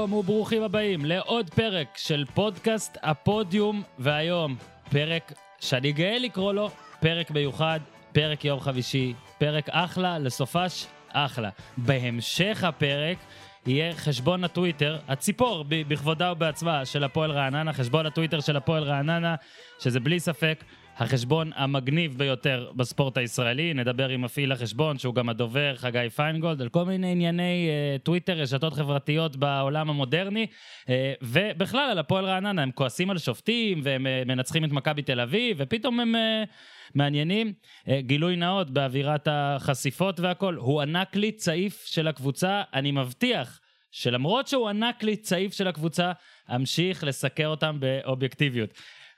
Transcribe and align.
שלום 0.00 0.12
וברוכים 0.12 0.62
הבאים 0.62 1.04
לעוד 1.04 1.50
פרק 1.50 1.88
של 1.96 2.24
פודקאסט 2.34 2.98
הפודיום, 3.02 3.82
והיום 3.98 4.56
פרק 4.90 5.32
שאני 5.58 5.92
גאה 5.92 6.18
לקרוא 6.18 6.52
לו 6.52 6.70
פרק 7.00 7.30
מיוחד, 7.30 7.80
פרק 8.12 8.44
יום 8.44 8.60
חמישי, 8.60 9.14
פרק 9.38 9.68
אחלה 9.68 10.18
לסופש 10.18 10.86
אחלה. 11.08 11.50
בהמשך 11.76 12.64
הפרק 12.64 13.18
יהיה 13.66 13.94
חשבון 13.94 14.44
הטוויטר, 14.44 14.98
הציפור 15.08 15.64
בכבודה 15.68 16.32
ובעצמה 16.32 16.84
של 16.84 17.04
הפועל 17.04 17.30
רעננה, 17.30 17.72
חשבון 17.72 18.06
הטוויטר 18.06 18.40
של 18.40 18.56
הפועל 18.56 18.82
רעננה, 18.82 19.34
שזה 19.78 20.00
בלי 20.00 20.20
ספק 20.20 20.64
החשבון 20.96 21.50
המגניב 21.54 22.18
ביותר 22.18 22.70
בספורט 22.76 23.16
הישראלי. 23.18 23.74
נדבר 23.74 24.08
עם 24.08 24.22
מפעיל 24.22 24.52
החשבון, 24.52 24.98
שהוא 24.98 25.14
גם 25.14 25.28
הדובר, 25.28 25.76
חגי 25.76 26.10
פיינגולד, 26.16 26.62
על 26.62 26.68
כל 26.68 26.84
מיני 26.84 27.12
ענייני 27.12 27.68
אה, 27.68 28.02
טוויטר, 28.02 28.32
רשתות 28.32 28.72
חברתיות 28.72 29.36
בעולם 29.36 29.90
המודרני, 29.90 30.46
uh, 30.82 30.88
ובכלל 31.22 31.90
על 31.90 31.98
הפועל 31.98 32.24
רעננה. 32.24 32.62
הם 32.62 32.70
כועסים 32.70 33.10
על 33.10 33.18
שופטים, 33.18 33.80
והם 33.84 34.06
uh, 34.06 34.28
מנצחים 34.28 34.64
את 34.64 34.70
מכבי 34.70 35.02
תל 35.02 35.20
אביב, 35.20 35.56
ופתאום 35.60 36.00
הם... 36.00 36.14
Uh, 36.14 36.48
מעניינים. 36.94 37.52
אה, 37.88 38.00
גילוי 38.00 38.36
נאות 38.36 38.70
באווירת 38.70 39.28
החשיפות 39.30 40.20
והכל, 40.20 40.54
הוא 40.54 40.80
ענק 40.80 41.16
לי 41.16 41.32
צעיף 41.32 41.84
של 41.86 42.08
הקבוצה, 42.08 42.62
אני 42.74 42.90
מבטיח 42.92 43.60
שלמרות 43.90 44.48
שהוא 44.48 44.68
ענק 44.68 45.02
לי 45.02 45.16
צעיף 45.16 45.52
של 45.52 45.68
הקבוצה, 45.68 46.12
אמשיך 46.54 47.04
לסקר 47.04 47.46
אותם 47.46 47.76
באובייקטיביות. 47.80 48.70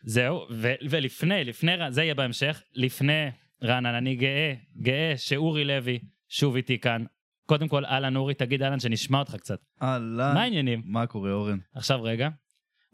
זהו, 0.04 0.46
ו- 0.50 0.74
ולפני, 0.90 1.44
לפני, 1.44 1.72
זה 1.90 2.02
יהיה 2.02 2.14
בהמשך, 2.14 2.62
לפני 2.74 3.28
רענן, 3.62 3.94
אני 3.94 4.16
גאה, 4.16 4.54
גאה 4.76 5.14
שאורי 5.16 5.64
לוי 5.64 5.98
שוב 6.28 6.56
איתי 6.56 6.78
כאן. 6.78 7.04
קודם 7.46 7.68
כל, 7.68 7.84
אהלן 7.84 8.16
אורי, 8.16 8.34
תגיד 8.34 8.62
אהלן 8.62 8.80
שנשמע 8.80 9.18
אותך 9.18 9.36
קצת. 9.36 9.58
אהלן. 9.82 10.34
מה 10.34 10.42
העניינים? 10.42 10.82
מה 10.84 11.06
קורה, 11.06 11.32
אורן? 11.32 11.58
עכשיו 11.74 12.02
רגע, 12.02 12.28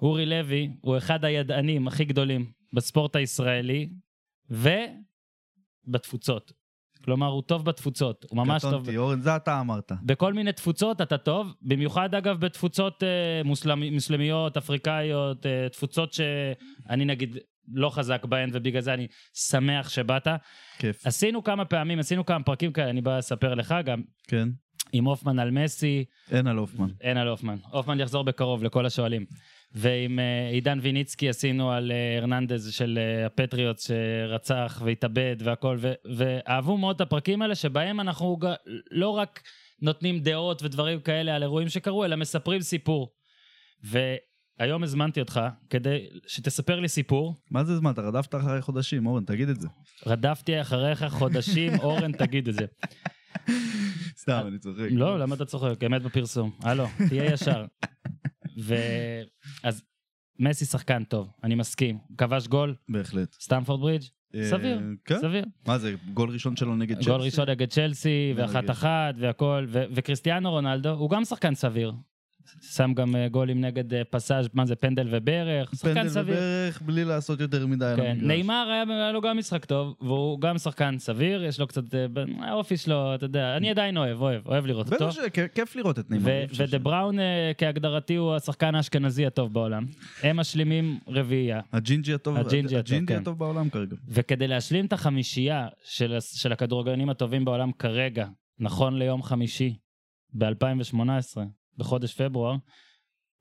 אורי 0.02 0.26
לוי 0.26 0.70
הוא 0.80 0.98
אחד 0.98 1.24
הידענים 1.24 1.88
הכי 1.88 2.04
גדולים 2.04 2.52
בספורט 2.72 3.16
הישראלי 3.16 3.88
ובתפוצות. 5.86 6.52
כלומר, 7.08 7.26
הוא 7.26 7.42
טוב 7.42 7.64
בתפוצות, 7.64 8.26
הוא 8.30 8.36
ממש 8.36 8.62
טוב. 8.62 8.72
קטונתי, 8.72 8.96
אורן, 8.96 9.20
זה 9.20 9.36
אתה 9.36 9.60
אמרת. 9.60 9.92
בכל 10.02 10.32
מיני 10.32 10.52
תפוצות 10.52 11.00
אתה 11.00 11.18
טוב, 11.18 11.54
במיוחד 11.62 12.14
אגב 12.14 12.40
בתפוצות 12.40 13.02
אה, 13.02 13.08
מוסלמ, 13.44 13.82
מוסלמיות, 13.92 14.56
אפריקאיות, 14.56 15.46
אה, 15.46 15.68
תפוצות 15.68 16.12
שאני 16.12 17.04
נגיד 17.04 17.36
לא 17.74 17.90
חזק 17.90 18.24
בהן 18.24 18.50
ובגלל 18.52 18.80
זה 18.80 18.94
אני 18.94 19.06
שמח 19.34 19.88
שבאת. 19.88 20.26
כיף. 20.78 21.06
עשינו 21.06 21.44
כמה 21.44 21.64
פעמים, 21.64 21.98
עשינו 21.98 22.26
כמה 22.26 22.44
פרקים 22.44 22.72
כאלה, 22.72 22.90
אני 22.90 23.00
בא 23.00 23.18
לספר 23.18 23.54
לך 23.54 23.74
גם, 23.84 24.02
כן. 24.28 24.48
עם 24.92 25.04
הופמן 25.04 25.38
על 25.38 25.50
מסי, 25.50 26.04
אין 26.30 26.46
על 26.46 26.56
הופמן. 26.56 26.88
אין 27.00 27.16
על 27.16 27.28
הופמן. 27.28 27.56
הופמן 27.70 28.00
יחזור 28.00 28.24
בקרוב 28.24 28.64
לכל 28.64 28.86
השואלים. 28.86 29.26
ועם 29.72 30.18
אה, 30.18 30.48
עידן 30.48 30.78
ויניצקי 30.82 31.28
עשינו 31.28 31.72
על 31.72 31.92
אה, 31.92 32.18
הרננדז 32.18 32.72
של 32.72 32.98
אה, 32.98 33.26
הפטריוט 33.26 33.78
שרצח 33.78 34.82
והתאבד 34.84 35.36
והכל, 35.38 35.76
ו- 35.80 35.92
ואהבו 36.16 36.78
מאוד 36.78 36.94
את 36.94 37.00
הפרקים 37.00 37.42
האלה 37.42 37.54
שבהם 37.54 38.00
אנחנו 38.00 38.38
לא 38.90 39.08
רק 39.08 39.42
נותנים 39.82 40.20
דעות 40.20 40.62
ודברים 40.62 41.00
כאלה 41.00 41.36
על 41.36 41.42
אירועים 41.42 41.68
שקרו, 41.68 42.04
אלא 42.04 42.16
מספרים 42.16 42.60
סיפור. 42.60 43.12
והיום 43.82 44.82
הזמנתי 44.82 45.20
אותך 45.20 45.40
כדי 45.70 46.06
שתספר 46.26 46.80
לי 46.80 46.88
סיפור. 46.88 47.34
מה 47.50 47.64
זה 47.64 47.76
זמן? 47.76 47.90
אתה 47.90 48.02
רדפת 48.02 48.34
אחרי 48.34 48.62
חודשים, 48.62 49.06
אורן, 49.06 49.24
תגיד 49.24 49.48
את 49.48 49.60
זה. 49.60 49.68
רדפתי 50.06 50.60
אחריך 50.60 51.04
חודשים, 51.04 51.72
אורן, 51.82 52.12
תגיד 52.12 52.48
את 52.48 52.54
זה. 52.54 52.66
סתם, 54.16 54.44
אני 54.48 54.58
צוחק. 54.58 54.88
לא, 54.90 55.18
למה 55.18 55.34
אתה 55.34 55.44
צוחק? 55.44 55.84
אמת 55.86 56.02
בפרסום. 56.02 56.50
הלו, 56.62 56.84
תהיה 57.08 57.24
ישר. 57.24 57.64
ו... 58.58 58.74
אז 59.62 59.82
מסי 60.38 60.64
שחקן 60.64 61.04
טוב, 61.04 61.30
אני 61.44 61.54
מסכים. 61.54 61.98
כבש 62.18 62.46
גול, 62.46 62.74
בהחלט. 62.88 63.32
סטמפורד 63.40 63.80
ברידג', 63.80 64.04
אה, 64.34 64.44
סביר, 64.50 64.80
כן? 65.04 65.18
סביר. 65.20 65.44
מה 65.66 65.78
זה, 65.78 65.94
גול 66.14 66.30
ראשון 66.30 66.56
שלו 66.56 66.76
נגד 66.76 66.96
צ'לסי? 66.96 67.10
גול 67.10 67.20
ראשון 67.20 67.50
נגד 67.50 67.68
צ'לסי. 67.70 68.32
ואחת 68.36 68.70
אחת, 68.70 69.14
והכל, 69.18 69.66
ו- 69.68 69.84
וקריסטיאנו 69.94 70.50
רונלדו, 70.50 70.90
הוא 70.90 71.10
גם 71.10 71.24
שחקן 71.24 71.54
סביר. 71.54 71.92
שם 72.62 72.92
גם 72.94 73.16
אה, 73.16 73.28
גולים 73.28 73.60
נגד 73.60 73.94
אה, 73.94 74.04
פסאז', 74.04 74.48
מה 74.54 74.66
זה, 74.66 74.76
פנדל 74.76 75.08
וברך, 75.10 75.74
פנדל 75.74 76.08
סביר. 76.08 76.34
וברך 76.34 76.82
בלי 76.82 77.04
לעשות 77.04 77.40
יותר 77.40 77.66
מדי 77.66 77.84
על 77.86 77.96
כן, 77.96 78.02
המגרש. 78.02 78.26
נאמר 78.26 78.68
היה, 78.70 78.84
היה 78.88 79.12
לו 79.12 79.20
גם 79.20 79.38
משחק 79.38 79.64
טוב, 79.64 79.94
והוא 80.00 80.40
גם 80.40 80.58
שחקן 80.58 80.98
סביר, 80.98 81.44
יש 81.44 81.60
לו 81.60 81.66
קצת, 81.66 81.94
אה, 81.94 82.06
האופי 82.40 82.76
שלו, 82.76 83.14
אתה 83.14 83.24
יודע, 83.24 83.56
אני 83.56 83.70
עדיין 83.70 83.96
אוהב, 83.96 84.20
אוהב, 84.20 84.46
אוהב 84.46 84.66
לראות 84.66 84.92
אותו. 84.92 85.08
בטח 85.08 85.16
שכיף 85.36 85.76
לראות 85.76 85.98
את 85.98 86.10
נאמר. 86.10 86.44
ודה 86.58 86.66
ש- 86.66 86.74
בראון 86.74 87.16
כהגדרתי 87.58 88.14
הוא 88.14 88.34
השחקן 88.34 88.74
האשכנזי 88.74 89.26
הטוב 89.26 89.52
בעולם. 89.52 89.86
הם 90.22 90.36
משלימים 90.36 90.98
רביעייה. 91.08 91.60
הג'ינג'י 91.72 92.14
הטוב, 92.14 92.36
הג'ינג'י 92.36 92.76
הטוב, 92.76 92.92
הג'ינג'י 92.92 93.14
כן. 93.14 93.20
הטוב 93.20 93.38
בעולם 93.38 93.70
כרגע. 93.70 93.96
וכדי 94.08 94.48
להשלים 94.48 94.86
את 94.86 94.92
החמישייה 94.92 95.68
של, 95.84 96.16
של 96.20 96.52
הכדורגלנים 96.52 97.08
הטובים 97.08 97.44
בעולם 97.44 97.72
כרגע, 97.72 98.26
נכון 98.58 98.98
ליום 98.98 99.22
חמישי, 99.22 99.74
ב-2018, 100.34 101.36
בחודש 101.78 102.20
פברואר, 102.20 102.56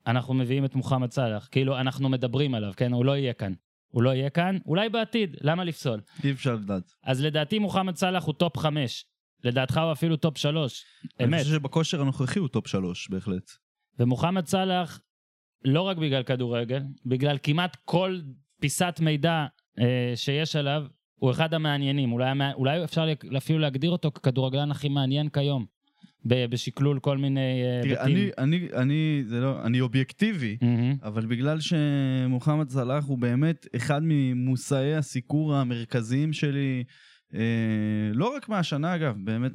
אנחנו 0.06 0.34
מביאים 0.34 0.64
את 0.64 0.74
מוחמד 0.74 1.10
סאלח. 1.10 1.48
כאילו, 1.50 1.78
אנחנו 1.78 2.08
מדברים 2.08 2.54
עליו, 2.54 2.72
כן? 2.76 2.92
הוא 2.92 3.04
לא 3.04 3.16
יהיה 3.16 3.32
כאן. 3.32 3.52
הוא 3.88 4.02
לא 4.02 4.10
יהיה 4.10 4.30
כאן, 4.30 4.58
אולי 4.66 4.88
בעתיד, 4.88 5.36
למה 5.40 5.64
לפסול? 5.64 6.00
אי 6.24 6.30
אפשר 6.30 6.54
לדעת. 6.54 6.92
אז 7.02 7.24
לדעתי 7.24 7.58
מוחמד 7.58 7.96
סאלח 7.96 8.24
הוא 8.24 8.34
טופ 8.34 8.56
חמש. 8.56 9.04
לדעתך 9.44 9.80
הוא 9.84 9.92
אפילו 9.92 10.16
טופ 10.16 10.38
שלוש. 10.38 10.84
אני 11.20 11.28
אמת. 11.28 11.42
חושב 11.42 11.54
שבכושר 11.54 12.00
הנוכחי 12.00 12.38
הוא 12.38 12.48
טופ 12.48 12.66
שלוש, 12.66 13.10
בהחלט. 13.10 13.50
ומוחמד 13.98 14.46
סאלח, 14.46 15.00
לא 15.64 15.82
רק 15.82 15.96
בגלל 15.96 16.22
כדורגל, 16.22 16.82
בגלל 17.06 17.38
כמעט 17.42 17.76
כל 17.84 18.20
פיסת 18.60 19.00
מידע 19.02 19.46
אה, 19.78 20.12
שיש 20.14 20.56
עליו, 20.56 20.86
הוא 21.14 21.30
אחד 21.30 21.54
המעניינים. 21.54 22.12
אולי, 22.12 22.30
אולי 22.54 22.84
אפשר 22.84 23.06
אפילו 23.36 23.58
להגדיר 23.58 23.90
אותו 23.90 24.10
ככדורגלן 24.10 24.70
הכי 24.70 24.88
מעניין 24.88 25.28
כיום. 25.28 25.66
בשקלול 26.24 26.98
כל 26.98 27.18
מיני 27.18 27.40
אה, 27.40 27.80
תראה, 27.82 28.04
היבטים. 28.04 28.30
אני, 28.38 28.58
אני, 28.58 28.68
אני, 28.74 29.22
זה 29.26 29.40
לא, 29.40 29.62
אני 29.64 29.80
אובייקטיבי, 29.80 30.56
מהמם. 30.62 30.96
אבל 31.02 31.26
בגלל 31.26 31.58
שמוחמד 31.60 32.70
סלאח 32.70 33.04
הוא 33.04 33.18
באמת 33.18 33.66
אחד 33.76 34.00
ממושאי 34.04 34.94
הסיקור 34.94 35.54
המרכזיים 35.54 36.32
שלי, 36.32 36.84
אה, 37.34 37.40
לא 38.14 38.36
רק 38.36 38.48
מהשנה 38.48 38.94
אגב, 38.94 39.16
באמת 39.24 39.52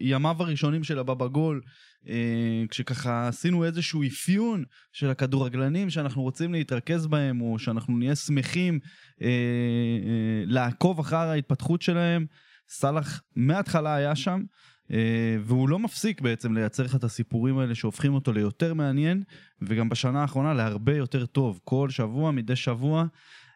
מימיו 0.00 0.36
הראשונים 0.38 0.84
של 0.84 0.98
הבבא 0.98 1.26
גול, 1.26 1.60
אה, 2.08 2.64
כשככה 2.70 3.28
עשינו 3.28 3.64
איזשהו 3.64 4.02
אפיון 4.02 4.64
של 4.92 5.10
הכדורגלנים 5.10 5.90
שאנחנו 5.90 6.22
רוצים 6.22 6.52
להתרכז 6.52 7.06
בהם, 7.06 7.40
או 7.40 7.58
שאנחנו 7.58 7.98
נהיה 7.98 8.14
שמחים 8.14 8.78
אה, 9.22 9.28
אה, 9.28 10.44
לעקוב 10.46 10.98
אחר 10.98 11.16
ההתפתחות 11.16 11.82
שלהם, 11.82 12.26
סאלח 12.68 13.22
מההתחלה 13.36 13.94
היה 13.94 14.16
שם. 14.16 14.42
Uh, 14.84 14.94
והוא 15.40 15.68
לא 15.68 15.78
מפסיק 15.78 16.20
בעצם 16.20 16.54
לייצר 16.54 16.82
לך 16.82 16.96
את 16.96 17.04
הסיפורים 17.04 17.58
האלה 17.58 17.74
שהופכים 17.74 18.14
אותו 18.14 18.32
ליותר 18.32 18.74
מעניין, 18.74 19.22
וגם 19.62 19.88
בשנה 19.88 20.22
האחרונה 20.22 20.54
להרבה 20.54 20.96
יותר 20.96 21.26
טוב. 21.26 21.60
כל 21.64 21.90
שבוע, 21.90 22.30
מדי 22.30 22.56
שבוע. 22.56 23.04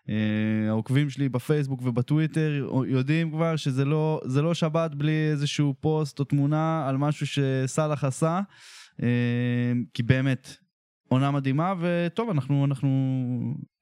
Uh, 0.06 0.10
העוקבים 0.68 1.10
שלי 1.10 1.28
בפייסבוק 1.28 1.82
ובטוויטר 1.82 2.68
יודעים 2.86 3.30
כבר 3.30 3.56
שזה 3.56 3.84
לא, 3.84 4.20
לא 4.42 4.54
שבת 4.54 4.94
בלי 4.94 5.30
איזשהו 5.30 5.74
פוסט 5.80 6.18
או 6.18 6.24
תמונה 6.24 6.88
על 6.88 6.96
משהו 6.96 7.26
שסאלח 7.26 8.04
עשה, 8.04 8.40
uh, 9.00 9.04
כי 9.94 10.02
באמת, 10.02 10.56
עונה 11.08 11.30
מדהימה, 11.30 11.74
וטוב, 11.80 12.30
אנחנו, 12.30 12.64
אנחנו 12.64 12.88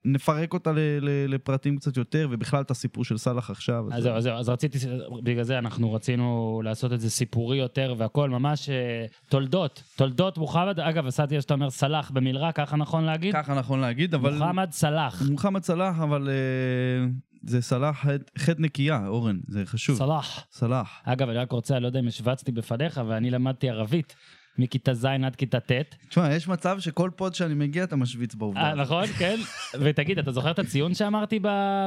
נפרק 0.07 0.55
אותה 0.55 0.73
ל, 0.73 0.79
ל, 0.79 1.35
לפרטים 1.35 1.77
קצת 1.77 1.97
יותר, 1.97 2.29
ובכלל 2.31 2.61
את 2.63 2.71
הסיפור 2.71 3.05
של 3.05 3.17
סאלח 3.19 3.51
עכשיו. 3.51 3.85
אז 3.93 4.03
זהו, 4.03 4.15
אז 4.15 4.23
זהו, 4.23 4.35
אז 4.35 4.49
רציתי, 4.49 4.79
בגלל 5.23 5.43
זה 5.45 5.59
אנחנו 5.59 5.93
רצינו 5.93 6.61
לעשות 6.65 6.93
את 6.93 7.01
זה 7.01 7.11
סיפורי 7.11 7.57
יותר 7.57 7.95
והכל, 7.99 8.31
ממש 8.31 8.69
אה, 8.69 9.07
תולדות, 9.29 9.83
תולדות 9.97 10.39
מוחמד, 10.39 10.81
אגב, 10.81 11.07
עשיתי 11.07 11.41
שאתה 11.41 11.55
אומר 11.55 11.71
סלאח 11.71 12.11
במלרע, 12.11 12.53
ככה 12.53 12.77
נכון 12.77 13.05
להגיד? 13.05 13.35
ככה 13.35 13.55
נכון 13.55 13.81
להגיד, 13.81 14.15
אבל... 14.15 14.33
מוחמד 14.35 14.69
סלאח. 14.73 15.23
מוחמד 15.31 15.63
סלאח, 15.63 16.01
אבל 16.01 16.29
אה, 16.29 17.07
זה 17.43 17.63
סלאח 17.63 18.05
חטא- 18.39 18.61
נקייה, 18.61 19.07
אורן, 19.07 19.39
זה 19.49 19.63
חשוב. 19.67 19.99
סלאח. 19.99 20.47
סלאח. 20.53 21.01
אגב, 21.05 21.29
אני 21.29 21.39
רק 21.39 21.53
רוצה, 21.53 21.75
אני 21.75 21.83
לא 21.83 21.89
יודע 21.89 22.01
אם 22.01 22.07
השווצתי 22.07 22.53
בפניך, 22.53 23.01
ואני 23.09 23.31
למדתי 23.31 23.71
ערבית 23.71 24.15
מכיתה 24.59 24.95
ז' 24.95 25.05
עד 25.05 25.37
כיתה 25.37 25.61
ט'. 25.61 25.73
תשמע, 26.09 26.35
יש 26.35 26.49
מצב 26.49 26.81
שכל 26.81 27.11
פוד 27.17 27.35
שאני 27.35 27.55
מגיע 27.55 27.85
אתה 27.85 27.97
משוויץ 27.97 28.35
בעובדה. 28.35 28.61
אה. 28.61 28.75
נכון? 28.75 29.07
כן. 29.07 29.37
ותגיד, 29.81 30.19
אתה 30.19 30.33
זוכר 30.33 30.51
את 30.51 30.59
הציון 30.59 30.95
שאמרתי 30.95 31.41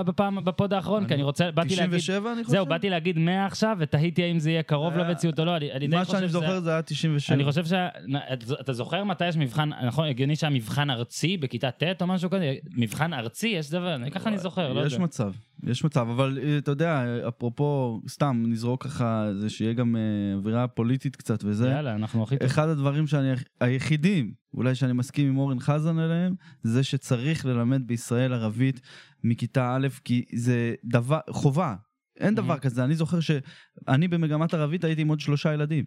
בפעם, 0.06 0.46
בפוד 0.46 0.74
האחרון? 0.74 1.08
כי 1.08 1.14
אני 1.14 1.24
רוצה, 1.24 1.52
באתי 1.52 1.76
להגיד... 1.76 2.00
97 2.00 2.32
אני 2.34 2.44
חושב? 2.44 2.58
זהו, 2.58 2.66
באתי 2.66 2.90
להגיד 2.90 3.18
100 3.18 3.46
עכשיו, 3.46 3.78
ותהיתי 3.80 4.24
האם 4.24 4.40
זה 4.40 4.52
יהיה 4.52 4.64
קרוב 4.64 4.94
אה, 4.94 5.04
למציאות 5.04 5.40
או 5.40 5.46
לא. 5.46 5.54
מה 5.90 6.06
שאני. 6.06 6.28
זוכר 6.28 6.60
זה 6.60 6.70
היה 6.70 6.82
97. 6.82 7.36
אני 7.36 7.44
חושב 7.44 7.66
ש... 7.66 7.74
אתה 8.60 8.74
זוכר 8.74 9.04
מתי 9.04 9.28
יש 9.28 9.38
מבחן, 9.38 9.70
נכון, 9.86 10.08
הגיוני 10.08 10.36
שהיה 10.36 10.50
מבחן 10.52 10.90
ארצי 10.90 11.38
בכיתה 11.38 11.72
ט' 11.72 12.02
או 12.02 12.08
משהו 12.08 12.30
כזה? 12.30 12.56
מבחן 12.78 13.14
ארצי? 13.14 13.48
יש 13.48 13.70
דבר, 13.70 13.98
ככה 14.12 14.30
אני 14.30 14.38
זוכר, 14.38 14.74
לא 14.74 14.86
יש 14.86 14.94
יודע. 14.94 15.04
מצב, 15.04 15.32
יש 15.64 15.86
מצב, 15.86 16.08
אבל 16.10 16.40
אה, 16.44 16.58
אתה 16.58 16.72
יודע, 16.72 17.06
אפרופו, 17.28 18.02
סתם 18.08 18.44
נזרוק 18.48 18.84
ככה, 18.84 19.30
זה 19.40 19.50
שיהיה 19.50 19.74
גם 19.74 19.96
אה, 19.96 20.02
אווירה 20.36 20.68
פוליטית 20.68 21.16
קצת 21.16 21.44
וזה. 21.44 21.68
יאללה, 21.70 21.96
אנחנו 21.96 22.24
הכי 22.24 22.38
טוב. 22.38 22.46
אחד 22.46 22.68
הדברים 22.70 23.08
שאני, 23.08 23.28
היחידים, 23.62 24.34
אולי 24.54 24.76
שאני 24.76 24.94
מסכים 24.94 25.28
עם 25.28 25.38
אורן 25.38 25.60
חזן 25.60 26.00
עליהם, 26.00 26.36
זה 26.64 26.84
שצריך 26.84 27.46
ללמד 27.46 27.88
בישראל 27.88 28.34
ערבית 28.34 28.82
מכיתה 29.24 29.76
א', 29.76 29.88
כי 30.06 30.26
זה 30.36 30.76
דבר, 30.86 31.20
חובה. 31.30 31.76
אין 32.20 32.36
דבר 32.36 32.56
Mhm. 32.56 32.60
כזה, 32.60 32.84
אני 32.84 32.96
זוכר 32.96 33.20
שאני 33.20 34.08
במגמת 34.08 34.54
ערבית 34.54 34.84
הייתי 34.84 35.02
עם 35.02 35.08
עוד 35.08 35.20
שלושה 35.20 35.54
ילדים. 35.54 35.86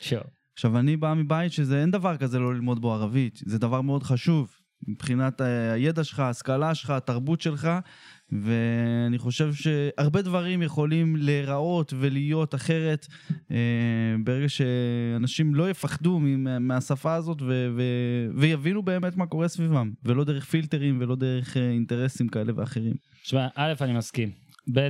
שואו. 0.00 0.22
עכשיו, 0.54 0.78
אני 0.78 0.96
בא 0.96 1.14
מבית 1.14 1.52
שזה, 1.52 1.80
אין 1.80 1.90
דבר 1.90 2.16
כזה 2.16 2.38
לא 2.38 2.54
ללמוד 2.54 2.80
בו 2.80 2.94
ערבית. 2.94 3.42
זה 3.46 3.58
דבר 3.58 3.80
מאוד 3.80 4.02
חשוב. 4.02 4.50
מבחינת 4.88 5.40
אה, 5.40 5.72
הידע 5.72 6.04
שלך, 6.04 6.20
ההשכלה 6.20 6.74
שלך, 6.74 6.90
התרבות 6.90 7.40
שלך, 7.40 7.68
ואני 8.32 9.18
חושב 9.18 9.54
שהרבה 9.54 10.22
דברים 10.22 10.62
יכולים 10.62 11.16
להיראות 11.16 11.92
ולהיות 11.96 12.54
אחרת 12.54 13.06
אה, 13.50 13.56
ברגע 14.24 14.48
שאנשים 14.48 15.54
לא 15.54 15.70
יפחדו 15.70 16.20
מהשפה 16.60 17.14
הזאת 17.14 17.42
ו- 17.42 17.68
ו- 17.76 18.28
ויבינו 18.34 18.82
באמת 18.82 19.16
מה 19.16 19.26
קורה 19.26 19.48
סביבם, 19.48 19.92
ולא 20.04 20.24
דרך 20.24 20.44
פילטרים 20.44 20.98
ולא 21.00 21.16
דרך 21.16 21.56
אה, 21.56 21.70
אינטרסים 21.70 22.28
כאלה 22.28 22.52
ואחרים. 22.56 22.94
תשמע, 23.22 23.48
א', 23.54 23.72
אני 23.80 23.92
מסכים. 23.92 24.30
ב', 24.72 24.78
אה, 24.78 24.88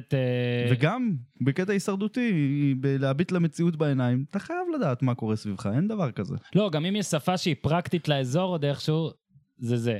וגם 0.70 1.17
בקטע 1.40 1.73
הישרדותי, 1.73 2.75
בלהביט 2.81 3.32
למציאות 3.32 3.76
בעיניים, 3.76 4.25
אתה 4.31 4.38
חייב 4.38 4.61
לדעת 4.75 5.02
מה 5.02 5.14
קורה 5.14 5.37
סביבך, 5.37 5.67
אין 5.75 5.88
דבר 5.88 6.11
כזה. 6.11 6.37
לא, 6.55 6.70
גם 6.70 6.85
אם 6.85 6.96
יש 6.96 7.06
שפה 7.06 7.37
שהיא 7.37 7.56
פרקטית 7.61 8.08
לאזור 8.08 8.50
עוד 8.50 8.64
איכשהו, 8.64 9.11
זה 9.58 9.76
זה. 9.76 9.99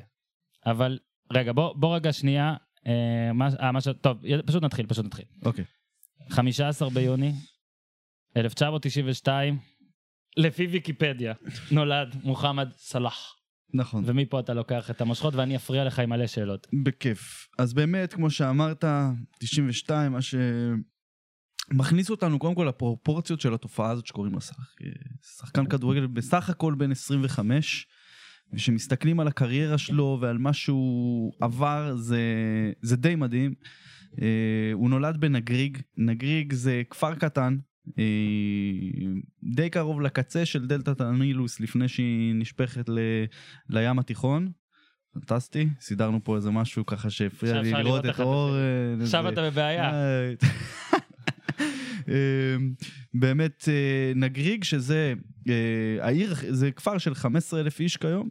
אבל, 0.67 0.99
רגע, 1.33 1.53
בוא, 1.53 1.75
בוא 1.77 1.97
רגע 1.97 2.13
שנייה. 2.13 2.55
אה, 2.87 3.33
מה, 3.33 3.49
אה, 3.61 3.73
מה 3.73 3.81
ש... 3.81 3.89
טוב, 4.01 4.19
פשוט 4.47 4.63
נתחיל, 4.63 4.87
פשוט 4.87 5.07
נתחיל. 5.07 5.25
אוקיי. 5.45 5.65
15 6.31 6.91
ביוני 6.91 7.33
1992, 8.37 9.59
לפי 10.37 10.67
ויקיפדיה, 10.67 11.35
נולד 11.71 12.17
מוחמד 12.23 12.69
סלאח. 12.73 13.35
נכון. 13.75 14.05
ומפה 14.07 14.41
אתה 14.41 14.55
לוקח 14.55 14.91
את 14.91 15.01
המושכות 15.01 15.35
ואני 15.35 15.57
אפריע 15.57 15.85
לך 15.85 15.99
עם 15.99 16.11
מלא 16.11 16.27
שאלות. 16.27 16.67
בכיף. 16.85 17.49
אז 17.59 17.75
באמת, 17.75 18.13
כמו 18.13 18.31
שאמרת, 18.31 18.85
92, 19.39 20.13
מה 20.13 20.19
שמכניס 21.73 22.11
אותנו 22.11 22.39
קודם 22.39 22.55
כל 22.55 22.67
לפרופורציות 22.69 23.41
של 23.41 23.55
התופעה 23.55 23.91
הזאת 23.91 24.07
שקוראים 24.07 24.35
לה 24.35 24.41
שח... 24.41 24.57
שחקן 25.37 25.67
כדורגל 25.67 26.07
בסך 26.07 26.51
הכל 26.51 26.75
בן 26.75 26.91
25, 26.91 27.87
ושמסתכלים 28.53 29.21
על 29.21 29.29
הקריירה 29.29 29.79
שלו 29.79 30.19
ועל 30.21 30.39
מה 30.39 30.53
שהוא 30.53 31.33
עבר, 31.41 31.97
זה, 31.97 32.23
זה 32.83 32.97
די 32.97 33.15
מדהים. 33.15 33.55
אה, 34.23 34.71
הוא 34.73 34.91
נולד 34.91 35.17
בנגריג, 35.21 35.79
נגריג 35.97 36.53
זה 36.53 36.83
כפר 36.91 37.15
קטן, 37.15 37.57
אה, 37.99 38.05
די 39.43 39.71
קרוב 39.71 40.01
לקצה 40.01 40.45
של 40.45 40.67
דלתת 40.67 41.01
הנילוס 41.01 41.61
לפני 41.61 41.89
שהיא 41.89 42.35
נשפכת 42.35 42.89
ל... 42.89 42.99
לים 43.71 43.99
התיכון. 43.99 44.51
פנטסטי, 45.13 45.69
סידרנו 45.81 46.25
פה 46.25 46.37
איזה 46.37 46.51
משהו 46.51 46.87
ככה 46.87 47.11
שהפריע 47.11 47.63
לי 47.63 47.73
לראות 47.73 48.07
את 48.07 48.21
אור. 48.21 48.57
אה, 48.57 49.03
עכשיו 49.03 49.29
אתה 49.29 49.51
בבעיה. 49.51 49.93
אה, 52.09 52.57
באמת 53.15 53.69
אה, 53.69 54.13
נגריג 54.15 54.65
שזה 54.65 55.15
אה, 55.49 55.55
העיר 56.01 56.35
זה 56.49 56.71
כפר 56.71 56.99
של 56.99 57.15
15 57.15 57.61
אלף 57.61 57.81
איש 57.81 57.97
כיום. 57.97 58.29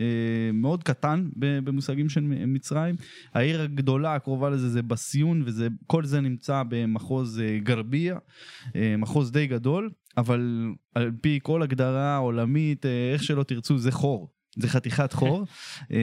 אה, 0.00 0.50
מאוד 0.52 0.82
קטן 0.82 1.28
במושגים 1.36 2.08
של 2.08 2.20
מצרים. 2.20 2.94
העיר 3.34 3.62
הגדולה 3.62 4.14
הקרובה 4.14 4.50
לזה 4.50 4.68
זה 4.68 4.82
בסיון 4.82 5.42
וזה 5.46 5.68
כל 5.86 6.04
זה 6.04 6.20
נמצא 6.20 6.62
במחוז 6.68 7.42
גרבייה, 7.62 8.18
מחוז 8.98 9.32
די 9.32 9.46
גדול, 9.46 9.90
אבל 10.16 10.70
על 10.94 11.12
פי 11.20 11.38
כל 11.42 11.62
הגדרה 11.62 12.16
עולמית, 12.16 12.86
איך 13.12 13.22
שלא 13.22 13.42
תרצו, 13.42 13.78
זה 13.78 13.92
חור. 13.92 14.32
זה 14.58 14.68
חתיכת 14.68 15.12
חור. 15.12 15.44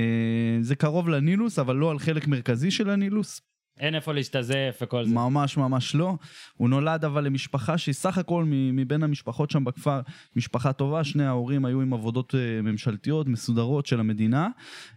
זה 0.67 0.75
קרוב 0.75 1.09
לנילוס, 1.09 1.59
אבל 1.59 1.75
לא 1.75 1.91
על 1.91 1.99
חלק 1.99 2.27
מרכזי 2.27 2.71
של 2.71 2.89
הנילוס. 2.89 3.41
אין 3.79 3.95
איפה 3.95 4.13
להשתזף 4.13 4.79
וכל 4.81 5.05
זה. 5.05 5.15
ממש 5.15 5.57
ממש 5.57 5.95
לא. 5.95 6.17
הוא 6.57 6.69
נולד 6.69 7.05
אבל 7.05 7.23
למשפחה 7.23 7.77
שהיא 7.77 7.93
סך 7.93 8.17
הכל 8.17 8.43
מבין 8.47 9.03
המשפחות 9.03 9.51
שם 9.51 9.63
בכפר, 9.63 10.01
משפחה 10.35 10.73
טובה, 10.73 11.03
שני 11.03 11.25
ההורים 11.25 11.65
היו 11.65 11.81
עם 11.81 11.93
עבודות 11.93 12.35
אה, 12.35 12.61
ממשלתיות 12.61 13.27
מסודרות 13.27 13.85
של 13.85 13.99
המדינה, 13.99 14.47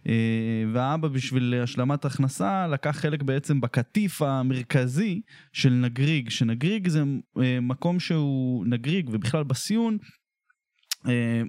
אה, 0.07 0.13
והאבא 0.73 1.07
בשביל 1.07 1.53
השלמת 1.63 2.05
הכנסה 2.05 2.67
לקח 2.67 2.97
חלק 2.99 3.23
בעצם 3.23 3.61
בקטיף 3.61 4.21
המרכזי 4.21 5.21
של 5.53 5.69
נגריג, 5.69 6.29
שנגריג 6.29 6.87
זה 6.87 7.03
אה, 7.41 7.59
מקום 7.61 7.99
שהוא 7.99 8.65
נגריג 8.65 9.09
ובכלל 9.11 9.43
בסיון, 9.43 9.97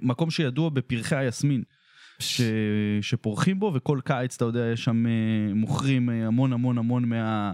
מקום 0.01 0.31
שידוע 0.31 0.69
בפרחי 0.69 1.15
היסמין. 1.15 1.63
ש... 2.19 2.41
שפורחים 3.01 3.59
בו 3.59 3.71
וכל 3.75 3.99
קיץ 4.05 4.35
אתה 4.35 4.45
יודע 4.45 4.69
יש 4.73 4.83
שם 4.83 5.05
אה, 5.07 5.11
מוכרים 5.55 6.09
אה, 6.09 6.27
המון 6.27 6.53
המון 6.53 6.77
המון 6.77 7.05
מה... 7.09 7.53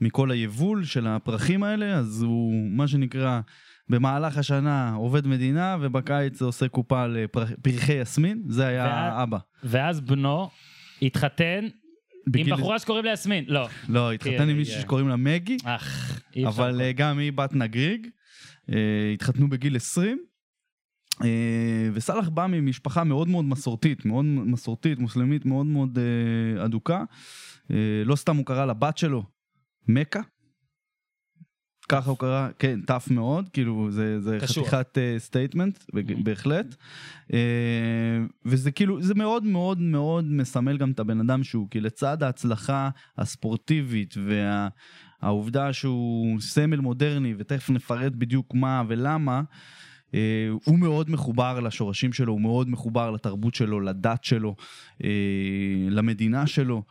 מכל 0.00 0.30
היבול 0.30 0.84
של 0.84 1.06
הפרחים 1.06 1.62
האלה 1.62 1.94
אז 1.94 2.22
הוא 2.22 2.70
מה 2.70 2.88
שנקרא 2.88 3.40
במהלך 3.88 4.38
השנה 4.38 4.92
עובד 4.94 5.26
מדינה 5.26 5.76
ובקיץ 5.80 6.38
זה 6.38 6.44
עושה 6.44 6.68
קופה 6.68 7.06
לפרחי 7.06 7.92
יסמין 7.92 8.42
זה 8.48 8.66
היה 8.66 8.84
ואת- 8.84 8.92
האבא. 8.92 9.38
ואז 9.64 10.00
בנו 10.00 10.48
התחתן 11.02 11.60
עם 11.64 11.70
בגיל- 12.32 12.54
בחורה 12.54 12.78
שקוראים 12.78 13.04
לה 13.04 13.12
יסמין. 13.12 13.44
לא. 13.48 13.68
לא 13.88 14.12
התחתן 14.12 14.48
עם 14.48 14.56
מישהי 14.56 14.74
כן. 14.74 14.80
שקוראים 14.80 15.08
לה 15.08 15.16
מגי 15.16 15.56
אך. 15.64 16.20
אבל 16.46 16.80
אה, 16.80 16.92
גם 16.92 17.18
היא 17.18 17.32
בת 17.32 17.54
נגריג 17.54 18.06
אה, 18.72 18.76
התחתנו 19.14 19.48
בגיל 19.48 19.76
20. 19.76 20.18
אה, 21.22 21.88
וסאלח 21.92 22.28
בא 22.28 22.46
ממשפחה 22.46 23.04
מאוד 23.04 23.28
מאוד 23.28 23.44
מסורתית, 23.44 24.04
מאוד 24.04 24.24
מסורתית, 24.24 24.98
מוסלמית, 24.98 25.46
מאוד 25.46 25.66
מאוד 25.66 25.98
אה, 25.98 26.64
אדוקה. 26.64 27.04
אה, 27.70 28.02
לא 28.04 28.16
סתם 28.16 28.36
הוא 28.36 28.46
קרא 28.46 28.64
לבת 28.64 28.98
שלו 28.98 29.22
מכה. 29.88 30.20
ככה 31.88 32.10
הוא 32.10 32.18
קרא, 32.18 32.48
כן, 32.58 32.80
טף 32.80 33.08
מאוד, 33.10 33.48
כאילו 33.48 33.90
זה, 33.90 34.20
זה. 34.20 34.38
חתיכת 34.40 34.98
סטייטמנט, 35.18 35.78
בהחלט. 36.24 36.74
אה, 37.32 37.38
וזה 38.44 38.70
כאילו, 38.70 39.02
זה 39.02 39.14
מאוד 39.14 39.44
מאוד 39.44 39.78
מאוד 39.80 40.24
מסמל 40.24 40.76
גם 40.76 40.90
את 40.90 41.00
הבן 41.00 41.20
אדם 41.20 41.44
שהוא, 41.44 41.68
כי 41.70 41.80
לצד 41.80 42.22
ההצלחה 42.22 42.90
הספורטיבית 43.18 44.14
והעובדה 45.22 45.72
שהוא 45.72 46.40
סמל 46.40 46.80
מודרני, 46.80 47.34
ותכף 47.38 47.70
נפרט 47.70 48.12
בדיוק 48.12 48.54
מה 48.54 48.82
ולמה, 48.88 49.36
אה, 49.36 49.42
הוא 50.64 50.78
מאוד 50.78 51.10
מחובר 51.10 51.60
לשורשים 51.60 52.12
שלו, 52.12 52.32
הוא 52.32 52.40
מאוד 52.40 52.68
מחובר 52.68 53.10
לתרבות 53.10 53.54
שלו, 53.54 53.80
לדת 53.80 54.24
שלו, 54.24 54.56
אה, 55.04 55.10
למדינה 55.90 56.46
שלו. 56.46 56.82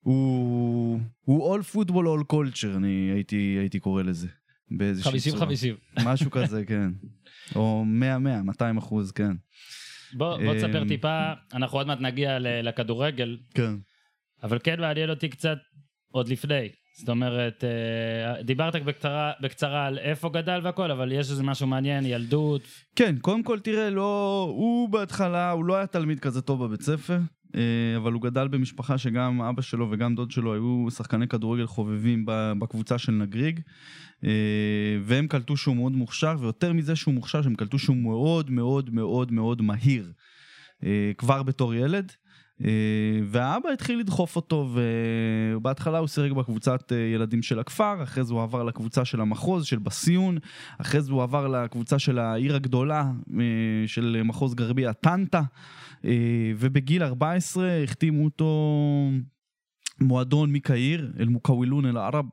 הוא, 0.00 1.00
הוא 1.24 1.56
all 1.56 1.60
football 1.74 1.92
all 1.92 2.32
culture, 2.32 2.76
אני 2.76 3.10
הייתי, 3.14 3.56
הייתי 3.60 3.80
קורא 3.80 4.02
לזה. 4.02 4.28
באיזושהי 4.70 5.32
צורה. 5.32 5.46
50-50. 5.46 6.04
משהו 6.04 6.30
כזה, 6.30 6.64
כן. 6.68 6.90
או 7.56 7.84
100-100, 8.40 8.42
200 8.42 8.76
אחוז, 8.76 9.12
כן. 9.12 9.36
בוא 10.12 10.38
בוא 10.44 10.54
תספר 10.54 10.82
אמ, 10.82 10.88
טיפה, 10.88 11.32
אנחנו 11.52 11.78
עוד 11.78 11.86
מעט 11.86 12.00
נגיע 12.00 12.38
לכדורגל, 12.38 13.38
כן. 13.54 13.74
אבל 14.42 14.58
כן 14.64 14.80
מעניין 14.80 15.10
אותי 15.10 15.28
קצת 15.28 15.58
עוד 16.10 16.28
לפני. 16.28 16.68
זאת 16.96 17.08
אומרת, 17.08 17.64
אה, 17.64 18.42
דיברת 18.42 18.84
בקצרה, 18.84 19.32
בקצרה 19.40 19.86
על 19.86 19.98
איפה 19.98 20.28
גדל 20.28 20.60
והכל, 20.62 20.90
אבל 20.90 21.12
יש 21.12 21.30
איזה 21.30 21.42
משהו 21.42 21.66
מעניין, 21.66 22.06
ילדות. 22.06 22.62
כן, 22.96 23.16
קודם 23.20 23.42
כל 23.42 23.58
תראה, 23.58 23.90
לא, 23.90 24.46
הוא 24.56 24.88
בהתחלה, 24.88 25.50
הוא 25.50 25.64
לא 25.64 25.76
היה 25.76 25.86
תלמיד 25.86 26.20
כזה 26.20 26.42
טוב 26.42 26.64
בבית 26.64 26.82
ספר, 26.82 27.18
אה, 27.56 27.60
אבל 27.96 28.12
הוא 28.12 28.22
גדל 28.22 28.48
במשפחה 28.48 28.98
שגם 28.98 29.42
אבא 29.42 29.62
שלו 29.62 29.90
וגם 29.90 30.14
דוד 30.14 30.30
שלו 30.30 30.54
היו 30.54 30.90
שחקני 30.90 31.28
כדורגל 31.28 31.66
חובבים 31.66 32.24
בקבוצה 32.58 32.98
של 32.98 33.12
נגריג, 33.12 33.60
אה, 34.24 34.30
והם 35.02 35.26
קלטו 35.26 35.56
שהוא 35.56 35.76
מאוד 35.76 35.92
מוכשר, 35.92 36.36
ויותר 36.40 36.72
מזה 36.72 36.96
שהוא 36.96 37.14
מוכשר, 37.14 37.42
שהם 37.42 37.54
קלטו 37.54 37.78
שהוא 37.78 37.96
מאוד 37.96 38.50
מאוד 38.50 38.90
מאוד 38.94 39.32
מאוד 39.32 39.62
מהיר, 39.62 40.12
כבר 41.18 41.42
בתור 41.42 41.74
ילד. 41.74 42.12
אה, 42.62 43.20
והאבא 43.24 43.68
התחיל 43.68 43.98
לדחוף 43.98 44.36
אותו, 44.36 44.68
ובהתחלה 45.56 45.98
הוא 45.98 46.06
שיחק 46.06 46.30
בקבוצת 46.30 46.92
אה, 46.92 46.96
ילדים 46.96 47.42
של 47.42 47.58
הכפר, 47.58 48.02
אחרי 48.02 48.24
זה 48.24 48.34
הוא 48.34 48.42
עבר 48.42 48.62
לקבוצה 48.62 49.04
של 49.04 49.20
המחוז, 49.20 49.64
של 49.64 49.78
בסיון, 49.78 50.38
אחרי 50.78 51.00
זה 51.00 51.12
הוא 51.12 51.22
עבר 51.22 51.48
לקבוצה 51.48 51.98
של 51.98 52.18
העיר 52.18 52.56
הגדולה 52.56 53.12
אה, 53.40 53.44
של 53.86 54.22
מחוז 54.24 54.54
גרבייה, 54.54 54.92
טנטה, 54.92 55.42
ובגיל 56.56 57.02
14 57.02 57.82
החתימו 57.82 58.24
אותו 58.24 59.10
מועדון 60.00 60.52
מקהיר, 60.52 61.12
אל 61.20 61.28
מוקאווילון 61.28 61.86
אל 61.86 61.96
ערב. 61.96 62.24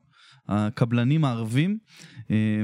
הקבלנים 0.48 1.24
הערבים, 1.24 1.78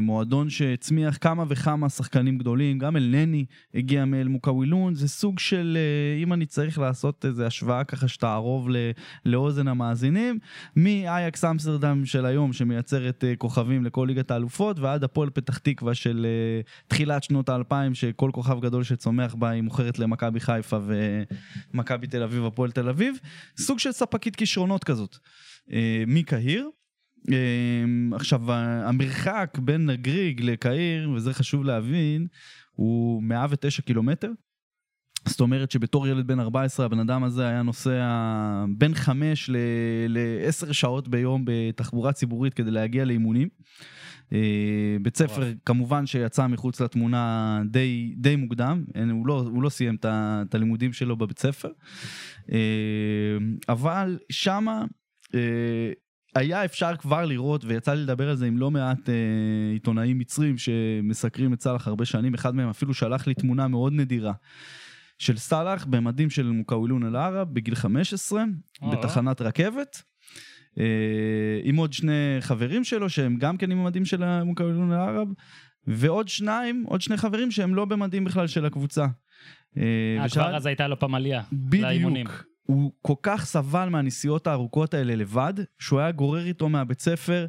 מועדון 0.01 0.51
שהצמיח 0.51 1.19
כמה 1.21 1.45
וכמה 1.49 1.89
שחקנים 1.89 2.39
גדולים, 2.39 2.79
גם 2.79 2.97
אלנני 2.97 3.45
הגיע 3.75 4.05
מאל 4.05 4.29
מוקאווילון, 4.29 4.95
זה 4.95 5.09
סוג 5.09 5.39
של, 5.39 5.79
אה, 5.81 6.23
אם 6.23 6.33
אני 6.33 6.47
צריך 6.47 6.79
לעשות 6.79 7.25
איזו 7.25 7.45
השוואה 7.45 7.85
ככה 7.85 8.09
שתערוב 8.09 8.69
לאוזן 9.25 9.69
המאזינים, 9.69 10.39
מאייקס 10.77 11.45
אמסטרדם 11.45 12.05
של 12.05 12.27
היום 12.27 12.53
שמייצרת 12.53 13.25
אה, 13.25 13.37
כוכבים 13.37 13.85
לכל 13.85 14.05
ליגת 14.09 14.31
האלופות, 14.31 14.79
ועד 14.79 15.05
הפועל 15.05 15.31
פתח 15.31 15.59
תקווה 15.59 15.95
של 15.95 16.27
אה, 16.29 16.61
תחילת 16.89 17.23
שנות 17.23 17.49
האלפיים, 17.49 17.95
שכל 17.95 18.31
כוכב 18.33 18.61
גדול 18.61 18.83
שצומח 18.83 19.35
בה 19.35 19.51
היא 19.51 19.63
מוכרת 19.63 19.99
למכבי 19.99 20.41
חיפה 20.41 20.79
ומכבי 21.75 22.07
תל 22.07 22.23
אביב, 22.23 22.45
הפועל 22.45 22.71
תל 22.71 22.89
אביב, 22.89 23.19
סוג 23.59 23.79
של 23.79 23.93
ספקית 23.93 24.37
כישרונות 24.37 24.85
כזאת. 24.85 25.17
אה, 25.73 26.05
מקהיר. 26.07 26.69
אה, 27.33 28.17
עכשיו, 28.17 28.53
המרחק 28.53 29.59
בין 29.63 29.87
נגריג 29.87 30.41
לקהיר, 30.43 31.11
וזה 31.11 31.35
חשוב 31.35 31.65
להבין, 31.65 32.27
הוא 32.73 33.23
109 33.23 33.83
קילומטר. 33.83 34.31
זאת 35.27 35.41
אומרת 35.41 35.71
שבתור 35.71 36.09
ילד 36.09 36.27
בן 36.27 36.41
14 36.41 36.87
הבן 36.87 36.99
אדם 36.99 37.25
הזה 37.25 37.49
היה 37.49 37.63
נוסע 37.63 38.65
בין 38.79 38.95
5 38.95 39.51
ל-10 40.09 40.73
שעות 40.73 41.09
ביום 41.09 41.45
בתחבורה 41.47 42.13
ציבורית 42.13 42.55
כדי 42.55 42.71
להגיע 42.71 43.05
לאימונים. 43.05 43.49
אה, 44.33 44.97
בית 45.03 45.17
ספר. 45.17 45.53
כמובן 45.67 46.07
שיצא 46.07 46.47
מחוץ 46.47 46.81
לתמונה 46.81 47.63
די, 47.71 48.15
די 48.17 48.37
מוקדם, 48.37 48.85
אין, 48.95 49.11
הוא, 49.11 49.27
לא, 49.27 49.41
הוא 49.41 49.63
לא 49.63 49.69
סיים 49.69 49.97
את 50.05 50.55
הלימודים 50.55 50.93
שלו 50.93 51.17
בבית 51.17 51.39
ספר, 51.39 51.69
אה, 52.53 52.59
אבל 53.69 54.19
שמה 54.31 54.85
אה, 55.35 55.93
היה 56.35 56.65
אפשר 56.65 56.97
כבר 56.97 57.25
לראות, 57.25 57.65
ויצא 57.65 57.95
לי 57.95 58.03
לדבר 58.03 58.29
על 58.31 58.37
זה 58.37 58.47
עם 58.47 58.59
לא 58.59 58.71
מעט 58.71 59.09
אה, 59.09 59.15
עיתונאים 59.73 60.19
מצרים 60.19 60.59
שמסקרים 60.59 61.53
את 61.53 61.61
סאלח 61.63 61.89
הרבה 61.89 62.05
שנים, 62.05 62.35
אחד 62.35 62.55
מהם 62.55 62.69
אפילו 62.69 62.95
שלח 62.95 63.27
לי 63.27 63.35
תמונה 63.35 63.69
מאוד 63.69 63.93
נדירה. 63.93 64.33
של 65.19 65.37
סאלח 65.37 65.85
במדים 65.85 66.31
של 66.31 66.47
מוקאווילון 66.47 67.07
אל-ערב 67.07 67.49
בגיל 67.55 67.75
15 67.75 68.45
או. 68.83 68.91
בתחנת 68.91 69.41
רכבת. 69.43 70.03
אה, 70.79 70.85
עם 71.63 71.77
עוד 71.77 71.93
שני 71.93 72.13
חברים 72.41 72.85
שלו 72.85 73.09
שהם 73.11 73.37
גם 73.37 73.57
כן 73.57 73.71
עם 73.71 73.79
המדים 73.79 74.05
של 74.05 74.43
מוקאווילון 74.43 74.93
אל-ערב 74.93 75.29
ועוד 75.87 76.29
שניים, 76.29 76.85
עוד 76.89 77.01
שני 77.01 77.17
חברים 77.17 77.51
שהם 77.51 77.75
לא 77.75 77.85
במדים 77.85 78.25
בכלל 78.25 78.47
של 78.47 78.67
הקבוצה. 78.67 79.03
אה, 79.77 79.83
אה, 80.21 80.25
ושאל- 80.27 80.43
כבר 80.43 80.57
אז 80.57 80.67
הייתה 80.67 80.89
לו 80.89 80.99
פעם 80.99 81.15
עלייה. 81.15 81.43
לאימונים. 81.73 82.27
הוא 82.71 82.93
כל 83.03 83.15
כך 83.23 83.45
סבל 83.47 83.89
מהנסיעות 83.89 84.47
הארוכות 84.47 84.95
האלה 84.95 85.15
לבד, 85.17 85.55
שהוא 85.79 86.01
היה 86.01 86.11
גורר 86.11 86.47
איתו 86.47 86.69
מהבית 86.69 87.01
ספר. 87.01 87.47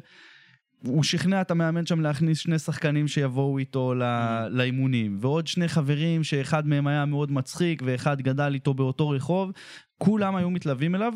הוא 0.84 1.02
שכנע 1.02 1.40
את 1.40 1.50
המאמן 1.50 1.86
שם 1.86 2.00
להכניס 2.00 2.38
שני 2.38 2.58
שחקנים 2.58 3.08
שיבואו 3.08 3.58
איתו 3.58 3.94
ל- 3.94 4.02
Mm. 4.02 4.48
לאימונים, 4.50 5.18
ועוד 5.20 5.46
שני 5.46 5.68
חברים 5.68 6.24
שאחד 6.24 6.66
מהם 6.66 6.86
היה 6.86 7.04
מאוד 7.04 7.32
מצחיק 7.32 7.82
ואחד 7.86 8.20
גדל 8.22 8.54
איתו 8.54 8.74
באותו 8.74 9.08
רחוב, 9.08 9.50
כולם 9.98 10.36
היו 10.36 10.50
מתלווים 10.50 10.94
אליו. 10.94 11.12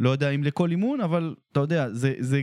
לא 0.00 0.10
יודע 0.10 0.30
אם 0.30 0.44
לכל 0.44 0.70
אימון, 0.70 1.00
אבל 1.00 1.34
אתה 1.52 1.60
יודע, 1.60 1.88
זה, 1.90 2.14
זה 2.18 2.42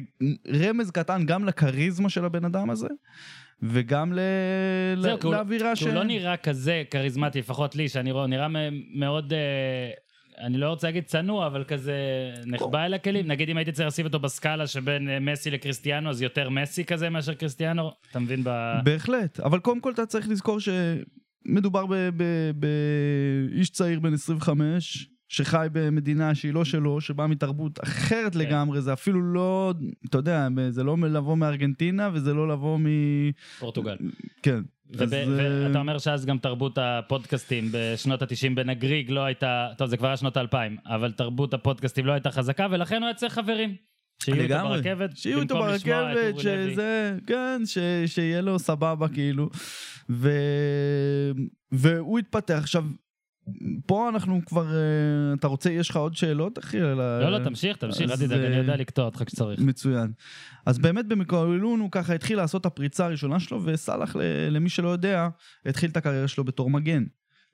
רמז 0.53 0.91
קטן 0.91 1.25
גם 1.25 1.45
לכריזמה 1.45 2.09
של 2.09 2.25
הבן 2.25 2.45
אדם 2.45 2.69
הזה, 2.69 2.87
וגם 3.61 4.13
ל... 4.13 4.19
זהו, 5.01 5.15
ל- 5.15 5.19
כי 5.19 5.27
הוא- 5.27 5.35
לאווירה 5.35 5.75
כי 5.75 5.85
הוא 5.85 5.93
לא 5.93 6.03
נראה 6.03 6.37
כזה 6.37 6.83
כריזמטי, 6.91 7.39
לפחות 7.39 7.75
לי, 7.75 7.89
שאני 7.89 8.11
רואה, 8.11 8.23
הוא 8.23 8.29
נראה 8.29 8.47
מאוד... 8.95 9.33
אני 10.39 10.57
לא 10.57 10.69
רוצה 10.69 10.87
להגיד 10.87 11.03
צנוע, 11.03 11.47
אבל 11.47 11.63
כזה 11.63 11.93
נחבא 12.45 12.85
אל 12.85 12.93
הכלים. 12.93 13.27
נגיד 13.27 13.49
אם 13.49 13.57
הייתי 13.57 13.71
צריך 13.71 13.87
לשים 13.87 14.05
אותו 14.05 14.19
בסקאלה 14.19 14.67
שבין 14.67 15.09
אה, 15.09 15.19
מסי 15.19 15.51
לקריסטיאנו, 15.51 16.09
אז 16.09 16.21
יותר 16.21 16.49
מסי 16.49 16.85
כזה 16.85 17.09
מאשר 17.09 17.33
קריסטיאנו? 17.33 17.91
אתה 18.11 18.19
מבין 18.19 18.41
ב... 18.43 18.49
בהחלט, 18.83 19.39
אבל 19.39 19.59
קודם 19.59 19.79
כל 19.79 19.91
אתה 19.91 20.05
צריך 20.05 20.29
לזכור 20.29 20.57
שמדובר 20.59 21.85
באיש 22.55 23.69
צעיר 23.69 23.99
בן 23.99 24.13
25, 24.13 25.07
שחי 25.27 25.67
במדינה 25.71 26.35
שהיא 26.35 26.53
לא 26.53 26.65
שלו, 26.65 27.01
שבא 27.01 27.27
מתרבות 27.27 27.83
אחרת 27.83 28.33
כן. 28.33 28.39
לגמרי, 28.39 28.81
זה 28.81 28.93
אפילו 28.93 29.33
לא, 29.33 29.73
אתה 30.09 30.17
יודע, 30.17 30.47
זה 30.69 30.83
לא 30.83 30.97
לבוא 30.97 31.37
מארגנטינה 31.37 32.09
וזה 32.13 32.33
לא 32.33 32.47
לבוא 32.47 32.77
מ... 32.79 32.85
פורטוגל. 33.59 33.95
כן. 34.43 34.61
אז, 34.99 35.13
אה, 35.13 35.23
ואתה 35.67 35.79
אומר 35.79 35.97
שאז 35.97 36.25
גם 36.25 36.37
תרבות 36.37 36.77
הפודקאסטים 36.81 37.69
בשנות 37.71 38.21
ה-90 38.21 38.55
בנגריג 38.55 39.11
לא 39.11 39.21
הייתה, 39.21 39.67
טוב 39.77 39.87
זה 39.87 39.97
כבר 39.97 40.07
היה 40.07 40.17
שנות 40.17 40.37
ה-2000, 40.37 40.55
אבל 40.85 41.11
תרבות 41.11 41.53
הפודקאסטים 41.53 42.05
לא 42.05 42.11
הייתה 42.11 42.31
חזקה 42.31 42.67
ולכן 42.71 42.95
הוא 42.95 43.05
היה 43.05 43.13
צריך 43.13 43.33
חברים. 43.33 43.75
שיהיו 44.23 44.41
איתו. 44.41 44.69
ברכבת, 44.69 45.17
שיהיו 45.17 45.41
איתו 45.41 45.55
ברכבת. 45.55 46.39
שזה, 46.39 47.17
כן, 47.27 47.61
ש, 47.65 47.77
שיהיה 48.05 48.41
לו 48.41 48.59
סבבה 48.59 49.07
כאילו. 49.07 49.49
ו... 50.09 50.31
והוא 51.71 52.19
התפתח. 52.19 52.57
עכשיו, 52.57 52.85
פה 53.85 54.09
אנחנו 54.09 54.41
כבר, 54.45 54.65
אה, 54.75 55.33
אתה 55.33 55.47
רוצה, 55.47 55.71
יש 55.71 55.89
לך 55.89 55.95
עוד 55.95 56.15
שאלות, 56.15 56.59
אחי? 56.59 56.79
לא, 56.79 57.29
לא, 57.31 57.43
תמשיך, 57.43 57.77
תמשיך, 57.77 58.11
אל 58.11 58.15
תדאג, 58.15 58.39
אני 58.39 58.53
אה, 58.53 58.57
יודע 58.57 58.75
לקטוע 58.75 59.05
אותך 59.05 59.23
כשצריך. 59.25 59.59
מצוין. 59.59 60.11
אז 60.65 60.79
באמת 60.79 61.07
במקואלון 61.07 61.79
הוא 61.79 61.91
ככה 61.91 62.13
התחיל 62.13 62.37
לעשות 62.37 62.61
את 62.61 62.65
הפריצה 62.65 63.05
הראשונה 63.05 63.39
שלו, 63.39 63.61
וסאלח, 63.63 64.15
למי 64.51 64.69
שלא 64.69 64.89
יודע, 64.89 65.27
התחיל 65.65 65.89
את 65.89 65.97
הקריירה 65.97 66.27
שלו 66.27 66.43
בתור 66.43 66.69
מגן. 66.69 67.03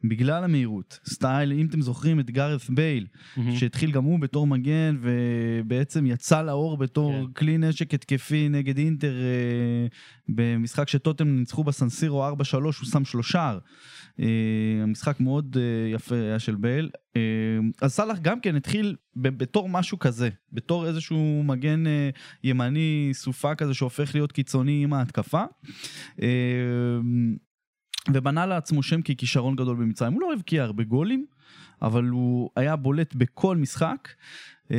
בגלל 0.03 0.43
המהירות, 0.43 0.99
סטייל, 1.05 1.51
אם 1.51 1.65
אתם 1.65 1.81
זוכרים 1.81 2.19
את 2.19 2.31
גארת' 2.31 2.69
בייל, 2.69 3.07
מהמם. 3.37 3.55
שהתחיל 3.55 3.91
גם 3.91 4.03
הוא 4.03 4.19
בתור 4.19 4.47
מגן, 4.47 4.97
ובעצם 5.01 6.05
יצא 6.05 6.41
לאור 6.41 6.77
בתור 6.77 7.11
כן. 7.11 7.31
כלי 7.33 7.57
נשק 7.57 7.93
התקפי 7.93 8.49
נגד 8.49 8.77
אינטר 8.77 9.13
אה, 9.13 9.87
במשחק 10.29 10.89
שטוטם 10.89 11.27
ניצחו 11.27 11.63
בסנסירו 11.63 12.29
4-3, 12.29 12.31
הוא 12.61 12.71
שם 12.71 13.05
שלושה. 13.05 13.57
אה, 14.19 14.83
המשחק 14.83 15.19
מאוד 15.19 15.57
אה, 15.59 15.89
יפה 15.89 16.15
היה 16.15 16.39
של 16.39 16.55
בייל. 16.55 16.89
אה, 17.15 17.21
אז 17.81 17.93
סאלח 17.93 18.19
גם 18.21 18.39
כן 18.39 18.55
התחיל 18.55 18.95
בתור 19.15 19.69
משהו 19.69 19.99
כזה, 19.99 20.29
בתור 20.53 20.87
איזשהו 20.87 21.43
מגן 21.45 21.83
ימני 22.43 23.09
סופה 23.13 23.55
כזה 23.55 23.73
שהופך 23.73 24.15
להיות 24.15 24.31
קיצוני 24.31 24.83
עם 24.83 24.93
ההתקפה. 24.93 25.43
ובנה 28.13 28.45
לעצמו 28.45 28.83
שם 28.83 29.01
ככישרון 29.01 29.55
גדול 29.55 29.75
במצרים. 29.77 30.13
הוא 30.13 30.21
לא 30.21 30.33
הבקיע 30.33 30.63
הרבה 30.63 30.83
גולים, 30.83 31.25
אבל 31.81 32.03
הוא 32.03 32.49
היה 32.55 32.75
בולט 32.75 33.15
בכל 33.15 33.57
משחק. 33.57 34.09
אה, 34.71 34.77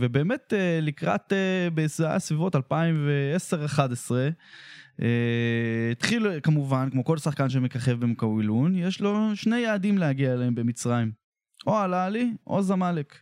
ובאמת 0.00 0.52
אה, 0.56 0.78
לקראת, 0.82 1.32
זה 1.86 2.08
היה 2.08 2.18
סביבות 2.18 2.56
2010-2011, 2.56 2.60
אה, 5.02 5.06
התחיל 5.92 6.26
כמובן, 6.42 6.88
כמו 6.90 7.04
כל 7.04 7.18
שחקן 7.18 7.48
שמככב 7.48 8.00
במקווילון, 8.00 8.74
יש 8.76 9.00
לו 9.00 9.30
שני 9.34 9.58
יעדים 9.58 9.98
להגיע 9.98 10.32
אליהם 10.32 10.54
במצרים. 10.54 11.10
או 11.66 11.78
הלאלי 11.78 12.30
או 12.46 12.62
זמלק. 12.62 13.14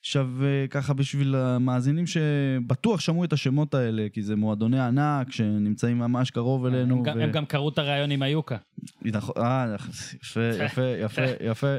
עכשיו 0.00 0.28
אה, 0.42 0.66
ככה 0.70 0.94
בשביל 0.94 1.34
המאזינים 1.34 2.04
שבטוח 2.06 3.00
שמעו 3.00 3.24
את 3.24 3.32
השמות 3.32 3.74
האלה, 3.74 4.06
כי 4.12 4.22
זה 4.22 4.36
מועדוני 4.36 4.80
ענק 4.80 5.32
שנמצאים 5.32 5.98
ממש 5.98 6.30
קרוב 6.30 6.66
אלינו. 6.66 6.96
הם 6.96 7.02
גם- 7.02 7.16
ו- 7.18 7.22
הם 7.22 7.30
גם 7.30 7.46
קראו 7.46 7.68
את 7.68 7.78
הראיון 7.78 8.10
עם 8.10 8.22
איוקה. 8.22 8.56
נכון, 9.04 9.34
אה, 9.38 9.76
יפה, 10.22 10.40
יפה, 10.40 10.82
יפה, 10.82 11.22
יפה. 11.40 11.76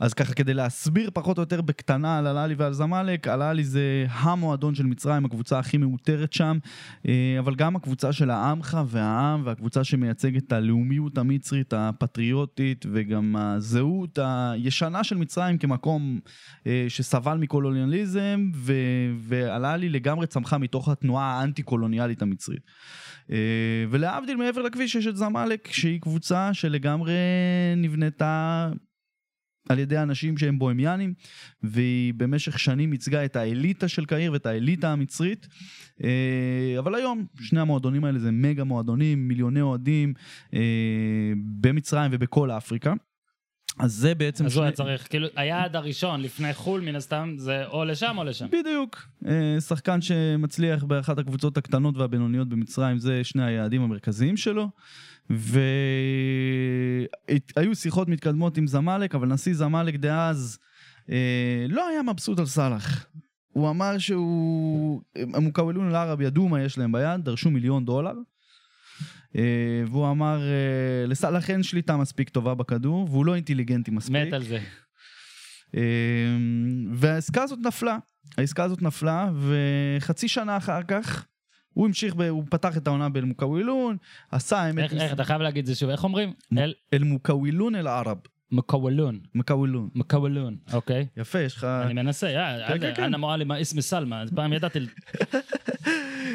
אז 0.00 0.14
ככה, 0.14 0.34
כדי 0.34 0.54
להסביר 0.54 1.10
פחות 1.14 1.38
או 1.38 1.42
יותר 1.42 1.60
בקטנה 1.60 2.18
על 2.18 2.26
הלאלי 2.26 2.54
ועל 2.54 2.72
זמלק, 2.72 3.28
הלאלי 3.28 3.64
זה 3.64 4.06
המועדון 4.10 4.74
של 4.74 4.86
מצרים, 4.86 5.24
הקבוצה 5.24 5.58
הכי 5.58 5.76
מעוטרת 5.76 6.32
שם, 6.32 6.58
אה, 7.08 7.36
אבל 7.38 7.54
גם 7.54 7.76
הקבוצה 7.76 8.12
של 8.12 8.30
העמך 8.30 8.78
והעם, 8.86 9.42
והקבוצה 9.44 9.84
שמייצגת 9.84 10.42
את 10.46 10.52
הלאומיות 10.52 11.18
המצרית, 11.18 11.72
הפטריוטית, 11.76 12.86
וגם 12.92 13.36
הזהות 13.36 14.18
הישנה 14.22 15.04
של 15.04 15.16
מצרים 15.16 15.58
כמקום 15.58 16.20
אה, 16.66 16.84
שסבל 16.88 17.36
מקולוניאליזם, 17.36 18.50
ו- 18.54 19.12
והלאלי 19.18 19.88
לגמרי 19.88 20.26
צמחה 20.26 20.58
מתוך 20.58 20.88
התנועה 20.88 21.24
האנטי-קולוניאלית 21.24 22.22
המצרית. 22.22 22.62
אה, 23.30 23.36
ולהבדיל 23.90 24.36
מעבר 24.36 24.62
לכביש 24.62 24.94
יש 24.94 25.06
את 25.06 25.16
זמלק 25.16 25.68
שהיא 25.72 26.00
קבוצה 26.00 26.54
שלגמרי 26.54 27.12
נבנתה 27.76 28.70
על 29.68 29.78
ידי 29.78 29.98
אנשים 29.98 30.38
שהם 30.38 30.58
בוהמיאנים 30.58 31.14
והיא 31.62 32.14
במשך 32.16 32.58
שנים 32.58 32.92
ייצגה 32.92 33.24
את 33.24 33.36
האליטה 33.36 33.88
של 33.88 34.04
קהיר 34.04 34.32
ואת 34.32 34.46
האליטה 34.46 34.92
המצרית 34.92 35.48
אה, 36.04 36.78
אבל 36.78 36.94
היום 36.94 37.26
שני 37.40 37.60
המועדונים 37.60 38.04
האלה 38.04 38.18
זה 38.18 38.30
מגה 38.30 38.64
מועדונים 38.64 39.28
מיליוני 39.28 39.60
אוהדים 39.60 40.14
אה, 40.54 40.60
במצרים 41.60 42.10
ובכל 42.14 42.50
אפריקה. 42.50 42.92
אז 43.78 43.92
זה 43.92 44.14
בעצם 44.14 44.46
אז 44.46 44.56
הוא 44.56 44.62
היה 44.62 44.72
צריך, 44.72 45.08
כאילו, 45.10 45.28
היעד 45.36 45.76
הראשון 45.76 46.20
לפני 46.20 46.54
חו"ל, 46.54 46.80
מן 46.80 46.96
הסתם, 46.96 47.34
זה 47.36 47.66
או 47.66 47.84
לשם 47.84 48.14
או 48.18 48.24
לשם. 48.24 48.46
בדיוק. 48.52 49.08
אה, 49.26 49.60
שחקן 49.60 50.00
שמצליח 50.00 50.84
באחת 50.84 51.18
הקבוצות 51.18 51.56
הקטנות 51.56 51.96
והבינוניות 51.96 52.48
במצרים, 52.48 52.98
זה 52.98 53.24
שני 53.24 53.44
היעדים 53.44 53.82
המרכזיים 53.82 54.36
שלו. 54.36 54.68
והיו 57.56 57.74
שיחות 57.74 58.08
מתקדמות 58.08 58.56
עם 58.56 58.66
זמלק, 58.66 59.14
אבל 59.14 59.28
נשיא 59.28 59.54
זמלק 59.54 59.94
דאז 59.94 60.58
אה, 61.10 61.66
לא 61.68 61.88
היה 61.88 62.02
מבסוט 62.02 62.38
על 62.38 62.46
סאלח. 62.46 63.06
הוא 63.52 63.70
אמר 63.70 63.98
שהוא, 63.98 65.02
המוקאוולון 65.34 65.88
אל-ערב 65.88 66.20
ידעו 66.20 66.48
מה 66.48 66.62
יש 66.62 66.78
להם 66.78 66.92
ביד, 66.92 67.24
דרשו 67.24 67.50
מיליון 67.50 67.84
דולר. 67.84 68.14
אה, 69.36 69.42
והוא 69.90 70.10
אמר, 70.10 70.40
אה, 70.42 71.06
לסאלח 71.06 71.50
אין 71.50 71.62
שליטה 71.62 71.96
מספיק 71.96 72.28
טובה 72.28 72.54
בכדור, 72.54 73.08
והוא 73.10 73.26
לא 73.26 73.34
אינטליגנטי 73.34 73.90
מספיק. 73.90 74.16
מת 74.16 74.32
על 74.32 74.42
זה. 74.42 74.58
אה, 75.76 75.82
והעסקה 76.94 77.42
הזאת 77.42 77.58
נפלה. 77.64 77.98
העסקה 78.38 78.64
הזאת 78.64 78.82
נפלה, 78.82 79.30
וחצי 79.34 80.28
שנה 80.28 80.56
אחר 80.56 80.82
כך, 80.82 81.26
הוא 81.72 81.86
המשיך, 81.86 82.14
ב, 82.14 82.22
הוא 82.22 82.44
פתח 82.50 82.76
את 82.76 82.86
העונה 82.86 83.08
באל-מוקאוולון, 83.08 83.96
עשה. 84.30 84.66
איך, 84.78 84.92
איך, 84.92 85.12
אתה 85.12 85.24
חייב 85.24 85.40
להגיד 85.40 85.60
את 85.60 85.66
זה 85.66 85.74
שוב, 85.74 85.90
איך 85.90 86.04
אומרים? 86.04 86.32
אל 86.58 86.74
אל-מוקאוולון 86.92 87.74
אל-ערב. 87.74 88.18
מקוולון. 88.52 89.20
מקאוולון. 89.34 89.88
מקוולון, 89.94 90.56
אוקיי. 90.72 91.06
יפה, 91.16 91.38
יש 91.38 91.56
לך... 91.56 91.64
אני 91.64 91.94
מנסה, 91.94 92.30
יא, 92.30 92.78
כן. 92.94 93.04
אנה 93.04 93.16
מועלם 93.16 93.52
איסמי 93.52 93.82
סלמה, 93.82 94.22
אז 94.22 94.30
פעם 94.34 94.52
ידעתי... 94.52 94.78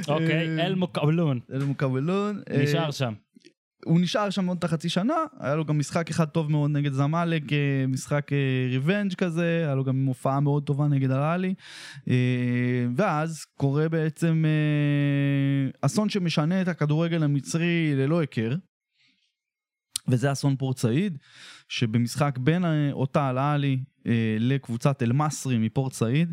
אוקיי, 0.08 0.66
אל 0.66 0.76
מקוולון. 0.76 1.40
אל-מוקאוולון. 1.54 2.42
אה, 2.52 2.64
נשאר 2.64 2.92
שם. 2.92 3.14
הוא 3.86 4.00
נשאר 4.00 4.30
שם 4.30 4.48
עוד 4.48 4.58
את 4.58 4.64
החצי 4.64 4.90
שנה, 4.90 5.14
היה 5.40 5.56
לו 5.56 5.66
גם 5.66 5.80
משחק 5.80 6.10
אחד 6.10 6.26
טוב 6.26 6.52
מאוד 6.52 6.72
נגד 6.72 6.92
זמאלק, 6.92 7.54
אה, 7.54 7.86
משחק 7.88 8.32
ריבנג' 8.70 9.14
כזה, 9.14 9.64
היה 9.66 9.76
לו 9.76 9.84
גם 9.84 10.06
הופעה 10.06 10.40
מאוד 10.40 10.64
טובה 10.64 10.88
נגד 10.88 11.12
הראלי. 11.12 11.54
אה, 12.10 12.86
ואז 12.96 13.46
קורה 13.58 13.90
בעצם 13.90 14.46
אה, 14.48 15.70
אסון 15.82 16.10
שמשנה 16.10 16.62
את 16.62 16.68
הכדורגל 16.68 17.24
המצרי 17.24 17.96
ללא 17.96 18.20
היכר. 18.20 18.56
וזה 20.08 20.32
אסון 20.32 20.56
פורט 20.56 20.78
סעיד, 20.78 21.18
שבמשחק 21.70 22.38
בין 22.38 22.66
אה, 22.66 22.90
אותה 22.92 23.30
אל-עלי 23.30 23.80
אה, 24.08 24.38
לקבוצת 24.40 25.04
אל-מסרי 25.04 25.58
מפורט 25.58 25.94
סעיד, 25.94 26.32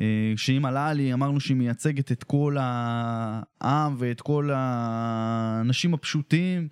אה, 0.00 0.32
שאם 0.36 0.66
אל-עלי 0.66 1.12
אמרנו 1.12 1.40
שהיא 1.40 1.56
מייצגת 1.56 2.12
את 2.12 2.24
כל 2.24 2.56
העם 2.60 3.94
ואת 3.98 4.20
כל 4.20 4.50
האנשים 4.54 5.94
הפשוטים, 5.94 6.68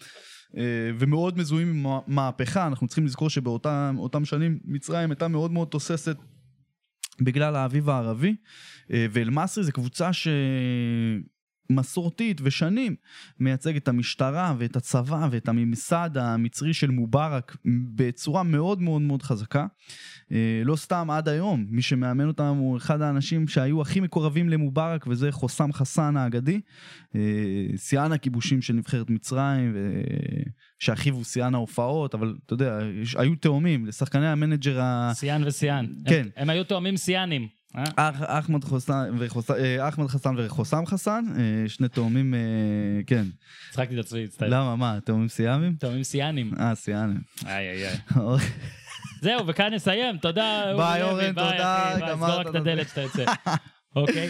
ומאוד 0.98 1.38
מזוהים 1.38 1.68
עם 1.68 2.00
מהפכה, 2.06 2.66
אנחנו 2.66 2.86
צריכים 2.86 3.06
לזכור 3.06 3.30
שבאותם 3.30 4.24
שנים 4.24 4.58
מצרים 4.64 5.10
הייתה 5.10 5.28
מאוד 5.28 5.50
מאוד 5.52 5.68
תוססת 5.68 6.16
בגלל 7.20 7.56
האביב 7.56 7.90
הערבי, 7.90 8.36
ואל-מסרי 8.90 9.64
זו 9.64 9.72
קבוצה 9.72 10.10
שמסורתית 11.72 12.40
ושנים 12.44 12.94
מייצגת 13.40 13.82
את 13.82 13.88
המשטרה 13.88 14.54
ואת 14.58 14.76
הצבא 14.76 15.28
ואת 15.30 15.48
הממסד 15.48 16.10
המצרי 16.16 16.74
של 16.74 16.90
מובארק 16.90 17.56
בצורה 17.94 18.42
מאוד 18.42 18.82
מאוד 18.82 19.02
מאוד 19.02 19.22
חזקה. 19.22 19.66
אה, 20.32 20.62
לא 20.64 20.76
סתם 20.76 21.10
עד 21.10 21.28
היום, 21.28 21.66
מי 21.68 21.82
שמאמן 21.82 22.26
אותם 22.28 22.56
הוא 22.58 22.76
אחד 22.76 23.00
האנשים 23.00 23.48
שהיו 23.48 23.80
הכי 23.82 24.00
מקורבים 24.00 24.48
למובארק 24.48 25.06
וזה 25.06 25.32
חוסם 25.32 25.72
חסן 25.72 26.16
האגדי, 26.16 26.60
אה, 27.14 27.20
שיאן 27.76 28.12
הכיבושים 28.12 28.62
של 28.62 28.74
נבחרת 28.74 29.10
מצרים, 29.10 29.72
ו- 29.74 30.02
שאחיו 30.78 31.14
הוא 31.14 31.24
שיאן 31.24 31.54
ההופעות, 31.54 32.14
אבל 32.14 32.36
אתה 32.46 32.54
יודע, 32.54 32.78
היו 33.16 33.34
תאומים, 33.34 33.86
לשחקני 33.86 34.26
המנג'ר 34.28 34.80
ה... 34.80 35.12
שיאן 35.14 35.42
ושיאן. 35.46 35.86
כן. 36.08 36.22
הם- 36.22 36.42
הם 36.42 36.50
היו 36.50 36.64
תואמים 36.64 36.96
שיאנים. 36.96 37.48
אה? 37.76 38.10
אחמד 38.38 38.60
אה, 39.50 39.88
אחמד 39.88 40.06
חסן 40.06 40.34
וחוסם 40.38 40.86
חסן, 40.86 41.24
אה, 41.36 41.68
שני 41.68 41.88
תאומים, 41.88 42.34
כן. 43.06 43.24
הצחקתי 43.70 44.00
את 44.00 44.04
עצמי, 44.04 44.24
מצטער. 44.24 44.48
למה, 44.48 44.76
מה, 44.76 44.98
תאומים 45.04 45.28
סיאמים? 45.28 45.74
תואמים 45.80 46.04
שיאנים. 46.04 46.52
אה, 46.60 46.74
סיאנים. 46.74 47.20
איי 47.46 47.70
איי 47.70 47.86
איי. 47.86 47.98
זהו, 49.22 49.46
וכאן 49.46 49.74
נסיים, 49.74 50.18
תודה. 50.18 50.72
ביי, 50.76 51.02
אורן, 51.02 51.32
תודה, 51.34 51.96
סגור 51.96 52.28
רק 52.28 52.46
את 52.46 52.54
הדלת 52.54 52.88
שאתה 52.88 53.00
יוצא. 53.00 53.24
אוקיי, 53.96 54.28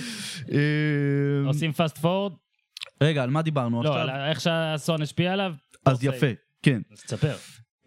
אה, 0.52 1.46
עושים 1.46 1.72
פאסט 1.72 1.98
פורד? 1.98 2.32
רגע, 3.00 3.22
על 3.22 3.30
מה 3.30 3.42
דיברנו 3.42 3.82
לא, 3.82 3.88
עכשיו? 3.88 4.14
על 4.14 4.28
איך 4.30 4.40
שהאסון 4.40 5.02
השפיע 5.02 5.32
עליו? 5.32 5.54
אז 5.86 5.96
אוקיי. 5.96 6.08
יפה, 6.16 6.26
כן. 6.62 6.80
אז 6.92 7.02
תספר. 7.02 7.34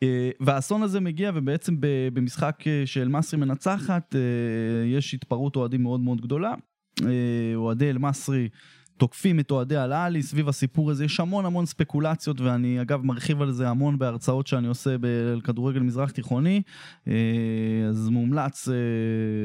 אה, 0.03 0.29
והאסון 0.39 0.83
הזה 0.83 0.99
מגיע 0.99 1.31
ובעצם 1.35 1.75
במשחק 2.13 2.63
אה, 2.67 2.83
של 2.85 3.07
מסרי 3.07 3.39
מנצחת 3.39 4.15
אה, 4.15 4.21
יש 4.85 5.13
התפרעות 5.13 5.55
אוהדים 5.55 5.83
מאוד 5.83 5.99
מאוד 5.99 6.21
גדולה. 6.21 6.53
אוהדי 7.55 7.89
אל-מסרי 7.89 8.49
תוקפים 8.97 9.39
את 9.39 9.51
אוהדי 9.51 9.77
אל-עלי 9.77 10.21
סביב 10.21 10.49
הסיפור 10.49 10.91
הזה. 10.91 11.05
יש 11.05 11.19
המון 11.19 11.45
המון 11.45 11.65
ספקולציות 11.65 12.41
ואני 12.41 12.81
אגב 12.81 13.05
מרחיב 13.05 13.41
על 13.41 13.51
זה 13.51 13.69
המון 13.69 13.99
בהרצאות 13.99 14.47
שאני 14.47 14.67
עושה 14.67 14.95
בכדורגל 15.01 15.79
מזרח 15.79 16.11
תיכוני. 16.11 16.61
אה, 17.07 17.13
אז 17.89 18.09
מומלץ 18.09 18.69
אה, 18.69 18.73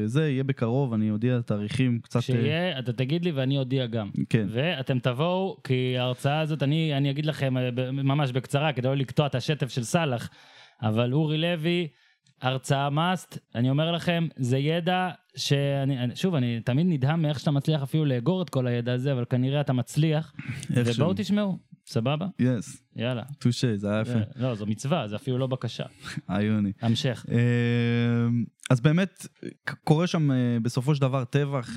זה 0.05 0.29
יהיה 0.29 0.43
בקרוב 0.43 0.93
אני 0.93 1.11
אודיע 1.11 1.41
תאריכים 1.41 1.99
קצת 1.99 2.15
אה, 2.15 2.21
כשיהיה, 2.21 2.79
אתה 2.79 2.93
תגיד 2.93 3.25
לי 3.25 3.31
ואני 3.31 3.57
אודיע 3.57 3.85
גם. 3.85 4.09
כן. 4.29 4.47
ואתם 4.49 4.99
תבואו, 4.99 5.57
כי 5.63 5.97
ההרצאה 5.97 6.39
הזאת, 6.39 6.63
אני, 6.63 6.97
אני 6.97 7.11
אגיד 7.11 7.25
לכם 7.25 7.53
ממש 7.93 8.31
בקצרה, 8.31 8.73
כדי 8.73 8.87
לא 8.87 8.95
לקטוע 8.95 9.27
את 9.27 9.35
השטף 9.35 9.69
של 9.69 9.83
סאלח, 9.83 10.29
אבל 10.81 11.13
אורי 11.13 11.37
לוי, 11.37 11.87
הרצאה 12.41 12.89
מאסט, 12.89 13.37
אני 13.55 13.69
אומר 13.69 13.91
לכם, 13.91 14.27
זה 14.35 14.57
ידע 14.57 15.09
שאני, 15.35 16.03
אני- 16.03 16.15
שוב, 16.15 16.35
אני 16.35 16.61
תמיד 16.65 16.87
נדהם 16.89 17.21
מאיך 17.21 17.39
שאתה 17.39 17.51
מצליח 17.51 17.81
אפילו 17.83 18.05
לאגור 18.05 18.41
את 18.41 18.49
כל 18.49 18.67
הידע 18.67 18.93
הזה, 18.93 19.11
אבל 19.13 19.25
כנראה 19.29 19.61
אתה 19.61 19.73
מצליח, 19.73 20.33
איכשהו. 20.75 20.93
ובואו 20.95 21.13
תשמעו, 21.15 21.57
סבבה? 21.85 22.25
יס 22.39 22.81
יאללה. 22.95 23.23
טושה 23.39 23.77
זה 23.77 23.91
היה 23.91 24.01
יפה 24.01 24.19
לא, 24.35 24.55
זו 24.55 24.65
מצווה, 24.65 25.07
זה 25.07 25.15
אפילו 25.15 25.37
לא 25.37 25.47
בקשה. 25.47 25.83
עיוני. 26.29 26.71
המשך. 26.81 27.25
אמ, 27.31 28.43
אז 28.69 28.81
באמת 28.81 29.27
קורה 29.83 30.07
שם 30.07 30.31
אה, 30.31 30.37
בסופו 30.61 30.95
של 30.95 31.01
דבר 31.01 31.23
טבח. 31.23 31.69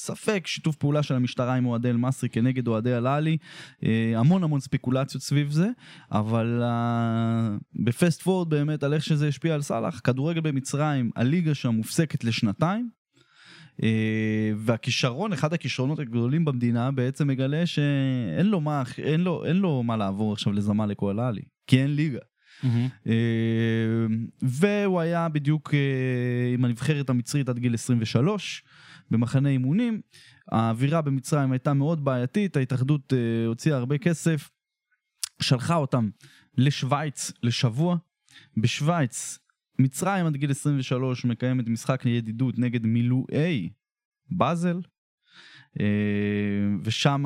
ספק 0.00 0.46
שיתוף 0.46 0.76
פעולה 0.76 1.02
של 1.02 1.14
המשטרה 1.14 1.54
עם 1.54 1.66
אוהדי 1.66 1.90
אל-מסרי 1.90 2.28
כנגד 2.28 2.68
אוהדי 2.68 2.96
אל-עלי, 2.96 3.36
אה, 3.84 4.12
המון 4.16 4.42
המון 4.42 4.60
ספקולציות 4.60 5.22
סביב 5.22 5.50
זה, 5.50 5.68
אבל 6.12 6.62
אה, 6.62 7.56
בפסט 7.74 8.22
פורד 8.22 8.50
באמת 8.50 8.82
על 8.82 8.94
איך 8.94 9.04
שזה 9.04 9.28
השפיע 9.28 9.54
על 9.54 9.62
סאלח, 9.62 10.00
כדורגל 10.04 10.40
במצרים, 10.40 11.10
הליגה 11.16 11.54
שם 11.54 11.74
מופסקת 11.74 12.24
לשנתיים, 12.24 12.88
אה, 13.82 14.52
והכישרון, 14.56 15.32
אחד 15.32 15.52
הכישרונות 15.52 15.98
הגדולים 15.98 16.44
במדינה 16.44 16.90
בעצם 16.90 17.28
מגלה 17.28 17.66
שאין 17.66 18.46
לו 18.46 18.60
מה, 18.60 18.82
אין 18.98 19.20
לו, 19.20 19.44
אין 19.44 19.56
לו 19.56 19.82
מה 19.82 19.96
לעבור 19.96 20.32
עכשיו 20.32 20.52
לזמאלק 20.52 21.02
או 21.02 21.10
אל-עלי, 21.10 21.42
כי 21.66 21.82
אין 21.82 21.94
ליגה. 21.94 22.18
מהמם. 22.62 22.88
אה, 23.06 23.14
והוא 24.42 25.00
היה 25.00 25.28
בדיוק 25.28 25.74
אה, 25.74 26.54
עם 26.54 26.64
הנבחרת 26.64 27.10
המצרית 27.10 27.48
עד 27.48 27.58
גיל 27.58 27.74
23 27.74 28.62
במחנה 29.10 29.48
אימונים. 29.48 30.00
האווירה 30.52 31.02
במצרים 31.02 31.52
הייתה 31.52 31.74
מאוד 31.74 32.04
בעייתית, 32.04 32.56
ההתאחדות 32.56 33.12
אה, 33.12 33.46
הוציאה 33.46 33.76
הרבה 33.76 33.98
כסף, 33.98 34.50
שלחה 35.42 35.74
אותם 35.74 36.10
לשוויץ 36.58 37.32
לשבוע. 37.42 37.96
בשוויץ, 38.56 39.38
מצרים 39.78 40.26
עד 40.26 40.36
גיל 40.36 40.50
23 40.50 41.24
מקיימת 41.24 41.68
משחק 41.68 42.06
ידידות 42.06 42.58
נגד 42.58 42.86
מילואי 42.86 43.70
באזל. 44.30 44.80
אה, 45.80 45.86
ושם 46.84 47.24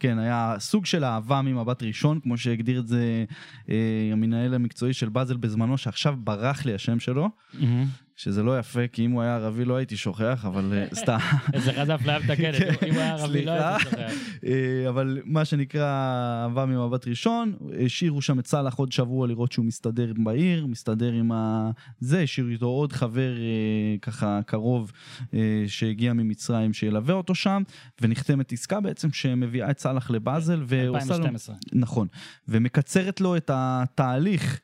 כן 0.00 0.18
היה 0.18 0.54
סוג 0.58 0.86
של 0.86 1.04
אהבה 1.04 1.42
ממבט 1.42 1.82
ראשון 1.82 2.20
כמו 2.20 2.38
שהגדיר 2.38 2.80
את 2.80 2.88
זה 2.88 3.24
אה, 3.70 4.08
המנהל 4.12 4.54
המקצועי 4.54 4.92
של 4.92 5.08
באזל 5.08 5.36
בזמנו 5.36 5.78
שעכשיו 5.78 6.14
ברח 6.18 6.64
לי 6.64 6.74
השם 6.74 7.00
שלו 7.00 7.28
מהמם. 7.54 7.86
שזה 8.22 8.42
לא 8.42 8.58
יפה 8.58 8.88
כי 8.92 9.04
אם 9.04 9.10
הוא 9.10 9.22
היה 9.22 9.36
ערבי 9.36 9.64
לא 9.64 9.76
הייתי 9.76 9.96
שוכח 9.96 10.44
אבל 10.48 10.72
אה, 10.72 10.86
סתם 11.02 11.18
איזה 11.52 11.72
חזה 11.72 11.94
אפליה 11.94 12.18
מתקנת, 12.18 12.54
כן, 12.54 12.86
אם 12.86 12.94
הוא 12.94 13.00
היה 13.00 13.14
ערבי 13.14 13.44
לא. 13.44 13.50
הייתי 13.50 13.84
שוכח. 13.84 14.12
אה, 14.46 14.88
אבל 14.88 15.22
מה 15.24 15.44
שנקרא 15.44 15.86
אהבה 16.42 16.66
ממבט 16.66 17.08
ראשון 17.08 17.56
השאירו 17.84 18.22
שם 18.22 18.38
את 18.38 18.46
סאלח 18.46 18.74
עוד 18.74 18.92
שבוע 18.92 19.26
לראות 19.26 19.52
שהוא 19.52 19.64
מסתדר 19.64 20.12
בעיר 20.24 20.66
מסתדר 20.66 21.12
עם 21.12 21.32
ה... 21.32 21.70
זה 22.00 22.20
השאירו 22.20 22.50
איתו 22.50 22.66
עוד 22.66 22.92
חבר 22.92 23.36
אה, 23.36 23.96
ככה 24.02 24.40
קרוב 24.46 24.92
שהגיע 25.66 26.12
ממצרים 26.12 26.72
שילווה 26.72 27.14
אותו 27.14 27.34
שם 27.34 27.62
ונחתמת 28.00 28.52
עסקה 28.52 28.80
בעצם 28.80 29.12
שמביאה 29.12 29.70
את 29.70 29.78
סאלח 29.78 30.10
לבאזל 30.10 30.62
ועושה 30.66 31.06
לו 31.06 31.14
2012. 31.14 31.56
נכון, 31.72 32.06
ומקצרת 32.48 33.20
לו 33.20 33.36
את 33.36 33.50
התהליך. 33.54 34.60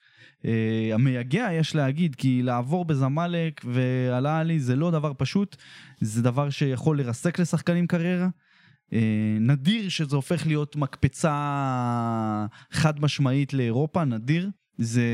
Uh, 0.46 0.94
המייגע 0.94 1.48
יש 1.52 1.74
להגיד 1.74 2.14
כי 2.14 2.42
לעבור 2.42 2.84
בזמאלק 2.84 3.60
ועל-עלי 3.64 4.60
זה 4.60 4.76
לא 4.76 4.90
דבר 4.90 5.12
פשוט 5.16 5.56
זה 6.00 6.22
דבר 6.22 6.50
שיכול 6.50 6.98
לרסק 6.98 7.38
לשחקנים 7.38 7.86
קריירה. 7.86 8.28
Uh, 8.90 8.94
נדיר 9.40 9.88
שזה 9.88 10.16
הופך 10.16 10.46
להיות 10.46 10.76
מקפצה 10.76 12.46
חד 12.70 13.00
משמעית 13.00 13.54
לאירופה 13.54 14.04
נדיר 14.04 14.50
זה 14.78 15.04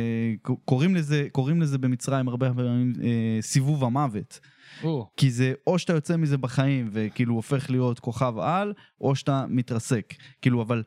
קוראים 0.65 0.95
לזה 0.95 1.27
קוראים 1.33 1.63
לזה 1.63 1.79
במצרים 1.79 2.29
הרבה 2.29 2.55
פעמים 2.55 2.93
uh, 2.97 3.03
סיבוב 3.41 3.85
המוות. 3.85 4.41
או, 4.85 5.11
כי 5.17 5.31
זה 5.31 5.53
או 5.67 5.79
שאתה 5.79 5.93
יוצא 5.93 6.17
מזה 6.17 6.39
בחיים 6.39 6.89
וכאילו 6.93 7.35
הופך 7.35 7.71
להיות 7.71 7.99
כוכב 7.99 8.39
על, 8.39 8.73
או 9.01 9.15
שאתה 9.15 9.45
מתרסק. 9.49 10.15
כאילו, 10.43 10.63
אבל 10.63 10.83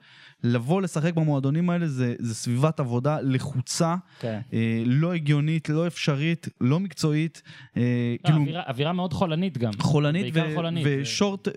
לבוא 0.45 0.81
לשחק 0.81 1.13
במועדונים 1.13 1.69
האלה 1.69 1.87
זה, 1.87 2.15
זה 2.19 2.35
סביבת 2.35 2.79
עבודה 2.79 3.17
לחוצה, 3.21 3.95
כן. 4.19 4.39
אה, 4.53 4.83
לא 4.85 5.13
הגיונית, 5.13 5.69
לא 5.69 5.87
אפשרית, 5.87 6.47
לא 6.61 6.79
מקצועית. 6.79 7.41
אה, 7.77 7.81
לא, 8.23 8.27
כאילו, 8.27 8.41
אווירה- 8.41 8.63
אווירה 8.67 8.93
מאוד 8.93 9.13
חולנית 9.13 9.57
גם. 9.57 9.71
חולנית 9.79 10.33
בעיקר 10.33 10.55
חולנית. 10.55 10.87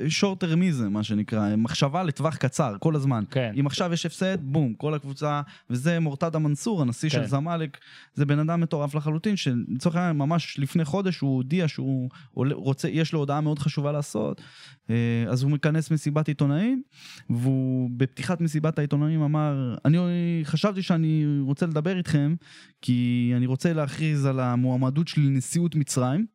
ושורט 0.04 0.40
טרמיזם, 0.40 0.92
מה 0.92 1.02
שנקרא, 1.04 1.56
מחשבה 1.56 2.02
לטווח 2.02 2.36
קצר, 2.36 2.74
כל 2.80 2.96
הזמן. 2.96 3.24
כן. 3.30 3.52
אם 3.60 3.66
עכשיו 3.66 3.92
יש 3.92 4.06
הפסד, 4.06 4.38
בום, 4.42 4.74
כל 4.74 4.94
הקבוצה, 4.94 5.40
וזה 5.70 6.00
מורטדה 6.00 6.38
מנסור, 6.38 6.82
הנשיא 6.82 7.10
כן. 7.10 7.16
של 7.18 7.24
זמאלק, 7.26 7.78
זה 8.14 8.26
בן 8.26 8.38
אדם 8.38 8.60
מטורף 8.60 8.94
לחלוטין, 8.94 9.36
שלצורך 9.36 9.96
העניין, 9.96 10.16
ממש 10.16 10.58
לפני 10.58 10.84
חודש 10.84 11.18
הוא 11.18 11.36
הודיע 11.36 11.68
שהוא 11.68 12.10
רוצה, 12.34 12.88
יש 12.88 13.12
לו 13.12 13.18
הודעה 13.18 13.40
מאוד 13.40 13.58
חשובה 13.58 13.92
לעשות, 13.92 14.40
אה, 14.90 14.94
אז 15.28 15.42
הוא 15.42 15.50
מכנס 15.50 15.90
מסיבת 15.90 16.28
עיתונאים, 16.28 16.82
והוא 17.30 17.90
בפתיחת 17.96 18.40
מסיבת 18.40 18.77
העיתונאים 18.78 19.22
אמר, 19.22 19.74
אני 19.84 19.98
חשבתי 20.44 20.82
שאני 20.82 21.24
רוצה 21.40 21.66
לדבר 21.66 21.98
איתכם, 21.98 22.34
כי 22.82 23.32
אני 23.36 23.46
רוצה 23.46 23.72
להכריז 23.72 24.26
על 24.26 24.40
המועמדות 24.40 25.08
שלי 25.08 25.22
לנשיאות 25.22 25.74
מצרים. 25.74 26.26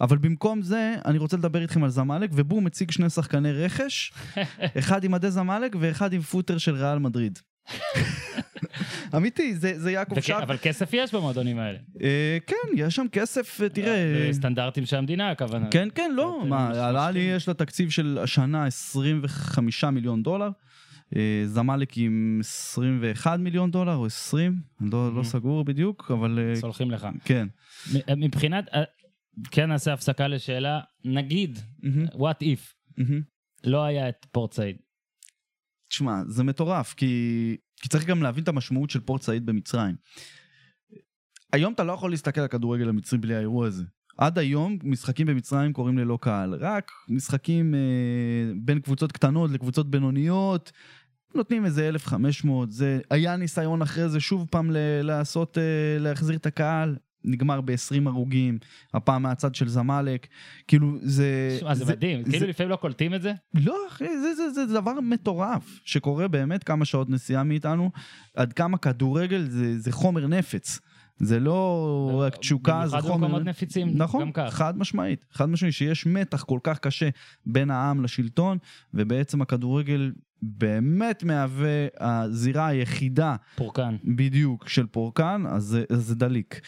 אבל 0.00 0.18
במקום 0.18 0.62
זה, 0.62 0.94
אני 1.04 1.18
רוצה 1.18 1.36
לדבר 1.36 1.62
איתכם 1.62 1.84
על 1.84 1.90
זמאלק, 1.90 2.30
ובום, 2.32 2.66
הציג 2.66 2.90
שני 2.90 3.10
שחקני 3.10 3.52
רכש, 3.52 4.12
אחד 4.78 5.04
עם 5.04 5.12
מדי 5.12 5.30
זמאלק 5.30 5.76
ואחד 5.80 6.12
עם 6.12 6.20
פוטר 6.20 6.58
של 6.58 6.74
ריאל 6.74 6.98
מדריד. 6.98 7.38
אמיתי, 9.16 9.54
זה, 9.54 9.72
זה 9.76 9.90
יעקב 9.90 10.20
שק. 10.20 10.34
אבל 10.42 10.56
כסף 10.62 10.90
יש 10.92 11.14
במועדונים 11.14 11.58
האלה. 11.58 11.78
אה, 12.02 12.38
כן, 12.46 12.76
יש 12.76 12.96
שם 12.96 13.06
כסף, 13.12 13.60
אה, 13.62 13.68
תראה... 13.68 14.26
בסטנדרטים 14.28 14.86
של 14.86 14.96
המדינה, 14.96 15.30
הכוונה. 15.30 15.66
כן, 15.70 15.88
כן, 15.94 16.12
לא, 16.14 16.38
אתם 16.40 16.48
מה. 16.48 16.88
על 16.88 16.96
עלי 16.96 17.20
יש 17.20 17.48
לה 17.48 17.54
תקציב 17.54 17.90
של 17.90 18.18
השנה 18.22 18.66
25 18.66 19.84
מיליון 19.84 20.22
דולר. 20.22 20.50
אה, 21.16 21.42
זמאלק 21.46 21.92
עם 21.96 22.38
21 22.40 23.40
מיליון 23.40 23.70
דולר 23.70 23.94
או 23.94 24.06
20, 24.06 24.60
אני 24.80 24.90
לא, 24.90 25.14
לא 25.14 25.20
Mhm. 25.20 25.24
סגור 25.24 25.64
בדיוק, 25.64 26.10
אבל 26.10 26.38
אה, 26.38 26.56
סולחים 26.56 26.90
לך. 26.90 27.06
כן. 27.24 27.48
מבחינת, 28.16 28.68
אה, 28.74 28.82
כן 29.50 29.68
נעשה 29.68 29.92
הפסקה 29.92 30.28
לשאלה, 30.28 30.80
נגיד, 31.04 31.58
מהמם, 31.82 32.06
what 32.06 32.42
if, 32.42 32.74
מהמם. 32.98 33.20
לא 33.64 33.84
היה 33.84 34.08
את 34.08 34.26
פורט 34.32 34.52
סעיד. 34.52 34.76
תשמע, 35.88 36.22
זה 36.28 36.44
מטורף, 36.44 36.94
כי, 36.94 37.06
כי 37.76 37.88
צריך 37.88 38.04
גם 38.06 38.22
להבין 38.22 38.42
את 38.44 38.48
המשמעות 38.48 38.90
של 38.90 39.00
פורט 39.00 39.22
סעיד 39.22 39.46
במצרים. 39.46 39.94
היום 41.52 41.72
אתה 41.72 41.84
לא 41.84 41.92
יכול 41.92 42.10
להסתכל 42.10 42.40
על 42.40 42.44
הכדורגל 42.46 42.88
המצרי 42.88 43.18
בלי 43.18 43.34
האירוע 43.34 43.66
הזה. 43.66 43.84
עד 44.18 44.38
היום 44.38 44.78
משחקים 44.84 45.26
במצרים 45.26 45.72
קורים 45.72 45.98
ללא 45.98 46.18
קהל, 46.20 46.54
רק 46.60 46.90
משחקים 47.08 47.74
אה, 47.74 47.80
בין 48.56 48.80
קבוצות 48.80 49.12
קטנות 49.12 49.50
לקבוצות 49.50 49.90
בינוניות, 49.90 50.72
נותנים 51.34 51.64
איזה 51.64 51.88
1,500, 51.88 52.72
זה 52.72 53.00
היה 53.10 53.36
ניסיון 53.36 53.82
אחרי 53.82 54.08
זה 54.08 54.20
שוב 54.20 54.46
פעם 54.50 54.70
ל- 54.70 54.76
לעשות, 55.02 55.58
אה, 55.58 55.62
להחזיר 55.98 56.36
את 56.36 56.46
הקהל, 56.46 56.96
נגמר 57.24 57.60
ב-20 57.60 57.74
הרוגים, 58.08 58.58
הפעם 58.94 59.22
מהצד 59.22 59.54
של 59.54 59.68
זמאלק, 59.68 60.26
כאילו 60.68 60.96
זה... 61.02 61.56
שמע, 61.60 61.74
זה 61.74 61.84
מדהים, 61.84 62.24
זה- 62.24 62.30
כאילו 62.32 62.46
לפעמים 62.46 62.70
לא 62.70 62.76
קולטים 62.76 63.14
את 63.14 63.22
זה. 63.22 63.32
לא, 63.54 63.76
אחי, 63.88 64.04
זה, 64.20 64.34
זה, 64.34 64.50
זה, 64.50 64.66
זה 64.66 64.74
דבר 64.80 65.00
מטורף, 65.00 65.80
שקורה 65.84 66.28
באמת 66.28 66.64
כמה 66.64 66.84
שעות 66.84 67.10
נסיעה 67.10 67.44
מאיתנו, 67.44 67.90
עד 68.36 68.52
כמה 68.52 68.78
כדורגל 68.78 69.42
זה, 69.48 69.78
זה 69.78 69.92
חומר 69.92 70.26
נפץ. 70.26 70.78
זה 71.18 71.40
לא 71.40 72.20
רק 72.26 72.36
תשוקה, 72.36 72.82
זה 72.86 72.90
במיוחד 72.96 73.08
חומר... 73.08 73.26
במקומות 73.26 73.46
נפיצים, 73.48 73.88
נכון, 73.94 74.20
גם 74.22 74.32
כך. 74.32 74.54
חד 74.54 74.78
משמעית, 74.78 75.24
חד 75.32 75.48
משמעית, 75.48 75.74
שיש 75.74 76.06
מתח 76.06 76.42
כל 76.44 76.58
כך 76.62 76.78
קשה 76.78 77.08
בין 77.46 77.70
העם 77.70 78.02
לשלטון, 78.04 78.58
ובעצם 78.94 79.42
הכדורגל 79.42 80.12
באמת 80.42 81.24
מהווה 81.24 81.86
הזירה 82.00 82.66
היחידה 82.66 83.36
פורקן. 83.56 83.96
בדיוק 84.04 84.68
של 84.68 84.86
פורקן, 84.86 85.42
אז 85.48 85.62
זה, 85.62 85.84
אז 85.90 86.04
זה 86.06 86.14
דליק. 86.14 86.60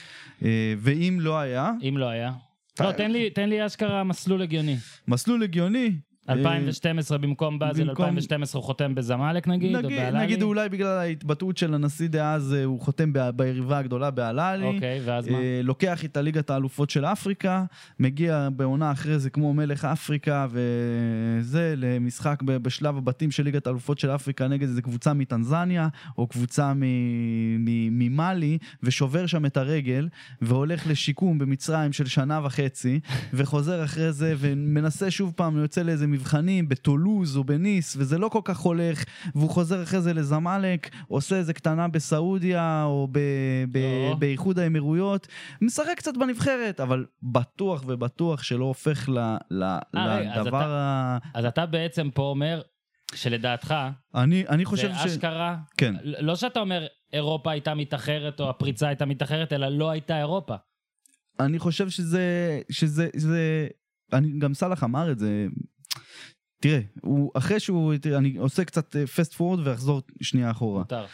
אה, 0.42 0.74
ואם 0.78 1.18
לא 1.20 1.38
היה, 1.38 1.72
אם 1.88 1.94
לא 1.98 2.08
היה. 2.08 2.32
לא, 2.80 2.92
תן 2.92 3.10
לי- 3.10 3.30
תן 3.30 3.48
לי 3.48 3.66
אשכרה 3.66 4.04
מסלול 4.04 4.42
הגיוני. 4.42 4.76
מסלול 5.08 5.42
הגיוני, 5.42 5.96
2012 6.28 7.18
במקום 7.18 7.58
באזל, 7.58 7.84
במקום- 7.88 8.04
2012 8.04 8.58
הוא 8.60 8.66
חותם 8.66 8.94
בזמאלק 8.94 9.48
נגיד, 9.48 9.76
או 9.76 9.82
נגיד, 9.82 9.98
באלאלי? 9.98 10.24
נגיד 10.24 10.42
אולי 10.42 10.68
בגלל 10.68 10.98
ההתבטאות 10.98 11.56
של 11.56 11.74
הנשיא 11.74 12.08
דאז, 12.08 12.54
אה, 12.54 12.64
הוא 12.64 12.80
חותם 12.80 13.12
ביריבה 13.36 13.78
הגדולה 13.78 14.10
באלאלי. 14.10 14.64
אוקיי, 14.66 15.00
ואז 15.04 15.28
מה? 15.28 15.38
אה, 15.38 15.60
לוקח 15.64 16.04
את 16.04 16.16
הליגת 16.16 16.50
האלופות 16.50 16.90
של 16.90 17.04
אפריקה, 17.04 17.64
מגיע 18.00 18.48
בעונה 18.56 18.92
אחרי 18.92 19.18
זה 19.18 19.30
כמו 19.30 19.54
מלך 19.54 19.84
אפריקה 19.84 20.46
וזה, 20.50 21.74
למשחק 21.76 22.42
בשלב 22.42 22.96
הבתים 22.96 23.30
של 23.30 23.42
ליגת 23.42 23.66
האלופות 23.66 23.98
של 23.98 24.10
אפריקה 24.10 24.48
נגד 24.48 24.68
איזה 24.68 24.82
קבוצה 24.82 25.12
מטנזניה, 25.12 25.88
או 26.18 26.26
קבוצה 26.26 26.72
מ- 26.74 26.80
מ- 27.64 27.98
ממאלי, 27.98 28.58
ושובר 28.82 29.26
שם 29.26 29.46
את 29.46 29.56
הרגל, 29.56 30.08
והולך 30.42 30.86
לשיקום 30.86 31.38
במצרים 31.38 31.92
של 31.92 32.06
שנה 32.06 32.40
וחצי, 32.44 33.00
וחוזר 33.32 33.84
אחרי 33.84 34.12
זה 34.12 34.34
ומנסה 34.38 35.10
שוב 35.10 35.32
פעם, 35.36 35.56
יוצא 35.58 35.82
לאיזה 35.82 36.06
מבחנים 36.18 36.68
בטולוז 36.68 37.36
או 37.36 37.44
בניס, 37.44 37.96
וזה 37.98 38.18
לא 38.18 38.28
כל 38.28 38.40
כך 38.44 38.58
הולך, 38.58 39.04
והוא 39.34 39.50
חוזר 39.50 39.82
אחרי 39.82 40.00
זה 40.00 40.14
לזמאלק, 40.14 40.90
עושה 41.08 41.36
איזה 41.36 41.52
קטנה 41.54 41.88
בסעודיה 41.88 42.84
או 42.84 43.08
ב- 43.12 43.18
ב- 43.72 44.10
או. 44.10 44.16
באיחוד 44.16 44.58
האמירויות, 44.58 45.28
משחק 45.62 45.94
קצת 45.96 46.16
בנבחרת, 46.16 46.80
אבל 46.80 47.06
בטוח 47.22 47.84
ובטוח 47.86 48.42
שלא 48.42 48.64
הופך 48.64 49.08
ל- 49.08 49.36
ל- 49.50 49.62
אה, 49.62 50.16
רגע, 50.16 50.34
אז 50.34 50.46
לדבר 50.46 50.72
ה... 50.72 51.18
אז 51.34 51.44
אתה 51.44 51.66
בעצם 51.66 52.10
פה 52.14 52.22
אומר 52.22 52.60
שלדעתך, 53.14 53.74
אני, 54.14 54.44
אני 54.48 54.64
חושב 54.64 54.88
זה 54.92 54.98
ש... 54.98 55.06
אשכרה, 55.06 55.56
כן. 55.76 55.94
לא 56.02 56.36
שאתה 56.36 56.60
אומר 56.60 56.86
אירופה 57.12 57.50
הייתה 57.50 57.74
מתאחרת 57.74 58.40
או 58.40 58.50
הפריצה 58.50 58.88
הייתה 58.88 59.06
מתאחרת, 59.06 59.52
אלא 59.52 59.68
לא 59.68 59.90
הייתה 59.90 60.18
אירופה. 60.18 60.54
אני 61.40 61.58
חושב 61.58 61.90
שזה, 61.90 62.60
שזה, 62.70 63.08
זה, 63.16 63.68
אני, 64.12 64.38
גם 64.38 64.54
סאלח 64.54 64.84
אמר 64.84 65.12
את 65.12 65.18
זה, 65.18 65.46
תראה, 66.60 66.80
הוא, 67.02 67.30
אחרי 67.34 67.60
שהוא, 67.60 67.96
תראה, 67.96 68.18
אני 68.18 68.36
עושה 68.36 68.64
קצת 68.64 68.96
פסט 68.96 69.34
פורוד 69.34 69.60
ואחזור 69.64 70.02
שנייה 70.22 70.50
אחורה. 70.50 70.78
מותר. 70.78 71.06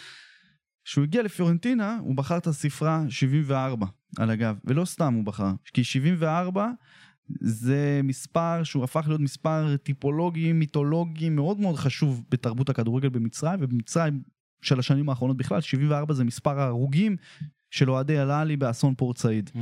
כשהוא 0.85 1.05
הגיע 1.05 1.23
לפיורנטינה, 1.23 1.99
הוא 2.01 2.17
בחר 2.17 2.37
את 2.37 2.47
הספרה 2.47 3.05
74 3.09 3.87
על 4.19 4.31
הגב, 4.31 4.59
ולא 4.65 4.85
סתם 4.85 5.15
הוא 5.15 5.25
בחר, 5.25 5.51
כי 5.75 5.85
74 5.85 6.69
זה 7.41 8.01
מספר 8.05 8.63
שהוא 8.63 8.85
הפך 8.85 9.05
להיות 9.09 9.21
מספר 9.21 9.77
טיפולוגי, 9.77 10.53
מיתולוגי, 10.53 11.29
מאוד 11.29 11.61
מאוד 11.61 11.77
חשוב 11.77 12.23
בתרבות 12.31 12.69
הכדורגל 12.69 13.09
במצרים, 13.09 13.59
ובמצרים 13.63 14.23
של 14.63 14.79
השנים 14.79 15.09
האחרונות 15.09 15.37
בכלל, 15.37 15.61
74 15.61 16.15
זה 16.15 16.25
מספר 16.25 16.61
ההרוגים 16.61 17.17
של 17.71 17.91
אוהדי 17.91 18.19
אל-עלי 18.19 18.57
באסון 18.57 18.95
פורט 18.95 19.19
סעיד. 19.19 19.51
Mm. 19.55 19.59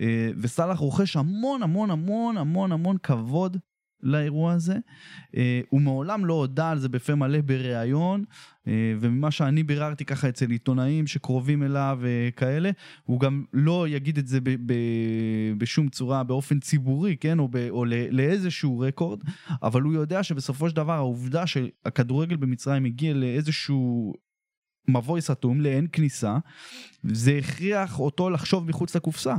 אה, 0.00 0.30
וסאלח 0.36 0.78
רוכש 0.78 1.16
המון 1.16 1.62
המון 1.62 1.90
המון 1.90 2.36
המון 2.36 2.72
המון 2.72 2.96
כבוד 3.02 3.56
לאירוע 4.02 4.52
הזה. 4.52 4.76
אה, 5.36 5.60
הוא 5.68 5.80
מעולם 5.80 6.24
לא 6.24 6.34
הודה 6.34 6.70
על 6.70 6.78
זה 6.78 6.88
בפה 6.88 7.14
מלא 7.14 7.40
בריאיון, 7.40 8.24
אה, 8.66 8.94
וממה 9.00 9.30
שאני 9.30 9.62
ביררתי 9.62 10.04
ככה 10.04 10.28
אצל 10.28 10.50
עיתונאים 10.50 11.06
שקרובים 11.06 11.62
אליו 11.62 11.98
וכאלה, 12.00 12.70
הוא 13.04 13.20
גם 13.20 13.44
לא 13.52 13.88
יגיד 13.88 14.18
את 14.18 14.26
זה 14.26 14.40
ב- 14.40 14.56
ב- 14.66 15.52
בשום 15.58 15.88
צורה 15.88 16.24
באופן 16.24 16.60
ציבורי, 16.60 17.16
כן, 17.16 17.38
או, 17.38 17.48
ב- 17.48 17.68
או 17.70 17.84
ל- 17.84 18.10
לאיזשהו 18.10 18.78
רקורד, 18.78 19.20
אבל 19.62 19.82
הוא 19.82 19.92
יודע 19.92 20.22
שבסופו 20.22 20.70
של 20.70 20.76
דבר 20.76 20.92
העובדה 20.92 21.46
שהכדורגל 21.46 22.36
במצרים 22.36 22.84
הגיע 22.84 23.14
לאיזשהו... 23.14 24.14
מבוי 24.88 25.20
סתום 25.20 25.60
לאין 25.60 25.86
כניסה, 25.92 26.38
זה 27.02 27.38
הכריח 27.38 28.00
אותו 28.00 28.30
לחשוב 28.30 28.68
מחוץ 28.68 28.96
לקופסה. 28.96 29.34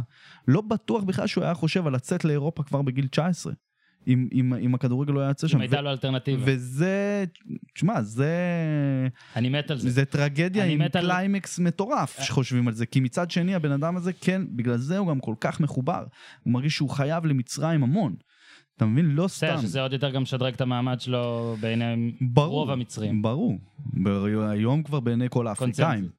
לא 0.48 0.62
בטוח 0.62 1.04
בכלל 1.04 1.28
שהוא 1.28 1.44
היה 1.44 1.54
חושב 1.54 1.88
על 1.88 1.94
לצאת 1.96 2.26
לאירופה 2.26 2.64
כבר 2.64 2.82
בגיל 2.82 3.08
19, 3.08 3.54
אם, 4.10 4.28
אם, 4.34 4.54
אם 4.54 4.76
הכדורגל 4.76 5.14
לא 5.14 5.20
היה 5.20 5.30
יוצא 5.30 5.48
שם. 5.48 5.58
אם 5.58 5.62
הייתה 5.62 5.82
לו 5.82 5.90
אלטרנטיבה. 5.90 6.42
וזה, 6.46 7.26
תשמע, 7.76 8.02
זה, 8.02 8.34
אני 9.36 9.50
מת 9.50 9.72
על 9.72 9.78
זה. 9.78 9.90
זה 9.90 10.06
טרגדיה 10.06 10.66
עם 10.66 10.80
מת 10.80 10.96
על- 10.96 11.06
קליימקס 11.06 11.60
מטורף 11.60 12.20
שחושבים 12.22 12.68
על 12.68 12.74
זה, 12.74 12.86
כי 12.86 13.00
מצד 13.00 13.32
שני 13.32 13.56
הבן 13.56 13.72
אדם 13.72 13.98
הזה, 13.98 14.14
כן, 14.14 14.42
בגלל 14.56 14.78
זה 14.78 14.98
הוא 14.98 15.08
גם 15.10 15.20
כל 15.20 15.36
כך 15.42 15.60
מחובר. 15.60 16.04
הוא 16.44 16.54
מרגיש 16.54 16.76
שהוא 16.76 16.90
חייב 16.90 17.26
למצרים 17.26 17.84
המון. 17.84 18.16
אתה 18.78 18.86
מבין? 18.86 19.06
לא 19.06 19.26
בסדר, 19.26 19.58
סתם. 19.58 19.68
שזה 19.68 19.82
עוד 19.82 19.94
יותר 19.94 20.10
גם 20.12 20.22
משדרג 20.22 20.54
את 20.54 20.62
המעמד 20.62 21.00
שלו 21.02 21.56
בעיני 21.60 22.12
ברור, 22.22 22.54
רוב 22.60 22.70
המצרים. 22.70 23.22
ברור. 23.22 23.58
היום 24.50 24.84
כבר 24.84 25.00
בעיני 25.00 25.26
כל 25.30 25.48
האפריקאים. 25.48 26.10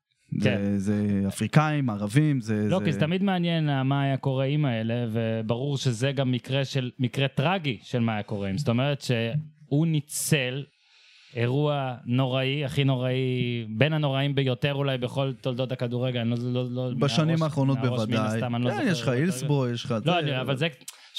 כן. 0.43 0.77
זה 0.77 1.23
אפריקאים, 1.29 1.91
ערבים, 1.91 2.41
זה... 2.41 2.67
לא, 2.69 2.79
זה... 2.79 2.85
כי 2.85 2.93
זה 2.93 3.01
תמיד 3.01 3.23
מעניין 3.23 3.69
אה, 3.69 3.83
מה 3.83 4.03
היה 4.03 4.17
קורה 4.17 4.45
עם 4.45 4.65
האלה, 4.65 4.95
וברור 5.13 5.77
שזה 5.77 6.13
גם 6.13 6.33
מקרה 6.33 6.65
של, 6.65 6.91
מקרה 6.99 7.29
טרגי 7.29 7.79
של 7.83 7.99
מה 7.99 8.13
היה 8.13 8.23
קורה 8.23 8.49
עם. 8.49 8.59
זאת 8.59 8.69
אומרת 8.69 9.01
שהוא 9.01 9.87
ניצל 9.87 10.65
אירוע 11.37 11.95
נוראי, 12.07 12.65
הכי 12.65 12.85
נוראי, 12.85 13.65
בין 13.69 13.93
הנוראים 13.93 14.35
ביותר 14.35 14.75
אולי 14.75 14.99
בכל 14.99 15.33
תולדות 15.41 15.73
הכדורגל, 15.73 16.21
אני 16.21 16.31
לא... 16.31 16.37
לא, 16.71 16.91
לא 16.91 16.95
בשנים 16.99 17.43
האחרונות 17.43 17.79
מהראש 17.79 17.91
מן 17.91 17.97
בוודאי. 17.97 18.37
הסתם, 18.37 18.57
אני 18.57 18.65
לא 18.65 18.71
כן, 18.71 18.77
זוכר 18.77 18.91
יש 18.91 19.01
לך 19.01 19.07
יותר. 19.07 19.19
אילסבו, 19.21 19.69
יש 19.69 19.85
לך... 19.85 19.95
לא, 20.05 20.19
אני, 20.19 20.41
אבל 20.41 20.57
זה, 20.57 20.69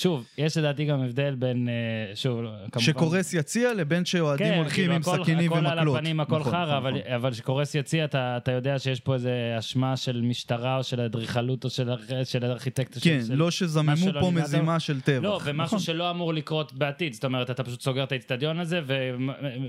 שוב, 0.02 0.26
יש 0.38 0.58
לדעתי 0.58 0.86
גם 0.86 1.02
הבדל 1.02 1.36
בין, 1.36 1.70
אה, 1.70 2.16
שוב, 2.16 2.40
כמובן... 2.72 2.80
שקורס 2.80 3.34
יציע 3.34 3.74
לבין 3.74 4.06
שאוהדים 4.06 4.48
כן, 4.48 4.58
הולכים 4.58 4.76
כאילו, 4.76 4.94
עם 4.94 5.02
הכל- 5.02 5.18
סכינים 5.24 5.52
הכל 5.54 5.60
ומקלות. 5.60 5.78
על 5.96 5.96
הפנים, 5.98 6.20
הכל 6.20 6.40
נכון, 6.40 6.52
חרא, 6.52 6.62
נכון, 6.66 6.76
אבל- 6.76 6.92
נכון. 7.00 7.12
אבל 7.14 7.32
כשקורס 7.32 7.76
יציע, 7.76 8.06
אתה 8.06 8.38
אתה 8.38 8.52
יודע 8.52 8.80
שיש 8.80 9.00
פה 9.00 9.14
איזה 9.14 9.32
אשמה 9.60 9.98
של 9.98 10.22
משטרה 10.22 10.78
או 10.78 10.84
של 10.84 11.02
אדריכלות 11.02 11.64
או 11.64 11.70
של 11.70 11.90
של 12.24 12.46
ארכיטקט. 12.46 12.98
כן, 13.02 13.20
של- 13.28 13.36
לא 13.36 13.52
שזממו 13.52 13.96
פה 14.20 14.32
מזימה 14.32 14.80
של 14.80 15.02
טבח. 15.02 15.24
לא, 15.24 15.40
ומשהו 15.44 15.64
נכון. 15.66 15.80
שלא 15.80 16.10
אמור 16.12 16.34
לקרות 16.34 16.74
בעתיד. 16.74 17.14
זאת 17.14 17.26
אומרת, 17.26 17.50
אתה 17.50 17.64
פשוט 17.64 17.82
סוגר 17.82 18.04
את 18.04 18.12
האיצטדיון 18.12 18.60
הזה 18.60 18.82
ו- 18.88 19.12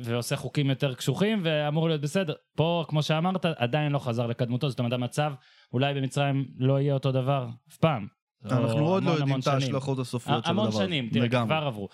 ועושה 0.03 0.37
חוקים 0.37 0.71
יותר 0.71 0.95
קשוחים, 0.95 1.41
ואמור 1.45 1.89
להיות 1.89 2.01
בסדר. 2.01 2.35
פה, 2.57 2.85
כמו 2.89 3.03
שאמרת, 3.03 3.45
עדיין 3.45 3.93
לא 3.93 3.99
חזר 3.99 4.27
לקדמותו. 4.27 4.69
זאת 4.71 4.79
אומרת, 4.79 4.93
המצב 4.93 5.33
אולי 5.73 5.95
במצרים 5.95 6.45
לא 6.59 6.81
יהיה 6.81 6.95
אותו 6.95 7.13
דבר 7.13 7.47
אף 7.71 7.77
פעם. 7.77 8.22
אנחנו 8.51 8.87
עוד 8.87 9.05
לא 9.05 9.11
יודעים 9.11 9.41
את. 9.41 9.47
ההשלכות 9.47 9.99
הסופיות 9.99 10.45
של 10.45 10.51
הדבר. 10.51 10.63
המון 10.63 10.73
שנים, 10.73 11.09
תראה. 11.13 11.29
כבר 11.29 11.65
עברו. 11.67 11.89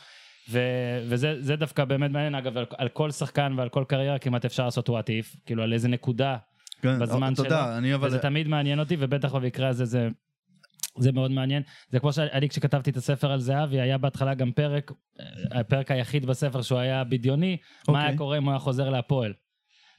ו- 0.50 1.04
וזה 1.08 1.36
זה 1.40 1.56
דווקא 1.56 1.84
באמת 1.84 2.10
מעניין, 2.10 2.34
אגב, 2.34 2.56
על, 2.56 2.66
על 2.78 2.88
כל 2.88 3.10
שחקן 3.10 3.54
ועל 3.56 3.68
כל 3.68 3.84
קריירה 3.88 4.18
כמעט 4.18 4.44
אפשר 4.44 4.64
לעשות 4.64 4.88
what 4.88 4.92
if, 4.92 5.36
כאילו 5.46 5.62
על 5.62 5.72
איזה 5.72 5.88
נקודה, 5.88 6.36
כן, 6.82 6.98
בזמן 6.98 7.34
שלו, 7.34 7.46
אני 7.78 7.94
אבל... 7.94 8.08
וזה 8.08 8.18
תמיד 8.18 8.48
מעניין 8.48 8.80
אותי, 8.80 8.96
ובטח 8.98 9.34
במקרה 9.34 9.68
הזה 9.68 9.84
זה... 9.84 10.08
זה 10.98 11.12
מאוד 11.12 11.30
מעניין. 11.30 11.62
זה 11.90 12.00
כמו 12.00 12.12
שאני 12.12 12.48
כשכתבתי 12.48 12.90
את 12.90 12.96
הספר 12.96 13.32
על 13.32 13.40
זהבי, 13.40 13.80
היה 13.80 13.98
בהתחלה 13.98 14.34
גם 14.34 14.52
פרק, 14.52 14.92
אה, 15.20 15.60
הפרק 15.60 15.90
היחיד 15.90 16.26
בספר 16.26 16.62
שהוא 16.62 16.78
היה 16.78 17.04
בדיוני, 17.04 17.56
מה 17.88 17.94
אוקיי. 17.94 18.08
היה 18.08 18.18
קורה 18.18 18.38
אם 18.38 18.44
הוא 18.44 18.50
היה 18.50 18.58
חוזר 18.58 18.90
להפועל. 18.90 19.32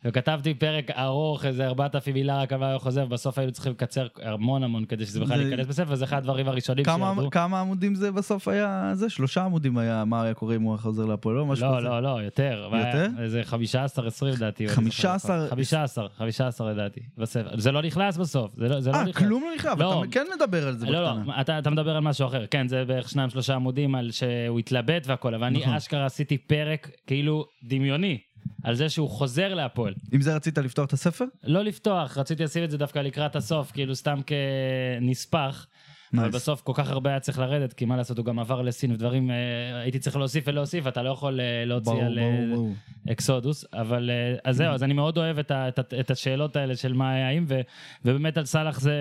וכתבתי 0.05 0.53
פרק 0.53 0.91
ארוך, 0.91 1.45
איזה 1.45 1.67
4,000 1.67 2.13
מילה 2.13 2.41
רק 2.41 2.53
היה 2.53 2.79
חוזר, 2.79 3.03
ובסוף 3.05 3.37
היינו 3.37 3.51
צריכים 3.51 3.71
לקצר 3.71 4.07
המון 4.23 4.63
המון 4.63 4.85
כדי 4.85 5.05
שזה 5.05 5.19
בכלל 5.19 5.37
זה- 5.37 5.43
ייכנס 5.49 5.67
בספר, 5.67 5.91
וזה 5.91 6.05
אחד 6.05 6.17
הדברים 6.17 6.47
הראשונים 6.47 6.85
שירדו. 6.85 7.29
כמה 7.31 7.59
עמודים 7.61 7.95
זה 7.95 8.11
בסוף 8.11 8.47
היה? 8.47 8.91
זה 8.93 9.09
שלושה 9.09 9.43
עמודים 9.43 9.77
היה, 9.77 10.05
מה 10.05 10.23
היה 10.23 10.33
קורה 10.33 10.55
אם 10.55 10.61
הוא 10.61 10.71
היה 10.71 10.77
חוזר 10.81 11.05
להפועל, 11.05 11.35
לא 11.35 11.45
משהו 11.45 11.65
לא, 11.71 11.77
כזה. 11.77 11.87
לא, 11.87 12.03
לא, 12.03 12.21
יותר. 12.23 12.69
יותר? 12.73 13.07
איזה 13.19 13.41
15, 13.43 14.07
20 14.07 14.33
לדעתי. 14.33 14.65
או 14.65 14.71
15? 14.71 15.47
15, 15.49 16.07
15 16.17 16.71
לדעתי, 16.71 16.99
בספר. 17.17 17.49
זה 17.57 17.71
לא 17.71 17.81
נכנס 17.81 18.17
בסוף, 18.17 18.51
זה 18.57 18.67
לא 18.69 18.79
זה 18.81 18.91
לא 18.91 18.95
אה, 18.95 19.03
נכנס. 19.03 19.15
כלום 19.15 19.43
לא 19.43 19.49
נכנס, 19.55 19.71
אבל 19.71 19.83
לא. 19.83 20.03
אתה 20.03 20.11
כן 20.11 20.25
מדבר 20.35 20.67
על 20.67 20.77
זה 20.77 20.85
לא, 20.85 21.03
לא, 21.03 21.13
בקטנה. 21.13 21.41
אתה, 21.41 21.59
אתה 21.59 21.69
מדבר 21.69 21.95
על 21.95 22.01
משהו 22.03 22.27
אחר. 22.27 22.45
כן, 22.51 22.67
זה 22.67 22.85
בערך 22.85 23.09
שניים, 23.09 23.29
שלושה 23.29 23.55
עמודים 23.55 23.95
על 23.95 24.11
שהוא 24.11 24.59
התלבט 24.59 25.07
והכל, 25.07 25.33
אבל 25.35 25.43
אני 25.43 25.59
נכון. 25.59 25.73
אשכרה 25.73 26.05
עשיתי 26.05 26.37
פרק 26.37 26.89
כאילו 27.07 27.45
דמיוני 27.63 28.17
על 28.63 28.75
זה 28.75 28.89
שהוא 28.89 29.09
חוזר 29.09 29.53
להפועל. 29.53 29.93
עם 30.11 30.21
זה 30.21 30.35
רצית 30.35 30.57
לפתוח 30.57 30.85
את 30.85 30.93
הספר? 30.93 31.25
לא 31.43 31.63
לפתוח, 31.63 32.17
רציתי 32.17 32.43
לשים 32.43 32.63
את 32.63 32.71
זה 32.71 32.77
דווקא 32.77 32.99
לקראת 32.99 33.35
הסוף, 33.35 33.71
כאילו 33.71 33.95
סתם 33.95 34.19
כנספח. 34.25 35.67
אבל 36.13 36.21
nice. 36.21 36.35
בסוף 36.35 36.61
כל 36.61 36.71
כך 36.75 36.89
הרבה 36.89 37.09
היה 37.09 37.19
צריך 37.19 37.39
לרדת, 37.39 37.73
כי 37.73 37.85
מה 37.85 37.97
לעשות, 37.97 38.17
הוא 38.17 38.25
גם 38.25 38.39
עבר 38.39 38.61
לסין 38.61 38.91
ודברים, 38.91 39.31
אה, 39.31 39.35
הייתי 39.81 39.99
צריך 39.99 40.15
להוסיף 40.15 40.43
ולהוסיף, 40.47 40.87
אתה 40.87 41.03
לא 41.03 41.09
יכול 41.09 41.39
אה, 41.39 41.65
להוציא 41.65 41.91
ברור, 41.91 42.05
על 42.05 42.19
אה, 42.19 42.45
ברור. 42.53 42.73
אקסודוס, 43.11 43.65
אבל 43.73 44.09
אז 44.43 44.55
זהו, 44.55 44.73
אז 44.73 44.83
אני 44.83 44.93
מאוד 44.93 45.17
אוהב 45.17 45.39
את, 45.39 45.51
ה, 45.51 45.67
את, 45.67 45.93
את 45.99 46.11
השאלות 46.11 46.55
האלה 46.55 46.75
של 46.75 46.93
מה 46.93 47.11
היה 47.11 47.29
אם, 47.29 47.45
ו, 47.47 47.61
ובאמת 48.05 48.37
על 48.37 48.45
סאלח 48.45 48.79
זה 48.79 48.93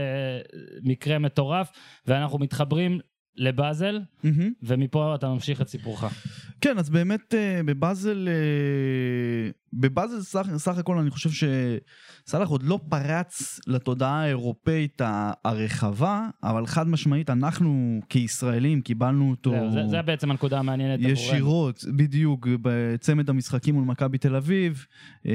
מקרה 0.83 1.19
מטורף, 1.19 1.71
ואנחנו 2.07 2.39
מתחברים 2.39 3.01
לבאזל, 3.37 4.01
מהמם. 4.25 4.53
ומפה 4.63 5.15
אתה 5.15 5.29
ממשיך 5.29 5.63
את 5.63 5.69
סיפורך. 5.69 6.05
כן, 6.61 6.79
אז 6.79 6.91
באמת 6.91 7.35
אה, 7.35 7.61
בבאזל, 7.65 8.29
אה, 8.29 9.51
בבאזל 9.73 10.21
סך, 10.21 10.47
סך 10.57 10.79
הכל 10.79 10.99
אני 10.99 11.11
חושב 11.11 11.31
שסאלח 12.27 12.49
עוד 12.49 12.63
לא 12.63 12.81
פרץ 12.89 13.61
לתודעה 13.67 14.23
האירופאית 14.23 15.03
הרחבה, 15.45 16.29
אבל 16.43 16.67
חד 16.67 16.89
משמעית 16.89 17.31
אנחנו 17.31 18.01
כישראלים 18.09 18.81
קיבלנו 18.81 19.31
אותו 19.31 19.51
זהו, 19.51 19.73
זה, 19.73 19.87
זה 19.89 20.03
בעצם 20.03 20.31
הנקודה 20.31 20.59
המעניינת 20.59 20.99
עבורנו. 20.99 21.13
ישירות, 21.13 21.85
בדיוק, 21.97 22.47
בצמד 22.63 23.31
המשחקים 23.31 23.75
מול 23.75 23.85
מכבי 23.85 24.19
תל 24.19 24.37
אביב, 24.37 24.87
אה, 25.27 25.33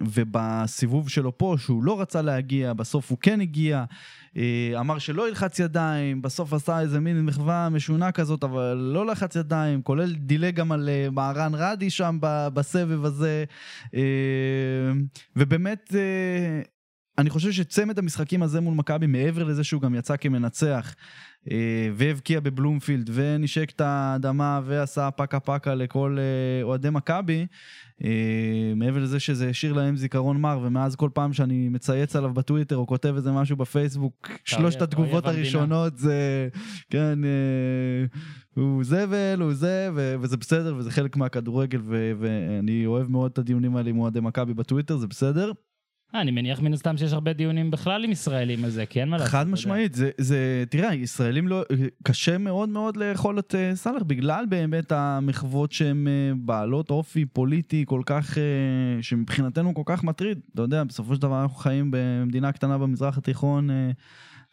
ובסיבוב 0.00 1.08
שלו 1.08 1.38
פה, 1.38 1.54
שהוא 1.58 1.84
לא 1.84 2.00
רצה 2.00 2.22
להגיע, 2.22 2.72
בסוף 2.72 3.10
הוא 3.10 3.18
כן 3.20 3.40
הגיע, 3.40 3.84
אמר 4.80 4.98
שלא 4.98 5.28
ילחץ 5.28 5.58
ידיים, 5.58 6.22
בסוף 6.22 6.52
עשה 6.52 6.80
איזה 6.80 7.00
מין 7.00 7.24
מחווה 7.24 7.68
משונה 7.68 8.12
כזאת, 8.12 8.44
אבל 8.44 8.74
לא 8.94 9.06
לחץ 9.06 9.36
ידיים, 9.36 9.82
כולל 9.82 10.12
דילג 10.12 10.54
גם 10.54 10.72
על 10.72 10.88
אה, 10.88 11.10
מהרן 11.10 11.52
רדי 11.54 11.90
שם 11.90 12.18
בסבב 12.54 13.04
הזה, 13.04 13.44
אה, 13.94 14.00
ובאמת... 15.36 15.94
אה, 15.94 16.62
אני 17.18 17.30
חושב 17.30 17.52
שצמד 17.52 17.98
המשחקים 17.98 18.42
הזה 18.42 18.60
מול 18.60 18.74
מכבי, 18.74 19.06
מעבר 19.06 19.44
לזה 19.44 19.64
שהוא 19.64 19.82
גם 19.82 19.94
יצא 19.94 20.16
כמנצח, 20.16 20.94
אה, 20.94 20.94
והבקיע 21.94 22.40
בבלומפילד, 22.40 23.10
ונשק 23.12 23.70
את 23.70 23.80
האדמה, 23.80 24.60
ועשה 24.64 25.10
פקה 25.10 25.40
פקה 25.40 25.74
לכל 25.74 26.16
אה, 26.18 26.62
אוהדי 26.62 26.90
מכבי, 26.90 27.46
אה, 28.04 28.10
מעבר 28.76 28.98
לזה 28.98 29.20
שזה 29.20 29.48
השאיר 29.48 29.72
להם 29.72 29.96
זיכרון 29.96 30.40
מר, 30.40 30.60
ומאז 30.62 30.96
כל 30.96 31.10
פעם 31.14 31.32
שאני 31.32 31.68
מצייץ 31.68 32.16
עליו 32.16 32.34
בטוויטר, 32.34 32.76
או 32.76 32.86
כותב 32.86 33.14
איזה 33.16 33.32
משהו 33.32 33.56
בפייסבוק, 33.56 34.28
שלושת 34.44 34.82
התגובות. 34.82 35.26
הראשונות 35.26 35.98
זה, 35.98 36.48
כן, 36.90 37.24
אה, 37.24 38.04
הוא 38.54 38.84
זבל, 38.84 39.40
הוא 39.40 39.54
זה, 39.54 39.90
ו- 39.94 40.14
וזה 40.20 40.36
בסדר, 40.36 40.74
וזה 40.76 40.90
חלק 40.90 41.16
מהכדורגל, 41.16 41.80
ו- 41.82 42.12
ואני 42.18 42.86
אוהב 42.86 43.10
מאוד 43.10 43.30
את 43.30 43.38
הדיונים 43.38 43.76
האלה 43.76 43.90
עם 43.90 43.98
אוהדי 43.98 44.20
מכבי 44.20 44.54
בטוויטר, 44.54 44.96
זה 44.96 45.06
בסדר. 45.06 45.52
אה, 46.14 46.20
אני 46.20 46.30
מניח 46.30 46.60
מן 46.60 46.72
הסתם 46.72 46.96
שיש 46.96 47.12
הרבה 47.12 47.32
דיונים 47.32 47.70
בכלל 47.70 48.04
עם 48.04 48.10
ישראלים 48.10 48.64
על 48.64 48.70
זה, 48.70 48.86
כי 48.86 49.00
אין 49.00 49.08
מה 49.08 49.16
לעשות. 49.16 49.32
חד. 49.32 49.48
משמעית, 49.48 49.94
זה, 49.94 50.10
זה, 50.18 50.64
תראה, 50.70 50.94
ישראלים 50.94 51.48
לא, 51.48 51.64
קשה 52.02 52.38
מאוד 52.38 52.68
מאוד 52.68 52.96
לאכול 52.96 53.38
את 53.38 53.54
uh, 53.54 53.76
סאלח 53.76 54.02
בגלל 54.02 54.44
באמת 54.48 54.92
המחוות 54.92 55.72
שהן 55.72 56.06
uh, 56.06 56.36
בעלות 56.44 56.90
אופי 56.90 57.24
פוליטי 57.24 57.84
כל 57.86 58.02
כך, 58.06 58.34
uh, 58.34 59.02
שמבחינתנו 59.02 59.74
כל 59.74 59.82
כך 59.86 60.04
מטריד. 60.04 60.40
אתה 60.54 60.62
יודע, 60.62 60.84
בסופו 60.84 61.14
של 61.14 61.20
דבר 61.22 61.42
אנחנו 61.42 61.56
חיים 61.56 61.90
במדינה 61.90 62.52
קטנה 62.52 62.78
במזרח 62.78 63.18
התיכון, 63.18 63.70
uh, 63.70 63.72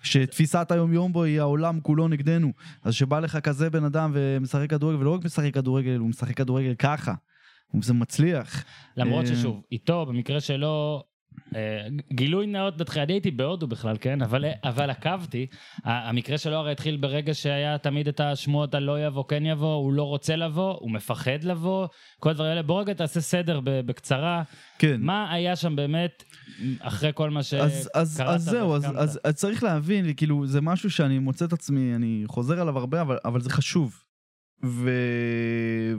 שתפיסת 0.04 0.72
היום-יום 0.72 1.13
בו 1.13 1.24
היא 1.24 1.39
העולם 1.39 1.80
כולו 1.80 2.08
נגדנו. 2.08 2.52
אז 2.84 2.93
שבא 2.93 3.19
לך 3.19 3.38
כזה 3.38 3.69
בן 3.69 3.84
אדם 3.84 4.12
ומשחק 4.13 4.69
כדורגל, 4.69 5.00
ולא 5.00 5.13
רק 5.13 5.26
משחק 5.26 5.54
כדורגל, 5.54 5.95
הוא 5.95 6.10
משחק 6.10 6.38
כדורגל 6.38 6.74
ככה. 6.74 7.13
זה 7.82 7.93
מצליח. 7.93 8.63
למרות 8.98 9.26
אה, 9.26 9.36
ששוב, 9.36 9.62
איתו, 9.72 10.06
במקרה 10.06 10.39
שלו, 10.39 11.04
אה, 11.04 11.09
גילוי 12.13 12.47
נאות 12.47 12.82
נתחיל, 12.82 13.02
אני 13.02 13.13
הייתי 13.13 13.32
בהודו 13.32 13.67
בכלל, 13.67 13.97
כן? 14.02 14.21
אבל, 14.21 14.45
אבל 14.63 14.89
עקבתי, 14.89 15.47
המקרה 15.84 16.38
שלו 16.38 16.56
הרי 16.56 16.71
התחיל 16.71 16.97
ברגע 16.97 17.34
שהיה 17.34 17.78
תמיד 17.78 18.08
את 18.08 18.19
השמועות 18.19 18.75
על 18.75 18.84
לא 18.84 19.06
יבוא, 19.06 19.23
כן 19.28 19.45
יבוא, 19.45 19.73
הוא 19.73 19.93
לא 19.93 20.04
רוצה 20.04 20.36
לבוא, 20.36 20.78
הוא 20.80 20.91
מפחד 20.91 21.43
לבוא, 21.43 21.88
כל 22.19 22.30
הדברים 22.30 22.49
האלה. 22.49 22.62
בוא 22.62 22.82
רגע 22.82 22.93
תעשה 22.93 23.21
סדר 23.21 23.60
בקצרה. 23.63 24.43
כן. 24.80 25.02
מה 25.02 25.34
היה 25.34 25.56
שם 25.56 25.75
באמת, 25.75 26.23
אחרי 26.80 27.12
כל 27.13 27.30
מה 27.30 27.43
שקראת 27.43 27.63
אז, 27.63 27.89
אז, 27.93 28.21
אז 28.25 28.43
זהו, 28.43 28.75
אז? 28.75 28.86
אז, 28.95 29.19
אז 29.23 29.34
צריך 29.34 29.63
להבין, 29.63 30.13
כאילו, 30.13 30.47
זה 30.47 30.62
משהו 30.62 30.91
שאני 30.91 31.19
מוצא 31.19 31.45
את 31.45 31.54
עצמי, 31.54 31.95
אני 31.95 32.23
חוזר 32.28 32.62
עליו 32.62 32.78
הרבה, 32.78 33.02
אבל, 33.02 33.17
אבל 33.25 33.41
זה 33.41 33.49
חשוב. 33.49 34.09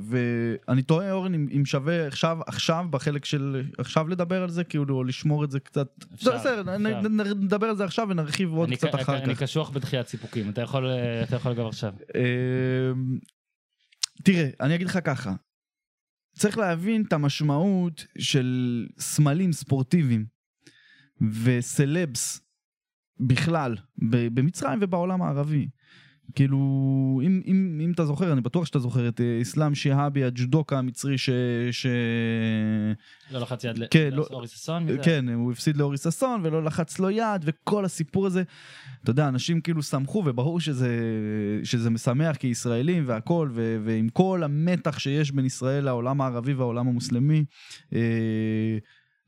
ואני 0.00 0.82
תוהה, 0.82 1.12
אורן, 1.12 1.34
אם, 1.34 1.46
אם 1.56 1.64
שווה 1.64 2.06
עכשיו, 2.06 2.38
עכשיו, 2.46 2.86
בחלק 2.90 3.24
של... 3.24 3.62
עכשיו 3.78 4.08
לדבר 4.08 4.42
על 4.42 4.50
זה, 4.50 4.64
כאילו, 4.64 4.96
או 4.96 5.04
לשמור 5.04 5.44
את 5.44 5.50
זה 5.50 5.60
קצת... 5.60 5.88
אפשר, 6.14 6.36
בסדר, 6.36 6.60
אפשר. 6.60 6.78
נ- 6.78 7.20
נ- 7.20 7.44
נדבר 7.44 7.66
על 7.66 7.76
זה 7.76 7.84
עכשיו 7.84 8.06
ונרחיב 8.10 8.50
עוד 8.52 8.68
אני 8.68 8.76
קצת 8.76 8.88
ק- 8.88 8.94
אחר 8.94 9.18
אני 9.24 9.34
כך. 9.34 9.42
קשוח 9.42 9.70
בדחיית 9.70 10.08
סיפוקים, 10.08 10.48
אתה 10.50 10.60
יכול, 10.60 10.86
אתה 11.22 11.36
יכול 11.36 11.54
גם 11.54 11.66
עכשיו. 11.66 11.94
אמ, 12.14 13.18
תראה, 14.24 14.48
אני 14.60 14.74
אגיד 14.74 14.86
לך 14.86 14.98
ככה, 15.04 15.34
צריך 16.36 16.58
להבין 16.58 17.04
את 17.08 17.12
המשמעות 17.12 18.06
של 18.18 18.86
סמלים 18.98 19.52
ספורטיביים 19.52 20.26
וסלבס 21.44 22.40
בכלל, 23.20 23.76
במצרים 24.34 24.78
ובעולם 24.82 25.22
הערבי. 25.22 25.68
כאילו, 26.34 26.58
אם, 27.24 27.42
אם, 27.46 27.80
אם 27.84 27.92
אתה 27.92 28.04
זוכר, 28.04 28.32
אני 28.32 28.40
בטוח 28.40 28.66
שאתה 28.66 28.78
זוכר 28.78 29.08
את 29.08 29.20
אה, 29.20 29.42
אסלאם 29.42 29.74
שיהאבי, 29.74 30.24
הג'ודוקה 30.24 30.78
המצרי 30.78 31.18
ש... 31.18 31.30
ש... 31.70 31.86
לא 33.30 33.40
לחץ 33.40 33.64
יד 33.64 33.78
כן, 33.90 34.08
לא- 34.12 34.26
לאורי 34.30 34.48
ששון? 34.48 34.84
מי 34.84 34.92
זה? 34.92 34.98
כן, 34.98 35.28
הוא 35.28 35.52
הפסיד 35.52 35.76
לאורי 35.76 35.96
ששון 35.96 36.40
ולא 36.44 36.64
לחץ 36.64 36.98
לו 36.98 37.10
יד 37.10 37.42
וכל 37.44 37.84
הסיפור 37.84 38.26
הזה. 38.26 38.42
אתה 39.02 39.10
יודע, 39.10 39.28
אנשים 39.28 39.60
כאילו 39.60 39.82
שמחו 39.82 40.22
וברור 40.26 40.60
שזה, 40.60 40.98
שזה 41.64 41.90
משמח 41.90 42.36
כישראלים 42.36 43.04
והכל, 43.06 43.48
ו, 43.52 43.78
ועם 43.84 44.08
כל 44.08 44.42
המתח 44.44 44.98
שיש 44.98 45.32
בין 45.32 45.44
ישראל 45.44 45.84
לעולם 45.84 46.20
הערבי 46.20 46.54
והעולם 46.54 46.88
המוסלמי, 46.88 47.44
אה, 47.94 48.78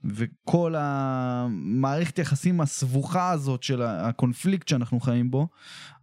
וכל 0.05 0.75
המערכת 0.79 2.19
יחסים 2.19 2.61
הסבוכה 2.61 3.31
הזאת 3.31 3.63
של 3.63 3.83
הקונפליקט 3.83 4.69
שאנחנו 4.69 5.01
חיים 5.01 5.31
בו, 5.31 5.41
אה, 5.41 6.02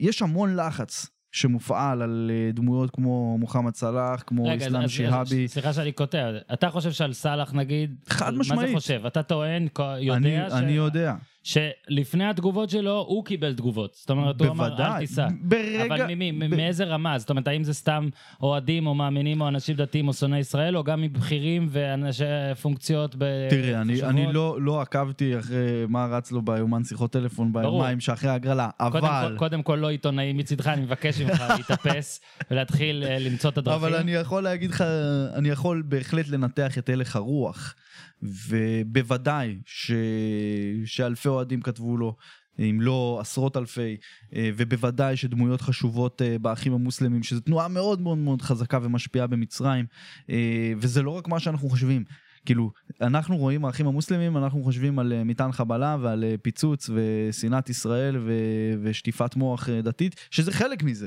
יש 0.00 0.22
המון 0.22 0.56
לחץ. 0.56 1.06
שמופעל 1.32 2.02
על 2.02 2.30
אה, 2.34 2.52
דמויות 2.52 2.90
כמו 2.90 3.38
מוחמד 3.38 3.74
סלאח, 3.74 4.22
כמו 4.26 4.44
רגע, 4.44 4.66
אז- 4.66 4.90
שיהאבי. 4.90 5.48
סליחה 5.48 5.72
שאני 5.72 5.92
קוטע, 5.92 6.30
אתה 6.52 6.70
חושב 6.70 6.92
שעל 6.92 7.12
סאלח 7.12 7.52
נגיד, 7.54 7.94
חד 8.08 8.32
מה 8.34 8.38
משמעית. 8.38 8.68
זה 8.70 8.74
חושב? 8.74 9.06
אתה 9.06 9.22
טוען, 9.22 9.68
יודע 10.00 10.16
אני, 10.16 10.50
ש... 10.50 10.52
אני 10.52 10.72
יודע. 10.72 11.14
שלפני 11.48 12.24
התגובות 12.24 12.70
שלו 12.70 13.04
הוא 13.08 13.24
קיבל 13.24 13.54
תגובות. 13.54 13.94
זאת 13.94 14.10
אומרת, 14.10 14.40
הוא 14.40 14.48
אמר, 14.48 14.78
אל. 14.78 14.98
תיסע. 14.98 15.28
ברגע... 15.40 15.84
אבל 15.84 16.14
ממי, 16.14 16.32
ב- 16.32 16.56
מאיזה 16.56 16.84
רמה? 16.84 17.18
זאת 17.18 17.30
אומרת, 17.30 17.48
האם 17.48 17.64
זה 17.64 17.74
סתם 17.74 18.08
אוהדים 18.42 18.86
או 18.86 18.94
מאמינים 18.94 19.40
או 19.40 19.48
אנשים 19.48 19.76
דתיים 19.76 20.08
או 20.08 20.12
שונאי 20.12 20.38
ישראל, 20.38 20.76
או 20.76 20.84
גם 20.84 21.02
מבכירים 21.02 21.66
ואנשי 21.70 22.24
פונקציות 22.62 23.14
ב... 23.18 23.24
תראה, 23.50 23.80
אני? 23.80 24.02
אני 24.02 24.32
לא, 24.32 24.56
לא 24.60 24.80
עקבתי 24.80 25.38
אחרי 25.38 25.84
מה 25.88 26.06
רץ 26.06 26.32
לו 26.32 26.42
ביומן 26.42 26.84
שיחות 26.84 27.12
טלפון. 27.12 27.52
ביומיים 27.52 28.00
שאחרי 28.00 28.30
ההגרלה, 28.30 28.70
קודם, 28.78 29.04
אבל... 29.04 29.28
כל, 29.28 29.36
קודם 29.36 29.62
כל 29.62 29.76
לא 29.76 29.90
עיתונאי 29.90 30.32
מצידך, 30.32 30.66
אני 30.66 30.82
מבקש 30.82 31.20
ממך 31.20 31.44
להתאפס 31.56 32.20
ולהתחיל 32.50 33.04
אה, 33.04 33.18
למצוא 33.18 33.50
את 33.50 33.58
הדרכים. 33.58 33.80
אבל 33.80 33.94
אני 33.94 34.12
יכול 34.12 34.42
להגיד 34.42 34.70
לך, 34.70 34.84
אני 35.34 35.48
יכול 35.48 35.82
בהחלט 35.86 36.28
לנתח 36.28 36.78
את 36.78 36.88
הלך 36.88 37.16
הרוח, 37.16 37.74
ובוודאי 38.22 39.58
ש... 39.66 39.92
שאלפי 40.84 41.28
אוהדים 41.28 41.60
כתבו 41.60 41.96
לו, 41.96 42.16
אם 42.58 42.78
לא 42.80 43.18
עשרות 43.20 43.56
אלפי, 43.56 43.96
אה, 44.34 44.50
ובוודאי 44.56 45.16
שדמויות 45.16 45.60
חשובות 45.60 46.22
אה, 46.22 46.38
באחים 46.38 46.72
המוסלמים, 46.72 47.22
שזו 47.22 47.40
תנועה 47.40 47.68
מאוד 47.68 48.00
מאוד 48.00 48.18
מאוד 48.18 48.42
חזקה 48.42 48.78
ומשפיעה 48.82 49.26
במצרים, 49.26 49.86
אה, 50.30 50.72
וזה 50.76 51.02
לא 51.02 51.10
רק 51.10 51.28
מה 51.28 51.40
שאנחנו 51.40 51.68
חושבים. 51.68 52.04
כאילו, 52.46 52.72
אנחנו 53.00 53.36
רואים 53.36 53.64
האחים 53.64 53.86
המוסלמים, 53.86 54.36
אנחנו 54.36 54.62
חושבים 54.62 54.98
על 54.98 55.24
מטען 55.24 55.52
חבלה 55.52 55.96
ועל 56.00 56.24
פיצוץ 56.42 56.90
ושנאת 56.94 57.70
ישראל 57.70 58.16
ו- 58.18 58.74
ושטיפת 58.82 59.36
מוח 59.36 59.68
דתית, 59.68 60.26
שזה 60.30 60.52
חלק 60.52 60.82
מזה. 60.82 61.06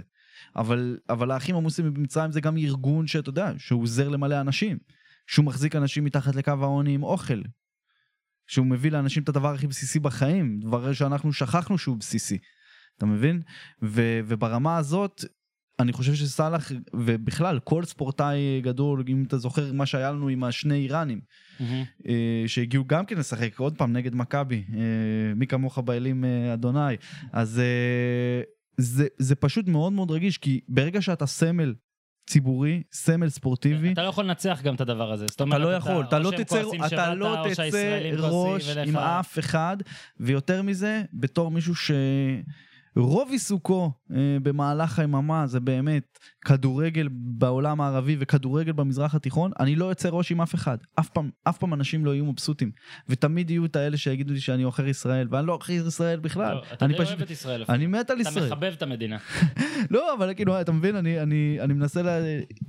אבל, 0.56 0.98
אבל 1.10 1.32
האחים 1.32 1.56
המוסלמים 1.56 1.94
במצרים 1.94 2.32
זה 2.32 2.42
גם 2.42 2.58
ארגון 2.58 3.08
שאתה 3.08 3.30
יודע, 3.30 3.52
שהוא 3.58 3.84
עוזר 3.84 4.10
למלא 4.10 4.42
אנשים. 4.42 4.78
שהוא 5.28 5.46
מחזיק 5.46 5.76
אנשים 5.76 6.04
מתחת 6.04 6.36
לקו 6.36 6.54
העוני 6.62 6.94
עם 6.94 7.04
אוכל. 7.04 7.42
שהוא 8.48 8.66
מביא 8.66 8.92
לאנשים 8.92 9.24
את 9.24 9.30
הדבר 9.30 9.54
הכי 9.54 9.68
בסיסי 9.68 10.00
בחיים, 10.00 10.60
דבר 10.60 10.94
שאנחנו 10.94 11.34
שכחנו 11.34 11.78
שהוא 11.78 11.98
בסיסי. 11.98 12.38
אתה 12.98 13.06
מבין? 13.06 13.42
ו, 13.84 14.20
וברמה 14.26 14.78
הזאת, 14.78 15.26
אני 15.80 15.94
חושב 15.94 16.14
שסאלח, 16.14 16.72
ובכלל, 16.94 17.60
כל 17.64 17.86
ספורטאי 17.86 18.62
גדול, 18.62 19.04
אם 19.08 19.24
אתה 19.28 19.38
זוכר 19.38 19.74
מה 19.74 19.86
שהיה 19.86 20.12
לנו 20.12 20.28
עם 20.28 20.44
השני 20.44 20.76
איראנים. 20.76 21.22
אה, 22.08 22.44
שהגיעו 22.48 22.86
גם 22.86 23.06
כן 23.06 23.18
לשחק 23.18 23.60
עוד 23.60 23.78
פעם 23.78 23.94
נגד 23.94 24.16
מכבי, 24.16 24.64
אה, 24.74 25.34
מי 25.36 25.48
כמוך 25.48 25.78
באלים 25.78 26.26
אה, 26.26 26.54
אדוני. 26.54 26.96
אז 27.32 27.62
זה, 28.78 29.08
זה 29.18 29.36
פשוט 29.36 29.68
מאוד 29.68 29.94
מאוד 29.94 30.12
רגיש, 30.12 30.38
כי 30.38 30.62
ברגע 30.68 31.02
שאתה 31.02 31.26
סמל 31.26 31.74
ציבורי, 32.28 32.84
סמל 32.92 33.30
ספורטיבי, 33.30 33.94
אתה 33.94 34.04
לא 34.04 34.08
יכול 34.08 34.26
לנצח 34.26 34.60
גם 34.64 34.76
את 34.76 34.82
הדבר 34.82 35.12
הזה. 35.12 35.28
זאת 35.28 35.36
אתה 35.36 35.44
אומרת, 35.44 35.62
לא 35.62 35.76
יכול, 35.76 36.06
אתה 36.06 36.20
לא 36.20 36.32
תצא, 36.38 36.62
אתה 36.86 37.14
לא 37.16 37.46
תצא 37.50 38.00
ראש 38.18 38.68
עם 38.86 38.98
אף 38.98 39.40
אחד, 39.40 39.78
ויותר 40.20 40.62
מזה, 40.62 41.02
בתור 41.14 41.52
מישהו 41.52 41.76
שרוב 42.96 43.32
עיסוקו 43.32 43.92
אה, 44.12 44.38
במהלך 44.44 45.00
היממה 45.00 45.48
זה 45.48 45.60
באמת 45.60 46.20
כדורגל 46.46 47.08
בעולם 47.12 47.82
הערבי 47.82 48.16
וכדורגל 48.20 48.72
במזרח 48.72 49.16
התיכון, 49.16 49.52
אני 49.60 49.76
לא 49.76 49.86
יוצא 49.86 50.10
ראש 50.10 50.32
עם 50.32 50.42
אף 50.42 50.56
אחד. 50.56 50.78
אף 51.00 51.10
פעם, 51.10 51.30
אף 51.44 51.58
פעם 51.58 51.74
אנשים 51.74 52.06
לא 52.06 52.14
יהיו 52.14 52.26
מבסוטים. 52.26 52.72
ותמיד 53.10 53.50
יהיו 53.50 53.66
את 53.66 53.76
האלה 53.76 53.98
שיגידו 53.98 54.34
לי 54.34 54.40
שאני 54.40 54.64
עוכר 54.64 54.88
ישראל, 54.88 55.28
ואני 55.32 55.48
לא 55.48 55.54
עוכר 55.54 55.74
ישראל 55.74 56.20
בכלל. 56.20 56.54
לא, 56.54 56.64
אתה 56.74 56.88
די 56.88 56.94
פשוט... 56.94 57.08
אוהב 57.08 57.22
את 57.22 57.32
ישראל. 57.32 57.66
אני 57.70 57.88
מת 57.88 58.10
על 58.10 58.22
אתה 58.22 58.30
ישראל. 58.30 58.46
מחבב 58.46 58.74
את 58.78 58.82
המדינה. 58.82 59.18
לא, 59.92 60.14
אבל 60.14 60.34
כאילו, 60.34 60.62
אתה 60.62 60.72
מבין, 60.72 60.96
אני, 60.96 61.22
אני, 61.22 61.58
אני 61.62 61.74
מנסה 61.74 62.02
ל... 62.02 62.08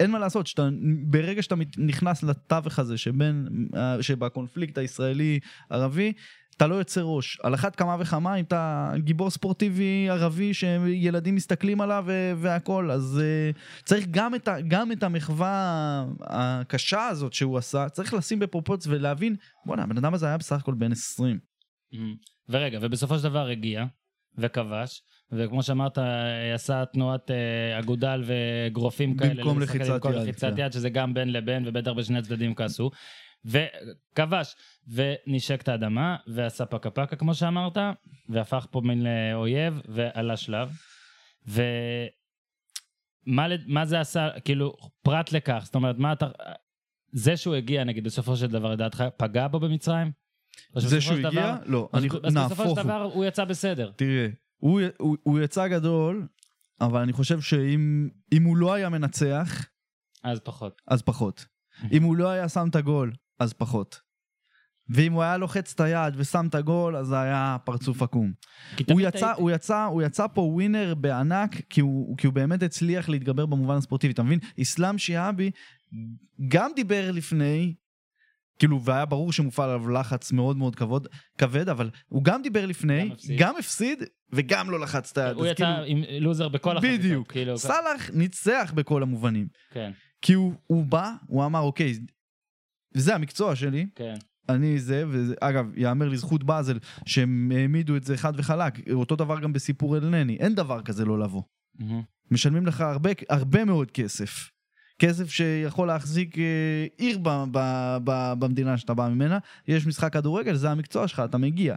אין 0.01 0.11
מה 0.11 0.19
לעשות, 0.19 0.47
שאתה, 0.47 0.69
ברגע 1.07 1.43
שאתה 1.43 1.55
נכנס 1.79 2.23
לתווך 2.23 2.79
הזה 2.79 2.99
שבין, 2.99 3.49
אה, 3.77 4.03
שבקונפליקט 4.03 4.79
הישראלי-ערבי, 4.79 6.13
אתה 6.57 6.67
לא 6.67 6.75
יוצא 6.75 7.01
ראש. 7.01 7.39
על 7.43 7.55
אחת 7.55 7.77
כמה 7.77 7.97
וכמה, 8.01 8.35
אם 8.35 8.45
אתה 8.45 8.93
גיבור 8.97 9.31
ספורטיבי 9.31 10.07
ערבי 10.11 10.55
שילדים 10.55 11.35
מסתכלים 11.35 11.81
עליו 11.81 12.05
ו- 12.07 12.33
והכל, 12.37 12.91
אז 12.91 13.21
uh, 13.55 13.85
צריך 13.85 14.07
גם 14.11 14.35
את, 14.35 14.49
ה- 14.49 14.61
גם 14.61 14.93
את 14.93 15.03
המחווה 15.03 16.05
הקשה 16.21 17.07
הזאת 17.07 17.33
שהוא 17.33 17.59
עשה, 17.59 17.89
צריך 17.89 18.15
לשים 18.15 18.39
בפרופורציה 18.39 18.93
ולהבין, 18.93 19.37
בואנה, 19.67 19.83
הבן 19.83 19.99
אדם 19.99 20.15
הזה 20.15 20.27
היה 20.27 20.39
בסך 20.39 20.61
הכל 20.61 20.75
בן 20.75 20.93
20. 20.93 21.39
מהמם. 21.93 22.15
ורגע, 22.49 22.79
ובסופו 22.83 23.19
של 23.19 23.25
דבר 23.25 23.47
הגיע 23.47 23.85
וכבש, 24.39 25.03
וכמו 25.33 25.63
שאמרת, 25.63 25.99
אה, 25.99 26.55
עשה 26.55 26.85
תנועת 26.93 27.31
אה, 27.31 27.79
אגודל 27.79 28.23
ואגרופים 28.27 29.17
כאלה. 29.17 29.35
במקום 29.35 29.61
לחיצת 29.61 29.91
במקום 29.91 30.13
יד, 30.13 30.19
לחיצת 30.19 30.53
כן. 30.57 30.63
יד, 30.63 30.73
שזה 30.73 30.91
גם 30.91 31.15
בין 31.15 31.33
לבין, 31.33 31.69
ובטח 31.69 31.91
בשני 31.91 32.19
הצדדים 32.19 32.55
כעסו. 32.55 32.91
וכבש, 33.45 34.57
ונשק 34.89 35.63
את 35.63 35.69
האדמה, 35.69 36.17
ועשה 36.27 36.67
פקה 36.67 36.91
פקה 36.91 37.17
כמו 37.17 37.35
שאמרת, 37.35 37.77
והפך 38.29 38.67
פה 38.71 38.81
מין 38.85 39.05
לאויב, 39.05 39.81
ועלה 39.89 40.37
שלב. 40.37 40.77
ומה 41.47 41.63
מה 43.67 43.87
זה 43.87 44.01
עשה, 44.01 44.29
כאילו, 44.45 44.77
פרט 45.03 45.33
לכך, 45.33 45.63
זאת 45.65 45.75
אומרת, 45.75 45.99
מה 45.99 46.13
אתה... 46.13 46.29
זה 47.13 47.37
שהוא 47.37 47.55
הגיע, 47.55 47.85
נגיד, 47.85 48.05
בסופו 48.05 48.37
של 48.37 48.47
דבר, 48.47 48.73
לדעתך, 48.73 49.05
פגע 49.17 49.49
בו 49.49 49.61
במצרים? 49.61 50.13
זה 50.77 51.01
שהוא 51.01 51.17
הגיע? 51.17 51.31
דבר- 51.31 51.57
לא, 51.67 51.89
אני, 51.95 52.07
אז 52.07 52.13
בסופו 52.13 52.31
נהפוך 52.35 52.59
של 52.59 52.65
הוא. 52.69 52.83
דבר 52.83 53.03
הוא 53.03 53.25
יצא 53.25 53.45
בסדר. 53.45 53.93
תראה, 53.97 54.27
הוא, 54.57 54.81
הוא, 54.99 55.17
הוא 55.23 55.41
יצא 55.41 55.69
גדול, 55.69 56.27
אבל 56.81 57.01
אני 57.01 57.13
חושב 57.13 57.41
שאם 57.41 58.09
אם 58.33 58.43
הוא 58.43 58.57
לא 58.57 58.73
היה 58.73 58.89
מנצח, 58.89 59.67
אז 60.25 60.41
פחות. 60.41 60.83
אז 60.89 61.03
פחות. 61.03 61.47
אם 61.93 62.03
הוא 62.03 62.17
לא 62.17 62.29
היה 62.29 62.49
שם 62.49 62.69
את 62.71 62.77
הגול, 62.77 63.13
אז 63.39 63.53
פחות. 63.53 64.01
ואם 64.89 65.13
הוא 65.13 65.23
היה 65.23 65.37
לוחץ 65.37 65.73
את 65.75 65.81
היד 65.81 66.15
ושם 66.17 66.47
את 66.51 66.55
הגול, 66.55 66.97
אז 66.97 67.07
זה 67.07 67.21
היה 67.21 67.57
פרצוף 67.65 68.03
עקום. 68.03 68.33
הוא 68.91 69.01
יצא, 69.01 69.33
הוא, 69.33 69.51
יצא, 69.51 69.85
הוא 69.85 70.03
יצא 70.03 70.27
פה 70.35 70.41
ווינר 70.41 70.95
בענק, 70.95 71.61
כי 71.71 71.81
הוא, 71.81 72.17
כי 72.17 72.27
הוא 72.27 72.35
באמת 72.35 72.63
הצליח 72.63 73.09
להתגבר 73.09 73.47
במובן 73.47 73.77
הספורטיבי. 73.77 74.13
אתה 74.13 74.23
מבין? 74.23 74.39
אסלאם 74.63 74.99
שיאבי 74.99 75.51
גם 76.49 76.71
דיבר 76.77 77.11
לפני, 77.11 77.75
כאילו, 78.59 78.83
והיה 78.83 79.05
ברור 79.05 79.33
שמופעל 79.33 79.71
עליו 79.71 79.89
לחץ 79.89 80.33
מאוד 80.33 80.57
מאוד 80.57 80.77
כבוד, 80.77 81.09
כבד, 81.39 81.69
אבל 81.69 81.91
הוא 82.09 82.25
גם 82.25 82.43
דיבר 82.43 82.67
לפני, 82.67 83.09
גם 83.09 83.13
הפסיד. 83.13 83.39
גם 83.39 83.55
הפסיד, 83.59 84.03
וגם 84.33 84.71
לא 84.71 84.81
לחץ 84.81 85.11
את 85.11 85.19
היד. 85.19 85.37
הוא 85.37 85.47
יצא 85.47 85.55
כאילו, 85.55 85.85
עם 85.87 86.05
לוזר 86.21 86.49
בכל 86.49 86.77
החזיתות. 86.77 87.01
בדיוק. 87.01 87.33
כאילו, 87.33 87.59
סאלח 87.59 88.11
ניצח 88.13 88.73
בכל 88.75 89.03
המובנים. 89.03 89.47
כן, 89.71 89.93
כי 90.23 90.33
הוא, 90.33 90.53
הוא 90.67 90.85
בא, 90.85 91.13
הוא 91.27 91.45
אמר, 91.45 91.61
אוקיי, 91.61 91.95
זה 92.95 93.15
המקצוע 93.15 93.57
שלי, 93.57 93.87
כן. 93.95 94.15
אני 94.49 94.79
זה, 94.79 95.05
ואגב, 95.09 95.67
יאמר 95.77 96.09
לזכות 96.09 96.45
באזל, 96.45 96.79
שהם 97.07 97.53
העמידו 97.55 97.97
את 97.97 98.05
זה 98.05 98.17
חד 98.17 98.33
וחלק, 98.37 98.89
אותו 98.93 99.17
דבר 99.17 99.41
גם 99.41 99.53
בסיפור 99.53 99.97
אל-נני, 99.97 100.37
אין 100.37 100.55
דבר 100.55 100.83
כזה 100.83 101.05
לא 101.05 101.19
לבוא. 101.19 101.43
מהמם. 101.79 102.03
משלמים 102.31 102.67
לך 102.67 102.81
הרבה, 102.81 103.11
הרבה 103.29 103.65
מאוד 103.65 103.91
כסף. 103.91 104.51
כסף 104.99 105.31
שיכול 105.31 105.89
להחזיק 105.89 106.39
אה, 106.39 106.87
עיר 106.99 107.19
ב, 107.23 107.29
ב, 107.53 107.59
ב, 108.05 108.33
במדינה 108.39 108.79
שאתה 108.79 108.95
בא 108.95 109.09
ממנה, 109.09 109.39
יש 109.69 109.87
משחק 109.87 110.13
כדורגל, 110.13 110.55
זה 110.55 110.71
המקצוע 110.71 111.09
שלך, 111.09 111.23
אתה 111.25 111.39
מגיע. 111.39 111.77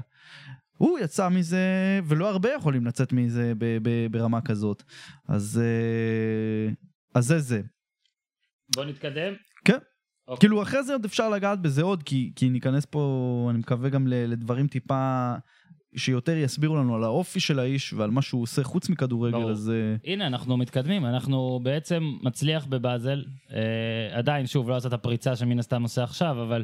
הוא 0.77 0.99
יצא 0.99 1.29
מזה, 1.29 1.59
ולא 2.05 2.29
הרבה 2.29 2.53
יכולים 2.53 2.85
לצאת 2.85 3.13
מזה 3.13 3.53
ב, 3.57 3.77
ב, 3.81 4.07
ברמה 4.11 4.41
כזאת. 4.41 4.83
אז, 5.27 5.61
אה, 5.63 6.73
אז 7.15 7.25
זה 7.25 7.39
זה. 7.39 7.61
בוא 8.75 8.85
נתקדם. 8.85 9.33
כן. 10.25 10.31
אוקיי. 10.31 10.39
כאילו 10.39 10.61
אחרי 10.61 10.83
זה 10.83 10.93
עוד 10.93 11.05
אפשר 11.05 11.29
לגעת 11.29 11.61
בזה 11.61 11.81
עוד, 11.83 12.03
כי, 12.03 12.31
כי 12.35 12.49
ניכנס 12.49 12.85
פה, 12.85 13.47
אני 13.49 13.59
מקווה 13.59 13.89
גם 13.89 14.07
ל- 14.07 14.31
לדברים 14.31 14.67
טיפה 14.67 15.33
שיותר 15.95 16.37
יסבירו 16.37 16.75
לנו 16.75 16.95
על 16.95 17.03
האופי 17.03 17.39
של 17.39 17.59
האיש 17.59 17.93
ועל 17.93 18.11
מה 18.11 18.21
שהוא 18.21 18.41
עושה 18.41 18.63
חוץ 18.63 18.89
מכדורגל, 18.89 19.37
ברור. 19.37 19.51
אז... 19.51 19.69
אה, 19.69 20.11
הנה, 20.13 20.27
אנחנו 20.27 20.57
מתקדמים, 20.57 21.05
אנחנו 21.05 21.59
בעצם 21.63 22.03
מצליח 22.21 22.65
בבאזל. 22.65 23.23
אה, 23.53 24.17
עדיין, 24.17 24.47
שוב, 24.47 24.69
לא 24.69 24.75
עשה 24.75 24.87
את 24.87 24.93
הפריצה 24.93 25.35
שמן 25.35 25.59
הסתם 25.59 25.83
עושה 25.83 26.03
עכשיו, 26.03 26.43
אבל 26.43 26.63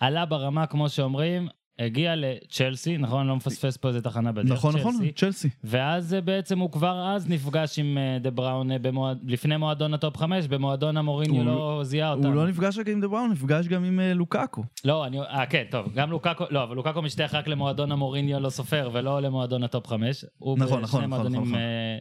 עלה 0.00 0.26
ברמה, 0.26 0.66
כמו 0.66 0.88
שאומרים, 0.88 1.48
הגיע 1.78 2.16
לצ'לסי, 2.16 2.98
נכון? 2.98 3.26
לא 3.26 3.36
מפספס 3.36 3.76
פה 3.76 3.88
איזה 3.88 4.02
תחנה 4.02 4.32
בדרך, 4.32 4.52
נכון, 4.52 4.76
נכון, 4.76 4.94
צ'לסי. 5.16 5.48
ואז 5.64 6.16
בעצם 6.24 6.58
הוא 6.58 6.70
כבר 6.70 7.14
אז 7.14 7.28
נפגש 7.28 7.78
עם 7.78 7.98
אה, 7.98 8.18
דה 8.18 8.30
בראונה 8.30 8.72
אה, 8.72 8.78
במועד... 8.78 9.18
לפני 9.26 9.56
מועדון 9.56 9.94
הטופ 9.94 10.16
5, 10.16 10.48
במועדון 10.48 10.96
המוריניו 10.96 11.36
הוא 11.36 11.44
לא 11.44 11.80
זיהה 11.84 12.12
אותנו. 12.12 12.28
הוא 12.28 12.34
לא 12.34 12.48
נפגש 12.48 12.78
רק 12.78 12.88
עם 12.88 13.00
דה 13.00 13.08
בראונה, 13.08 13.30
נפגש 13.30 13.68
גם 13.68 13.84
עם 13.84 14.00
אה, 14.00 14.14
לוקאקו. 14.14 14.64
לא, 14.84 15.06
אני... 15.06 15.20
אה, 15.20 15.46
כן, 15.46 15.64
טוב, 15.70 15.92
גם 15.94 16.10
לוקאקו... 16.10 16.44
לא, 16.50 16.62
אבל 16.62 16.76
לוקאקו 16.76 17.02
משתייך 17.02 17.34
רק 17.34 17.48
למועדון 17.48 17.92
המוריניו 17.92 18.40
לא 18.40 18.50
סופר, 18.50 18.90
ולא 18.92 19.22
למועדון 19.22 19.62
הטופ 19.62 19.86
5. 19.86 20.24
הוא 20.38 20.58
נכון, 20.58 20.82
נכון, 20.82 21.04
נכון, 21.04 21.32
נכון. 21.32 21.54
אה, 21.54 21.98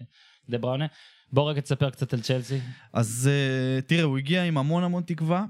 דה 0.49 0.57
בראונה. 0.57 0.85
בוא 1.33 1.43
רק 1.43 1.59
תספר 1.59 1.89
קצת 1.89 2.13
על 2.13 2.21
צ'לסי. 2.21 2.59
אז 2.93 3.29
אה, 3.31 3.81
תראה, 3.81 4.03
הוא 4.03 4.17
הגיע 4.17 4.43
עם 4.43 4.57
המון 4.57 4.83
המון 4.83 5.03
תקווה, 5.03 5.45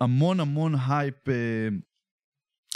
המון 0.00 0.40
המון 0.40 0.74
הייפ 0.88 1.28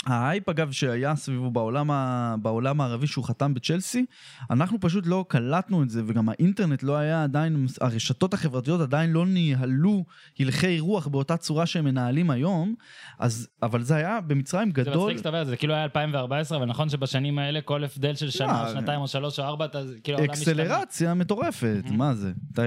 אה, 0.07 0.13
ההייפ 0.13 0.49
אגב 0.49 0.71
שהיה 0.71 1.15
סביבו 1.15 1.51
בעולם, 1.51 1.91
ה... 1.91 2.35
בעולם 2.41 2.81
הערבי 2.81 3.07
שהוא 3.07 3.25
חתם 3.25 3.53
בצ'לסי, 3.53 4.05
אנחנו 4.49 4.79
פשוט 4.79 5.07
לא 5.07 5.25
קלטנו 5.27 5.83
את 5.83 5.89
זה 5.89 6.01
וגם 6.07 6.29
האינטרנט 6.29 6.83
לא 6.83 6.97
היה 6.97 7.23
עדיין, 7.23 7.65
הרשתות 7.81 8.33
החברתיות 8.33 8.81
עדיין 8.81 9.11
לא 9.11 9.25
ניהלו 9.25 10.05
הלכי 10.39 10.79
רוח 10.79 11.07
באותה 11.07 11.37
צורה 11.37 11.65
שהם 11.65 11.85
מנהלים 11.85 12.29
היום, 12.29 12.75
אז, 13.19 13.47
אבל 13.63 13.81
זה 13.83 13.95
היה 13.95 14.21
במצרים 14.21 14.67
זה 14.67 14.73
גדול. 14.73 15.03
מצחיק 15.03 15.17
שאתה 15.17 15.29
אומר, 15.29 15.43
זה 15.43 15.57
כאילו 15.57 15.73
היה 15.73 15.83
2014, 15.83 16.57
אבל 16.57 16.65
נכון 16.65 16.89
שבשנים 16.89 17.39
האלה 17.39 17.61
כל 17.61 17.83
הבדל 17.83 18.15
של 18.15 18.29
שנה, 18.29 18.63
לא, 18.63 18.67
או 18.67 18.73
שנתיים 18.73 19.01
או 19.01 19.07
שלוש 19.07 19.39
או 19.39 19.45
ארבע, 19.45 19.65
אתה 19.65 19.81
כאילו 20.03 20.17
העולם 20.17 20.31
משתנה. 20.31 20.63
אקסלרציה 20.63 21.13
מטורפת. 21.13 21.83
מה 21.91 22.13
זה? 22.13 22.31
אתה, 22.53 22.61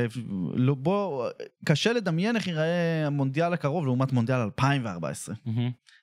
לא, 0.55 0.74
בוא, 0.74 1.28
קשה 1.64 1.93
לדמיין 1.93 2.37
איך 2.37 2.47
ייראה 2.47 3.07
המונדיאל 3.07 3.53
הקרוב 3.53 3.84
לעומת 3.84 4.12
מונדיאל 4.12 4.39
2014. 4.39 5.34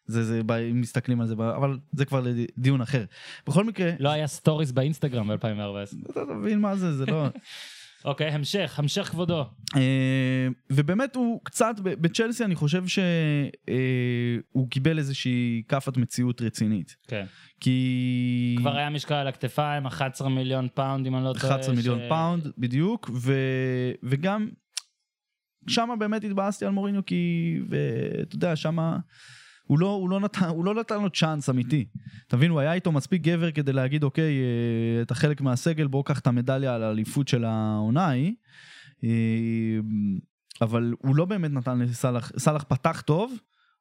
זה, 0.05 0.23
זה, 0.23 0.41
אם 0.71 0.81
מסתכלים 0.81 1.21
על 1.21 1.27
זה, 1.27 1.33
אבל 1.33 1.79
זה 1.91 2.05
כבר 2.05 2.21
לדיון 2.21 2.81
אחר. 2.81 3.05
בכל 3.47 3.63
מקרה, 3.63 3.91
לא 3.99 4.09
היה 4.09 4.27
סטוריס 4.27 4.71
באינסטגרם 4.71 5.27
ב-2014. 5.27 6.11
אתה 6.11 6.33
מבין 6.33 6.59
מה 6.59 6.75
זה, 6.75 6.93
זה 6.97 7.05
לא... 7.05 7.27
אוקיי, 8.05 8.27
המשך, 8.27 8.79
המשך 8.79 9.03
כבודו. 9.11 9.45
אה, 9.75 10.47
ובאמת 10.69 11.15
הוא 11.15 11.41
קצת, 11.43 11.75
בצ'לסי 11.79 12.43
אני 12.45 12.55
חושב 12.55 12.83
שהוא 12.87 14.69
קיבל 14.69 14.97
איזושהי 14.97 15.63
כאפת 15.67 15.97
מציאות 15.97 16.41
רצינית. 16.41 16.95
כן. 17.07 17.25
כי... 17.59 18.55
כבר 18.57 18.77
היה 18.77 18.89
משקל 18.89 19.13
על 19.15 19.27
הכתפיים, 19.27 19.85
11 19.85 20.29
מיליון 20.29 20.67
פאונד, 20.73 21.07
אם 21.07 21.15
אני 21.15 21.23
לא 21.23 21.33
טועה. 21.33 21.53
11 21.53 21.75
מיליון 21.75 21.99
ש- 21.99 22.09
פאונד, 22.09 22.47
בדיוק, 22.57 23.09
ו... 23.13 23.33
וגם 24.03 24.49
שם 25.67 25.89
באמת 25.99 26.23
התבאסתי 26.23 26.65
על 26.65 26.71
מוריניו, 26.71 27.05
כי, 27.05 27.59
ואתה 27.69 28.35
יודע, 28.35 28.55
שם 28.55 28.77
הוא 29.73 29.79
לא, 29.79 29.89
הוא, 29.89 30.09
לא 30.09 30.19
נתן, 30.19 30.45
הוא 30.45 30.65
לא 30.65 30.75
נתן 30.75 31.01
לו 31.01 31.09
צ'אנס 31.09 31.49
אמיתי. 31.49 31.85
אתה 32.27 32.37
מבין, 32.37 32.51
הוא 32.51 32.59
היה 32.59 32.73
איתו 32.73 32.91
מספיק 32.91 33.21
גבר 33.21 33.51
כדי 33.51 33.73
להגיד, 33.73 34.03
אוקיי, 34.03 34.37
אה, 34.39 35.01
אתה 35.01 35.15
חלק 35.15 35.41
מהסגל, 35.41 35.87
בוא 35.87 36.03
קח 36.05 36.19
את 36.19 36.27
המדליה 36.27 36.75
על 36.75 36.83
האליפות 36.83 37.27
של 37.27 37.45
העונה 37.45 38.05
ההיא. 38.05 38.33
אה, 39.03 39.09
אבל 40.61 40.93
הוא 40.99 41.15
לא 41.15 41.25
באמת 41.25 41.51
נתן 41.51 41.79
לסאלח, 41.79 42.31
סאלח 42.37 42.63
פתח 42.63 43.01
טוב. 43.05 43.33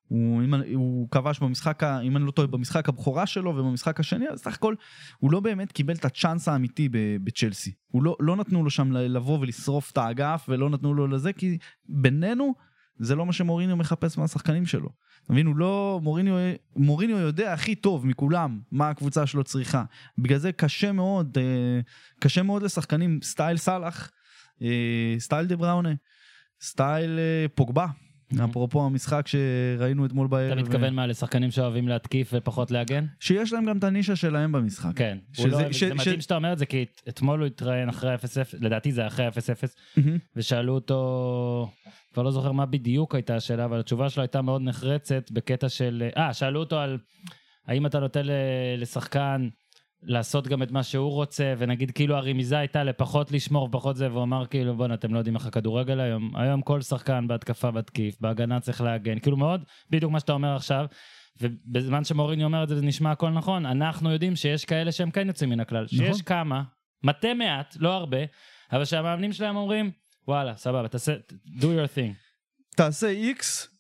הוא, 0.08 0.42
הוא 0.74 1.08
כבש 1.10 1.38
במשחק, 1.38 1.82
אם 1.82 2.16
אני 2.16 2.26
לא 2.26 2.30
טועה, 2.30 2.48
במשחק 2.48 2.88
הבכורה 2.88 3.26
שלו 3.26 3.56
ובמשחק 3.56 4.00
השני, 4.00 4.28
אז 4.28 4.40
סך 4.40 4.54
הכל 4.54 4.74
הוא 5.18 5.32
לא 5.32 5.40
באמת 5.40 5.72
קיבל 5.72 5.94
את 5.94 6.04
הצ'אנס 6.04 6.48
האמיתי 6.48 6.88
בצ'לסי. 7.24 7.72
הוא 7.86 8.02
לא, 8.02 8.16
לא 8.20 8.36
נתנו 8.36 8.64
לו 8.64 8.70
שם 8.70 8.92
לבוא 8.92 9.38
ולשרוף 9.38 9.90
את 9.90 9.98
האגף 9.98 10.46
ולא 10.48 10.70
נתנו 10.70 10.94
לו 10.94 11.06
לזה, 11.06 11.32
כי 11.32 11.58
בינינו 11.88 12.54
זה 12.98 13.14
לא 13.14 13.26
מה 13.26 13.32
שמוריניו 13.32 13.76
מחפש 13.76 14.18
מהשחקנים 14.18 14.66
שלו. 14.66 14.88
מבין, 15.30 15.46
הוא 15.46 15.56
לא, 15.56 16.00
מוריניו, 16.02 16.34
מוריניו 16.76 17.18
יודע 17.18 17.52
הכי 17.52 17.74
טוב 17.74 18.06
מכולם 18.06 18.60
מה 18.72 18.90
הקבוצה 18.90 19.26
שלו 19.26 19.44
צריכה. 19.44 19.84
בגלל 20.18 20.38
זה 20.38 20.52
קשה 20.52 20.92
מאוד, 20.92 21.38
אה, 21.38 21.80
קשה 22.20 22.42
מאוד 22.42 22.62
לשחקנים 22.62 23.18
סטייל 23.22 23.56
סאלח, 23.56 24.10
אה, 24.62 25.14
סטייל 25.18 25.46
דה 25.46 25.56
בראונה, 25.56 25.92
סטייל 26.62 27.18
אה, 27.18 27.46
פוגבה. 27.54 27.86
אפרופו 28.44 28.86
המשחק 28.86 29.26
שראינו 29.28 30.06
אתמול 30.06 30.26
בערב. 30.26 30.52
אתה 30.52 30.62
מתכוון 30.62 30.94
מה, 30.94 31.06
לשחקנים 31.06 31.50
שאוהבים 31.50 31.88
להתקיף 31.88 32.30
ופחות 32.34 32.70
להגן? 32.70 33.06
שיש 33.20 33.52
להם 33.52 33.64
גם 33.64 33.78
את 33.78 33.84
הנישה 33.84 34.16
שלהם 34.16 34.52
במשחק. 34.52 34.96
כן. 34.96 35.18
לא 35.44 35.50
זה 35.72 35.94
מדהים 35.94 36.20
שאתה 36.20 36.36
אומר 36.36 36.52
את 36.52 36.58
זה, 36.58 36.66
כי 36.66 36.82
את- 36.82 37.02
אתמול 37.08 37.40
הוא 37.40 37.46
התראיין 37.46 37.88
אחרי 37.88 38.14
0-0, 38.14 38.18
לדעתי 38.60 38.92
זה 38.92 39.06
אחרי 39.06 39.28
0-0, 39.28 39.30
מהמם. 39.96 40.18
ושאלו 40.36 40.74
אותו, 40.74 41.70
כבר 42.14 42.22
לא 42.22 42.30
זוכר 42.30 42.52
מה 42.52 42.66
בדיוק 42.66 43.14
הייתה 43.14 43.36
השאלה, 43.36 43.64
אבל 43.64 43.80
התשובה 43.80 44.10
שלו 44.10 44.22
הייתה 44.22 44.42
מאוד 44.42 44.62
נחרצת 44.62 45.30
בקטע 45.30 45.68
של, 45.68 46.08
אה, 46.16 46.34
שאלו 46.34 46.60
אותו 46.60 46.78
על 46.78 46.98
האם 47.66 47.86
אתה 47.86 48.00
נותן 48.00 48.22
לשחקן 48.78 49.48
לעשות 50.02 50.48
גם 50.48 50.62
את 50.62 50.70
מה 50.70 50.82
שהוא 50.82 51.10
רוצה, 51.10 51.54
ונגיד 51.58 51.90
כאילו 51.90 52.16
הרמיזה 52.16 52.58
הייתה 52.58 52.84
לפחות 52.84 53.32
לשמור 53.32 53.64
ופחות 53.64 53.96
זה, 53.96 54.10
והוא 54.10 54.22
אמר 54.22 54.46
כאילו 54.46 54.76
בואנה 54.76 54.94
אתם 54.94 55.14
לא 55.14 55.18
יודעים 55.18 55.36
איך 55.36 55.46
הכדורגל 55.46 56.00
היום, 56.00 56.36
היום 56.36 56.62
כל 56.62 56.80
שחקן 56.80 57.28
בהתקפה 57.28 57.70
מתקיף, 57.70 58.20
בהגנה 58.20 58.60
צריך 58.60 58.80
להגן, 58.80 59.18
כאילו 59.18 59.36
מאוד 59.36 59.64
בדיוק 59.90 60.12
מה 60.12 60.20
שאתה 60.20 60.32
אומר 60.32 60.56
עכשיו. 60.56 60.86
ובזמן 61.40 62.04
שמוריני 62.04 62.44
אומר 62.44 62.62
את 62.62 62.68
זה, 62.68 62.76
זה 62.76 62.86
נשמע 62.86 63.10
הכל 63.10 63.30
נכון, 63.30 63.66
אנחנו 63.66 64.10
יודעים 64.10 64.36
שיש 64.36 64.64
כאלה 64.64 64.92
שהם 64.92 65.10
כן 65.10 65.26
יוצאים 65.26 65.50
מן 65.50 65.60
הכלל, 65.60 65.86
שיש 65.86 66.00
נכון. 66.00 66.22
כמה, 66.22 66.62
מתי 67.04 67.34
מעט, 67.34 67.76
לא 67.80 67.92
הרבה, 67.92 68.18
אבל 68.72 68.84
שהמאמנים 68.84 69.32
שלהם 69.32 69.56
אומרים, 69.56 69.90
וואלה, 70.28 70.56
סבבה, 70.56 70.88
תעשה, 70.88 71.14
do 71.46 71.62
your 71.62 71.96
thing. 71.96 72.14
תעשה 72.76 73.08
איקס 73.08 73.71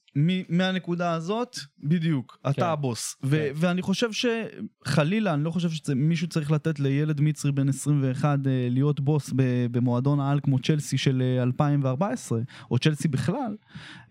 מהנקודה 0.48 1.12
הזאת, 1.12 1.58
בדיוק, 1.78 2.38
כן. 2.44 2.50
אתה 2.50 2.72
הבוס. 2.72 3.16
ו- 3.24 3.30
כן. 3.36 3.52
ואני 3.56 3.82
חושב 3.82 4.08
שחלילה, 4.12 5.34
אני 5.34 5.44
לא 5.44 5.50
חושב 5.50 5.70
שמישהו 5.70 6.28
צריך 6.28 6.50
לתת 6.50 6.80
לילד 6.80 7.20
מצרי 7.20 7.52
בן 7.52 7.68
21 7.68 8.38
אה, 8.46 8.68
להיות 8.70 9.00
בוס 9.00 9.30
ב- 9.36 9.66
במועדון 9.70 10.20
העל 10.20 10.40
כמו 10.42 10.58
צ'לסי 10.58 10.98
של 10.98 11.22
אה, 11.38 11.42
2014, 11.42 12.40
או 12.70 12.78
צ'לסי 12.78 13.08
בכלל, 13.08 13.56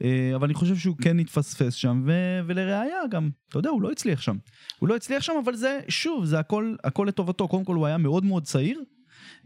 אה, 0.04 0.32
אבל 0.36 0.46
אני 0.46 0.54
חושב 0.54 0.76
שהוא 0.76 0.96
כן 1.02 1.20
התפספס 1.20 1.74
שם, 1.74 2.04
ו- 2.06 2.40
ולראיה 2.48 3.08
גם, 3.12 3.30
אתה 3.50 3.60
יודע, 3.60 3.70
הוא 3.70 3.82
לא 3.82 3.92
הצליח 3.92 4.22
שם. 4.22 4.38
הוא 4.80 4.90
לא 4.90 4.96
הצליח 4.96 5.24
שם, 5.24 5.34
אבל 5.44 5.56
זה, 5.56 5.80
שוב, 5.90 6.26
זה 6.26 6.40
הכל, 6.40 6.76
הכל 6.84 7.06
לטובתו. 7.08 7.48
קודם 7.48 7.64
כל 7.64 7.76
הוא 7.76 7.86
היה 7.86 7.98
מאוד 7.98 8.26
מאוד 8.26 8.44
צעיר. 8.44 8.80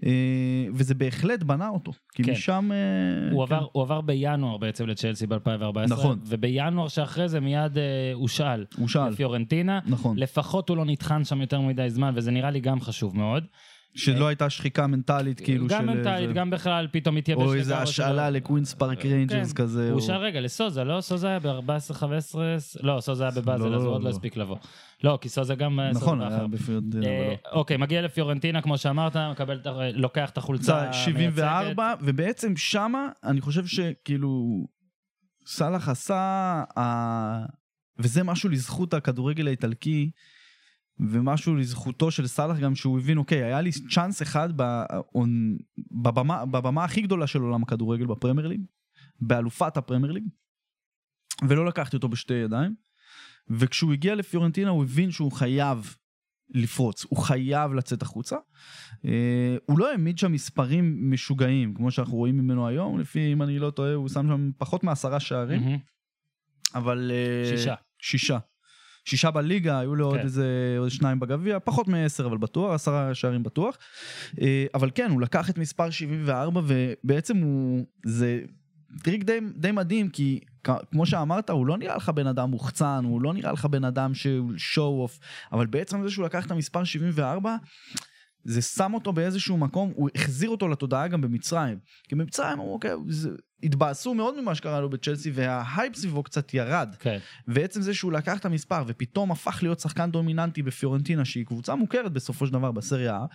אה, 0.05 0.11
וזה 0.73 0.95
בהחלט 0.95 1.43
בנה 1.43 1.69
אותו, 1.69 1.91
כי 2.13 2.23
כן. 2.23 2.31
משם... 2.31 2.69
אה, 2.71 3.31
הוא 3.31 3.45
כן. 3.45 3.55
עבר, 3.55 3.67
הוא 3.71 3.83
עבר 3.83 4.01
בינואר 4.01 4.57
בעצם 4.57 4.87
לצ'לסי 4.87 5.27
ב-2014, 5.27 5.79
נכון. 5.87 6.19
ובינואר 6.25 6.87
שאחרי 6.87 7.29
זה 7.29 7.39
מיד 7.39 7.77
אה, 7.77 7.83
הושאל. 8.13 8.65
הושאל, 8.77 9.09
לפיורנטינה, 9.09 9.79
נכון. 9.85 10.19
לפחות 10.19 10.69
הוא 10.69 10.77
לא 10.77 10.85
נטחן 10.85 11.23
שם 11.23 11.41
יותר 11.41 11.61
מדי 11.61 11.89
זמן, 11.89 12.11
וזה 12.15 12.31
נראה 12.31 12.51
לי 12.51 12.59
גם 12.59 12.81
חשוב 12.81 13.17
מאוד. 13.17 13.43
שלא 13.95 14.27
הייתה 14.27 14.49
שחיקה 14.49 14.87
מנטלית 14.87 15.39
כאילו 15.39 15.67
גם 15.67 15.79
של... 15.79 15.85
מנטלית, 15.85 16.21
איזה- 16.23 16.33
גם 16.33 16.49
בכלל, 16.49 16.87
פתאום 16.91 17.17
התייבש 17.17 17.41
או 17.43 17.53
איזה 17.53 17.71
לגמרי 17.73 17.83
השאלה. 17.89 18.29
לקווינס 18.29 18.73
פארק 18.73 19.05
ריינג'רס 19.05 19.53
כן. 19.53 19.63
כזה. 19.63 19.91
הוא 19.91 20.01
שאל 20.01 20.15
רגע 20.15 20.41
לסוזה, 20.41 20.83
לא? 20.83 21.01
סוזה 21.01 21.27
היה 21.27 21.39
ב-14-15, 21.39 22.35
לא, 22.83 22.97
סוזה 23.01 23.23
היה 23.23 23.31
בבאזל, 23.31 23.67
לא, 23.69 23.75
אז 23.75 23.81
הוא 23.81 23.89
לא, 23.89 23.95
עוד 23.95 24.01
לא 24.01 24.09
לא. 24.09 24.15
הספיק 24.15 24.37
לבוא. 24.37 24.57
לא, 25.03 25.17
כי 25.21 25.29
סוזה 25.29 25.55
גם... 25.55 25.79
אה, 25.79 25.91
נכון, 25.91 26.21
היה. 26.21 26.47
בפיורנטינה. 26.47 27.05
אה, 27.07 27.33
לא. 27.45 27.51
אוקיי, 27.51 27.77
מגיע 27.77 28.01
לפיורנטינה, 28.01 28.61
כמו 28.61 28.77
שאמרת, 28.77 29.17
מקבל, 29.17 29.59
לוקח 29.93 30.29
את 30.29 30.37
החולצה 30.37 30.81
קבוצה 30.83 30.93
74, 30.93 31.93
ובעצם 32.01 32.55
שמה 32.57 33.07
אני 33.23 33.41
חושב 33.41 33.65
שכאילו 33.65 34.45
סאלח 35.47 35.89
עשה, 35.89 36.63
וזה 37.99 38.23
משהו 38.23 38.49
לזכות 38.49 38.93
הכדורגל 38.93 39.47
האיטלקי, 39.47 40.11
ומשהו 40.99 41.55
לזכותו 41.55 42.11
של 42.11 42.27
סאלח 42.27 42.59
גם 42.59 42.75
שהוא 42.75 42.99
הבין, 42.99 43.17
אוקיי, 43.17 43.43
היה 43.43 43.61
לי 43.61 43.71
צ'אנס 43.71 44.21
אחד 44.21 44.49
בבמה, 45.91 46.45
בבמה 46.45 46.83
הכי 46.83 47.01
גדולה 47.01 47.27
של 47.27 47.41
עולם 47.41 47.63
הכדורגל 47.63 48.05
בפרמייר 48.05 48.47
ליג, 48.47 48.61
באלופת 49.19 49.77
הפרמייר 49.77 50.11
ליג, 50.11 50.23
ולא 51.47 51.65
לקחתי 51.65 51.95
אותו 51.95 52.07
בשתי 52.09 52.33
ידיים, 52.33 52.75
וכשהוא 53.49 53.93
הגיע 53.93 54.15
לפיורנטינה 54.15 54.69
הוא 54.69 54.83
הבין 54.83 55.11
שהוא 55.11 55.31
חייב 55.31 55.95
לפרוץ, 56.49 57.05
הוא 57.09 57.17
חייב 57.19 57.73
לצאת 57.73 58.01
החוצה. 58.01 58.35
אה, 59.05 59.57
הוא 59.65 59.79
לא 59.79 59.91
העמיד 59.91 60.17
שם 60.17 60.31
מספרים 60.31 61.11
משוגעים, 61.11 61.73
כמו 61.73 61.91
שאנחנו 61.91 62.15
רואים 62.17 62.37
ממנו 62.37 62.67
היום, 62.67 62.99
לפי, 62.99 63.33
אם 63.33 63.41
אני 63.41 63.59
לא 63.59 63.69
טועה, 63.69 63.93
הוא 63.93 64.09
שם 64.09 64.27
שם 64.27 64.51
פחות 64.57 64.83
מעשרה 64.83 65.19
שערים, 65.19 65.61
מהמם. 65.61 65.77
אבל... 66.75 67.11
אה, 67.13 67.49
שישה. 67.49 67.75
שישה. 68.01 68.37
שישה 69.05 69.31
בליגה, 69.31 69.79
היו 69.79 69.95
לו 69.95 70.05
עוד 70.05 70.17
כן. 70.17 70.23
איזה 70.23 70.75
עוד 70.79 70.89
שניים 70.89 71.19
בגביע, 71.19 71.57
פחות 71.59 71.87
מעשר 71.87 72.25
אבל 72.25 72.37
בטוח, 72.37 72.73
עשרה 72.73 73.13
שערים 73.13 73.43
בטוח. 73.43 73.77
אה, 74.41 74.65
אבל 74.73 74.89
כן, 74.95 75.11
הוא 75.11 75.21
לקח 75.21 75.49
את 75.49 75.57
מספר 75.57 75.89
74 75.89 76.61
ובעצם 76.65 77.37
הוא, 77.37 77.85
זה 78.05 78.41
טריק 79.03 79.23
די, 79.23 79.39
די 79.55 79.71
מדהים, 79.71 80.09
כי 80.09 80.39
כמו 80.63 81.05
שאמרת, 81.05 81.49
הוא 81.49 81.65
לא 81.65 81.77
נראה 81.77 81.95
לך 81.95 82.09
בן 82.09 82.27
אדם 82.27 82.49
מוחצן, 82.49 83.01
הוא 83.03 83.21
לא 83.21 83.33
נראה 83.33 83.51
לך 83.51 83.65
בן 83.65 83.83
אדם 83.83 84.13
שהוא 84.13 84.51
show 84.57 85.01
off, 85.01 85.19
אבל 85.51 85.65
בעצם 85.65 86.03
זה 86.03 86.09
שהוא 86.09 86.25
לקח 86.25 86.45
את 86.45 86.51
המספר 86.51 86.83
74, 86.83 87.55
זה 88.43 88.61
שם 88.61 88.93
אותו 88.93 89.13
באיזשהו 89.13 89.57
מקום, 89.57 89.91
הוא 89.95 90.09
החזיר 90.15 90.49
אותו 90.49 90.67
לתודעה 90.67 91.07
גם 91.07 91.21
במצרים. 91.21 91.77
כי 92.03 92.15
במצרים, 92.15 92.51
אמרו, 92.51 92.73
אוקיי, 92.73 92.91
זה, 93.07 93.29
התבאסו 93.63 94.13
מאוד 94.13 94.41
ממה 94.41 94.55
שקרה 94.55 94.81
לו 94.81 94.89
בצ'לסי, 94.89 95.31
וההייפ 95.31 95.95
סביבו 95.95 96.23
קצת 96.23 96.53
ירד. 96.53 96.95
כן. 96.99 97.17
ועצם 97.47 97.81
זה 97.81 97.93
שהוא 97.93 98.11
לקח 98.11 98.39
את 98.39 98.45
המספר 98.45 98.83
ופתאום 98.87 99.31
הפך 99.31 99.59
להיות 99.61 99.79
שחקן 99.79 100.11
דומיננטי 100.11 100.61
בפיורנטינה 100.61 101.25
שהיא 101.25 101.45
קבוצה 101.45 101.75
מוכרת 101.75 102.11
בסופו 102.13 102.47
של 102.47 102.53
דבר 102.53 102.71
בסריה 102.71 103.25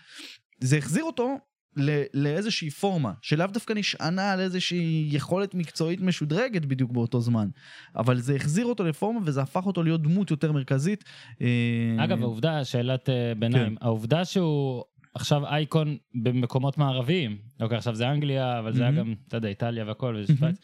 זה 0.61 0.77
החזיר 0.77 1.05
אותו 1.05 1.39
ל- 1.77 2.03
לאיזושהי 2.14 2.71
פורמה 2.71 3.12
שלאו 3.23 3.47
דווקא 3.47 3.73
נשענה 3.73 4.33
על 4.33 4.41
איזושהי 4.41 5.09
יכולת 5.12 5.55
מקצועית 5.55 6.01
משודרגת 6.01 6.64
בדיוק 6.64 6.93
באותו 6.93 7.21
זמן 7.21 7.49
אבל 7.97 8.21
זה 8.21 8.35
החזיר 8.35 8.66
אותו 8.66 8.85
לפורמה 8.85 9.21
וזה 9.25 9.43
הפך 9.43 9.66
אותו 9.66 9.83
להיות 9.83 10.03
דמות 10.03 10.31
יותר 10.31 10.53
מרכזית. 10.53 11.05
אה, 11.41 12.05
אגב, 12.05 12.23
העובדה, 12.23 12.64
שאלת 12.64 13.09
אה, 13.09 13.33
ביניים, 13.39 13.77
כן. 13.77 13.85
העובדה 13.87 14.25
שהוא 14.25 14.85
עכשיו 15.14 15.46
אייקון 15.46 15.96
במקומות 16.22 16.78
מערביים, 16.78 17.38
אוקיי, 17.61 17.78
עכשיו 17.78 17.94
זה 17.94 18.11
אנגליה, 18.11 18.58
אבל 18.58 18.72
זה 18.72 18.82
היה 18.82 18.90
מהמם. 18.90 19.08
גם, 19.11 19.14
אתה 19.28 19.36
יודע, 19.36 19.48
איטליה 19.48 19.84
והכל, 19.86 20.16
ושוויץ, 20.24 20.56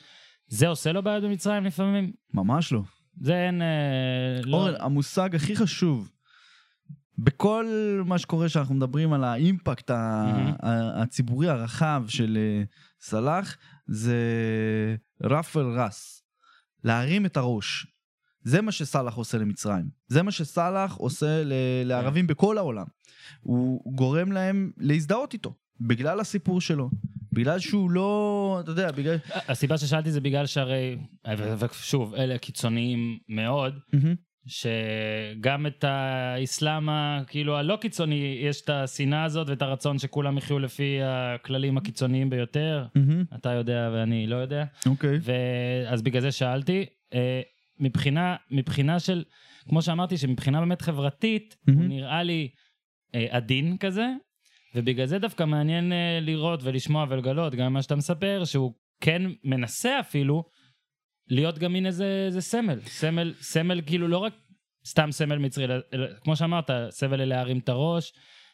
זה 0.49 0.69
עושה 0.69 0.93
לו 0.93 1.03
בעיות 1.03 1.25
במצרים 1.25 1.65
לפעמים? 1.65 2.13
ממש 2.35 2.73
לא. 2.73 2.81
זה 3.21 3.35
אין... 3.47 3.63
אה, 3.63 4.41
לא... 4.45 4.57
אורן, 4.57 4.73
המושג 4.81 5.35
הכי 5.35 5.57
חשוב 5.57 6.11
בכל 7.19 7.67
מה 8.07 8.19
שקורה 8.19 8.49
שאנחנו 8.49 8.75
מדברים 8.75 9.13
על 9.13 9.25
האימפקט. 9.25 9.91
ה- 9.91 10.53
הציבורי 11.03 11.49
הרחב 11.49 12.05
של 12.09 12.39
אה, 12.41 12.63
סלאח, 13.01 13.57
זה 13.87 14.17
רפל 15.23 15.61
רס. 15.79 16.23
להרים 16.85 17.27
את 17.27 17.37
הראש. 17.37 17.87
זה 18.43 18.63
מה 18.63 18.73
שסאלח 18.73 19.15
עושה 19.15 19.39
למצרים. 19.39 19.85
זה 20.09 20.23
מה 20.23 20.31
שסאלח 20.31 20.95
עושה 20.95 21.45
ל- 21.45 21.53
לערבים 21.85 22.27
בכל 22.27 22.59
העולם. 22.59 22.85
הוא 23.41 23.95
גורם 23.95 24.33
להם 24.33 24.71
להזדהות 24.79 25.33
איתו, 25.33 25.55
בגלל 25.81 26.21
הסיפור 26.21 26.61
שלו. 26.61 26.91
בגלל 27.33 27.59
שהוא 27.59 27.91
לא, 27.91 28.59
אתה 28.61 28.71
יודע, 28.71 28.93
בגלל... 28.93 29.17
הסיבה 29.49 29.79
ששאלתי 29.79 30.13
זה 30.13 30.21
בגלל 30.21 30.47
שהרי, 30.47 30.97
ושוב, 31.59 32.15
אלה 32.15 32.39
קיצוניים 32.39 33.19
מאוד, 33.29 33.79
שגם 34.47 35.67
את 35.67 35.85
האסלאם 35.85 36.89
כאילו 37.27 37.57
הלא 37.57 37.77
קיצוני, 37.81 38.39
יש 38.43 38.61
את 38.61 38.71
השנאה 38.71 39.25
הזאת 39.25 39.49
ואת 39.49 39.63
הרצון 39.63 39.99
שכולם 39.99 40.39
יחיו 40.39 40.59
לפי 40.59 40.99
הכללים 41.03 41.77
הקיצוניים 41.77 42.31
ביותר. 42.31 42.87
אתה 43.35 43.53
יודע 43.53 43.91
ואני 43.95 44.27
לא 44.27 44.37
יודע. 44.37 44.65
אוקיי. 44.87 45.19
ואז 45.23 46.03
בגלל 46.03 46.23
זה 46.23 46.33
שאלתי. 46.33 46.87
אה, 47.15 47.41
מבחינה, 47.81 48.37
מבחינה 48.51 49.01
של, 49.01 49.25
כמו 49.69 49.83
שאמרתי, 49.83 50.17
שמבחינה 50.17 50.61
באמת 50.61 50.83
חברתית, 50.83 51.57
הוא 51.67 51.75
מהמם. 51.75 51.89
נראה 51.89 52.23
לי 52.23 52.49
עדין 53.31 53.77
כזה, 53.79 54.07
ובגלל 54.75 55.07
זה 55.07 55.19
דווקא 55.19 55.45
מעניין 55.45 55.93
אה, 55.93 56.19
לראות 56.23 56.61
ולשמוע 56.63 57.07
ולגלות, 57.09 57.55
גם 57.55 57.73
מה 57.73 57.83
שאתה 57.83 57.97
מספר, 57.97 58.43
שהוא 58.45 58.75
כן 59.01 59.23
מנסה 59.45 60.01
אפילו 60.01 60.45
להיות 61.29 61.59
גם 61.59 61.73
מין 61.73 61.87
איזה, 61.87 62.25
איזה 62.27 62.41
סמל. 62.41 62.81
סמל, 62.81 63.35
סמל 63.41 63.81
כאילו 63.87 64.09
לא 64.09 64.19
רק 64.19 64.33
סתם 64.87 65.13
סמל 65.13 65.39
מצרי, 65.39 65.65
אלא, 65.65 66.07
כמו 66.21 66.37
שאמרת, 66.37 66.71
סמל 66.91 67.25
להרים 67.25 67.59
את 67.59 67.69
הראש. 67.69 68.13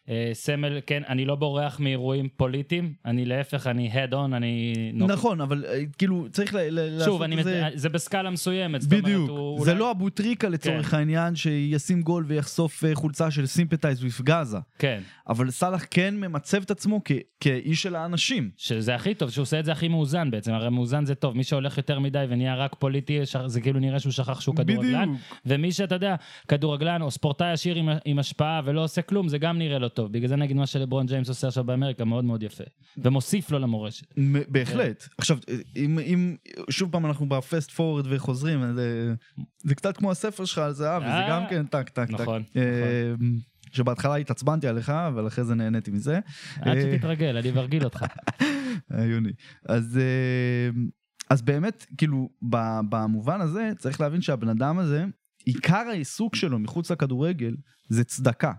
אה, 0.09 0.31
סמל, 0.33 0.81
כן, 0.87 1.03
אני 1.09 1.25
לא 1.25 1.35
בורח 1.35 1.81
מאירועים 1.81 2.29
פוליטיים, 2.37 2.93
אני 3.05 3.25
להפך, 3.25 3.67
אני 3.67 3.91
head 3.93 4.13
on, 4.13 4.35
אני... 4.37 4.73
נכון, 4.95 5.41
אבל 5.41 5.65
אה, 5.69 5.81
כאילו 5.99 6.27
צריך 6.33 6.55
לעשות 6.71 7.05
שוב, 7.05 7.23
אני, 7.23 7.43
זה... 7.75 7.89
בסקאלה 7.89 8.31
מסוימת. 8.31 8.81
אומרת, 8.85 9.03
בדיוק, 9.05 9.31
הוא 9.31 9.65
זה 9.65 9.71
אולי- 9.71 9.81
לא 9.81 9.91
אבו 9.91 10.11
טריקה 10.11 10.49
לצורך 10.49 10.91
כן. 10.91 10.97
העניין 10.97 11.35
שישים 11.37 12.03
גול 12.03 12.25
ויחשוף 12.29 12.85
אה, 12.85 12.95
חולצה 12.95 13.31
של 13.31 13.47
sympathize 13.47 14.01
with 14.01 14.21
Gaza, 14.21 14.59
כן, 14.79 15.01
אבל 15.29 15.51
סאלח 15.51 15.85
כן 15.91 16.15
ממצב 16.17 16.63
את 16.63 16.71
עצמו 16.71 17.01
כ- 17.05 17.13
כאיש 17.41 17.83
של 17.83 17.97
האנשים. 17.97 18.51
שזה 18.57 18.95
הכי 18.95 19.15
טוב, 19.15 19.31
שהוא 19.31 19.43
עושה 19.43 19.61
את 19.61 19.65
זה 19.65 19.73
הכי 19.73 19.89
מאוזן 19.89 20.31
בעצם, 20.31 20.53
הרי 20.53 20.71
מאוזן 20.71 21.05
זה 21.07 21.15
טוב, 21.15 21.37
מי 21.37 21.45
שהולך 21.45 21.77
יותר 21.77 21.99
מדי 21.99 22.25
ונהיה 22.29 22.55
רק 22.55 22.75
פוליטי, 22.79 23.19
זה 23.47 23.61
כאילו 23.61 23.81
נראה 23.81 23.99
שהוא 24.01 24.13
שכח 24.13 24.41
שהוא 24.41 24.57
כדורגלן, 24.57 25.09
ומי 25.47 25.73
שאתה 25.73 25.95
יודע, 25.95 26.15
כדורגלן 26.49 27.03
או 27.03 27.11
ספורטאי 27.11 27.51
עשיר 27.53 27.77
עם, 27.77 27.89
עם 28.05 28.19
השפעה 28.19 28.61
ולא 28.65 28.85
עושה 28.85 29.03
כלום, 29.03 29.29
זה 29.29 29.39
גם 29.39 29.59
נראה 29.59 29.79
לא 29.79 29.89
טוב. 29.95 30.13
בגלל 30.13 30.29
זה 30.29 30.37
נגיד 30.37 30.57
מה 30.57 30.67
שלברון 30.67 31.07
ג'יימס 31.07 31.29
עושה 31.29 31.47
עכשיו 31.47 31.65
באמריקה 31.65 32.05
מאוד 32.05 32.25
מאוד 32.25 32.43
יפה, 32.43 32.65
ומוסיף 32.97 33.51
לו 33.51 33.59
למורשת. 33.59 34.15
בהחלט. 34.49 35.09
עכשיו, 35.19 35.39
אם, 35.77 35.99
אם 35.99 36.37
שוב 36.71 36.93
פעם 36.93 37.07
אנחנו 37.07 37.29
ב 37.29 37.37
fast 37.37 37.71
forward 37.71 38.07
וחוזרים, 38.09 38.63
אז, 38.63 38.79
אה, 38.79 38.85
זה 39.59 39.75
קצת 39.75 39.97
כמו 39.97 40.11
הספר 40.11 40.45
שלך 40.45 40.59
על 40.59 40.73
זהב, 40.73 41.03
וזה 41.03 41.13
אה, 41.13 41.31
גם 41.31 41.43
כן 41.51 41.67
טק 41.67 41.89
טק 41.89 42.07
טק. 42.07 42.21
נכון, 42.21 42.43
אה, 42.57 42.63
שבהתחלה 43.73 44.17
התעצבנתי 44.17 44.69
עליך, 44.69 44.91
אבל 44.91 45.27
אחרי 45.27 45.45
זה 45.45 45.55
נהניתי 45.55 45.91
מזה. 45.91 46.21
עד 46.61 46.77
שתתרגל, 46.81 47.37
אני 47.37 47.51
מרגיל 47.51 47.85
אותך. 47.85 48.05
עיוני. 48.99 49.33
אז, 49.69 50.01
אז 51.31 51.43
באמת, 51.43 51.87
כאילו, 51.99 52.29
במובן 52.89 53.41
הזה, 53.41 53.71
צריך 53.79 54.01
להבין 54.01 54.21
שהבן 54.21 54.49
אדם 54.49 54.79
הזה, 54.79 55.05
עיקר 55.45 55.85
העיסוק 55.91 56.37
שלו 56.37 56.59
מחוץ 56.59 56.91
לכדורגל 56.91 57.55
זה 57.89 58.05
צדקה. 58.05 58.53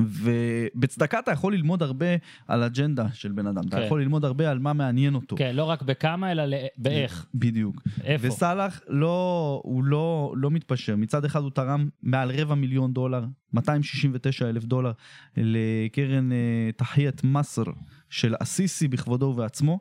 ובצדקה 0.00 1.18
אתה 1.18 1.30
יכול 1.30 1.54
ללמוד 1.54 1.82
הרבה 1.82 2.06
על 2.48 2.62
אג'נדה 2.62 3.06
של 3.12 3.32
בן 3.32 3.46
אדם, 3.46 3.62
אתה 3.68 3.76
כן. 3.76 3.82
יכול 3.82 4.02
ללמוד 4.02 4.24
הרבה 4.24 4.50
על 4.50 4.58
מה 4.58 4.72
מעניין 4.72 5.14
אותו. 5.14 5.36
כן, 5.36 5.56
לא 5.56 5.64
רק 5.64 5.82
בכמה, 5.82 6.32
אלא 6.32 6.56
באיך, 6.76 7.26
בדיוק. 7.34 7.82
איפה. 8.04 8.28
וסאלח 8.28 8.80
לא, 8.88 9.60
הוא 9.64 9.84
לא, 9.84 10.34
לא 10.36 10.50
מתפשר. 10.50 10.96
מצד 10.96 11.24
אחד 11.24 11.42
הוא 11.42 11.50
תרם 11.50 11.88
מעל 12.02 12.30
רבע 12.30 12.54
מיליון 12.54 12.92
דולר, 12.92 13.24
269 13.52 14.48
אלף 14.48 14.64
דולר, 14.64 14.92
לקרן 15.36 16.32
אה, 16.32 16.70
תחיית 16.76 17.24
מסר 17.24 17.64
של 18.10 18.34
אסיסי 18.42 18.88
בכבודו 18.88 19.26
ובעצמו, 19.26 19.80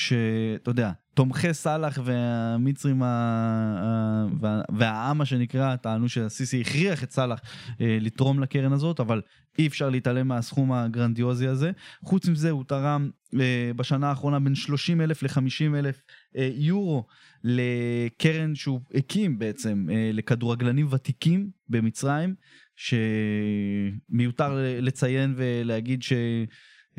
שאתה 0.00 0.70
יודע, 0.70 0.90
תומכי 1.14 1.54
סאלח 1.54 1.98
והמצרים 2.04 3.02
ה- 3.02 4.26
וה- 4.40 4.62
והעם 4.76 5.24
שנקרא 5.24 5.76
טענו 5.76 6.08
שהסיסי 6.08 6.60
הכריח 6.60 7.04
את 7.04 7.10
סאלח 7.10 7.40
אה, 7.80 7.98
לתרום 8.00 8.40
לקרן 8.40 8.72
הזאת, 8.72 9.00
אבל 9.00 9.22
אי 9.58 9.66
אפשר 9.66 9.90
להתעלם 9.90 10.28
מהסכום 10.28 10.72
הגרנדיוזי 10.72 11.46
הזה. 11.46 11.70
חוץ 12.04 12.28
מזה 12.28 12.50
הוא 12.50 12.64
תרם 12.64 13.10
אה, 13.40 13.70
בשנה 13.76 14.08
האחרונה 14.08 14.40
בין 14.40 14.54
30 14.54 15.00
אלף 15.00 15.22
ל-50 15.22 15.78
אלף 15.78 16.02
אה, 16.36 16.50
יורו 16.54 17.06
לקרן 17.44 18.54
שהוא 18.54 18.80
הקים 18.94 19.38
בעצם 19.38 19.86
לכדורגלנים 20.12 20.86
ותיקים 20.90 21.50
במצרים, 21.68 22.34
שמיותר 22.76 24.58
לציין 24.80 25.34
ולהגיד 25.36 26.02
ש... 26.02 26.12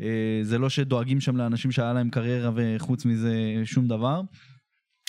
אה, 0.00 0.40
זה 0.42 0.58
לא 0.58 0.68
שדואגים 0.68 1.20
שם 1.20 1.36
לאנשים 1.36 1.72
שהיה 1.72 1.92
להם 1.92 2.10
קריירה 2.10 2.50
וחוץ 2.54 3.04
מזה 3.04 3.32
שום 3.64 3.88
דבר. 3.88 4.20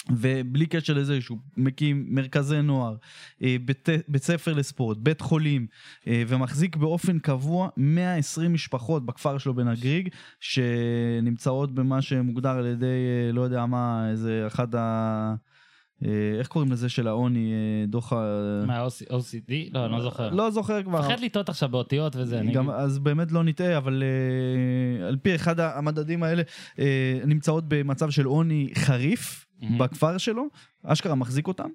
ובלי 0.10 0.66
קשר 0.66 0.94
לזה 0.94 1.22
שהוא 1.22 1.38
מקים 1.58 2.06
מרכזי 2.10 2.62
נוער, 2.62 2.96
אה, 3.44 3.56
בית, 3.66 3.90
בית 4.08 4.24
ספר 4.24 4.54
לספורט, 4.54 4.98
בית 4.98 5.22
חולים, 5.22 5.68
אה, 6.08 6.24
ומחזיק 6.28 6.76
באופן 6.76 7.20
קבוע 7.20 7.70
120 7.78 8.54
משפחות 8.54 9.06
בכפר 9.06 9.38
שלו 9.38 9.54
בנגריג, 9.54 10.10
שנמצאות 10.40 11.76
במה 11.76 12.02
שמוגדר 12.02 12.50
על 12.50 12.66
ידי, 12.66 12.86
לא 13.34 13.42
יודע 13.42 13.66
מה, 13.66 14.10
איזה 14.12 14.44
אחד 14.48 14.76
ה... 14.76 15.36
אה, 16.06 16.40
איך 16.40 16.48
קוראים 16.48 16.72
לזה 16.72 16.90
של 16.90 17.08
העוני, 17.08 17.52
אה, 17.54 17.86
דוח 17.88 18.14
ה... 18.14 18.18
מה, 18.68 18.88
OCD? 18.88 19.52
לא, 19.72 19.86
אני 19.86 19.92
לא 19.92 20.02
זוכר. 20.02 20.30
לא 20.30 20.52
זוכר 20.52 20.84
כבר. 20.84 21.00
מפחד 21.00 21.20
לטעות 21.20 21.50
עכשיו 21.50 21.70
באותיות 21.70 22.16
וזה. 22.16 22.42
גם. 22.54 22.70
אז 22.70 23.00
באמת 23.00 23.32
לא 23.32 23.44
נטעה, 23.44 23.78
אבל 23.78 24.04
uh, 24.04 25.04
על 25.08 25.18
פי 25.18 25.36
אחד 25.36 25.60
המדדים 25.60 26.24
האלה, 26.24 26.44
נמצאות 27.26 27.64
במצב 27.68 28.10
של 28.10 28.26
עוני 28.26 28.70
חריף. 28.76 29.46
בכפר 29.80 30.18
שלו, 30.18 30.44
אשכרה 30.84 31.16
מחזיק 31.16 31.48
אותם. 31.48 31.70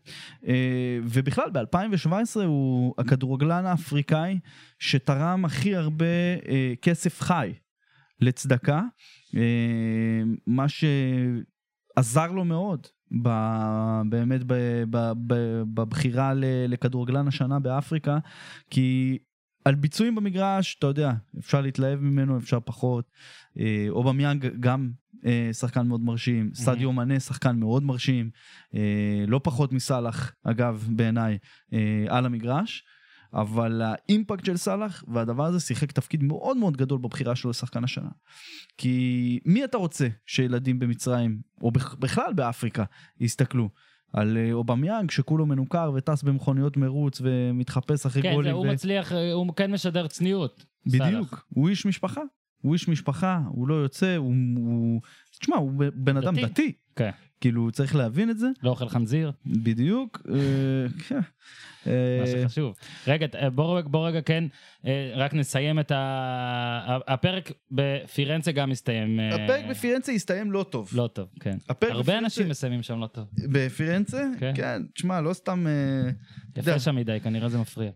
ובכלל, 1.03 1.51
ב-2017 1.53 2.41
הוא 2.45 2.95
הכדורגלן 2.99 3.67
האפריקאי 3.67 4.39
שתרם 4.79 5.45
הכי 5.45 5.77
הרבה 5.77 6.05
כסף 6.83 7.21
חי 7.21 7.53
לצדקה, 8.21 8.83
מה 10.47 10.67
שעזר 10.69 12.33
לו 12.33 12.45
מאוד. 12.45 12.87
ב, 13.23 13.29
באמת 14.09 14.41
ב, 14.47 14.55
ב, 14.91 15.13
ב, 15.27 15.63
בבחירה 15.75 16.35
ל, 16.35 16.45
לכדורגלן 16.69 17.29
השנה 17.29 17.59
באפריקה, 17.59 18.19
כי 18.71 19.19
על 19.65 19.75
ביצועים 19.75 20.15
במגרש, 20.15 20.77
אתה 20.79 20.87
יודע, 20.87 21.13
אפשר 21.39 21.61
להתלהב 21.61 22.01
ממנו, 22.01 22.39
אפשר 22.39 22.59
פחות. 22.61 23.05
אה, 23.59 23.87
אובמיאנג 23.89 24.47
גם 24.61 24.91
אה, 25.27 25.51
שחקן 25.53 25.87
מאוד 25.87 26.01
מרשים, 26.01 26.51
סטדיו 26.55 26.93
מנה 26.93 27.21
שחקן 27.21 27.57
מאוד 27.57 27.83
מרשים, 27.83 28.31
אה, 28.75 29.25
לא 29.29 29.41
פחות 29.45 29.73
מסאלח, 29.73 30.33
אגב, 30.45 30.89
בעיניי, 30.91 31.39
אה, 31.73 32.05
על 32.09 32.27
המגרש. 32.27 32.85
אבל 33.35 33.83
האימפקט 33.85 34.45
של 34.45 34.57
סאלח 34.57 35.05
והדבר 35.09 35.45
הזה 35.45 35.61
שיחק 35.61 35.93
תפקיד 35.93 36.23
מאוד 36.23 36.57
מאוד 36.57 36.77
גדול 36.77 36.99
בבחירה 36.99 37.37
שלו 37.37 37.51
לשחקן 37.51 37.85
השנה. 37.85 38.09
כי 38.79 39.39
מי 39.45 39.65
אתה 39.65 39.77
רוצה 39.79 40.09
שילדים 40.27 40.79
במצרים, 40.79 41.39
או 41.63 41.71
בכ- 41.71 41.95
בכלל 41.99 42.33
באפריקה, 42.35 42.85
יסתכלו? 43.21 43.69
על 44.13 44.37
אה, 44.37 44.53
אובמיאנג 44.53 45.11
שכולו 45.11 45.47
מנוכר 45.47 45.93
וטס 45.95 46.23
במכוניות 46.23 46.77
מרוץ 46.77 47.21
ומתחפש 47.25 48.07
אחרי 48.07 48.23
כן, 48.23 48.33
גולים. 48.35 48.55
הוא 48.55 48.67
ו- 48.69 48.73
מצליח, 48.73 49.13
אה, 49.13 49.33
הוא 49.33 49.55
כן 49.55 49.73
משדר 49.73 50.07
צניעות. 50.07 50.65
בדיוק, 50.87 51.03
סאלח. 51.05 51.45
הוא 51.49 51.69
איש 51.69 51.87
משפחה. 51.87 52.21
הוא 52.63 52.73
איש 52.75 52.89
משפחה, 52.89 53.41
הוא 53.49 53.69
לא 53.69 53.75
יוצא, 53.75 54.17
הוא... 54.17 54.35
הוא... 54.57 55.01
תשמע, 55.41 55.57
הוא 55.57 55.73
בן 55.95 56.17
אדם 56.17 56.35
דתי. 56.41 56.73
כן. 56.97 57.11
כאילו, 57.41 57.71
צריך 57.73 57.97
להבין 57.97 58.31
את 58.31 58.39
זה, 58.39 58.47
לא 58.63 58.71
אוכל 58.71 58.89
חנזיר, 58.89 59.33
בדיוק. 59.47 60.23
אה, 60.31 60.35
כן. 61.09 61.19
אה, 61.87 61.93
מה 62.21 62.27
שחשוב. 62.27 62.75
רגע, 63.07 63.27
אה, 63.35 63.51
בוא, 63.51 63.79
רגע- 63.79 63.89
בוא 63.89 64.09
רגע 64.09 64.21
כן, 64.21 64.45
אה, 64.87 65.13
רק 65.17 65.35
נסיים 65.35 65.79
את 65.81 65.91
ה... 65.91 66.99
הפרק 67.09 67.53
בפירנצה 67.71 68.53
גם 68.53 68.71
מסתיים. 68.71 69.21
אה, 69.21 69.35
הפרק 69.45 69.65
בפירנצה 69.71 70.13
הסתיים 70.13 70.53
לא 70.53 70.67
טוב. 70.71 70.91
לא 70.95 71.07
טוב, 71.13 71.29
כן. 71.41 71.57
הרבה 71.69 71.87
בפירנצה- 72.03 72.19
אנשים 72.19 72.49
מסיימים 72.49 72.83
שם 72.83 73.01
לא 73.01 73.07
טוב. 73.07 73.25
בפירנצה? 73.53 74.25
כן. 74.39 74.53
כן. 74.55 74.83
תשמע, 74.95 75.21
לא 75.21 75.33
סתם... 75.33 75.67
אה, 75.67 76.11
יפה. 76.57 76.79
שם 76.79 76.97
מדי, 76.97 77.19
כנראה 77.23 77.49
זה 77.49 77.59
מפריע. 77.59 77.91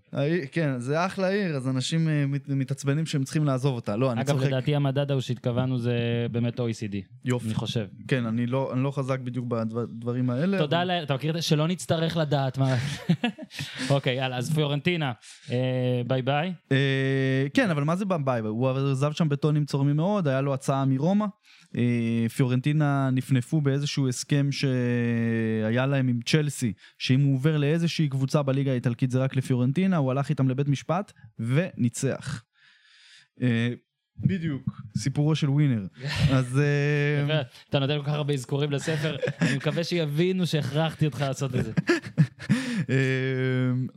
כן, 0.52 0.78
זה 0.78 1.06
אחלה 1.06 1.28
עיר, 1.28 1.56
אז 1.56 1.68
אנשים 1.68 2.08
אה, 2.08 2.26
מת- 2.26 2.48
מתעצבנים 2.48 3.06
שהם 3.06 3.24
צריכים 3.24 3.44
לעזוב 3.44 3.74
אותה. 3.74 3.96
לא, 3.96 4.12
אני 4.12 4.20
אגב, 4.20 4.28
צוחק. 4.32 4.46
לדעתי 4.46 4.74
המדד 4.74 5.10
ההוא 5.10 5.20
שהתכוונו 5.20 5.78
זה 5.78 5.96
באמת 6.32 6.60
OECD, 6.60 6.96
יופי. 7.32 7.46
אני 7.46 7.54
חושב. 7.54 7.86
כן, 8.08 8.26
אני 8.26 8.46
לא 8.46 8.70
אני 8.72 8.82
לא 8.82 8.90
חזק 8.90 9.20
בדיוק 9.20 9.46
בדברים 9.48 10.30
האלה. 10.30 10.58
תודה, 10.58 10.82
אבל- 10.82 10.90
ל- 10.90 11.02
אתה 11.02 11.14
מכיר 11.14 11.30
את 11.30 11.34
זה? 11.36 11.42
שלא 11.42 11.68
נצטרך 11.68 12.16
לדעת 12.16 12.58
מה... 12.58 12.76
אוקיי, 13.90 14.16
יאללה, 14.16 14.36
אז 14.36 14.54
פיורנטינה, 14.54 15.12
אה, 15.50 15.56
ביי 16.06 16.22
ביי. 16.22 16.52
אה, 16.72 17.46
כן, 17.54 17.70
אבל 17.70 17.84
מה 17.84 17.96
זה 17.96 18.04
ביי? 18.04 18.40
הוא 18.40 18.68
עזב 18.70 19.12
שם 19.12 19.28
בטונים 19.28 19.64
צורמים 19.64 19.96
מאוד, 19.96 20.28
היה 20.28 20.40
לו 20.40 20.54
הצעה 20.54 20.84
מרומא. 20.84 21.26
אה, 21.76 22.26
פיורנטינה 22.36 23.10
נפנפו 23.12 23.60
באיזשהו 23.60 24.08
הסכם 24.08 24.48
שהיה 24.52 25.86
להם 25.86 26.08
עם 26.08 26.20
צ'לסי, 26.26 26.72
שאם 26.98 27.20
הוא 27.20 27.34
עובר 27.34 27.56
לאיזושהי 27.56 28.08
קבוצה 28.08 28.42
בליגה 28.42 28.70
האיטלקית 28.70 29.10
זה 29.10 29.18
רק 29.18 29.36
לפיורנטינה, 29.36 29.96
הוא 29.96 30.10
הלך 30.10 30.30
איתם 30.30 30.48
לבית 30.48 30.68
משפט 30.68 31.12
וניצח. 31.38 32.42
אה, 33.42 33.68
בדיוק, 34.22 34.82
סיפורו 34.98 35.34
של 35.34 35.50
ווינר. 35.50 35.86
אז... 36.36 36.58
אה, 36.58 37.42
אתה 37.68 37.78
נותן 37.78 37.98
כל 37.98 38.04
כך 38.04 38.12
הרבה 38.12 38.34
אזכורים 38.34 38.70
לספר, 38.72 39.16
אני 39.42 39.56
מקווה 39.56 39.84
שיבינו 39.84 40.46
שהכרחתי 40.46 41.06
אותך 41.06 41.20
לעשות 41.20 41.54
את 41.54 41.64
זה. 41.64 41.72
אה, 42.90 42.96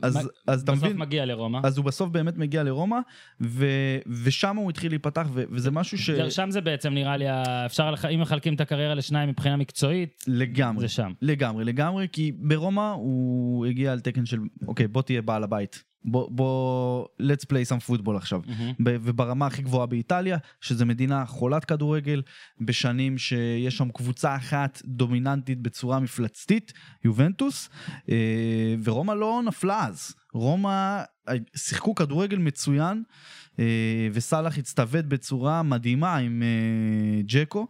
אז 0.02 0.62
אתה 0.62 0.72
בסוף 0.72 0.84
מבין? 0.84 0.96
מגיע 0.96 1.24
לרומא. 1.24 1.60
אז 1.64 1.78
הוא 1.78 1.84
בסוף 1.84 2.08
באמת 2.08 2.36
מגיע 2.36 2.62
לרומא, 2.62 2.98
ו- 3.40 3.98
ושם 4.24 4.56
הוא 4.56 4.70
התחיל 4.70 4.92
להיפתח, 4.92 5.26
ו- 5.32 5.44
וזה 5.50 5.70
משהו 5.70 5.98
ש... 5.98 6.10
שם 6.10 6.50
זה 6.50 6.60
בעצם 6.60 6.94
נראה 6.94 7.16
לי, 7.16 7.24
אפשר, 7.66 7.94
אם 8.14 8.20
מחלקים 8.20 8.54
את 8.54 8.60
הקריירה 8.60 8.94
לשניים 8.94 9.28
מבחינה 9.28 9.56
מקצועית, 9.56 10.24
לגמרי. 10.26 10.80
זה 10.80 10.88
שם. 10.88 11.12
לגמרי, 11.22 11.64
לגמרי, 11.64 12.06
כי 12.12 12.32
ברומא 12.38 12.90
הוא 12.90 13.66
הגיע 13.66 13.92
על 13.92 14.00
תקן 14.00 14.26
של, 14.26 14.38
אוקיי, 14.68 14.88
בוא 14.88 15.02
תהיה 15.02 15.22
בעל 15.22 15.44
הבית. 15.44 15.84
בוא, 16.04 16.28
בוא, 16.30 17.06
let's 17.20 17.44
play 17.44 17.68
some 17.68 17.90
football 17.90 18.16
עכשיו. 18.16 18.40
ב- 18.82 18.96
וברמה 19.02 19.46
הכי 19.46 19.62
גבוהה 19.62 19.86
באיטליה, 19.86 20.38
שזו 20.60 20.86
מדינה 20.86 21.26
חולת 21.26 21.64
כדורגל, 21.64 22.22
בשנים 22.60 23.18
שיש 23.18 23.76
שם 23.76 23.88
קבוצה 23.88 24.36
אחת 24.36 24.82
דומיננטית 24.84 25.62
בצורה 25.62 26.00
מפלצתית, 26.00 26.72
יובנטוס, 27.04 27.68
אה, 28.10 28.74
ורומא 28.84 29.12
לא 29.12 29.42
נפלה 29.44 29.86
אז. 29.86 30.14
רומא 30.32 31.02
אה, 31.28 31.34
שיחקו 31.56 31.94
כדורגל 31.94 32.38
מצוין, 32.38 33.02
אה, 33.58 34.08
וסאלח 34.12 34.58
הצטוות 34.58 35.04
בצורה 35.06 35.62
מדהימה 35.62 36.16
עם 36.16 36.42
ג'קו. 37.26 37.66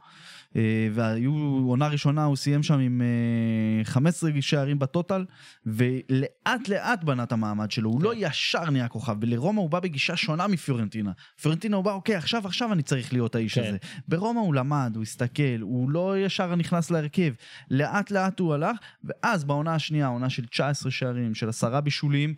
אה, 0.57 0.89
והיו 0.93 1.33
עונה 1.69 1.89
ראשונה 1.89 2.25
הוא 2.25 2.37
סיים 2.37 2.63
שם 2.63 2.79
עם 2.79 3.03
אה, 3.03 3.85
15 3.85 4.31
שערים 4.41 4.79
בטוטל 4.79 5.25
ולאט 5.67 6.69
לאט 6.69 7.05
בנה 7.05 7.23
את 7.23 7.33
המעמד 7.33 7.71
שלו 7.71 7.91
הוא 7.91 8.01
כן. 8.01 8.05
לא 8.05 8.13
ישר 8.17 8.71
נהיה 8.71 8.89
כוכב 8.89 9.17
ולרומא 9.21 9.61
הוא 9.61 9.71
בא 9.71 9.81
בגישה 9.81 10.17
שונה 10.17 10.47
מפיורנטינה 10.47 11.13
פיורנטינה 11.41 11.77
הוא 11.77 11.85
בא 11.85 11.93
אוקיי 11.93 12.17
עכשיו 12.17 12.47
עכשיו 12.47 12.73
אני 12.73 12.83
צריך 12.83 13.13
להיות 13.13 13.35
האיש 13.35 13.55
כן. 13.55 13.65
הזה 13.69 13.77
ברומא 14.09 14.41
הוא 14.41 14.55
למד 14.55 14.93
הוא 14.95 15.03
הסתכל 15.03 15.61
הוא 15.61 15.91
לא 15.91 16.19
ישר 16.19 16.55
נכנס 16.55 16.91
להרכב 16.91 17.33
לאט 17.71 18.11
לאט 18.11 18.41
הוא 18.41 18.55
הלך 18.55 18.77
ואז 19.05 19.45
בעונה 19.45 19.75
השנייה 19.75 20.07
עונה 20.07 20.31
של 20.31 20.47
19 20.47 20.91
שערים 20.91 21.35
של 21.35 21.49
עשרה 21.49 21.81
בישולים 21.81 22.35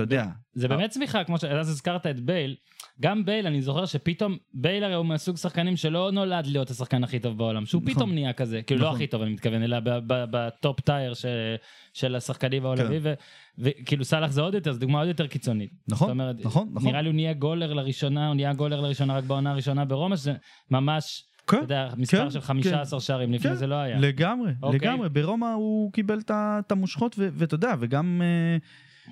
ואתה 0.00 0.14
יודע 0.14 0.26
זה 0.54 0.68
באמת 0.68 0.90
צמיחה, 0.90 1.24
כמו 1.24 1.38
שאז 1.38 1.68
הזכרת 1.68 2.06
את 2.06 2.20
בייל. 2.20 2.56
גם 3.00 3.24
בייל, 3.24 3.46
אני 3.46 3.62
זוכר 3.62 3.86
שפתאום, 3.86 4.36
בייל 4.54 4.84
הרי 4.84 4.94
הוא 4.94 5.06
מהסוג 5.06 5.36
שחקנים 5.36 5.76
שלא 5.76 6.10
נולד 6.12 6.46
להיות 6.46 6.70
השחקן 6.70 7.04
הכי 7.04 7.18
טוב 7.18 7.38
בעולם, 7.38 7.66
שהוא 7.66 7.82
נכון. 7.82 7.94
פתאום 7.94 8.12
נהיה 8.12 8.32
כזה, 8.32 8.62
כאילו 8.62 8.80
לא 8.80 8.86
נכון. 8.86 8.96
הכי 8.96 9.06
טוב 9.06 9.22
אני 9.22 9.32
מתכוון, 9.32 9.62
אלא 9.62 9.76
ב 10.06 10.24
top 10.24 10.80
tier 10.80 11.14
של- 11.14 11.56
של 11.92 12.16
השחקנים 12.16 12.64
העולמי, 12.64 12.98
ו- 13.02 13.14
וכאילו 13.58 14.04
סאלח 14.04 14.30
זה 14.30 14.40
עוד 14.40 14.54
יותר, 14.54 14.72
זו 14.72 14.78
דוגמה 14.80 14.98
עוד 14.98 15.08
יותר 15.08 15.26
קיצונית. 15.26 15.70
נכון 15.88 16.10
אומרת, 16.10 16.36
נכון 16.44 16.68
נכון 16.74 16.88
נראה 16.90 17.02
לי 17.02 17.08
הוא 17.08 17.14
נהיה 17.14 17.32
גולר 17.32 17.72
לראשונה, 17.72 18.26
הוא 18.26 18.34
נהיה 18.34 18.52
גולר 18.52 18.80
לראשונה 18.80 19.16
רק 19.16 19.24
בעונה 19.24 19.50
הראשונה 19.50 19.84
ברומא, 19.84 20.16
שזה 20.16 20.32
ממש, 20.70 21.24
כן, 21.46 21.56
אתה 21.56 21.64
יודע, 21.64 21.88
מספר 21.96 22.24
כן, 22.24 22.30
של 22.30 22.40
15 22.40 23.00
שערים, 23.00 23.32
לפני 23.32 23.50
כן. 23.50 23.56
זה 23.56 23.66
לא 23.66 23.74
היה. 23.74 23.98
לגמרי, 23.98 24.52
אוקיי. 24.62 24.78
לגמרי. 24.78 25.08
ברומא 25.08 25.46
הוא 25.46 25.92
קיבל 25.92 26.18
את 26.30 26.72
המושכות, 26.72 27.16
ואתה 27.18 27.54
יודע, 27.54 27.74
וגם 27.80 28.22
אה, 28.24 28.56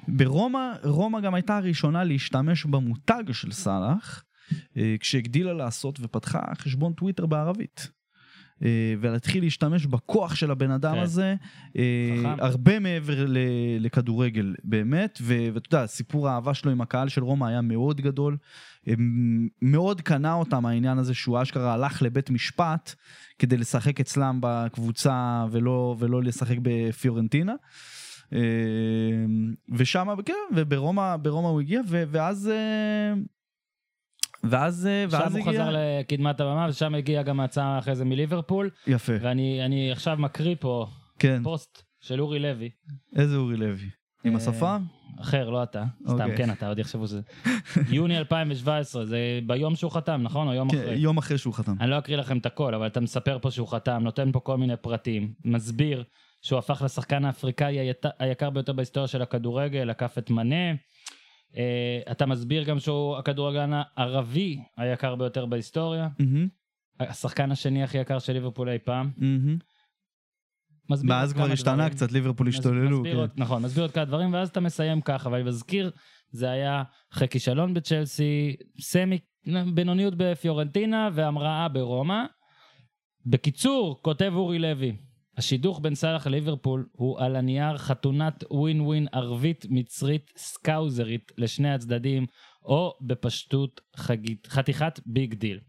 ברומא, 0.08 0.72
רומא 0.84 1.20
גם 1.20 1.34
הייתה 1.34 1.56
הראשונה 1.56 2.04
להשתמש 2.04 2.64
במותג 2.64 3.24
של 3.32 3.52
סאלח, 3.52 4.24
אה, 4.76 4.96
כשהגדילה 5.00 5.52
לעשות 5.52 5.98
ופתחה 6.00 6.40
חשבון 6.58 6.92
טוויטר 6.92 7.26
בערבית. 7.26 7.96
אה, 8.64 8.94
ולהתחיל 9.00 9.44
להשתמש 9.44 9.86
בכוח 9.86 10.34
של 10.34 10.50
הבן 10.50 10.70
אדם 10.70 10.94
כן. 10.94 11.00
הזה, 11.00 11.34
אה, 11.78 12.14
חכם. 12.18 12.44
הרבה 12.44 12.78
מעבר 12.78 13.26
ל- 13.28 13.38
לכדורגל 13.80 14.54
באמת, 14.64 15.18
ואתה 15.22 15.76
יודע, 15.76 15.86
סיפור 15.86 16.28
האהבה 16.28 16.54
שלו 16.54 16.70
עם 16.70 16.80
הקהל 16.80 17.08
של 17.08 17.24
רומא 17.24 17.44
היה 17.44 17.60
מאוד 17.60 18.00
גדול, 18.00 18.36
מאוד 19.62 20.00
קנה 20.00 20.34
אותם 20.34 20.66
העניין 20.66 20.98
הזה 20.98 21.14
שהוא 21.14 21.42
אשכרה 21.42 21.74
הלך 21.74 22.02
לבית 22.02 22.30
משפט 22.30 22.94
כדי 23.38 23.56
לשחק 23.56 24.00
אצלם 24.00 24.38
בקבוצה 24.42 25.44
ולא, 25.50 25.96
ולא 25.98 26.22
לשחק 26.22 26.56
בפיורנטינה. 26.62 27.54
אה, 28.32 28.38
ושם, 29.76 30.08
כן, 30.26 30.34
וברומא 30.54 31.16
ברומא 31.16 31.48
הוא 31.48 31.60
הגיע, 31.60 31.80
ואז... 31.88 32.48
אה, 32.48 33.14
ואז, 34.44 34.86
אה, 34.86 35.04
שם 35.10 35.18
ואז 35.18 35.36
הוא 35.36 35.48
הגיע... 35.48 35.62
חזר 35.62 35.76
לקדמת 36.00 36.40
הבמה, 36.40 36.66
ושם 36.70 36.94
הגיעה 36.94 37.22
גם 37.22 37.40
ההצעה 37.40 37.78
אחרי 37.78 37.94
זה 37.94 38.04
מליברפול, 38.04 38.70
יפה, 38.86 39.12
ואני 39.20 39.64
אני 39.64 39.92
עכשיו 39.92 40.16
מקריא 40.18 40.56
פה 40.60 40.86
כן. 41.18 41.42
פוסט 41.42 41.82
של 42.00 42.20
אורי 42.20 42.38
לוי, 42.38 42.70
איזה 43.16 43.36
אורי 43.36 43.56
לוי? 43.56 43.90
עם 44.24 44.36
השפה? 44.36 44.76
אחר, 45.20 45.50
לא 45.50 45.62
אתה, 45.62 45.84
סתם, 46.02 46.12
אוקיי. 46.12 46.36
כן, 46.36 46.50
אתה 46.50 46.68
עוד 46.68 46.78
יחשבו 46.78 47.06
שזה. 47.06 47.20
יוני 47.90 48.18
2017, 48.18 49.06
זה 49.06 49.40
ביום 49.46 49.76
שהוא 49.76 49.92
חתם, 49.92 50.20
נכון? 50.22 50.48
או 50.48 50.52
יום 50.52 50.70
כן, 50.70 50.78
אחרי? 50.78 50.94
יום 50.94 51.18
אחרי 51.18 51.38
שהוא 51.38 51.54
חתם. 51.54 51.74
אני 51.80 51.90
לא 51.90 51.98
אקריא 51.98 52.16
לכם 52.16 52.38
את 52.38 52.46
הכל, 52.46 52.74
אבל 52.74 52.86
אתה 52.86 53.00
מספר 53.00 53.38
פה 53.38 53.50
שהוא 53.50 53.68
חתם, 53.68 54.00
נותן 54.02 54.32
פה 54.32 54.40
כל 54.40 54.58
מיני 54.58 54.76
פרטים, 54.76 55.32
מסביר 55.44 56.04
שהוא 56.46 56.58
הפך 56.58 56.82
לשחקן 56.84 57.24
האפריקאי 57.24 57.92
היקר 58.18 58.50
ביותר 58.50 58.72
בהיסטוריה 58.72 59.08
של 59.08 59.22
הכדורגל, 59.22 59.90
עקף 59.90 60.18
את 60.18 60.30
מנה. 60.30 60.74
Uh, 61.52 61.56
אתה 62.10 62.26
מסביר 62.26 62.62
גם 62.62 62.78
שהוא 62.78 63.16
הכדורגלן 63.16 63.70
הערבי 63.96 64.62
היקר 64.76 65.14
ביותר 65.14 65.46
בהיסטוריה, 65.46 66.08
מהמם, 66.18 66.48
השחקן 67.00 67.52
השני 67.52 67.82
הכי 67.82 67.98
יקר 67.98 68.18
של 68.18 68.32
ליברפול 68.32 68.68
אי 68.68 68.78
פעם. 68.78 69.10
מאז 70.88 71.28
עוד 71.28 71.36
כבר 71.36 71.52
השתנה 71.52 71.74
דברים. 71.74 71.90
קצת, 71.90 72.12
ליברפול 72.12 72.48
השתוללו. 72.48 72.98
מסביר 72.98 73.12
כן. 73.12 73.18
עוד, 73.18 73.30
נכון, 73.36 73.62
מסביר 73.62 73.84
עוד 73.84 73.90
כמה 73.90 74.04
דברים, 74.04 74.32
ואז 74.32 74.48
אתה 74.48 74.60
מסיים 74.60 75.00
ככה, 75.00 75.28
אבל 75.28 75.38
אני 75.38 75.48
מזכיר, 75.48 75.90
זה 76.30 76.50
היה 76.50 76.82
אחרי 77.12 77.28
כישלון 77.28 77.74
בצ'לסי, 77.74 78.56
סמי, 78.80 79.18
בינוניות 79.74 80.14
בפיורנטינה 80.16 81.08
והמראה 81.14 81.68
ברומא. 81.68 82.24
בקיצור, 83.26 84.02
כותב 84.02 84.32
אורי 84.34 84.58
לוי, 84.58 84.96
השידוך 85.36 85.80
בין 85.80 85.94
סאלח 85.94 86.26
לליברפול 86.26 86.88
הוא 86.92 87.20
על 87.20 87.36
הנייר 87.36 87.78
חתונת 87.78 88.44
ווין 88.50 88.80
ווין 88.80 89.06
ערבית 89.12 89.66
מצרית 89.70 90.32
סקאוזרית 90.36 91.32
לשני 91.38 91.74
הצדדים, 91.74 92.26
או 92.64 92.98
בפשטות 93.00 93.80
חגית, 93.96 94.46
חתיכת 94.46 95.00
big 95.06 95.34
deal. 95.34 95.60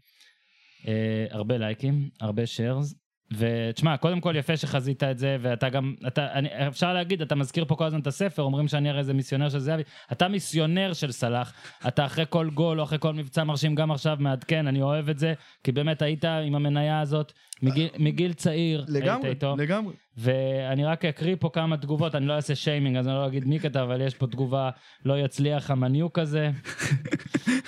אה, 0.88 1.26
הרבה 1.30 1.58
לייקים, 1.58 2.10
הרבה 2.20 2.46
shares. 2.46 2.94
ותשמע, 3.36 3.96
קודם 3.96 4.20
כל 4.20 4.34
יפה 4.36 4.56
שחזית 4.56 5.02
את 5.02 5.18
זה, 5.18 5.36
ואתה 5.40 5.68
גם, 5.68 5.94
אתה, 6.06 6.32
אני, 6.32 6.48
אפשר 6.68 6.92
להגיד, 6.92 7.22
אתה 7.22 7.34
מזכיר 7.34 7.64
פה 7.64 7.74
כל 7.74 7.84
הזמן 7.84 8.00
את 8.00 8.06
הספר, 8.06 8.42
אומרים 8.42 8.68
שאני 8.68 8.90
הרי 8.90 8.98
איזה 8.98 9.14
מיסיונר 9.14 9.48
של 9.48 9.58
זהבי, 9.58 9.82
אתה 10.12 10.28
מיסיונר 10.28 10.92
של 10.92 11.12
סלאח, 11.12 11.52
אתה 11.88 12.06
אחרי 12.06 12.24
כל 12.28 12.50
גול 12.50 12.78
או 12.78 12.84
אחרי 12.84 12.98
כל 12.98 13.14
מבצע 13.14 13.44
מרשים, 13.44 13.74
גם 13.74 13.90
עכשיו 13.90 14.16
מעדכן, 14.20 14.66
אני 14.66 14.82
אוהב 14.82 15.08
את 15.08 15.18
זה, 15.18 15.34
כי 15.64 15.72
באמת 15.72 16.02
היית 16.02 16.24
עם 16.24 16.54
המניה 16.54 17.00
הזאת 17.00 17.32
מגיל, 17.62 17.88
מגיל 17.98 18.32
צעיר, 18.32 18.84
לגמרי, 18.88 19.28
היית 19.28 19.36
איתו, 19.36 19.56
לגמרי. 19.58 19.94
ואני 20.16 20.84
רק 20.84 21.04
אקריא 21.04 21.36
פה 21.40 21.50
כמה 21.52 21.76
תגובות, 21.76 22.14
אני 22.14 22.26
לא 22.26 22.32
אעשה 22.32 22.54
שיימינג, 22.54 22.96
אז 22.96 23.08
אני 23.08 23.14
לא 23.14 23.26
אגיד 23.26 23.44
מי 23.44 23.60
כתב, 23.60 23.78
אבל 23.78 24.00
יש 24.00 24.14
פה 24.14 24.26
תגובה, 24.26 24.70
לא 25.04 25.18
יצליח 25.18 25.70
המניוק 25.70 26.18
הזה. 26.18 26.50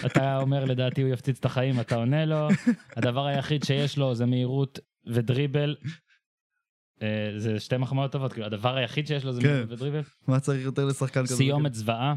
אתה 0.06 0.38
אומר, 0.38 0.64
לדעתי 0.64 1.02
הוא 1.02 1.10
יפציץ 1.10 1.38
את 1.38 1.44
החיים, 1.44 1.80
אתה 1.80 1.96
עונה 1.96 2.24
לו. 2.24 2.48
הדבר 2.96 3.26
היחיד 3.26 3.64
שיש 3.64 3.98
לו 3.98 4.14
זה 4.14 4.26
מהירות 4.26 4.78
ודריבל. 5.06 5.76
אה, 7.02 7.32
זה 7.36 7.60
שתי 7.60 7.76
מחמאות 7.76 8.12
טובות, 8.12 8.32
כאילו, 8.32 8.46
הדבר 8.46 8.76
היחיד 8.76 9.06
שיש 9.06 9.24
לו 9.24 9.32
זה 9.32 9.40
כן. 9.40 9.48
מהירות 9.48 9.70
ודריבל. 9.70 10.00
מה 10.28 10.40
צריך 10.40 10.64
יותר 10.64 10.84
לשחקן 10.84 11.22
כזה? 11.22 11.36
סיומת 11.36 11.74
זוועה. 11.74 12.14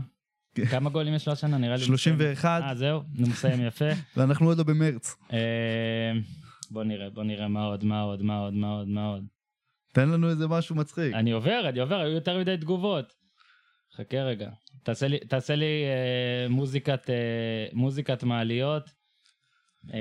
כן. 0.55 0.65
כמה 0.65 0.89
גולים 0.89 1.13
יש 1.13 1.27
לו 1.27 1.33
השנה? 1.33 1.57
נראה 1.57 1.75
לי... 1.75 1.85
הוא 1.85 1.93
מסיים- 1.93 2.15
31, 2.17 2.61
אה, 2.63 2.75
זהו, 2.75 3.01
הוא 3.17 3.27
מסיים 3.27 3.65
יפה. 3.67 3.85
ואנחנו 4.17 4.47
עוד 4.47 4.57
לא 4.57 4.63
במרץ. 4.63 5.15
אה, 5.33 6.11
בוא 6.71 6.83
נראה, 6.83 7.09
בוא 7.09 7.23
נראה 7.23 7.47
מה 7.47 7.63
עוד, 7.63 7.83
מה 7.83 8.01
עוד, 8.01 8.21
מה 8.21 8.39
עוד, 8.39 8.53
מה 8.53 8.69
עוד, 8.71 8.87
מה 8.87 9.05
עוד. 9.05 9.25
תן 9.93 10.09
לנו 10.09 10.29
איזה 10.29 10.47
משהו 10.47 10.75
מצחיק. 10.75 11.13
אני 11.13 11.31
עובר, 11.31 11.69
אני 11.69 11.79
עובר, 11.79 11.99
היו 11.99 12.11
יותר 12.11 12.39
מדי 12.39 12.57
תגובות. 12.57 13.13
חכה 13.95 14.17
רגע. 14.17 14.49
תעשה 14.83 15.07
לי, 15.07 15.19
תעשה 15.19 15.55
לי 15.55 15.83
אה, 15.85 16.49
מוזיקת, 16.49 17.09
אה, 17.09 17.15
מוזיקת 17.73 18.23
מעליות. 18.23 18.89
אה, 19.93 19.99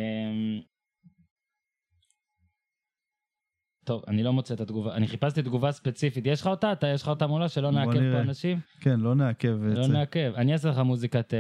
טוב, 3.85 4.03
אני 4.09 4.23
לא 4.23 4.33
מוצא 4.33 4.55
את 4.55 4.61
התגובה. 4.61 4.95
אני 4.95 5.09
חיפשתי 5.09 5.43
תגובה 5.43 5.73
ספציפית. 5.73 6.27
יש 6.27 6.41
לך 6.41 6.47
אותה? 6.47 6.73
אתה, 6.73 6.87
יש 6.87 7.03
לך 7.03 7.09
אותה 7.09 7.27
מולה? 7.27 7.49
שלא 7.49 7.71
נעכב 7.71 8.13
פה. 8.13 8.21
אנשים? 8.21 8.61
כן, 8.81 9.01
לא 9.01 9.15
נעכב 9.15 9.59
את 9.73 9.79
לא 9.79 9.87
זה. 9.87 9.93
נעכב. 9.93 10.33
אני 10.37 10.53
אעשה 10.53 10.69
לך 10.69 10.79
מוזיקת 10.79 11.35
אה, 11.35 11.39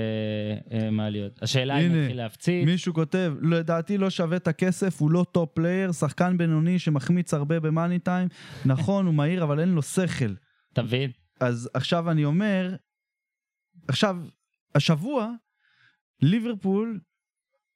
אה, 0.78 0.90
מעליות. 0.90 1.42
השאלה 1.42 1.78
אם 1.78 1.90
הנה, 1.90 2.02
נתחיל 2.02 2.16
להפציץ. 2.16 2.66
מישהו 2.66 2.94
כותב, 2.94 3.34
לדעתי 3.42 3.98
לא 3.98 4.10
שווה 4.10 4.36
את 4.36 4.48
הכסף, 4.48 5.00
הוא 5.00 5.10
לא 5.10 5.24
top 5.32 5.50
player, 5.54 5.92
שחקן 5.92 6.38
בינוני 6.38 6.78
שמחמיץ 6.78 7.34
הרבה 7.34 7.60
ב 7.60 7.67
money 7.67 7.98
time. 7.98 8.28
נכון, 8.64 9.06
הוא 9.06 9.14
מהיר, 9.14 9.42
אבל 9.44 9.60
אין 9.60 9.68
לו 9.68 9.82
שכל. 9.82 10.34
אתה 10.72 10.82
מבין? 10.82 11.10
אז 11.40 11.70
עכשיו 11.74 12.10
אני 12.10 12.24
אומר, 12.24 12.74
עכשיו, 13.88 14.16
השבוע, 14.74 15.32
ליברפול 16.22 17.00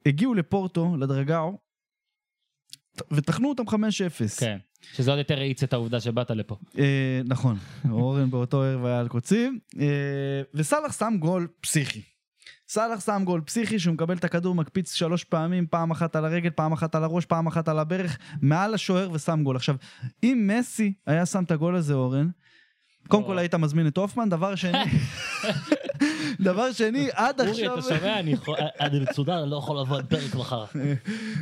הגיעו 0.06 0.34
לפורטו, 0.34 0.96
לדרגאו, 0.96 1.58
וטחנו 3.11 3.49
אותם 3.49 3.62
5-0. 3.68 3.72
כן. 4.38 4.59
שזה 4.92 5.11
עוד 5.11 5.18
יותר 5.18 5.38
האיץ 5.38 5.62
את 5.62 5.72
העובדה 5.72 6.01
שבאת 6.01 6.30
לפה. 6.30 6.57
אה, 6.78 7.20
נכון, 7.24 7.57
אורן 7.90 8.30
באותו 8.30 8.62
ערב 8.62 8.84
היה 8.84 9.01
על 9.01 9.09
קוצים, 9.09 9.59
אה, 9.80 9.86
וסאלח 10.55 10.99
שם 10.99 11.14
גול 11.18 11.49
פסיכי. 11.61 12.03
סאלח 12.68 13.07
שם 13.07 13.22
גול 13.24 13.40
פסיכי 13.40 13.78
שהוא 13.78 13.94
מקבל 13.94 14.16
את 14.16 14.24
הכדור, 14.24 14.55
מקפיץ 14.55 14.94
שלוש 14.94 15.24
פעמים, 15.24 15.66
פעם 15.66 15.90
אחת 15.90 16.16
על 16.16 16.24
הרגל, 16.24 16.51
פעם 16.51 16.72
אחת 16.72 16.94
על 16.94 17.05
הראש, 17.05 17.24
פעם 17.24 17.47
אחת 17.47 17.68
על 17.68 17.78
הברך, 17.78 18.18
מעל 18.42 18.74
השוער 18.74 19.11
ושם 19.12 19.40
גול. 19.44 19.57
עכשיו, 19.57 19.76
אם 20.22 20.51
מסי 20.59 20.92
היה 21.07 21.26
שם 21.26 21.44
את 21.44 21.51
הגול 21.51 21.76
הזה, 21.76 21.94
אורן, 21.94 22.28
קודם. 23.09 23.24
כל 23.24 23.38
היית 23.38 23.55
מזמין 23.55 23.86
את 23.86 23.97
הופמן, 23.97 24.28
דבר 24.28 24.55
שני, 24.55 24.78
דבר 26.41 26.72
שני, 26.72 27.09
עד 27.12 27.41
אורי, 27.41 27.51
עכשיו... 27.51 27.78
אתה 27.78 27.82
שומע? 27.82 28.20
אני 28.80 29.01
מצודר, 29.01 29.43
אני 29.43 29.51
לא 29.51 29.57
יכול 29.57 29.80
לבוא 29.80 29.99
עם 29.99 30.07
פרק 30.07 30.34
מחר. 30.34 30.64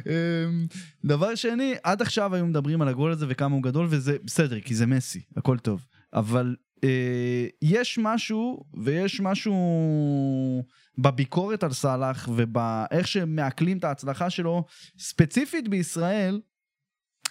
אמ, 0.07 0.67
דבר 1.05 1.35
שני, 1.35 1.75
עד 1.83 2.03
עכשיו 2.03 2.35
היו 2.35 2.47
מדברים 2.47 2.83
על 2.83 2.89
הגול 2.89 3.13
הזה 3.13 3.27
וכמה 3.29 3.55
הוא 3.55 3.63
גדול, 3.63 3.87
וזה 3.91 4.17
בסדר, 4.25 4.61
כי 4.61 4.75
זה 4.75 4.87
מסי, 4.87 5.21
הכל 5.37 5.59
טוב. 5.59 5.85
אבל 6.13 6.57
אה, 6.85 7.47
יש 7.63 7.99
משהו, 8.03 8.65
ויש 8.75 9.21
משהו 9.21 9.55
בביקורת 10.99 11.65
על 11.65 11.73
סאלח, 11.73 12.29
ובאיך 12.37 13.09
שמעכלים 13.09 13.79
את 13.79 13.85
ההצלחה 13.85 14.31
שלו, 14.31 14.65
ספציפית 14.99 15.69
בישראל, 15.69 16.41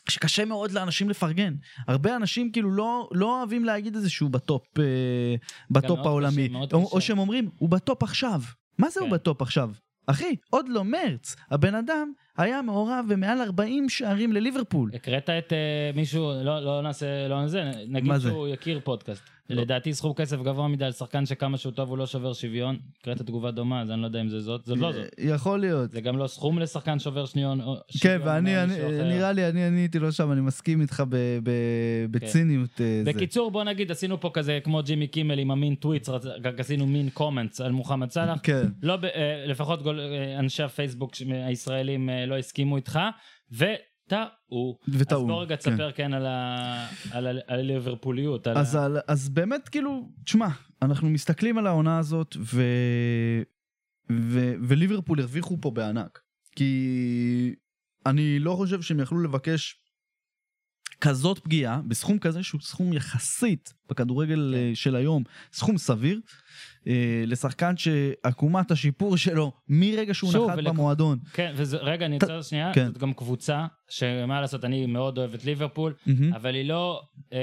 שקשה 0.10 0.46
מאוד 0.46 0.72
לאנשים 0.72 1.10
לפרגן. 1.10 1.54
הרבה 1.88 2.16
אנשים 2.16 2.52
כאילו 2.52 2.72
לא, 2.72 3.10
לא 3.12 3.40
אוהבים 3.40 3.66
להגיד 3.66 3.96
איזה 3.96 4.10
שהוא 4.10 4.30
בטופ, 4.30 4.80
אה, 4.80 5.36
בטופ 5.72 6.00
העולמי. 6.00 6.50
קשה, 6.50 6.58
או. 6.74 6.90
או 6.92 7.02
שהם 7.02 7.20
אומרים, 7.20 7.50
הוא 7.58 7.70
בטופ 7.70 8.04
עכשיו. 8.04 8.42
מה 8.78 8.90
זה 8.90 9.00
הוא 9.00 9.10
כן. 9.10 9.16
בטופ 9.16 9.42
עכשיו? 9.42 9.72
אחי, 10.08 10.36
עוד 10.50 10.70
לא 10.70 10.84
מרץ. 10.84 11.36
הבן 11.52 11.76
אדם 11.76 12.12
היה 12.38 12.62
מעורב 12.62 13.06
במעל 13.10 13.42
40 13.42 13.90
שערים 13.90 14.32
לליברפול. 14.34 14.92
הקראת 14.94 15.30
את 15.30 15.54
אה, 15.54 15.58
מישהו, 15.96 16.32
לא 16.44 16.60
לא 16.66 16.82
נעשה, 16.82 17.28
לא 17.28 17.42
נעשה, 17.42 17.72
נגיד 17.88 18.08
מה 18.10 18.20
זה? 18.20 18.30
שהוא 18.30 18.48
יכיר 18.48 18.80
פודקאסט. 18.84 19.24
לא. 19.50 19.62
לדעתי 19.62 19.94
סכום 19.94 20.14
כסף 20.14 20.38
גבוה 20.42 20.68
מדי 20.68 20.86
על 20.86 20.92
שחקן 20.92 21.26
שכמה 21.26 21.58
שהוא 21.58 21.72
טוב 21.72 21.90
הוא 21.90 21.98
לא 21.98 22.06
שובר 22.06 22.34
שוויון. 22.34 22.78
הקראת 23.02 23.22
תגובה 23.22 23.52
דומה, 23.52 23.82
אז 23.82 23.92
אני 23.92 24.02
לא 24.02 24.06
יודע 24.06 24.22
אם 24.22 24.30
זה 24.30 24.40
זאת, 24.40 24.66
זאת 24.66 24.78
לא 24.78 24.92
זאת. 24.92 25.06
יכול 25.18 25.60
להיות. 25.60 25.92
זה 25.92 26.02
גם 26.02 26.18
לא 26.18 26.28
סכום 26.28 26.60
לשחקן 26.60 27.00
שובר 27.00 27.26
שוויון. 27.26 27.62
או 27.62 27.76
כן, 27.76 27.98
שוויון 28.00 28.22
ואני. 28.28 28.52
נראה 29.16 29.32
לי, 29.32 29.50
אני 29.50 29.80
הייתי 29.80 30.00
לא 30.00 30.12
שם, 30.12 30.32
אני 30.32 30.42
מסכים 30.42 30.82
איתך 30.82 31.04
ב- 31.10 31.16
ב- 31.44 32.06
בציניות. 32.12 32.82
אה, 32.82 33.02
זה. 33.06 33.14
בקיצור, 33.14 33.52
בוא 33.52 33.64
נגיד, 33.64 33.92
עשינו 33.92 34.20
פה 34.20 34.30
כזה 34.34 34.60
כמו 34.64 34.84
ג'ימי 34.84 35.08
קימל 35.08 35.40
עם 35.40 35.52
המין 35.52 35.76
טוויטס, 35.76 36.10
עשינו 36.58 36.88
mean 36.88 37.10
comments 37.10 37.62
על 37.62 37.72
מוחמד 37.72 38.10
סלאח. 38.12 38.40
כן. 38.44 38.68
לא, 38.84 38.98
אה, 39.16 39.44
לפחות 39.48 39.82
גול- 39.84 40.00
אנשי 40.40 40.64
הפייסבוק 40.64 41.12
הישראלים 41.46 42.10
לא 42.26 42.38
הסכימו 42.38 42.78
איתך, 42.78 43.00
וטעו. 43.52 44.80
וטעו, 44.88 45.22
אז 45.22 45.28
בוא 45.28 45.42
רגע 45.42 45.56
כן. 45.58 45.72
תספר 45.72 45.92
כן 45.92 46.14
על 46.14 46.26
ה- 46.26 46.88
על 47.12 47.28
ה- 47.28 47.30
על 47.30 47.60
הליברפוליות. 47.60 48.48
על 48.48 48.58
אז, 48.58 48.76
ה- 48.76 48.86
על, 48.86 48.98
אז 49.08 49.30
באמת, 49.30 49.70
כאילו, 49.70 50.10
תשמע, 50.26 50.48
אנחנו 50.82 51.10
מסתכלים 51.10 51.58
על 51.58 51.68
העונה 51.68 52.00
הזאת, 52.00 52.36
ו... 52.40 52.62
ו... 54.12 54.54
וליברפול 54.68 55.20
הרוויחו 55.20 55.58
פה 55.62 55.72
בענק. 55.72 56.20
כי 56.56 57.56
אני 58.06 58.40
לא 58.40 58.56
חושב 58.56 58.82
שהם 58.82 59.00
יכלו 59.00 59.24
לבקש 59.24 59.76
כזאת 61.02 61.40
פגיעה, 61.40 61.82
בסכום 61.88 62.20
כזה 62.20 62.44
שהוא 62.44 62.62
סכום 62.62 62.94
יחסית 62.94 63.74
בכדורגל 63.90 64.54
כן. 64.56 64.70
אה, 64.70 64.72
של 64.76 64.96
היום, 64.96 65.24
סכום 65.54 65.78
סביר, 65.78 66.22
אה, 66.88 66.94
לשחקן 67.28 67.74
שעקומת 67.78 68.72
השיפור 68.72 69.18
שלו 69.18 69.52
מרגע 69.70 70.14
שהוא 70.14 70.32
שוב, 70.32 70.48
נחת 70.50 70.58
ולק- 70.58 70.68
במועדון. 70.68 71.18
כן, 71.34 71.54
וזה, 71.56 71.78
רגע, 71.78 72.06
אני 72.06 72.20
ת- 72.20 72.24
אצטרך 72.24 72.44
שנייה, 72.44 72.72
כן. 72.74 72.88
זאת 72.88 72.98
גם 72.98 73.14
קבוצה, 73.14 73.66
שמה 73.90 74.42
לעשות, 74.42 74.66
אני 74.66 74.86
מאוד 74.86 75.18
אוהב 75.18 75.34
את 75.34 75.46
ליברפול, 75.46 75.94
מהמם. 76.06 76.34
אבל 76.34 76.56
היא 76.56 76.70
לא 76.70 77.02
אה, 77.34 77.38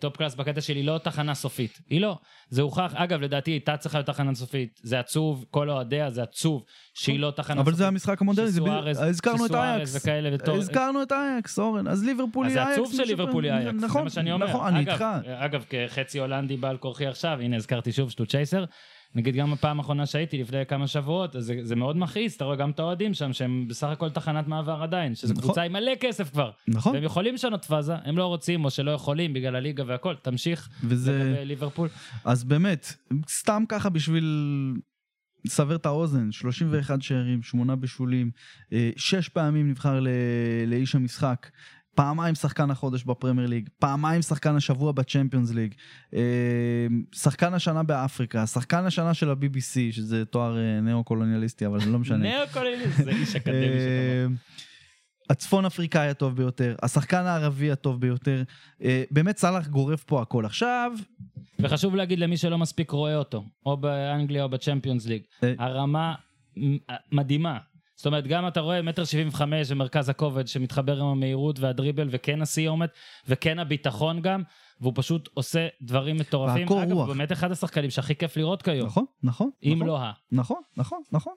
top 0.00 0.16
class 0.16 0.34
בקטע 0.34 0.60
שלי, 0.60 0.80
היא 0.80 0.84
לא 0.86 0.98
תחנה 0.98 1.34
סופית. 1.34 1.78
היא 1.90 2.00
לא. 2.00 2.18
זה 2.48 2.62
הוכח, 2.62 2.92
אגב, 2.96 3.20
לדעתי 3.20 3.50
הייתה 3.50 3.76
צריכה 3.76 3.98
להיות 3.98 4.06
תחנה 4.06 4.34
סופית. 4.34 4.80
זה 4.82 4.98
עצוב, 5.00 5.44
כל 5.50 5.70
אוהדיה 5.70 6.10
זה 6.10 6.22
עצוב 6.22 6.62
שהיא 6.94 7.20
לא 7.20 7.30
תחנה 7.36 7.54
אבל 7.60 7.64
סופית. 7.64 7.78
זה 7.78 7.86
המשחק 7.88 8.20
המודרני, 8.22 8.50
זה 8.50 8.60
בדיוק- 8.60 8.76
הזכרנו 8.96 9.46
את 9.46 9.54
אייקס. 9.54 9.96
וכאלה, 9.96 10.30
וטוב- 10.34 10.56
הזכרנו 10.58 11.02
את 11.02 11.12
אייקס, 11.12 11.58
אורן, 11.58 11.88
אז 11.88 12.04
ליברפול 12.04 12.46
אז 12.46 12.52
היא 12.56 12.62
זה 12.62 12.68
אייקס. 12.68 12.78
עצוב 12.82 13.04
שליברפול 13.04 13.44
היא 13.44 13.52
אייקס, 13.52 13.80
זה 13.80 13.86
נכון, 13.86 14.04
מה 14.04 14.10
שאני 14.10 14.32
אומר. 14.32 14.46
נכון, 14.48 14.66
אני 14.74 14.80
אגב, 14.84 14.88
איתך. 14.92 15.04
אגב, 15.38 15.64
כחצי 15.70 16.18
הולנדי 16.18 16.56
בעל 16.56 16.76
כורחי 16.76 17.06
עכשיו, 17.06 17.38
הנה 17.40 17.56
הזכרתי 17.56 17.92
שוב 17.92 18.10
שטו 18.10 18.26
צ'ייסר. 18.26 18.64
נגיד 19.14 19.34
גם 19.36 19.52
הפעם 19.52 19.78
האחרונה 19.78 20.06
שהייתי 20.06 20.38
לפני 20.42 20.66
כמה 20.66 20.86
שבועות, 20.86 21.36
אז 21.36 21.44
זה, 21.44 21.54
זה 21.62 21.76
מאוד 21.76 21.96
מכעיס, 21.96 22.36
אתה 22.36 22.44
רואה 22.44 22.56
גם 22.56 22.70
את 22.70 22.78
האוהדים 22.78 23.14
שם, 23.14 23.32
שהם 23.32 23.68
בסך 23.68 23.86
הכל 23.86 24.10
תחנת 24.10 24.48
מעבר 24.48 24.82
עדיין, 24.82 25.14
שזו 25.14 25.32
נכון. 25.32 25.42
קבוצה 25.44 25.62
עם 25.62 25.72
מלא 25.72 25.92
כסף 26.00 26.30
כבר. 26.30 26.50
נכון, 26.68 26.94
והם 26.94 27.04
יכולים 27.04 27.34
לשנות 27.34 27.64
פאזה, 27.64 27.94
הם 28.04 28.18
לא 28.18 28.26
רוצים 28.26 28.64
או 28.64 28.70
שלא 28.70 28.90
יכולים 28.90 29.32
בגלל 29.32 29.56
הליגה 29.56 29.84
והכל, 29.86 30.14
תמשיך 30.22 30.68
וזה, 30.84 31.42
ליברפול. 31.44 31.88
אז 32.24 32.44
באמת, 32.44 32.92
סתם 33.28 33.62
ככה 33.68 33.88
בשביל 33.88 34.24
לסבר 35.44 35.76
את 35.76 35.86
האוזן, 35.86 36.32
31 36.32 37.02
שערים, 37.02 37.42
8 37.42 37.76
בשולים, 37.76 38.30
אה, 38.72 38.90
שש 38.96 39.28
פעמים 39.28 39.70
נבחר 39.70 40.00
ל- 40.00 40.08
לאיש 40.66 40.94
המשחק. 40.94 41.46
פעמיים 41.98 42.34
שחקן 42.34 42.70
החודש 42.70 43.04
בפרמייר 43.04 43.48
ליג, 43.48 43.68
פעמיים 43.78 44.22
שחקן 44.22 44.56
השבוע 44.56 44.92
בצ'מפיונס 44.92 45.54
ליג, 45.54 45.74
אה, 46.14 46.20
שחקן 47.12 47.54
השנה 47.54 47.82
באפריקה, 47.82 48.46
שחקן 48.46 48.84
השנה 48.84 49.14
של 49.14 49.30
ה-BBC, 49.30 49.92
שזה 49.92 50.24
תואר 50.24 50.58
אה, 50.58 50.80
ניאו-קולוניאליסטי, 50.80 51.66
אבל 51.66 51.78
לא 51.86 51.98
משנה. 51.98 52.18
נאו-קולוניאליסט, 52.18 53.04
זה 53.04 53.10
איש 53.10 53.36
אקדמי. 53.36 53.56
אה, 53.56 54.26
הצפון 55.30 55.64
אפריקאי 55.64 56.08
הטוב 56.08 56.36
ביותר, 56.36 56.74
השחקן 56.82 57.26
הערבי 57.26 57.70
הטוב 57.70 58.00
ביותר, 58.00 58.42
אה, 58.84 59.02
באמת 59.10 59.38
סאלח 59.38 59.68
גורף 59.68 60.04
פה 60.04 60.22
הכל. 60.22 60.44
עכשיו, 60.44 60.92
וחשוב 61.58 61.96
להגיד 61.96 62.18
למי 62.18 62.36
שלא 62.36 62.58
מספיק 62.58 62.90
רואה 62.90 63.16
אותו, 63.16 63.44
או 63.66 63.76
באנגליה 63.76 64.42
או 64.42 64.48
בצ'מפיונס 64.48 65.06
ליג. 65.06 65.22
הרמה 65.58 66.14
מדהימה. 67.12 67.58
זאת 67.98 68.06
אומרת, 68.06 68.26
גם 68.26 68.48
אתה 68.48 68.60
רואה 68.60 68.82
מטר 68.82 69.04
שבעים 69.04 69.28
וחמש 69.28 69.70
ומרכז 69.70 70.08
הכובד 70.08 70.48
שמתחבר 70.48 71.00
עם 71.00 71.06
המהירות 71.06 71.58
והדריבל 71.60 72.08
וכן 72.10 72.42
הסיומת 72.42 72.90
וכן 73.28 73.58
הביטחון 73.58 74.20
גם, 74.22 74.42
והוא 74.80 74.92
פשוט 74.96 75.28
עושה 75.34 75.68
דברים 75.82 76.16
מטורפים. 76.16 76.62
והקור 76.62 76.82
אגב, 76.82 76.92
רוח. 76.92 77.06
הוא 77.08 77.14
באמת 77.14 77.32
אחד 77.32 77.50
השחקנים 77.52 77.90
שהכי 77.90 78.14
כיף 78.14 78.36
לראות 78.36 78.62
כיום. 78.62 78.86
נכון, 78.86 79.04
נכון. 79.22 79.50
אם 79.64 79.72
נכון. 79.76 79.86
לא 79.86 79.98
ה... 80.02 80.12
נכון, 80.32 80.60
נכון, 80.76 81.02
נכון. 81.12 81.32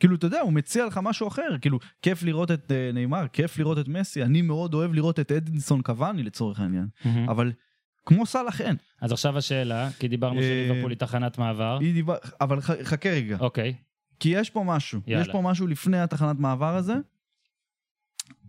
כאילו, 0.00 0.16
אתה 0.16 0.26
יודע, 0.26 0.40
הוא 0.40 0.52
מציע 0.52 0.86
לך 0.86 1.00
משהו 1.02 1.28
אחר. 1.28 1.56
כאילו, 1.60 1.78
כיף 2.02 2.22
לראות 2.22 2.50
את 2.50 2.72
אה, 2.72 2.90
נאמר, 2.94 3.26
כיף 3.32 3.58
לראות 3.58 3.78
את 3.78 3.88
מסי. 3.88 4.22
אני 4.22 4.42
מאוד 4.42 4.74
אוהב 4.74 4.94
לראות 4.94 5.20
את 5.20 5.32
אדינסון 5.32 5.82
קוואני 5.82 6.22
לצורך 6.22 6.60
העניין. 6.60 6.86
אבל 7.28 7.52
כמו 8.06 8.26
סלאח 8.26 8.60
אין. 8.60 8.76
אז 9.00 9.12
עכשיו 9.12 9.38
השאלה, 9.38 9.88
כי 9.98 10.08
דיברנו 10.08 10.40
אה, 10.40 10.42
שליברפול 10.44 10.90
היא 10.90 10.98
תחנת 10.98 11.38
מעבר. 11.38 11.78
היא 11.80 11.94
דיבר... 11.94 12.14
אבל 12.40 12.60
ח- 12.60 12.82
חכה 12.82 13.10
רגע. 13.10 13.36
אוקיי, 13.40 13.74
כי 14.20 14.28
יש 14.28 14.50
פה 14.50 14.64
משהו. 14.66 15.00
יאללה. 15.06 15.22
יש 15.22 15.28
פה 15.32 15.40
משהו 15.40 15.66
לפני 15.66 15.98
התחנת 16.00 16.38
מעבר 16.38 16.76
הזה. 16.76 16.94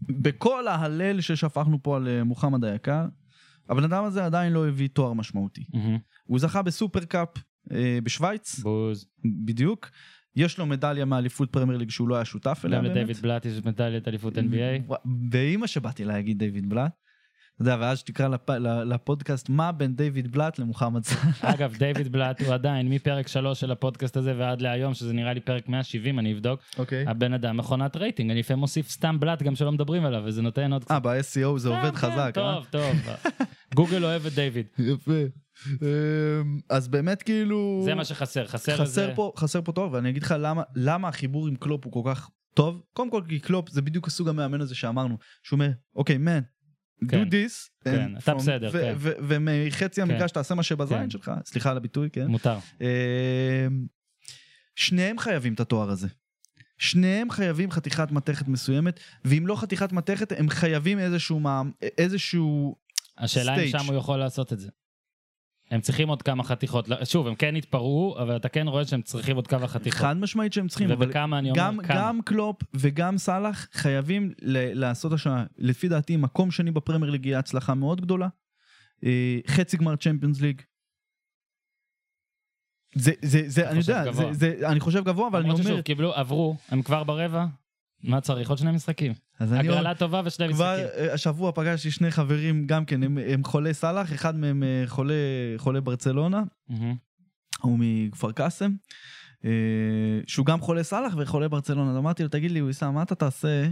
בכל 0.01 0.67
ההלל 0.67 1.21
ששפכנו 1.21 1.83
פה 1.83 1.97
על 1.97 2.07
אה, 2.07 2.23
מוחמד 2.23 2.65
היקר, 2.65 3.05
הבן 3.69 3.83
אדם 3.83 4.03
הזה 4.03 4.25
עדיין 4.25 4.53
לא 4.53 4.67
הביא 4.67 4.89
תואר 4.93 5.13
משמעותי. 5.13 5.65
מהמם. 5.73 5.97
הוא 6.23 6.39
זכה 6.39 6.61
בסופר 6.61 7.05
קאפ 7.05 7.29
אה, 7.71 7.99
בשוויץ, 8.03 8.59
בוז. 8.59 9.05
בדיוק. 9.45 9.89
יש 10.35 10.57
לו 10.57 10.65
מדליה 10.65 11.05
מאליפות 11.05 11.51
פרמייר 11.51 11.77
ליג 11.77 11.89
שהוא 11.89 12.09
לא 12.09 12.15
היה 12.15 12.25
שותף 12.25 12.61
אליה 12.65 12.77
גם 12.77 12.83
באמת. 12.83 12.95
לדייוויד 12.95 13.17
בלאט 13.17 13.45
יש 13.45 13.65
מדליית 13.65 14.07
אליפות 14.07 14.37
NBA. 14.37 14.85
ווא, 14.85 14.97
באימא 15.05 15.67
שבאתי 15.67 16.05
להגיד 16.05 16.39
דיוויד 16.39 16.69
בלאט. 16.69 16.91
אתה 17.55 17.61
יודע, 17.61 17.77
ואז 17.79 17.99
שתקרא 17.99 18.27
לפ... 18.27 18.49
לפודקאסט 18.85 19.49
מה 19.49 19.71
בין 19.71 19.95
דיוויד 19.95 20.31
בלאט 20.31 20.59
למוחמד 20.59 21.03
סאלח. 21.03 21.45
אגב, 21.45 21.75
דיוויד 21.77 22.11
בלאט 22.11 22.41
הוא 22.41 22.53
עדיין 22.53 22.89
מפרק 22.89 23.27
3 23.27 23.59
של 23.59 23.71
הפודקאסט 23.71 24.17
הזה 24.17 24.33
ועד 24.37 24.61
להיום, 24.61 24.93
שזה 24.93 25.13
נראה 25.13 25.33
לי 25.33 25.39
פרק 25.39 25.69
170, 25.69 26.19
אני 26.19 26.33
אבדוק. 26.33 26.59
אוקיי. 26.77 27.05
הבן 27.07 27.33
אדם 27.33 27.57
מכונת 27.57 27.95
רייטינג, 27.95 28.31
אני 28.31 28.39
לפעמים 28.39 28.59
מוסיף 28.59 28.89
סתם 28.89 29.19
בלאט 29.19 29.43
גם 29.43 29.55
שלא 29.55 29.71
מדברים 29.71 30.05
עליו, 30.05 30.21
וזה 30.25 30.41
נותן 30.41 30.73
עוד 30.73 30.83
קצת. 30.83 30.91
אה, 30.91 30.99
ב-SEO 30.99 31.57
זה 31.57 31.69
עובד 31.69 31.91
כן, 31.91 31.95
חזק, 31.95 32.33
אה? 32.37 32.55
טוב, 32.61 32.65
טוב. 32.69 33.15
גוגל 33.75 34.05
אוהב 34.05 34.25
את 34.25 34.33
דיוויד. 34.33 34.65
יפה. 34.79 35.21
אמ, 35.67 36.59
אז 36.69 36.87
באמת 36.87 37.23
כאילו... 37.23 37.81
זה 37.85 37.95
מה 37.95 38.05
שחסר, 38.05 38.47
חסר 38.47 38.73
חסר 38.73 38.81
איזה... 38.83 39.11
פה, 39.15 39.33
חסר 39.37 39.61
פה 39.61 39.71
טוב, 39.71 39.93
ואני 39.93 40.09
אגיד 40.09 40.23
לך 40.23 40.35
למה, 40.39 40.63
למה 40.75 41.07
החיבור 41.07 41.47
עם 41.47 41.55
קלופ 41.55 41.85
הוא 41.85 41.93
כל 41.93 42.11
כך 42.11 42.29
טוב. 42.53 42.81
קודם 42.93 43.11
כל 43.11 43.21
כי 43.29 43.39
קלופ 43.39 43.69
זה 43.69 43.81
בדיוק 43.81 44.07
הסוג 44.07 44.29
המאמן 44.29 44.61
הזה 44.61 44.75
שאמרנו, 44.75 45.17
שהוא 45.43 45.57
אומר, 45.57 45.71
אוקיי, 45.95 46.17
מן, 46.17 46.39
do 47.03 47.07
כן. 47.09 47.23
this. 47.27 47.69
כן, 47.83 48.17
אתה 48.17 48.33
בסדר, 48.33 48.71
כן. 48.71 48.93
ומחצי 48.99 50.01
המגרש 50.01 50.31
תעשה 50.31 50.55
מה 50.55 50.63
שבזין 50.63 50.97
כן. 50.97 51.09
שלך, 51.09 51.31
סליחה 51.45 51.71
על 51.71 51.77
הביטוי, 51.77 52.09
כן. 52.09 52.27
מותר. 52.27 52.57
אה, 52.81 53.67
שניהם 54.75 55.19
חייבים 55.19 55.53
את 55.53 55.59
התואר 55.59 55.89
הזה. 55.89 56.07
שניהם 56.77 57.31
חייבים 57.31 57.71
חתיכת 57.71 58.11
מתכת 58.11 58.47
מסוימת, 58.47 58.99
ואם 59.25 59.47
לא 59.47 59.55
חתיכת 59.55 59.91
מתכת, 59.91 60.31
הם 60.39 60.49
חייבים 60.49 60.99
איזשהו, 60.99 61.39
מע"מ- 61.39 61.85
איזשהו 61.97 62.75
השאלה 63.17 63.55
אם. 63.59 63.67
שם 63.67 63.85
הוא 63.87 63.95
יכול 63.95 64.19
לעשות 64.19 64.53
את 64.53 64.59
זה. 64.59 64.69
הם 65.71 65.81
צריכים 65.81 66.09
עוד 66.09 66.21
כמה 66.21 66.43
חתיכות. 66.43 66.87
לא, 66.87 67.05
שוב, 67.05 67.27
הם 67.27 67.35
כן 67.35 67.55
התפרעו, 67.55 68.15
אבל 68.21 68.35
אתה 68.35 68.49
כן 68.49 68.67
רואה 68.67 68.85
שהם 68.85 69.01
צריכים 69.01 69.35
עוד 69.35 69.47
כמה 69.47 69.67
חתיכות. 69.67 70.01
חד 70.01 70.17
משמעית 70.17 70.53
שהם 70.53 70.67
צריכים, 70.67 70.91
אבל 70.91 71.11
אני 71.17 71.49
אומר, 71.51 71.61
גם. 71.61 71.79
גם 71.89 72.21
קלופ 72.25 72.61
וגם 72.73 73.17
סאלח 73.17 73.67
חייבים 73.73 74.33
ל- 74.41 74.79
לעשות 74.79 75.13
השנה, 75.13 75.45
לפי 75.57 75.87
דעתי, 75.87 76.17
מקום 76.17 76.51
שני 76.51 76.71
בפרמייר 76.71 77.11
ליג 77.11 77.25
יהיה 77.25 77.39
הצלחה 77.39 77.73
מאוד 77.73 78.01
גדולה. 78.01 78.27
אה, 79.05 79.39
חצי 79.47 79.77
גמר 79.77 79.95
צ'מפיונס 79.95 80.41
ליג. 80.41 80.61
זה, 82.95 83.11
זה, 83.21 83.41
זה, 83.47 83.69
אני 83.69 83.79
יודע, 83.79 84.11
זה. 84.11 84.23
זה, 84.31 84.55
אני 84.63 84.79
חושב 84.79 85.03
גבוה, 85.03 85.27
אבל 85.27 85.39
אני 85.39 85.47
למרות 85.47 85.59
אומר, 85.59 85.71
ששוב, 85.71 85.81
קיבלו, 85.81 86.13
עברו, 86.13 86.55
הם 86.69 86.81
כבר 86.81 87.03
ברבע, 87.03 87.45
מה 88.03 88.21
צריך? 88.21 88.49
עוד 88.49 88.57
שני 88.57 88.71
משחקים. 88.71 89.13
הגרלה 89.39 89.95
טובה 89.95 90.21
ושני 90.25 90.53
כבר 90.53 90.77
משחקים. 90.77 91.07
אה, 91.07 91.13
השבוע 91.13 91.51
פגשתי 91.51 91.91
שני 91.91 92.11
חברים, 92.11 92.67
גם 92.67 92.85
כן, 92.85 93.03
הם, 93.03 93.17
הם 93.17 93.43
חולי 93.43 93.73
סאלח, 93.73 94.13
אחד 94.13 94.35
מהם 94.35 94.63
אה, 94.63 94.83
חולה, 94.87 95.13
חולה 95.57 95.81
ברצלונה, 95.81 96.43
מהמם. 96.69 96.95
הוא 97.61 97.79
מכפר 97.79 98.31
קאסם, 98.31 98.71
אה, 99.45 99.49
שהוא 100.27 100.45
גם 100.45 100.61
חולה 100.61 100.83
סאלח 100.83 101.13
וחולה 101.17 101.47
ברצלונה. 101.47 101.91
אז 101.91 101.97
אמרתי 101.97 102.23
לו, 102.23 102.29
תגיד 102.29 102.51
לי, 102.51 102.61
ויסאם, 102.61 102.93
מה 102.93 103.03
אתה 103.03 103.15
תעשה 103.15 103.69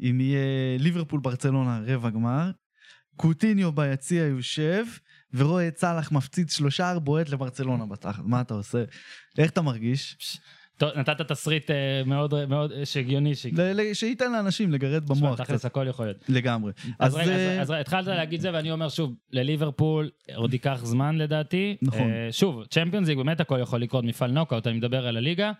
אם 0.00 0.20
יהיה 0.20 0.78
ליברפול 0.78 1.20
ברצלונה 1.20 1.80
רבע 1.86 2.10
גמר, 2.10 2.50
קוטיניו 3.16 3.72
ביציע 3.72 4.22
יושב, 4.22 4.84
ורואה 5.34 5.68
את 5.68 5.78
סאלח 5.78 6.12
מפציץ 6.12 6.56
שלושה 6.56 6.98
בועט 6.98 7.28
לברצלונה 7.28 7.86
בתחת, 7.86 8.22
מה 8.24 8.40
אתה 8.40 8.54
עושה? 8.54 8.84
איך 9.38 9.50
אתה 9.50 9.62
מרגיש? 9.62 10.16
טוב, 10.84 10.98
נתת 10.98 11.20
תסריט 11.20 11.70
אה, 11.70 12.02
מאוד 12.06 12.44
מאוד 12.48 12.72
אה, 12.72 12.86
שהגיוני. 12.86 13.32
שייתן 13.92 14.32
לאנשים 14.32 14.72
לגרד 14.72 15.06
במוח 15.08 15.34
תכלס 15.42 15.58
קצת, 15.58 15.64
הכל 15.64 15.86
יכול 15.88 16.06
להיות. 16.06 16.16
לגמרי. 16.28 16.72
אז 16.98 17.14
רגע, 17.14 17.30
אה, 17.30 17.60
אז- 17.60 17.70
התחלת 17.70 18.06
להגיד 18.06 18.40
זה, 18.40 18.50
ואני 18.52 18.70
אומר 18.72 18.88
שוב, 18.88 19.14
לליברפול 19.32 20.10
עוד 20.34 20.52
ייקח 20.52 20.80
זמן 20.84 21.18
לדעתי. 21.18 21.76
נכון. 21.82 22.00
אה, 22.10 22.28
שוב, 22.32 22.64
צ'מפיונס 22.70 23.08
ליג 23.08 23.16
באמת 23.18 23.40
הכל 23.40 23.58
יכול 23.62 23.80
לקרות, 23.82 24.04
מפעל 24.04 24.30
נוקאוט, 24.30 24.66
אני 24.66 24.76
מדבר 24.76 25.06
על 25.06 25.16
הליגה. 25.16 25.52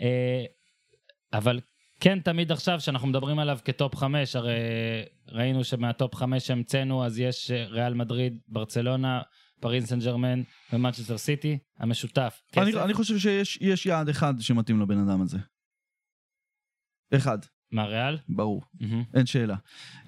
אה, 0.00 0.44
אבל 1.32 1.60
כן 2.00 2.20
תמיד 2.20 2.52
עכשיו 2.52 2.80
שאנחנו 2.80 3.08
מדברים 3.08 3.38
עליו 3.38 3.58
כטופ 3.64 3.96
חמש, 3.96 4.36
הרי 4.36 4.52
ראינו 5.28 5.64
שמהטופ 5.64 6.14
חמש 6.14 6.46
שהמצאנו 6.46 7.04
אז 7.04 7.18
יש 7.20 7.50
אה, 7.50 7.64
ריאל 7.68 7.94
מדריד, 7.94 8.38
ברצלונה, 8.48 9.20
פריז 9.60 9.86
סן 9.88 9.98
ג'רמן 9.98 10.42
ומנצ'סטר 10.72 11.18
סיטי, 11.18 11.58
המשותף. 11.78 12.42
אני? 12.56 12.82
אני 12.84 12.94
חושב 12.94 13.18
שיש 13.18 13.58
יש 13.60 13.86
יעד 13.86 14.08
אחד 14.08 14.34
שמתאים 14.40 14.80
לבן 14.80 14.98
אדם 15.08 15.22
הזה. 15.22 15.38
אחד, 17.16 17.38
מה 17.72 17.84
ריאל? 17.84 18.18
ברור, 18.28 18.62
מהמם. 18.80 19.02
אין 19.14 19.26
שאלה. 19.26 19.56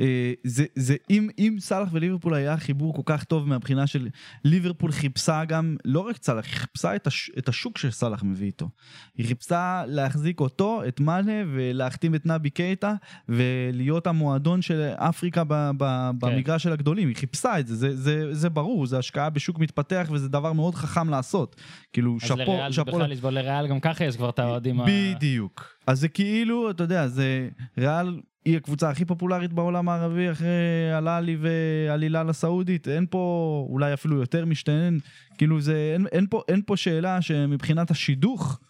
אה, 0.01 0.33
זה, 0.45 0.65
זה, 0.75 0.97
אם, 1.11 1.29
אם 1.39 1.57
סלאח 1.59 1.89
וליברפול 1.93 2.35
היה 2.35 2.57
חיבור 2.57 2.95
כל 2.95 3.03
כך 3.05 3.25
טוב 3.25 3.49
מהבחינה 3.49 3.87
של 3.87 4.09
ליברפול 4.45 4.93
חיפשה 4.93 5.45
גם, 5.45 5.77
לא 5.85 6.01
רק 6.01 6.17
סלאח, 6.23 6.45
היא 6.45 6.55
חיפשה 6.55 6.97
את, 6.97 7.07
הש, 7.07 7.31
את 7.39 7.49
השוק 7.49 7.79
שסלאח 7.79 8.23
מביא 8.23 8.47
איתו. 8.47 8.69
היא 9.17 9.27
חיפשה 9.27 9.83
להחזיק 9.87 10.41
אותו, 10.41 10.83
את 10.89 11.01
מאנה, 11.01 11.33
ולהחתים 11.53 12.15
את 12.15 12.27
נבי 12.27 12.51
קייטה, 12.51 12.95
ולהיות 13.29 14.07
המועדון 14.07 14.63
של 14.63 14.81
אפריקה 14.97 15.45
ב, 15.49 15.71
ב, 15.77 16.11
במגרש 16.19 16.63
של 16.63 16.73
הגדולים. 16.73 17.09
היא 17.09 17.17
חיפשה 17.17 17.61
את 17.61 17.67
זה, 17.67 17.75
זה, 17.77 17.97
זה, 17.97 18.35
זה 18.35 18.51
ברור, 18.51 18.87
זה 18.87 18.99
השקעה 18.99 19.31
בשוק 19.31 19.59
מתפתח, 19.59 20.09
וזה 20.13 20.29
דבר 20.29 20.53
מאוד 20.53 20.75
חכם 20.75 21.09
לעשות. 21.09 21.57
כאילו, 21.93 22.17
אז 22.23 22.29
שאפו, 22.29 22.41
לריאל 22.41 22.71
זה 22.71 22.77
שאפו 22.77 22.91
בכלל 22.91 23.35
לריאל, 23.35 23.67
גם 23.67 23.81
ככה 23.81 24.05
יש 24.05 24.17
כבר 24.17 24.31
את 24.31 24.39
האוהדים 24.39 24.81
ה... 24.81 24.85
בדיוק. 24.89 25.82
אז 25.87 26.01
זה 26.01 26.09
כאילו, 26.09 26.71
אתה 26.71 26.83
יודע, 26.85 27.09
זה 27.09 27.49
ריאל 27.79 28.21
היא 28.45 28.57
הקבוצה 28.57 28.91
הכי 28.91 29.05
פופולרית 29.05 29.53
בעולם 29.53 29.89
הערבי 29.89 30.31
אחרי 30.31 30.93
הלאלי 30.93 31.37
והלילה 31.41 32.21
הסעודית, 32.21 32.89
אין 32.89 33.07
פה 33.11 33.67
אולי 33.71 33.95
אפילו 33.95 34.17
יותר 34.21 34.45
משתיהן, 34.45 34.99
כאילו 35.39 35.61
זה, 35.61 35.91
אין, 35.95 36.07
אין, 36.13 36.27
פה, 36.31 36.43
אין 36.49 36.63
פה 36.67 36.77
שאלה 36.77 37.23
שמבחינת 37.23 37.91
השידוך, 37.91 38.61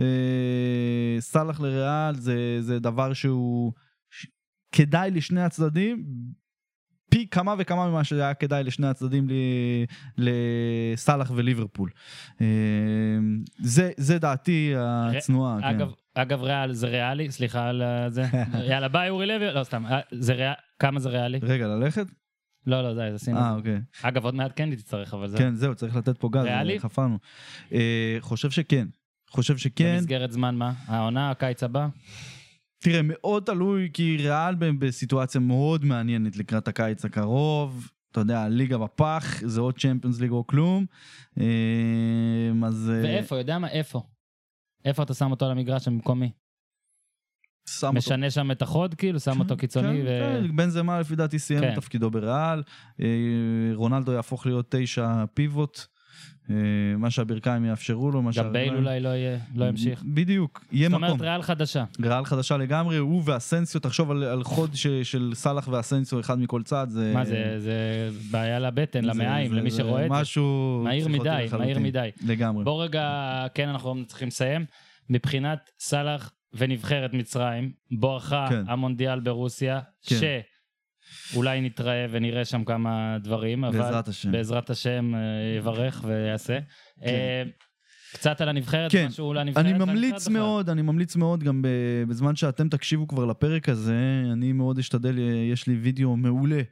אה, 0.00 0.04
סאלח 1.20 1.60
לריאל 1.60 2.14
זה, 2.14 2.36
זה 2.60 2.78
דבר 2.78 3.12
שהוא 3.12 3.72
ש- 4.10 4.26
כדאי 4.72 5.10
לשני 5.10 5.42
הצדדים. 5.42 6.04
פי 7.10 7.26
כמה 7.30 7.54
וכמה 7.58 7.88
ממה 7.90 8.04
שהיה 8.04 8.34
כדאי 8.34 8.64
לשני 8.64 8.86
הצדדים 8.86 9.28
ל- 9.28 9.32
לסאלח 10.18 11.30
וליברפול. 11.34 11.90
אה, 12.40 12.46
זה, 13.58 13.90
זה 13.96 14.18
דעתי 14.18 14.72
הצנועה. 14.76 15.58
כן. 15.60 15.66
אגב, 15.66 15.92
אגב 16.16 16.42
ריאל 16.42 16.72
זה 16.72 16.86
ריאלי, 16.86 17.30
סליחה 17.30 17.68
על 17.68 17.82
זה. 18.08 18.24
יאללה 18.70 18.88
ביי 18.88 19.10
אורי 19.10 19.26
לוי, 19.26 19.52
לא 19.52 19.64
סתם, 19.64 19.86
אה, 19.86 20.00
זה 20.10 20.32
ריאל, 20.32 20.52
כמה 20.78 21.00
זה 21.00 21.08
ריאלי? 21.08 21.38
רגע, 21.42 21.66
ללכת? 21.66 22.06
לא, 22.66 22.82
לא, 22.82 22.94
די, 22.94 23.14
עשינו. 23.14 23.38
אה, 23.38 23.54
אוקיי. 23.54 23.80
אגב, 24.02 24.24
עוד 24.24 24.34
מעט 24.34 24.52
כן 24.56 24.74
תצטרך, 24.74 25.14
אבל 25.14 25.28
זה 25.28 25.38
כן, 25.38 25.54
זהו, 25.54 25.74
צריך 25.74 25.96
לתת 25.96 26.18
פה 26.18 26.28
גז, 26.32 26.44
ריאלי? 26.44 26.80
חפרנו. 26.80 27.18
אה, 27.72 28.16
חושב 28.20 28.50
שכן. 28.50 28.88
חושב 29.30 29.56
שכן. 29.56 29.96
במסגרת 29.96 30.32
זמן 30.32 30.54
מה? 30.54 30.72
העונה, 30.86 31.30
הקיץ 31.30 31.62
הבא? 31.62 31.88
תראה, 32.78 33.00
מאוד 33.04 33.42
תלוי, 33.42 33.90
כי 33.92 34.16
ריאל 34.20 34.54
בסיטואציה 34.54 35.40
מאוד 35.40 35.84
מעניינת 35.84 36.36
לקראת 36.36 36.68
הקיץ 36.68 37.04
הקרוב. 37.04 37.90
אתה 38.12 38.20
יודע, 38.20 38.40
הליגה 38.40 38.78
בפח, 38.78 39.40
זה 39.44 39.60
עוד 39.60 39.78
צ'מפיונס 39.78 40.20
ליג 40.20 40.30
או 40.30 40.46
כלום. 40.46 40.86
אה, 41.40 41.46
אז... 42.66 42.92
ואיפה, 43.04 43.38
יודע 43.38 43.58
מה? 43.58 43.68
איפה? 43.68 44.02
איפה 44.86 45.02
אתה 45.02 45.14
שם 45.14 45.30
אותו 45.30 45.44
על 45.44 45.50
המגרש 45.50 45.88
במקומי? 45.88 46.30
שם 47.68 47.86
אותו. 47.86 47.98
משנה 47.98 48.30
שם 48.30 48.50
את 48.50 48.62
החוד, 48.62 48.94
כאילו? 48.94 49.20
שם 49.20 49.40
אותו 49.40 49.56
קיצוני? 49.56 49.88
כן, 49.88 50.04
ו- 50.04 50.46
כן, 50.48 50.56
בן 50.56 50.68
זמה 50.68 51.00
לפי 51.00 51.16
דעתי 51.16 51.38
סיים 51.38 51.60
כן. 51.60 51.72
את 51.72 51.78
תפקידו 51.78 52.10
בריאל. 52.10 52.62
אה, 53.00 53.06
רונלדו 53.74 54.12
יהפוך 54.12 54.46
להיות 54.46 54.66
תשע 54.70 55.24
פיבוט. 55.34 55.86
אה, 56.50 56.54
מה 56.98 57.10
שהברכיים 57.10 57.64
יאפשרו 57.64 58.10
לו, 58.10 58.22
מה 58.22 58.30
גם 58.36 58.52
בייל 58.52 58.74
אולי 58.76 59.00
לא 59.00 59.08
יהיה- 59.08 59.38
לא 59.54 59.64
ימשיך. 59.64 60.02
בדיוק, 60.06 60.64
יהיה 60.72 60.88
זאת 60.90 60.98
מקום. 60.98 61.10
אומרת, 61.10 61.20
ריאל 61.28 61.42
חדשה. 61.42 61.84
ריאל 62.02 62.24
חדשה 62.24 62.56
לגמרי, 62.56 62.96
הוא 62.96 63.22
ואסנסיו, 63.24 63.80
תחשוב 63.80 64.10
על, 64.10 64.24
על 64.24 64.44
חוד 64.44 64.74
ש, 64.74 64.86
של 64.86 65.30
סאלח 65.34 65.68
ואסנסיו, 65.68 66.20
אחד 66.20 66.38
מכל 66.38 66.62
צד. 66.62 66.86
זה, 66.90 67.10
מה 67.14 67.24
זה, 67.24 67.54
זה 67.58 67.78
בעיה 68.30 68.58
לבטן, 68.58 69.00
זה- 69.02 69.06
למעיים, 69.08 69.50
זה- 69.50 69.56
למי 69.56 69.70
זה 69.70 69.76
שרואה 69.76 70.06
את 70.06 70.10
זה. 70.12 70.20
משהו... 70.20 70.80
מהיר 70.84 71.08
מדי, 71.08 71.18
לחלוטין. 71.44 71.58
מהיר 71.58 71.78
מדי. 71.78 72.08
לגמרי. 72.26 72.64
בוא 72.64 72.84
רגע, 72.84 73.10
כן, 73.54 73.68
אנחנו 73.68 74.04
צריכים 74.06 74.28
לסיים. 74.28 74.64
מבחינת 75.10 75.70
סאלח 75.80 76.32
ונבחרת 76.54 77.12
מצרים, 77.12 77.70
בואכה 77.90 78.46
כן. 78.50 78.62
המונדיאל 78.68 79.20
ברוסיה, 79.20 79.80
כן. 80.06 80.16
שאולי 81.32 81.60
נתראה 81.60 82.06
ונראה 82.10 82.44
שם 82.44 82.64
כמה 82.64 83.18
דברים, 83.22 83.64
אבל 83.64 83.78
בעזרת 83.78 84.08
השם. 84.08 84.32
בעזרת 84.32 84.70
השם 84.70 85.14
אה, 85.14 85.20
יברך 85.58 86.04
ויעשה. 86.04 86.58
אה, 87.04 87.42
קצת 88.12 88.40
על 88.40 88.48
הנבחרת, 88.48 88.92
כן. 88.92 89.06
משהו 89.06 89.30
על 89.30 89.38
הנבחרת. 89.38 89.64
אני 89.64 89.72
ממליץ. 89.72 90.28
מאוד, 90.28 90.70
אני 90.70 90.82
ממליץ 90.82 91.16
מאוד 91.16 91.42
גם 91.42 91.64
בזמן 92.08 92.36
שאתם 92.36 92.68
תקשיבו 92.68 93.08
כבר 93.08 93.24
לפרק 93.24 93.68
הזה, 93.68 94.22
אני 94.32 94.52
מאוד 94.52 94.78
אשתדל, 94.78 95.18
יש 95.52 95.66
לי 95.66 95.74
וידאו 95.74 96.16
מעולה 96.16 96.62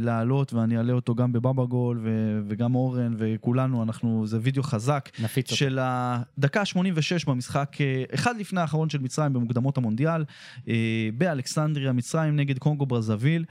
להעלות 0.00 0.52
ואני 0.52 0.78
אעלה 0.78 0.92
אותו 0.92 1.14
גם 1.14 1.32
בבבא 1.32 1.64
גול 1.64 2.00
ו- 2.04 2.40
וגם 2.48 2.74
אורן 2.74 3.14
וכולנו, 3.18 3.82
אנחנו, 3.82 4.26
זה 4.26 4.38
וידאו 4.42 4.62
חזק 4.62 5.08
נפיץ 5.22 5.46
אותו. 5.46 5.56
של 5.56 5.78
הדקה 5.82 6.64
86 6.64 7.24
במשחק, 7.24 7.76
אה, 7.80 8.04
אחד 8.14 8.36
לפני 8.36 8.60
האחרון 8.60 8.90
של 8.90 8.98
מצרים 8.98 9.32
במוקדמות 9.32 9.78
המונדיאל, 9.78 10.24
אה, 10.68 11.08
באלכסנדריה, 11.14 11.92
מצרים 11.92 12.36
נגד 12.36 12.58
קונגו 12.58 12.86
ברזוויל, 12.86 13.44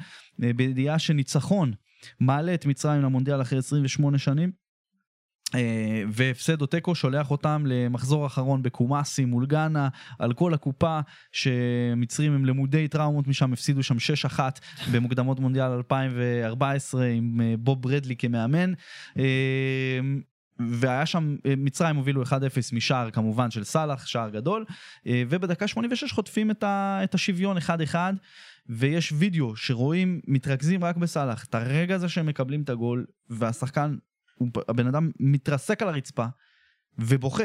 אה, 0.44 0.54
בידיעה 0.54 1.00
שניצחון 1.00 1.74
מעלה 2.20 2.54
את 2.54 2.66
מצרים 2.66 3.02
למונדיאל 3.02 3.42
אחרי 3.42 3.60
28 3.60 4.18
שנים. 4.18 4.52
אה, 5.56 6.04
והפסד 6.10 6.62
או 6.62 6.66
תיקו 6.66 6.96
שולח 6.96 7.32
אותם 7.32 7.64
למחזור 7.66 8.26
אחרון 8.26 8.64
בקומאסי 8.64 9.26
מול 9.26 9.46
גאנה 9.46 9.90
על 10.20 10.34
כל 10.34 10.54
הקופה 10.54 11.00
שמצרים 11.32 12.34
הם 12.34 12.46
למודי 12.46 12.88
טראומות 12.88 13.28
משם 13.28 13.54
הפסידו 13.54 13.84
שם 13.84 13.96
6-1 14.36 14.40
במוקדמות 14.92 15.40
מונדיאל 15.40 15.72
2014 15.72 17.06
עם 17.06 17.42
אה, 17.42 17.54
בוב 17.60 17.82
ברדלי 17.82 18.16
כמאמן. 18.16 18.74
אה, 19.18 20.00
והיה 20.80 21.06
שם, 21.06 21.36
מצרים 21.58 21.96
הובילו 21.96 22.24
1-0 22.24 22.28
משער 22.74 23.12
כמובן 23.12 23.52
של 23.52 23.64
סאלח, 23.64 24.06
שער 24.06 24.30
גדול, 24.30 24.66
ובדקה 25.06 25.68
86 25.68 26.12
חוטפים 26.12 26.52
את, 26.52 26.64
ה, 26.64 27.00
את 27.04 27.16
השוויון 27.16 27.58
1-1, 27.58 27.96
ויש 28.70 29.14
וידאו 29.18 29.56
שרואים, 29.56 30.22
מתרכזים 30.28 30.84
רק 30.84 30.98
בסאלח, 30.98 31.46
את 31.46 31.56
הרגע 31.56 31.96
הזה 31.96 32.10
שהם 32.10 32.26
מקבלים 32.26 32.62
את 32.62 32.70
הגול, 32.70 33.06
והשחקן, 33.30 33.96
הבן 34.68 34.88
אדם 34.88 35.12
מתרסק 35.20 35.82
על 35.82 35.88
הרצפה, 35.88 36.26
ובוכה, 36.98 37.44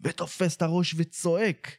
ותופס 0.00 0.56
את 0.56 0.62
הראש 0.62 0.94
וצועק. 0.98 1.76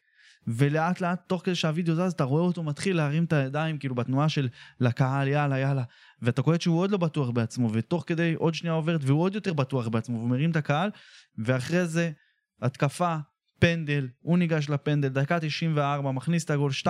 ולאט 0.48 1.02
לאט, 1.02 1.20
תוך 1.28 1.42
כדי 1.46 1.56
שהווידאו 1.56 1.96
זז, 1.96 2.14
אתה 2.14 2.24
רואה 2.24 2.42
אותו 2.42 2.64
מתחיל 2.64 2.98
להרים 2.98 3.24
את 3.24 3.34
הידיים, 3.34 3.78
כאילו 3.78 3.96
בתנועה 3.96 4.30
של 4.30 4.50
לקהל, 4.80 5.28
יאללה, 5.28 5.60
יאללה. 5.60 5.84
ואתה 6.22 6.42
קולט 6.42 6.62
שהוא 6.62 6.80
עוד 6.80 6.92
לא 6.92 6.98
בטוח 6.98 7.30
בעצמו, 7.30 7.70
ותוך 7.74 8.04
כדי 8.08 8.34
עוד 8.34 8.54
שנייה 8.54 8.74
עוברת, 8.74 9.02
והוא 9.04 9.22
עוד 9.22 9.36
יותר 9.36 9.54
בטוח 9.54 9.88
בעצמו, 9.88 10.18
והוא 10.18 10.30
מרים 10.30 10.52
את 10.52 10.56
הקהל, 10.56 10.90
ואחרי 11.38 11.86
זה, 11.86 12.12
התקפה, 12.62 13.18
פנדל, 13.60 14.08
הוא 14.20 14.38
ניגש 14.38 14.70
לפנדל, 14.70 15.08
דקה 15.08 15.40
94, 15.40 16.12
מכניס 16.12 16.46
את 16.46 16.50
הגול 16.50 16.72
2-1, 16.84 16.88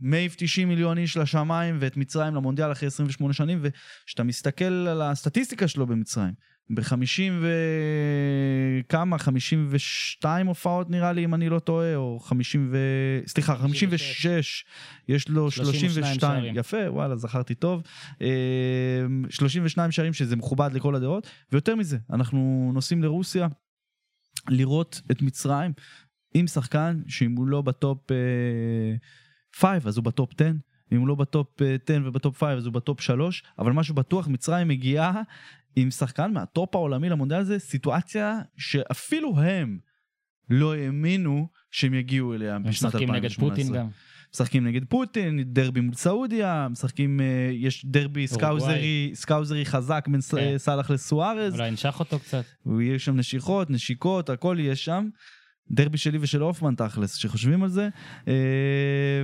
מעיף 0.00 0.34
90 0.38 0.68
מיליון 0.68 0.98
איש 0.98 1.16
לשמיים 1.16 1.76
ואת 1.80 1.96
מצרים 1.96 2.34
למונדיאל 2.34 2.72
אחרי 2.72 2.86
28 2.86 3.32
שנים, 3.32 3.58
וכשאתה 3.62 4.22
מסתכל 4.22 4.64
על 4.64 5.02
הסטטיסטיקה 5.02 5.68
שלו 5.68 5.86
במצרים, 5.86 6.32
ב-50 6.70 7.44
וכמה, 8.82 9.18
52 9.18 10.46
הופעות 10.46 10.90
נראה 10.90 11.12
לי, 11.12 11.24
אם 11.24 11.34
אני 11.34 11.48
לא 11.48 11.58
טועה, 11.58 11.96
או 11.96 12.18
50 12.20 12.68
ו... 12.72 12.78
סליחה, 13.26 13.56
56, 13.56 14.64
יש 15.08 15.28
לו 15.28 15.50
32, 15.50 16.20
שערים. 16.20 16.56
יפה, 16.56 16.90
וואלה, 16.90 17.16
זכרתי 17.16 17.54
טוב. 17.54 17.82
אה, 18.22 19.06
32 19.30 19.90
שערים 19.90 20.12
שזה 20.12 20.36
מכובד 20.36 20.70
לכל 20.72 20.94
הדעות, 20.94 21.30
ויותר 21.52 21.74
מזה, 21.74 21.98
אנחנו 22.10 22.70
נוסעים 22.74 23.02
לרוסיה 23.02 23.48
לראות 24.48 25.00
את 25.10 25.22
מצרים 25.22 25.72
עם 26.34 26.46
שחקן 26.46 27.00
שאם 27.08 27.36
הוא 27.36 27.46
לא 27.46 27.62
בטופ 27.62 28.10
5 29.56 29.86
אז 29.86 29.96
הוא 29.96 30.04
בטופ 30.04 30.30
10. 30.40 30.50
אם 30.92 31.00
הוא 31.00 31.08
לא 31.08 31.14
בטופ 31.14 31.62
10 31.84 32.00
ובטופ 32.04 32.44
5 32.44 32.48
אז 32.56 32.66
הוא 32.66 32.72
בטופ 32.72 33.00
3, 33.00 33.42
אבל 33.58 33.72
משהו 33.72 33.94
בטוח, 33.94 34.28
מצרים 34.28 34.68
מגיעה 34.68 35.22
עם 35.76 35.90
שחקן 35.90 36.32
מהטופ 36.32 36.74
העולמי 36.74 37.08
למונדיאל 37.08 37.40
הזה, 37.40 37.58
סיטואציה 37.58 38.38
שאפילו 38.56 39.38
הם 39.38 39.78
לא 40.50 40.74
האמינו 40.74 41.48
שהם 41.70 41.94
יגיעו 41.94 42.34
אליה 42.34 42.58
בשנת 42.58 42.68
משחקים 42.68 43.14
2018. 43.14 43.18
נגד 43.18 43.34
פוטין 43.38 43.72
גם. 43.72 43.88
משחקים 44.34 44.66
נגד 44.66 44.84
פוטין, 44.84 45.42
דרבי 45.44 45.80
מול 45.80 45.94
סעודיה, 45.94 46.68
משחקים, 46.70 47.20
אה, 47.20 47.50
יש 47.52 47.86
דרבי 47.86 48.26
סקאוזרי, 48.26 49.10
סקאוזרי 49.14 49.64
חזק 49.64 50.04
בין 50.08 50.20
כן. 50.20 50.58
סאלח 50.58 50.90
לסוארז, 50.90 51.54
אולי 51.54 51.70
נשך 51.70 52.00
אותו 52.00 52.18
קצת. 52.18 52.44
ויש 52.66 53.04
שם 53.04 53.16
נשיכות, 53.16 53.70
נשיקות, 53.70 54.30
הכל 54.30 54.56
יהיה 54.58 54.76
שם. 54.76 55.08
דרבי 55.70 55.98
שלי 55.98 56.18
ושל 56.20 56.40
הופמן 56.40 56.74
תכלס, 56.74 57.14
שחושבים 57.14 57.62
על 57.62 57.68
זה. 57.68 57.88
אה, 58.28 59.22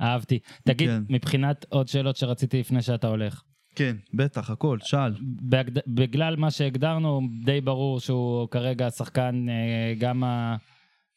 אהבתי. 0.00 0.38
תגיד, 0.64 0.88
כן. 0.88 1.02
מבחינת 1.08 1.66
עוד 1.68 1.88
שאלות 1.88 2.16
שרציתי 2.16 2.60
לפני 2.60 2.82
שאתה 2.82 3.06
הולך. 3.06 3.42
כן, 3.74 3.96
בטח, 4.14 4.50
הכל, 4.50 4.78
שאל. 4.82 5.14
בהגד... 5.20 5.78
בגלל 5.86 6.36
מה 6.36 6.50
שהגדרנו, 6.50 7.20
די 7.44 7.60
ברור 7.60 8.00
שהוא 8.00 8.48
כרגע 8.48 8.86
השחקן 8.86 9.46
אה, 9.48 9.94
גם 9.98 10.24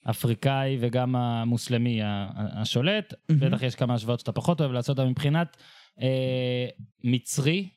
האפריקאי 0.05 0.77
וגם 0.81 1.15
המוסלמי 1.15 1.99
השולט. 2.35 3.13
מהמם. 3.29 3.41
בטח 3.41 3.61
יש 3.61 3.75
כמה 3.75 3.93
השוואות 3.93 4.19
שאתה 4.19 4.31
פחות 4.31 4.61
אוהב 4.61 4.71
לעשות, 4.71 4.99
אבל 4.99 5.09
מבחינת 5.09 5.57
אה, 6.01 6.67
מצרי, 7.03 7.69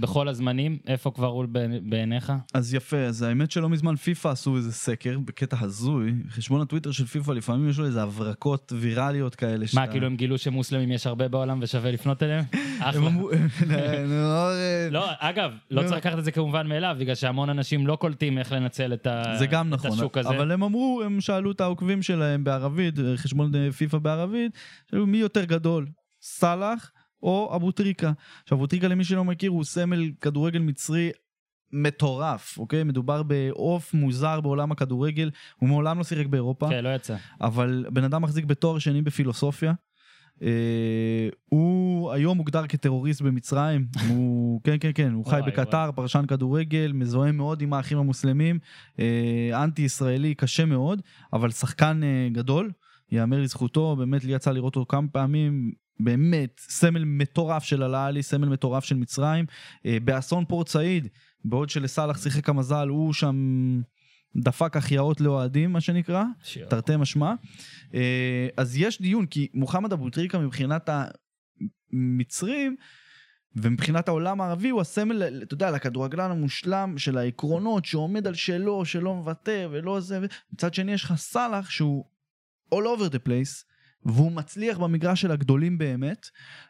בכל 0.00 0.28
הזמנים, 0.28 0.78
איפה 0.86 1.10
כבר 1.10 1.26
הוא 1.26 1.44
בעיני- 1.48 1.80
בעיניך? 1.80 2.32
אז 2.54 2.74
יפה, 2.74 2.96
אז 2.96 3.22
האמת 3.22 3.50
שלא 3.50 3.68
מזמן 3.68 3.96
פיפא 3.96 4.28
עשו 4.28 4.56
איזה 4.56 4.72
סקר 4.72 5.18
בקטע 5.18 5.56
הזוי, 5.60 6.14
חשבון 6.30 6.60
הטוויטר 6.60 6.90
של 6.92 7.06
פיפא 7.06 7.32
לפעמים 7.32 7.68
יש 7.68 7.78
לו 7.78 7.86
איזה 7.86 8.02
הברקות 8.02 8.72
ויראליות 8.76 9.34
כאלה. 9.34 9.66
מה, 9.74 9.86
כאילו 9.86 10.06
הם 10.06 10.16
גילו 10.16 10.38
שמוסלמים 10.38 10.92
יש 10.92 11.06
הרבה 11.06 11.28
בעולם 11.28 11.58
ושווה 11.62 11.90
לפנות 11.90 12.22
אליהם? 12.22 12.44
הם 12.80 13.04
אחלה. 13.06 14.04
לא, 14.90 15.06
אגב, 15.18 15.50
לא. 15.70 15.82
צריך 15.82 15.92
לקחת 15.96 16.18
את 16.18 16.24
זה 16.24 16.32
כמובן 16.32 16.66
מאליו, 16.66 16.96
בגלל 17.00 17.14
שהמון 17.14 17.50
אנשים 17.50 17.86
לא 17.86 17.96
קולטים 17.96 18.38
איך 18.38 18.52
לנצל 18.52 18.92
את 18.92 19.06
ה- 19.06 19.34
זה 19.38 19.46
גם 19.46 19.70
נכון, 19.70 19.90
השוק 19.92 20.18
הזה. 20.18 20.28
אבל 20.28 20.52
הם 20.52 20.62
אמרו, 20.62 21.02
הם 21.04 21.20
שאלו 21.20 21.50
את 21.52 21.60
העוקבים 21.60 22.02
שלהם 22.02 22.44
בערבית, 22.44 22.94
חשבון 23.16 23.52
פיפא 23.70 23.98
בערבית, 23.98 24.52
שאלו 24.90 25.06
מי 25.06 25.16
יותר 25.18 25.44
גדול, 25.44 25.86
סאלח 26.22 26.90
או 27.22 27.52
אבו 27.56 27.70
טריקה. 27.70 28.12
עכשיו 28.42 28.58
אבו 28.58 28.66
טריקה 28.66 28.88
למי 28.88 29.04
שלא 29.04 29.24
מכיר 29.24 29.50
הוא 29.50 29.64
סמל 29.64 30.10
כדורגל 30.20 30.58
מצרי 30.58 31.10
מטורף, 31.72 32.58
אוקיי? 32.58 32.84
מדובר 32.84 33.22
בעוף 33.22 33.94
מוזר 33.94 34.40
בעולם 34.40 34.72
הכדורגל, 34.72 35.30
הוא 35.58 35.68
מעולם 35.68 35.98
לא 35.98 36.04
שיחק 36.04 36.26
באירופה. 36.26 36.68
כן, 36.68 36.84
לא 36.84 36.94
יצא. 36.94 37.16
אבל 37.40 37.84
בן 37.92 38.04
אדם 38.04 38.22
מחזיק 38.22 38.44
בתואר 38.44 38.78
שני 38.78 39.02
בפילוסופיה. 39.02 39.72
אה, 40.42 41.28
הוא 41.48 42.12
היום 42.12 42.36
מוגדר 42.36 42.66
כטרוריסט 42.66 43.22
במצרים, 43.22 43.86
הוא, 44.08 44.60
כן 44.64 44.76
כן 44.80 44.90
כן, 44.94 45.12
הוא 45.12 45.24
חי 45.24 45.36
וואי, 45.36 45.50
בקטר, 45.50 45.90
פרשן 45.94 46.24
כדורגל, 46.28 46.92
מזוהה 46.94 47.32
מאוד 47.32 47.62
עם 47.62 47.72
האחים 47.72 47.98
המוסלמים, 47.98 48.58
אה, 48.98 49.64
אנטי 49.64 49.82
ישראלי 49.82 50.34
קשה 50.34 50.64
מאוד, 50.64 51.02
אבל 51.32 51.50
שחקן 51.50 52.00
אה, 52.02 52.28
גדול, 52.32 52.70
יאמר 53.12 53.40
לזכותו, 53.40 53.96
באמת 53.96 54.24
לי 54.24 54.32
יצא 54.32 54.50
לראות 54.50 54.76
אותו 54.76 54.86
כמה 54.88 55.08
פעמים, 55.08 55.72
באמת 56.04 56.60
סמל 56.68 57.04
מטורף 57.04 57.64
של 57.64 57.82
הלאלי, 57.82 58.22
סמל 58.22 58.48
מטורף 58.48 58.84
של 58.84 58.96
מצרים, 58.96 59.44
אה, 59.86 59.98
באסון 60.04 60.44
פורט 60.44 60.68
סעיד, 60.68 61.08
בעוד 61.44 61.70
שלסאלח 61.70 62.22
שיחק 62.22 62.48
המזל, 62.48 62.88
הוא 62.88 63.12
שם 63.12 63.36
דפק 64.36 64.76
החייאות 64.76 65.20
לאוהדים 65.20 65.72
מה 65.72 65.80
שנקרא. 65.80 66.24
תרתי 66.68 66.96
משמע. 66.96 67.34
אה, 67.94 68.48
אז 68.56 68.76
יש 68.76 69.02
דיון, 69.02 69.26
כי 69.26 69.48
מוחמד 69.54 69.92
אבו 69.92 70.10
טריקה 70.10 70.38
מבחינת 70.38 70.90
המצרים 71.92 72.76
ומבחינת 73.56 74.08
העולם 74.08 74.40
הערבי 74.40 74.68
הוא 74.68 74.80
הסמל, 74.80 75.42
אתה 75.42 75.54
יודע, 75.54 75.70
לכדורגלן 75.70 76.30
המושלם 76.30 76.98
של 76.98 77.18
העקרונות 77.18 77.84
שעומד 77.84 78.26
על 78.26 78.34
שלו, 78.34 78.84
שלא 78.84 79.14
מוותר 79.14 79.68
ולא 79.72 80.00
זה, 80.00 80.26
מצד 80.52 80.74
שני 80.74 80.92
יש 80.92 81.04
לך 81.04 81.14
סאלח 81.16 81.70
שהוא 81.70 82.04
all 82.74 82.78
over 82.98 83.12
the 83.12 83.28
place. 83.28 83.69
והוא 84.04 84.32
מצליח 84.32 84.78
במגרש 84.78 85.20
של 85.22 85.30
הגדולים 85.30 85.78
באמת, 85.78 86.26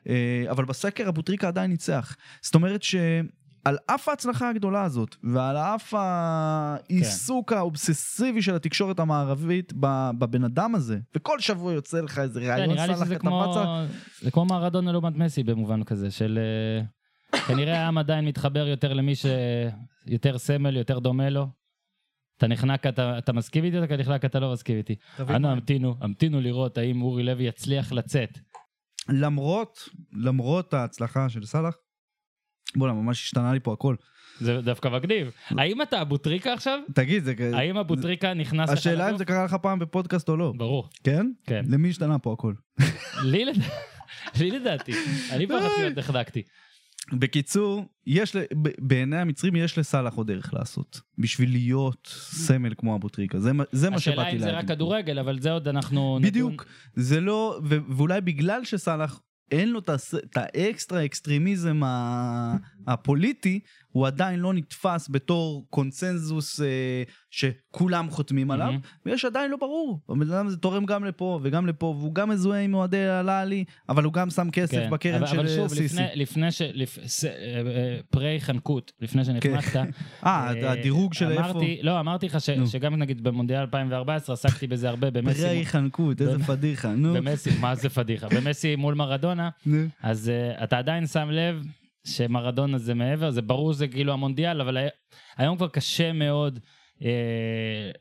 אה, 0.09 0.45
אבל 0.51 0.65
בסקר 0.65 1.09
אבו 1.09 1.23
טריקה 1.23 1.49
עדיין 1.49 1.71
ניצח. 1.71 2.17
זאת 2.43 2.55
אומרת 2.55 2.83
שעל 2.83 3.79
אף 3.87 4.09
ההצלחה 4.09 4.49
הגדולה 4.51 4.83
הזאת, 4.83 5.17
ועל 5.25 5.57
אף 5.57 5.95
העיסוק 5.97 7.53
האובססיבי 7.53 8.43
של 8.43 8.55
התקשורת 8.55 9.01
המערבית 9.01 9.73
בבן 10.19 10.45
אדם 10.45 10.75
הזה, 10.75 10.99
וכל 11.17 11.41
שבוע 11.41 11.73
יוצא 11.73 12.01
לך 12.01 12.19
איזה 12.19 12.41
כן, 12.41 12.47
שזה 12.95 13.05
אתה 13.05 13.19
כמו, 13.19 13.51
רצה- 13.51 13.93
זה 14.23 14.31
כמו 14.31 14.45
מרדונה 14.45 14.93
לעומת 14.93 15.17
מסי 15.17 15.43
במובן 15.43 15.85
כזה, 15.85 16.11
של 16.11 16.39
אה, 17.33 17.39
כנראה 17.47 17.79
העם 17.85 17.99
עדיין 17.99 18.25
מתחבר 18.25 18.67
יותר 18.69 18.93
למי 18.93 19.13
שיותר 19.15 20.39
סמל, 20.39 20.77
יותר 20.77 20.99
דומה 20.99 21.31
לו. 21.31 21.60
אתה 22.41 22.49
נחנק, 22.49 22.87
אתה, 22.87 23.19
אתה 23.19 23.33
מסכים 23.33 23.65
איתי, 23.65 23.79
אתה 23.85 23.97
נחנק, 23.97 24.25
אתה 24.25 24.41
לא 24.41 24.53
מסכים 24.53 24.77
איתי. 24.77 24.95
מה? 25.19 25.53
המתינו, 25.53 25.97
המתינו 26.01 26.41
לראות 26.41 26.79
האם 26.79 27.03
אורי 27.03 27.23
לוי 27.23 27.45
יצליח 27.45 27.93
לצאת. 27.93 28.39
למרות, 29.09 29.89
למרות 30.13 30.75
ההצלחה 30.75 31.29
של 31.29 31.45
סאלח, 31.45 31.75
בוא'נה, 32.77 32.95
ממש 32.95 33.23
השתנה 33.25 33.53
לי 33.53 33.61
פה 33.61 33.73
הכל. 33.73 33.95
זה 34.39 34.61
דווקא 34.61 34.89
מגניב. 34.89 35.31
האם 35.51 35.83
אתה 35.83 36.03
אבו 36.03 36.17
טריקה 36.17 36.53
עכשיו? 36.53 36.79
תגיד, 36.95 37.25
זה... 37.25 37.35
האם 37.55 37.77
אבו 37.77 37.97
טריקה 37.97 38.35
נכנס 38.35 38.69
לך 38.71 38.79
השאלה 38.79 39.11
אם? 39.11 39.17
זה 39.19 39.25
קרה 39.25 39.45
לך 39.45 39.55
פעם 39.55 39.79
בפודקאסט 39.79 40.29
או 40.29 40.37
לא. 40.37 40.53
ברור, 40.57 40.89
כן? 41.05 41.27
כן. 41.47 41.65
למי 41.69 41.91
השתנה 41.91 42.19
פה 42.19 42.33
הכל? 42.33 42.55
לי 43.25 43.45
לד- 43.45 43.63
לי 44.41 44.51
לדעתי. 44.51 44.93
אני 45.33 45.47
פחד 45.47 45.69
להיות 45.79 45.99
נחנקתי. 45.99 46.43
בקיצור, 47.13 47.85
יש, 48.07 48.37
בעיני 48.79 49.17
המצרים 49.17 49.57
יש 49.57 49.79
לסאלח 49.79 50.15
עוד 50.15 50.27
דרך 50.27 50.55
לעשות, 50.55 51.01
בשביל 51.19 51.51
להיות 51.51 52.09
סמל 52.15 52.73
כמו 52.79 52.97
אבו 52.97 53.09
טריקה, 53.09 53.41
זה, 53.41 53.53
מה- 53.53 53.65
זה 53.73 53.91
מה 53.91 53.97
השאלה 53.97 54.15
שבאתי 54.17 54.31
אם 54.37 54.41
להגיד. 54.41 54.55
זה 54.55 54.59
רק 54.59 54.69
כדורגל, 54.69 55.19
אבל 55.19 55.41
זה 55.41 55.51
עוד 55.53 55.69
אנחנו... 55.69 56.19
נדון. 56.19 56.31
בדיוק, 56.31 56.67
זה 56.95 57.21
לא, 57.21 57.61
ו- 57.65 57.79
ואולי 57.89 58.21
בגלל 58.21 58.65
שסאלח 58.65 59.21
אין 59.51 59.69
לו 59.71 59.79
את 59.79 60.37
האקסטרה 60.37 61.05
אקסטרימיזם 61.05 61.81
הפוליטי, 62.87 63.61
הוא 63.93 64.07
עדיין 64.07 64.41
לא 64.41 64.55
נתפס 64.55 65.09
בתור 65.11 65.67
קונצנזוס 65.71 66.61
אה, 66.61 67.03
שכולם 67.31 68.11
חותמים 68.11 68.51
עליו, 68.51 68.67
מהמם. 68.67 68.81
ויש 69.07 69.25
עדיין 69.25 69.51
לא 69.51 69.57
ברור. 69.57 70.01
הבן 70.09 70.33
אדם 70.33 70.47
הזה 70.47 70.57
תורם 70.57 70.85
גם 70.85 71.05
לפה 71.05 71.41
וגם 71.43 71.67
לפה, 71.67 71.87
והוא 71.87 72.15
גם 72.15 72.29
מזוהה 72.29 72.61
עם 72.61 72.75
אוהדי 72.75 73.09
אל-אהלי, 73.09 73.65
אבל 73.89 74.05
הוא 74.05 74.13
גם 74.13 74.31
שם 74.31 74.51
כסף 74.51 74.77
כן, 74.77 74.91
בקרן 74.91 75.15
אבל, 75.15 75.27
של 75.27 75.39
אבל 75.39 75.49
אה, 75.49 75.55
שוב, 75.55 75.69
סיסי. 75.69 75.85
לפני, 75.85 76.07
לפני 76.15 76.53
ש... 76.53 76.63
לפ... 76.63 76.99
ס... 77.07 77.25
אה, 77.25 77.31
אה, 77.31 77.99
פרה 78.11 78.37
חנקות, 78.39 78.93
לפני 79.01 79.25
שנחנקת. 79.25 79.77
אה, 80.27 80.71
הדירוג 80.73 81.15
של 81.15 81.31
איפה? 81.31 81.51
אמרתי, 81.51 81.79
לא, 81.83 82.01
אמרתי 82.01 82.27
לך 82.27 82.41
ש... 82.41 82.51
שגם 82.51 82.95
נגיד 82.95 83.23
במונדיאל 83.23 83.61
2014 83.61 84.35
עסקתי 84.35 84.67
בזה 84.67 84.89
הרבה 84.89 85.11
במסי. 85.21 85.43
פרי 85.43 85.67
חנקות, 85.67 86.21
איזה 86.21 86.39
פדיחה, 86.49 86.89
נו. 86.89 87.15
במסי, 87.15 87.51
מה 87.61 87.75
זה 87.75 87.89
פדיחה? 87.89 88.29
במסי 88.29 88.77
מול 88.77 88.95
מרדונה. 88.95 89.49
אז 90.03 90.31
uh, 90.31 90.65
אתה 90.65 90.79
עדיין 90.79 91.07
שם 91.07 91.29
לב 91.31 91.65
שמרדונה 92.07 92.79
זה 92.79 92.95
מעבר, 92.95 93.31
זה 93.31 93.43
ברור 93.43 93.73
שזה 93.73 93.89
כאילו 93.89 94.13
המונדיאל, 94.13 94.61
אבל 94.61 94.77
הי- 94.77 94.89
היום 95.37 95.57
כבר 95.57 95.69
קשה 95.69 96.13
מאוד. 96.13 96.59
אה, 97.05 97.11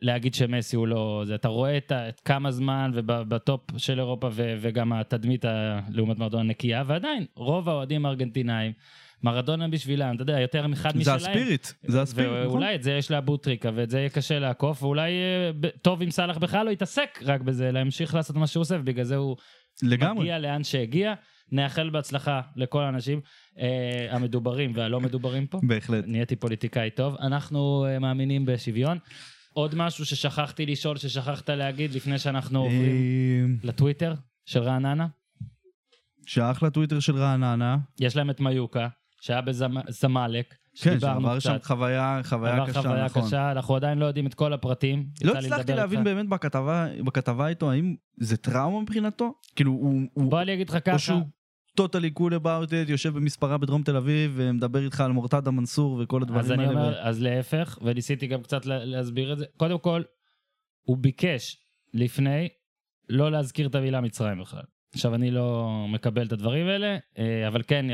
להגיד 0.01 0.33
שמסי 0.33 0.75
הוא 0.75 0.87
לא... 0.87 1.23
זה, 1.25 1.35
אתה 1.35 1.47
רואה 1.47 1.77
את, 1.77 1.91
את 1.91 2.19
כמה 2.19 2.51
זמן 2.51 2.91
ובטופ 2.93 3.61
של 3.77 3.99
אירופה 3.99 4.29
ו, 4.31 4.55
וגם 4.61 4.93
התדמית 4.93 5.45
ה- 5.45 5.79
לעומת 5.89 6.17
מרדונה 6.17 6.43
נקייה, 6.43 6.83
ועדיין, 6.87 7.25
רוב 7.35 7.69
האוהדים 7.69 8.05
הארגנטינאים, 8.05 8.71
מרדונה 9.23 9.67
בשבילם, 9.67 10.15
אתה 10.15 10.23
יודע, 10.23 10.39
יותר 10.39 10.67
מאחד 10.67 10.91
זה 10.93 10.99
משלהם. 10.99 11.15
הספיריט, 11.17 11.67
זה 11.83 12.01
הספיריט, 12.01 12.31
נכון? 12.31 12.47
ואולי 12.47 12.75
את 12.75 12.83
זה 12.83 12.91
יש 12.91 13.11
לאבו 13.11 13.37
טריקה, 13.37 13.69
ואת 13.75 13.89
זה 13.89 13.97
יהיה 13.99 14.09
קשה 14.09 14.39
לעקוף, 14.39 14.83
ואולי 14.83 15.11
אה, 15.11 15.69
טוב 15.81 16.01
אם 16.01 16.11
סאלח 16.11 16.37
בכלל 16.37 16.65
לא 16.65 16.71
יתעסק 16.71 17.19
רק 17.25 17.41
בזה, 17.41 17.69
אלא 17.69 17.79
ימשיך 17.79 18.15
לעשות 18.15 18.35
מה 18.35 18.47
שהוא 18.47 18.61
עושה, 18.61 18.75
ובגלל 18.79 19.03
זה 19.05 19.15
הוא 19.15 19.35
לגמרי. 19.83 20.19
מגיע 20.23 20.39
לאן 20.39 20.63
שהגיע. 20.63 21.13
נאחל 21.51 21.89
בהצלחה 21.89 22.41
לכל 22.55 22.83
האנשים 22.83 23.21
אה, 23.59 24.07
המדוברים 24.09 24.71
והלא 24.75 25.01
מדוברים 25.01 25.47
פה. 25.47 25.59
בהחלט. 25.63 26.03
נהייתי 26.07 26.35
פוליטיקאי 26.35 26.89
טוב. 26.91 27.15
אנחנו 27.19 27.85
אה, 27.85 27.99
מאמינים 27.99 28.45
בשוויון. 28.45 28.97
עוד 29.53 29.75
משהו 29.75 30.05
ששכחתי 30.05 30.65
לשאול, 30.65 30.97
ששכחת 30.97 31.49
להגיד 31.49 31.93
לפני 31.93 32.19
שאנחנו 32.19 32.59
עוברים 32.59 33.57
אה, 33.63 33.67
לטוויטר 33.69 34.13
של 34.45 34.59
רעננה? 34.59 35.07
שאחלה 36.25 36.69
טוויטר 36.69 36.99
של 36.99 37.15
רעננה. 37.17 37.77
יש 37.99 38.15
להם 38.15 38.29
את 38.29 38.39
מיוקה, 38.39 38.87
שהיה 39.21 39.41
בזמלק, 39.41 40.55
כן, 40.81 40.99
שעבר 40.99 41.39
שם. 41.39 41.55
חוויה 41.63 42.21
חוויה 42.23 42.53
עבר 42.53 42.69
קשה, 42.69 42.81
חוויה 42.81 43.05
נכון. 43.05 43.27
קשה, 43.27 43.51
אנחנו 43.51 43.75
עדיין 43.75 43.97
לא 43.97 44.05
יודעים 44.05 44.27
את 44.27 44.33
כל 44.33 44.53
הפרטים. 44.53 45.05
לא 45.23 45.33
הצלחתי 45.37 45.73
להבין. 45.73 46.03
באמת 46.03 46.29
בכתבה, 46.29 46.87
בכתבה 47.05 47.47
איתו, 47.47 47.71
האם 47.71 47.95
זה 48.17 48.37
טראומה 48.37 48.81
מבחינתו? 48.81 49.33
כאילו, 49.55 49.71
הוא, 49.71 50.29
בוא 50.29 50.41
אני 50.41 50.53
אגיד 50.53 50.69
לך 50.69 50.77
ככה, 50.85 51.19
טוטלי 51.79 52.11
קול 52.11 52.33
about 52.35 52.69
it, 52.69 52.91
יושב 52.91 53.13
במספרה 53.15 53.57
בדרום 53.57 53.83
תל 53.83 53.95
אביב, 53.95 54.33
ומדבר 54.35 54.85
איתך 54.85 55.01
על 55.01 55.11
מורטדה 55.11 55.51
מנסור 55.51 55.99
וכל 56.03 56.21
הדברים 56.21 56.39
אז 56.39 56.49
האלה. 56.51 56.63
אני 56.63 56.71
אומר, 56.71 56.87
ו- 56.87 57.01
אז 57.01 57.21
להפך, 57.21 57.79
וניסיתי 57.81 58.27
גם 58.27 58.41
קצת 58.41 58.65
לה- 58.65 58.85
להסביר 58.85 59.33
את 59.33 59.37
זה. 59.37 59.45
קודם 59.57 59.79
כל, 59.79 60.01
הוא 60.83 60.97
ביקש 60.97 61.57
לפני 61.93 62.47
לא 63.09 63.31
להזכיר 63.31 63.67
את 63.67 63.75
המילה 63.75 64.01
מצרים 64.01 64.41
בכלל. 64.41 64.61
עכשיו, 64.93 65.15
אני 65.15 65.31
לא 65.31 65.69
מקבל 65.89 66.27
את 66.27 66.31
הדברים 66.31 66.67
האלה, 66.67 66.97
אה, 67.17 67.47
אבל 67.47 67.61
כן, 67.67 67.85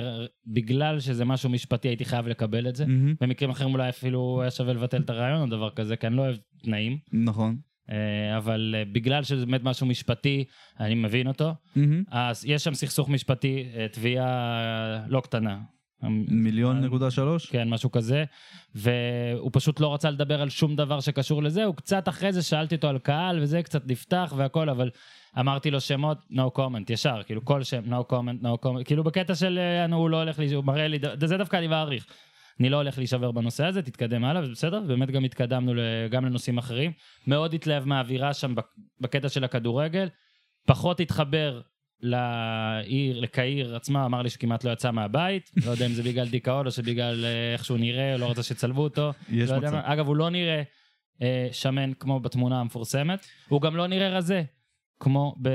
בגלל 0.47 0.99
שזה 0.99 1.25
משהו 1.25 1.49
משפטי, 1.49 1.87
הייתי 1.87 2.05
חייב 2.05 2.27
לקבל 2.27 2.67
את 2.67 2.75
זה. 2.75 2.85
מהמם, 2.85 3.13
במקרים 3.21 3.49
אחרים 3.49 3.73
אולי 3.73 3.89
אפילו 3.89 4.41
היה 4.41 4.51
שווה 4.51 4.73
לבטל 4.73 5.01
את 5.01 5.09
הרעיון 5.09 5.41
או 5.41 5.45
דבר 5.57 5.69
כזה, 5.69 5.95
כי 5.95 6.07
אני 6.07 6.15
לא 6.15 6.21
אוהב 6.21 6.35
תנאים. 6.63 6.97
נכון. 7.13 7.57
אה, 7.91 8.37
אבל 8.37 8.75
אה, 8.77 8.83
בגלל 8.91 9.23
שזה 9.23 9.45
באמת 9.45 9.63
משהו 9.63 9.87
משפטי, 9.87 10.43
אני 10.79 10.95
מבין 10.95 11.27
אותו. 11.27 11.53
מהמם. 11.75 12.03
אז 12.11 12.45
יש 12.45 12.63
שם 12.63 12.73
סכסוך 12.73 13.09
משפטי, 13.09 13.67
אה, 13.77 13.87
תביעה 13.87 15.05
לא 15.07 15.19
קטנה. 15.19 15.59
מיליון 16.27 16.81
נקודה 16.81 17.11
שלוש? 17.11 17.45
כן, 17.45 17.69
משהו 17.69 17.91
כזה, 17.91 18.23
והוא 18.75 19.49
פשוט 19.53 19.79
לא 19.79 19.93
רצה 19.93 20.09
לדבר 20.09 20.41
על 20.41 20.49
שום 20.49 20.75
דבר 20.75 20.99
שקשור 20.99 21.43
לזה, 21.43 21.63
הוא 21.63 21.75
קצת 21.75 22.09
אחרי 22.09 22.33
זה 22.33 22.41
שאלתי 22.41 22.75
אותו 22.75 22.87
על 22.87 22.99
קהל 22.99 23.39
וזה, 23.41 23.63
קצת 23.63 23.87
נפתח 23.87 24.33
והכל, 24.37 24.69
אבל 24.69 24.89
אמרתי 25.39 25.71
לו 25.71 25.81
שמות, 25.81 26.17
no 26.31 26.57
comment, 26.57 26.93
ישר, 26.93 27.21
כאילו 27.25 27.45
כל 27.45 27.63
שם, 27.63 27.81
no 27.93 28.11
comment, 28.13 28.43
no 28.43 28.65
comment, 28.65 28.83
כאילו 28.85 29.03
בקטע 29.03 29.35
של, 29.35 29.59
הוא 29.91 30.09
לא 30.09 30.17
הולך, 30.17 30.39
לי, 30.39 30.53
הוא 30.53 30.63
מראה 30.63 30.87
לי, 30.87 30.99
זה 31.19 31.37
דווקא 31.37 31.57
אני 31.57 31.67
מעריך. 31.67 32.05
אני 32.59 32.69
לא 32.69 32.77
הולך 32.77 32.97
להישבר 32.97 33.31
בנושא 33.31 33.65
הזה, 33.65 33.81
תתקדם 33.81 34.25
הלאה, 34.25 34.41
וזה 34.41 34.51
בסדר, 34.51 34.79
באמת 34.79 35.11
גם 35.11 35.23
התקדמנו 35.23 35.73
גם 36.09 36.25
לנושאים 36.25 36.57
אחרים. 36.57 36.91
מאוד 37.27 37.53
התלהב 37.53 37.85
מהאווירה 37.85 38.33
שם 38.33 38.55
בק- 38.55 38.75
בקטע 39.01 39.29
של 39.29 39.43
הכדורגל, 39.43 40.07
פחות 40.67 40.99
התחבר 40.99 41.61
לעיר, 42.01 43.19
לקהיר 43.19 43.75
עצמה, 43.75 44.05
אמר 44.05 44.21
לי 44.21 44.29
שכמעט 44.29 44.63
לא 44.63 44.71
יצא 44.71 44.91
מהבית, 44.91 45.51
לא 45.65 45.71
יודע 45.71 45.85
אם 45.85 45.91
זה 45.91 46.03
בגלל 46.03 46.27
דיכאון 46.27 46.65
או 46.65 46.71
שבגלל 46.71 47.25
אה, 47.25 47.53
איך 47.53 47.65
שהוא 47.65 47.77
נראה, 47.77 48.13
או 48.13 48.19
לא 48.19 48.31
רצה 48.31 48.43
שיצלבו 48.43 48.83
אותו. 48.83 49.11
יש 49.29 49.49
לא 49.49 49.57
מצב. 49.57 49.75
אגב, 49.83 50.07
הוא 50.07 50.15
לא 50.15 50.29
נראה 50.29 50.61
אה, 51.21 51.47
שמן 51.51 51.91
כמו 51.99 52.19
בתמונה 52.19 52.59
המפורסמת, 52.61 53.25
הוא 53.49 53.61
גם 53.61 53.75
לא 53.75 53.87
נראה 53.87 54.09
רזה, 54.09 54.43
כמו 54.99 55.35
ב... 55.41 55.49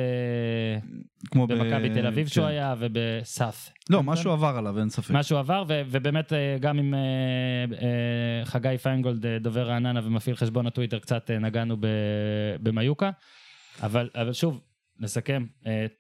כמו 1.31 1.47
ב- 1.47 1.53
במכבי 1.53 1.91
תל 1.91 2.07
אביב 2.07 2.27
שהוא 2.27 2.45
כן. 2.45 2.51
היה 2.51 2.75
ובסף. 2.79 3.71
לא, 3.91 4.03
משהו 4.03 4.33
עבר 4.33 4.55
עליו, 4.57 4.79
אין 4.79 4.89
ספק. 4.89 5.11
מה 5.11 5.23
שהוא 5.23 5.39
עבר, 5.39 5.65
ו- 5.69 5.83
ובאמת 5.87 6.33
אה, 6.33 6.57
גם 6.61 6.79
עם 6.79 6.95
אה, 6.95 6.99
אה, 7.83 8.45
חגי 8.45 8.79
פיינגולד, 8.83 9.27
דובר 9.27 9.69
רעננה 9.69 10.01
ומפעיל 10.05 10.37
חשבון 10.37 10.67
הטוויטר, 10.67 10.99
קצת 10.99 11.31
נגענו 11.31 11.77
ב- 11.81 11.87
במיוקה. 12.63 13.11
אבל, 13.83 14.11
אבל 14.15 14.33
שוב, 14.33 14.61
נסכם, 15.01 15.47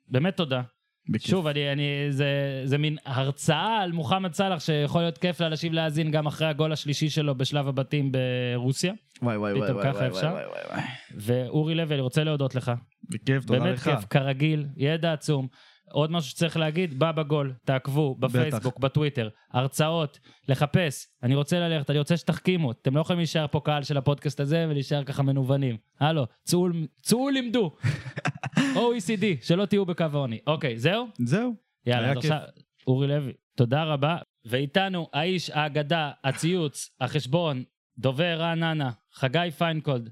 באמת 0.08 0.36
תודה. 0.36 0.62
בכיף. 1.10 1.30
שוב, 1.30 1.46
אני, 1.46 1.72
אני, 1.72 1.82
זה, 2.10 2.62
זה 2.64 2.78
מין 2.78 2.96
הרצאה 3.06 3.82
על 3.82 3.92
מוחמד 3.92 4.34
סאלח 4.34 4.60
שיכול 4.60 5.00
להיות 5.00 5.18
כיף 5.18 5.40
לאנשים 5.40 5.72
להאזין 5.72 6.10
גם 6.10 6.26
אחרי 6.26 6.46
הגול 6.46 6.72
השלישי 6.72 7.10
שלו 7.10 7.34
בשלב 7.34 7.68
הבתים 7.68 8.12
ברוסיה. 8.12 8.92
וואי 9.22 9.36
וואי 9.36 9.52
וואי 9.52 9.72
וואי 9.72 9.90
וואי 9.90 10.08
אפשר? 10.08 10.26
וואי 10.26 10.46
וואי 10.46 10.60
וואי. 10.70 10.82
ואורי 11.16 11.74
לוי, 11.74 11.94
אני 11.94 12.02
רוצה 12.02 12.24
להודות 12.24 12.54
לך. 12.54 12.72
בכיף, 13.10 13.44
תודה 13.44 13.60
באמת 13.60 13.74
לך. 13.74 13.84
כיף, 13.84 14.04
כרגיל, 14.10 14.66
ידע 14.76 15.12
עצום. 15.12 15.48
עוד 15.92 16.10
משהו 16.10 16.30
שצריך 16.30 16.56
להגיד, 16.56 16.98
בא 16.98 17.12
בגול, 17.12 17.54
תעקבו, 17.64 18.14
בפייסבוק, 18.14 18.78
בטוויטר, 18.78 19.28
הרצאות, 19.50 20.18
לחפש, 20.48 21.06
אני 21.22 21.34
רוצה 21.34 21.60
ללכת, 21.60 21.90
אני 21.90 21.98
רוצה 21.98 22.16
שתחכימו, 22.16 22.72
אתם 22.72 22.96
לא 22.96 23.00
יכולים 23.00 23.18
להישאר 23.18 23.46
פה 23.46 23.60
קהל 23.64 23.82
של 23.82 23.96
הפודקאסט 23.96 24.40
הזה 24.40 24.66
ולהישאר 24.68 25.04
ככה 25.04 25.22
מנוונים. 25.22 25.76
הלו, 26.00 26.26
צאו, 26.44 26.68
צאו 27.02 27.30
לימדו. 27.30 27.76
OECD, 28.56 29.24
שלא 29.42 29.64
תהיו 29.64 29.86
בקו 29.86 30.04
העוני. 30.12 30.38
אוקיי, 30.46 30.78
זהו? 30.78 31.06
זהו. 31.18 31.54
יאללה, 31.86 32.02
היה 32.02 32.12
אז 32.12 32.16
עכשיו, 32.16 32.38
אורי 32.86 33.08
לוי, 33.08 33.32
תודה 33.56 33.84
רבה. 33.84 34.16
ואיתנו 34.44 35.08
האיש, 35.12 35.50
האגדה, 35.50 36.10
הציוץ, 36.24 36.90
החשבון, 37.00 37.64
דובר 37.98 38.36
רעננה, 38.38 38.90
חגי 39.12 39.50
פיינקולד. 39.58 40.10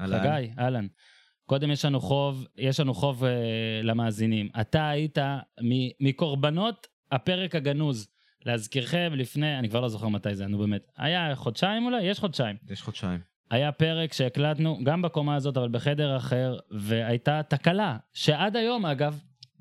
אהלן. 0.00 0.18
חגי, 0.18 0.52
אהלן. 0.58 0.86
קודם 1.50 1.70
יש 1.70 1.84
לנו 1.84 2.00
חוב, 2.00 2.46
יש 2.56 2.80
לנו 2.80 2.94
חוב 2.94 3.24
אה, 3.24 3.30
למאזינים. 3.82 4.48
אתה 4.60 4.88
היית 4.88 5.18
מ- 5.62 6.08
מקורבנות 6.08 6.86
הפרק 7.12 7.54
הגנוז. 7.54 8.08
להזכירכם, 8.46 9.12
לפני, 9.16 9.58
אני 9.58 9.68
כבר 9.68 9.80
לא 9.80 9.88
זוכר 9.88 10.08
מתי 10.08 10.34
זה, 10.34 10.46
נו 10.46 10.58
באמת. 10.58 10.82
היה 10.96 11.34
חודשיים 11.34 11.84
אולי? 11.84 12.02
יש 12.02 12.18
חודשיים. 12.18 12.56
יש 12.70 12.82
חודשיים. 12.82 13.20
היה 13.50 13.72
פרק 13.72 14.12
שהקלטנו 14.12 14.78
גם 14.84 15.02
בקומה 15.02 15.34
הזאת, 15.34 15.56
אבל 15.56 15.68
בחדר 15.68 16.16
אחר, 16.16 16.58
והייתה 16.70 17.40
תקלה, 17.48 17.96
שעד 18.14 18.56
היום, 18.56 18.86
אגב, 18.86 19.20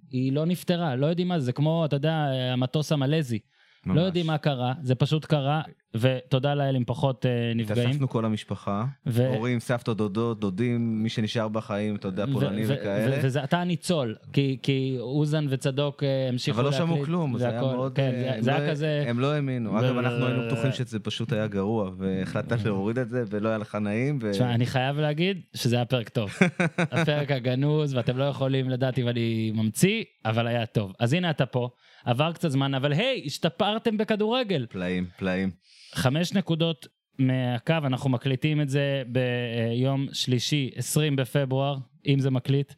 היא 0.09 0.33
לא 0.33 0.45
נפתרה. 0.45 0.95
לא 0.95 1.05
יודעים 1.05 1.27
מה 1.27 1.39
זה, 1.39 1.45
זה 1.45 1.51
כמו, 1.53 1.85
אתה 1.85 1.95
יודע, 1.95 2.13
המטוס 2.53 2.91
המלזי. 2.91 3.39
ממש. 3.85 3.97
לא 3.97 4.01
יודעים 4.01 4.27
מה 4.27 4.37
קרה, 4.37 4.73
זה 4.81 4.95
פשוט 4.95 5.25
קרה, 5.25 5.61
ותודה 5.95 6.55
לאל 6.55 6.75
עם 6.75 6.83
פחות 6.85 7.25
אה, 7.25 7.31
נפגעים. 7.55 7.87
התאספנו 7.87 8.09
כל 8.09 8.25
המשפחה, 8.25 8.85
ו- 9.07 9.27
הורים, 9.27 9.59
סבתות, 9.59 9.97
דודות, 9.97 10.39
דודים, 10.39 11.03
מי 11.03 11.09
שנשאר 11.09 11.47
בחיים, 11.47 11.95
אתה 11.95 12.07
יודע, 12.07 12.25
פולנים 12.33 12.65
ו- 12.67 12.73
וכאלה. 12.73 13.15
ו- 13.15 13.19
וזה 13.23 13.43
אתה 13.43 13.57
הניצול, 13.61 14.15
כי, 14.33 14.57
כי 14.63 14.95
אוזן 14.99 15.45
וצדוק 15.49 16.03
אה, 16.03 16.29
המשיכו 16.29 16.55
אבל 16.55 16.63
לא 16.65 16.71
להקליט. 16.71 16.89
שמעו 16.89 17.05
כלום, 17.05 17.37
זה 17.37 17.49
היה. 17.49 17.61
מאוד... 17.61 17.95
כן, 17.95 18.11
אה, 18.15 18.21
זה- 18.21 18.33
הם 18.35 18.41
זה 18.41 18.51
לא- 18.51 18.55
היה 18.57 18.71
כזה... 18.71 19.03
הם 19.07 19.19
לא 19.19 19.33
האמינו. 19.33 19.79
אגב, 19.79 19.97
אנחנו 19.97 20.25
היינו 20.25 20.41
בטוחים 20.47 20.71
שזה 20.71 20.99
פשוט 20.99 21.33
היה 21.33 21.47
גרוע, 21.47 21.91
והחלטת 21.97 22.57
להוריד 22.65 22.97
את 22.97 23.09
זה, 23.09 23.23
ולא 23.29 23.49
היה 23.49 23.57
לך 23.57 23.75
נעים, 23.75 24.19
ו... 24.21 24.31
תשמע, 24.31 24.53
אני 24.55 24.65
חייב 24.65 24.99
להגיד 24.99 25.41
שזה 25.53 25.75
היה 25.75 25.85
פרק 25.85 26.09
טוב. 26.09 26.29
הפרק 26.77 27.31
הגנוז, 27.31 27.93
ואתם 27.95 28.17
לא 28.17 28.23
יכולים 28.23 28.69
לדעת 28.69 28.97
אם 28.99 29.07
אני 29.07 29.51
ממציא, 29.55 30.03
אבל 30.25 30.47
היה 30.47 30.65
טוב. 30.65 30.93
אז 30.99 31.13
הנה 31.13 31.29
אתה 31.29 31.45
פה, 31.45 31.69
עבר 32.05 32.31
קצת 32.31 32.49
זמן, 32.49 32.73
אבל 32.73 32.91
היי, 32.93 33.23
השתפרתם 33.25 33.97
בכדורגל. 33.97 34.65
פלאים, 34.69 35.05
פלאים. 35.17 35.49
חמש 35.95 36.33
נקודות 36.33 36.87
מהקו, 37.19 37.73
אנחנו 37.83 38.09
מקליטים 38.09 38.61
את 38.61 38.69
זה 38.69 39.03
ביום 39.07 40.07
שלישי, 40.13 40.69
20 40.75 41.15
בפברואר, 41.15 41.77
אם 42.07 42.19
זה 42.19 42.31
מקליט. 42.31 42.73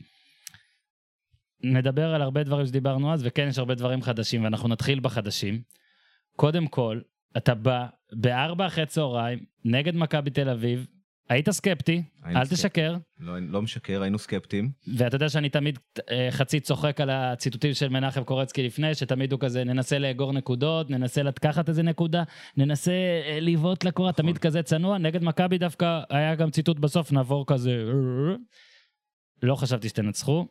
נדבר 1.63 2.13
על 2.15 2.21
הרבה 2.21 2.43
דברים 2.43 2.65
שדיברנו 2.65 3.13
אז, 3.13 3.21
וכן, 3.25 3.47
יש 3.47 3.57
הרבה 3.57 3.75
דברים 3.75 4.01
חדשים, 4.01 4.43
ואנחנו 4.43 4.69
נתחיל 4.69 4.99
בחדשים. 4.99 5.61
קודם 6.35 6.67
כל, 6.67 7.01
אתה 7.37 7.55
בא 7.55 7.87
בארבע 8.13 8.67
אחרי 8.67 8.85
צהריים, 8.85 9.39
נגד 9.65 9.95
מכבי 9.95 10.29
תל 10.29 10.49
אביב, 10.49 10.87
היית 11.31 11.49
סקפטי, 11.49 12.03
אל 12.25 12.45
סקפטיים. 12.45 12.45
תשקר, 12.45 12.95
לא, 13.19 13.39
לא 13.39 13.61
משקר, 13.61 14.01
היינו 14.01 14.19
סקפטיים. 14.19 14.71
ואתה 14.97 15.15
יודע 15.15 15.29
שאני 15.29 15.49
תמיד 15.49 15.79
אה, 16.11 16.27
חצי 16.31 16.59
צוחק 16.59 17.01
על 17.01 17.09
הציטוטים 17.09 17.73
של 17.73 17.89
מנחם 17.89 18.23
קורצקי 18.23 18.63
לפני, 18.63 18.95
שתמיד 18.95 19.31
הוא 19.31 19.39
כזה, 19.39 19.63
ננסה 19.63 19.99
לאגור 19.99 20.33
נקודות, 20.33 20.89
ננסה 20.89 21.23
לקחת 21.23 21.69
איזה 21.69 21.83
נקודה, 21.83 22.23
ננסה 22.57 22.91
אה, 22.91 23.39
לבעוט 23.41 23.83
לקורה, 23.83 24.13
תמיד 24.13 24.37
כזה 24.37 24.63
צנוע. 24.63 24.97
נגד 24.97 25.23
מכבי 25.23 25.57
דווקא 25.57 26.01
היה 26.09 26.35
גם 26.35 26.49
ציטוט 26.51 26.79
בסוף, 26.79 27.11
נעבור 27.11 27.45
כזה... 27.47 27.83
לא 29.43 29.55
חשבתי 29.55 29.89
שתנצחו, 29.89 30.47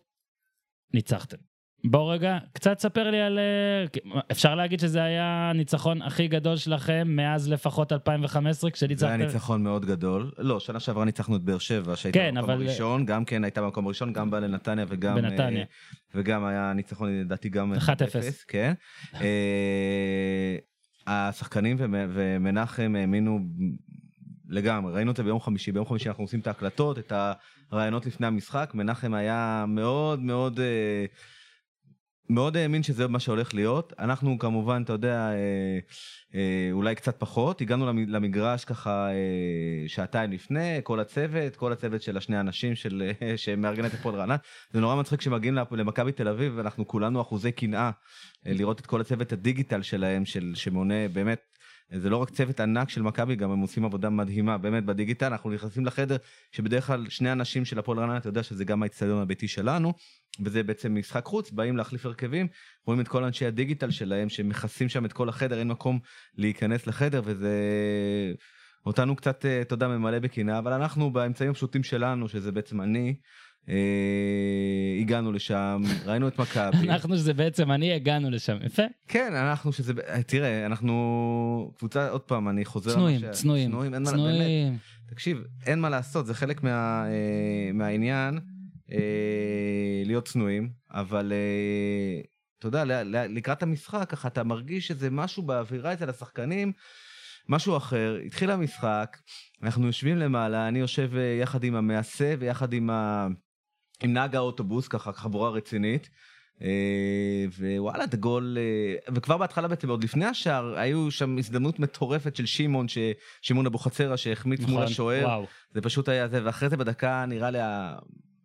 ניצחתם. 0.94 1.49
בוא 1.84 2.12
רגע, 2.14 2.38
קצת 2.52 2.78
ספר 2.78 3.10
לי 3.10 3.20
על... 3.20 3.38
אה, 3.38 3.84
אפשר 4.30 4.54
להגיד 4.54 4.80
שזה 4.80 5.02
היה 5.02 5.50
הניצחון 5.50 6.02
הכי 6.02 6.28
גדול 6.28 6.56
שלכם 6.56 7.08
מאז 7.10 7.48
לפחות 7.52 7.92
2015, 7.92 8.60
זה 8.60 8.66
היה 8.66 8.72
כשניצחתם? 8.72 9.16
ניצחון 9.16 9.62
מאוד 9.62 9.84
גדול. 9.86 10.30
לא, 10.38 10.60
שנה 10.60 10.80
שעברה 10.80 11.04
ניצחנו 11.04 11.36
את 11.36 11.42
באר 11.42 11.58
שבע, 11.58 11.96
שהייתה 11.96 12.18
כן, 12.18 12.34
במקום 12.34 12.50
אבל- 12.50 12.62
הראשון, 12.66 13.06
גם 13.06 13.24
כן 13.24 13.44
הייתה 13.44 13.62
במקום 13.62 13.86
הראשון, 13.86 14.12
גם 14.12 14.30
באה 14.30 14.40
לנתניה 14.40 14.84
וגם... 14.88 15.14
בנתניה. 15.14 15.60
אה, 15.60 15.64
וגם 16.14 16.44
היה 16.44 16.72
ניצחון, 16.72 17.20
לדעתי, 17.20 17.48
גם... 17.48 17.72
1-0. 17.74 17.78
כן. 18.48 18.72
אה, 19.20 20.56
השחקנים 21.06 21.76
ומ- 21.80 22.10
ומנחם 22.12 22.94
האמינו 22.98 23.38
לגמרי, 24.48 24.92
ראינו 24.92 25.10
את 25.10 25.16
זה 25.16 25.22
ביום 25.22 25.40
חמישי, 25.40 25.72
ביום 25.72 25.86
חמישי 25.86 26.08
אנחנו 26.08 26.24
עושים 26.24 26.40
את 26.40 26.46
ההקלטות, 26.46 26.98
את 26.98 27.12
הרעיונות 27.72 28.06
לפני 28.06 28.26
המשחק, 28.26 28.70
מנחם 28.74 29.14
היה 29.14 29.64
מאוד 29.68 30.20
מאוד... 30.20 30.60
אה, 30.60 31.04
מאוד 32.30 32.56
האמין 32.56 32.82
שזה 32.82 33.08
מה 33.08 33.20
שהולך 33.20 33.54
להיות. 33.54 33.92
אנחנו 33.98 34.38
כמובן, 34.38 34.82
אתה 34.84 34.92
יודע, 34.92 35.30
אה, 35.30 35.78
אה, 36.34 36.68
אולי 36.72 36.94
קצת 36.94 37.16
פחות. 37.20 37.60
הגענו 37.60 37.86
למ- 37.86 38.08
למגרש 38.08 38.64
ככה 38.64 39.08
אה, 39.10 39.14
שעתיים 39.88 40.32
לפני, 40.32 40.80
כל 40.82 41.00
הצוות, 41.00 41.56
כל 41.56 41.72
הצוות 41.72 42.02
של 42.02 42.16
השני 42.16 42.40
אנשים 42.40 42.74
של, 42.74 43.10
אה, 43.22 43.36
שמארגן 43.36 43.86
את 43.86 43.94
הפועל 43.94 44.14
רעננה. 44.14 44.36
זה 44.72 44.80
נורא 44.80 44.96
מצחיק 44.96 45.20
כשמגיעים 45.20 45.58
למכבי 45.70 46.12
תל 46.12 46.28
אביב, 46.28 46.52
ואנחנו 46.56 46.88
כולנו 46.88 47.20
אחוזי 47.20 47.52
קנאה, 47.52 47.90
אה, 48.46 48.52
לראות 48.54 48.80
את 48.80 48.86
כל 48.86 49.00
הצוות 49.00 49.32
הדיגיטל 49.32 49.82
שלהם, 49.82 50.24
של, 50.24 50.52
שמונה 50.54 51.08
באמת 51.12 51.40
זה 51.98 52.10
לא 52.10 52.16
רק 52.16 52.30
צוות 52.30 52.60
ענק 52.60 52.88
של 52.88 53.02
מכבי, 53.02 53.36
גם 53.36 53.50
הם 53.50 53.58
עושים 53.58 53.84
עבודה 53.84 54.10
מדהימה, 54.10 54.58
באמת 54.58 54.84
בדיגיטל, 54.84 55.26
אנחנו 55.26 55.50
נכנסים 55.50 55.86
לחדר 55.86 56.16
שבדרך 56.52 56.86
כלל 56.86 57.08
שני 57.08 57.32
אנשים 57.32 57.64
של 57.64 57.78
הפועל 57.78 57.98
רעננה, 57.98 58.16
אתה 58.16 58.28
יודע 58.28 58.42
שזה 58.42 58.64
גם 58.64 58.82
האצטדיון 58.82 59.22
הביתי 59.22 59.48
שלנו, 59.48 59.92
וזה 60.44 60.62
בעצם 60.62 60.94
משחק 60.94 61.24
חוץ, 61.24 61.50
באים 61.50 61.76
להחליף 61.76 62.06
הרכבים, 62.06 62.46
רואים 62.86 63.00
את 63.00 63.08
כל 63.08 63.24
אנשי 63.24 63.46
הדיגיטל 63.46 63.90
שלהם 63.90 64.28
שמכסים 64.28 64.88
שם 64.88 65.04
את 65.04 65.12
כל 65.12 65.28
החדר, 65.28 65.58
אין 65.58 65.68
מקום 65.68 65.98
להיכנס 66.36 66.86
לחדר, 66.86 67.22
וזה 67.24 67.54
אותנו 68.86 69.16
קצת, 69.16 69.46
אה, 69.46 69.60
אתה 69.60 69.74
יודע, 69.74 69.88
ממלא 69.88 70.18
בקנאה, 70.18 70.58
אבל 70.58 70.72
אנחנו 70.72 71.12
באמצעים 71.12 71.50
הפשוטים 71.50 71.82
שלנו, 71.82 72.28
שזה 72.28 72.52
בעצם 72.52 72.80
אני, 72.80 73.16
הגענו 75.00 75.32
לשם, 75.32 75.82
ראינו 76.06 76.28
את 76.28 76.38
מכבי. 76.38 76.88
אנחנו 76.90 77.16
שזה 77.16 77.34
בעצם 77.34 77.72
אני 77.72 77.92
הגענו 77.92 78.30
לשם, 78.30 78.56
יפה. 78.64 78.82
כן, 79.08 79.34
אנחנו 79.34 79.72
שזה, 79.72 79.92
תראה, 80.26 80.66
אנחנו 80.66 81.72
קבוצה, 81.78 82.08
עוד 82.08 82.20
פעם, 82.20 82.48
אני 82.48 82.64
חוזר... 82.64 82.92
צנועים, 82.94 83.20
צנועים, 83.30 84.04
צנועים. 84.04 84.78
תקשיב, 85.10 85.44
אין 85.66 85.80
מה 85.80 85.88
לעשות, 85.88 86.26
זה 86.26 86.34
חלק 86.34 86.62
מה, 86.62 87.04
אה, 87.06 87.72
מהעניין 87.74 88.38
אה, 88.92 90.02
להיות 90.06 90.28
צנועים, 90.28 90.70
אבל 90.90 91.32
אה, 91.32 92.20
אתה 92.58 92.68
יודע, 92.68 92.84
לקראת 93.28 93.62
המשחק, 93.62 94.06
ככה 94.10 94.28
אתה 94.28 94.44
מרגיש 94.44 94.88
שזה 94.88 95.10
משהו 95.10 95.42
באווירה 95.42 95.92
אצל 95.92 96.10
השחקנים, 96.10 96.72
משהו 97.48 97.76
אחר. 97.76 98.18
התחיל 98.26 98.50
המשחק, 98.50 99.16
אנחנו 99.62 99.86
יושבים 99.86 100.16
למעלה, 100.16 100.68
אני 100.68 100.78
יושב 100.78 101.10
אה, 101.16 101.38
יחד 101.42 101.64
עם 101.64 101.74
המעשה 101.74 102.34
ויחד 102.38 102.72
עם, 102.72 102.90
ה... 102.90 103.28
עם 104.02 104.12
נהג 104.12 104.36
האוטובוס, 104.36 104.88
ככה 104.88 105.12
חבורה 105.12 105.50
רצינית. 105.50 106.10
אה, 106.62 107.44
ווואלה, 107.58 108.04
את 108.04 108.14
הגול, 108.14 108.56
אה, 108.60 109.14
וכבר 109.14 109.36
בהתחלה 109.36 109.68
בעצם, 109.68 109.88
עוד 109.90 110.04
לפני 110.04 110.24
השער, 110.24 110.78
היו 110.78 111.10
שם 111.10 111.38
הזדמנות 111.38 111.78
מטורפת 111.78 112.36
של 112.36 112.46
שמעון, 112.46 112.88
ש- 112.88 112.98
שמעון 113.42 113.66
אבוחצירא 113.66 114.16
שהחמיץ 114.16 114.60
מול 114.60 114.70
נכון, 114.70 114.82
השוער. 114.82 115.24
וואו. 115.24 115.46
זה 115.74 115.80
פשוט 115.80 116.08
היה 116.08 116.28
זה, 116.28 116.40
ואחרי 116.44 116.68
זה 116.68 116.76
בדקה, 116.76 117.24
נראה 117.28 117.50
לי, 117.50 117.58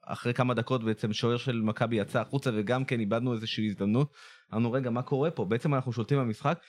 אחרי 0.06 0.34
כמה 0.34 0.53
דקות 0.53 0.84
בעצם 0.84 1.14
שוער 1.14 1.38
של 1.38 1.61
מכבי 1.61 1.95
יצא 1.95 2.22
החוצה, 2.22 2.49
וגם 2.53 2.86
כן 2.86 2.99
איבדנו 2.99 3.34
איזושהי 3.34 3.68
הזדמנות. 3.68 4.14
אמרנו, 4.53 4.72
רגע, 4.72 4.90
מה 4.90 5.02
קורה 5.02 5.32
פה? 5.32 5.45
בעצם 5.45 5.73
אנחנו 5.73 5.94
שולטים 5.94 6.18
במשחק, 6.18 6.60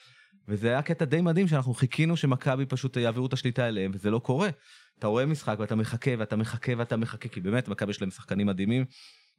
וזה 0.47 0.69
היה 0.69 0.81
קטע 0.81 1.05
די 1.05 1.21
מדהים 1.21 1.47
שאנחנו 1.47 1.73
חיכינו 1.73 2.17
שמכבי 2.17 2.65
פשוט 2.65 2.97
יעבירו 2.97 3.25
את 3.25 3.33
השליטה 3.33 3.67
אליהם, 3.67 3.91
וזה 3.93 4.11
לא 4.11 4.19
קורה. 4.19 4.49
אתה 4.99 5.07
רואה 5.07 5.25
משחק 5.25 5.55
ואתה 5.59 5.75
מחכה 5.75 6.11
ואתה 6.17 6.35
מחכה 6.35 6.71
ואתה 6.77 6.97
מחכה, 6.97 7.29
כי 7.29 7.41
באמת 7.41 7.67
מכבי 7.67 7.91
יש 7.91 8.01
להם 8.01 8.11
שחקנים 8.11 8.47
מדהימים, 8.47 8.85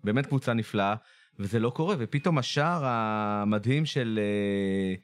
באמת 0.05 0.27
קבוצה 0.27 0.53
נפלאה, 0.53 0.95
וזה 1.39 1.59
לא 1.59 1.71
קורה, 1.71 1.97
ופתאום 1.99 2.39
השער 2.39 2.85
המדהים 2.85 3.87
של, 3.87 4.21
אה, 4.23 4.95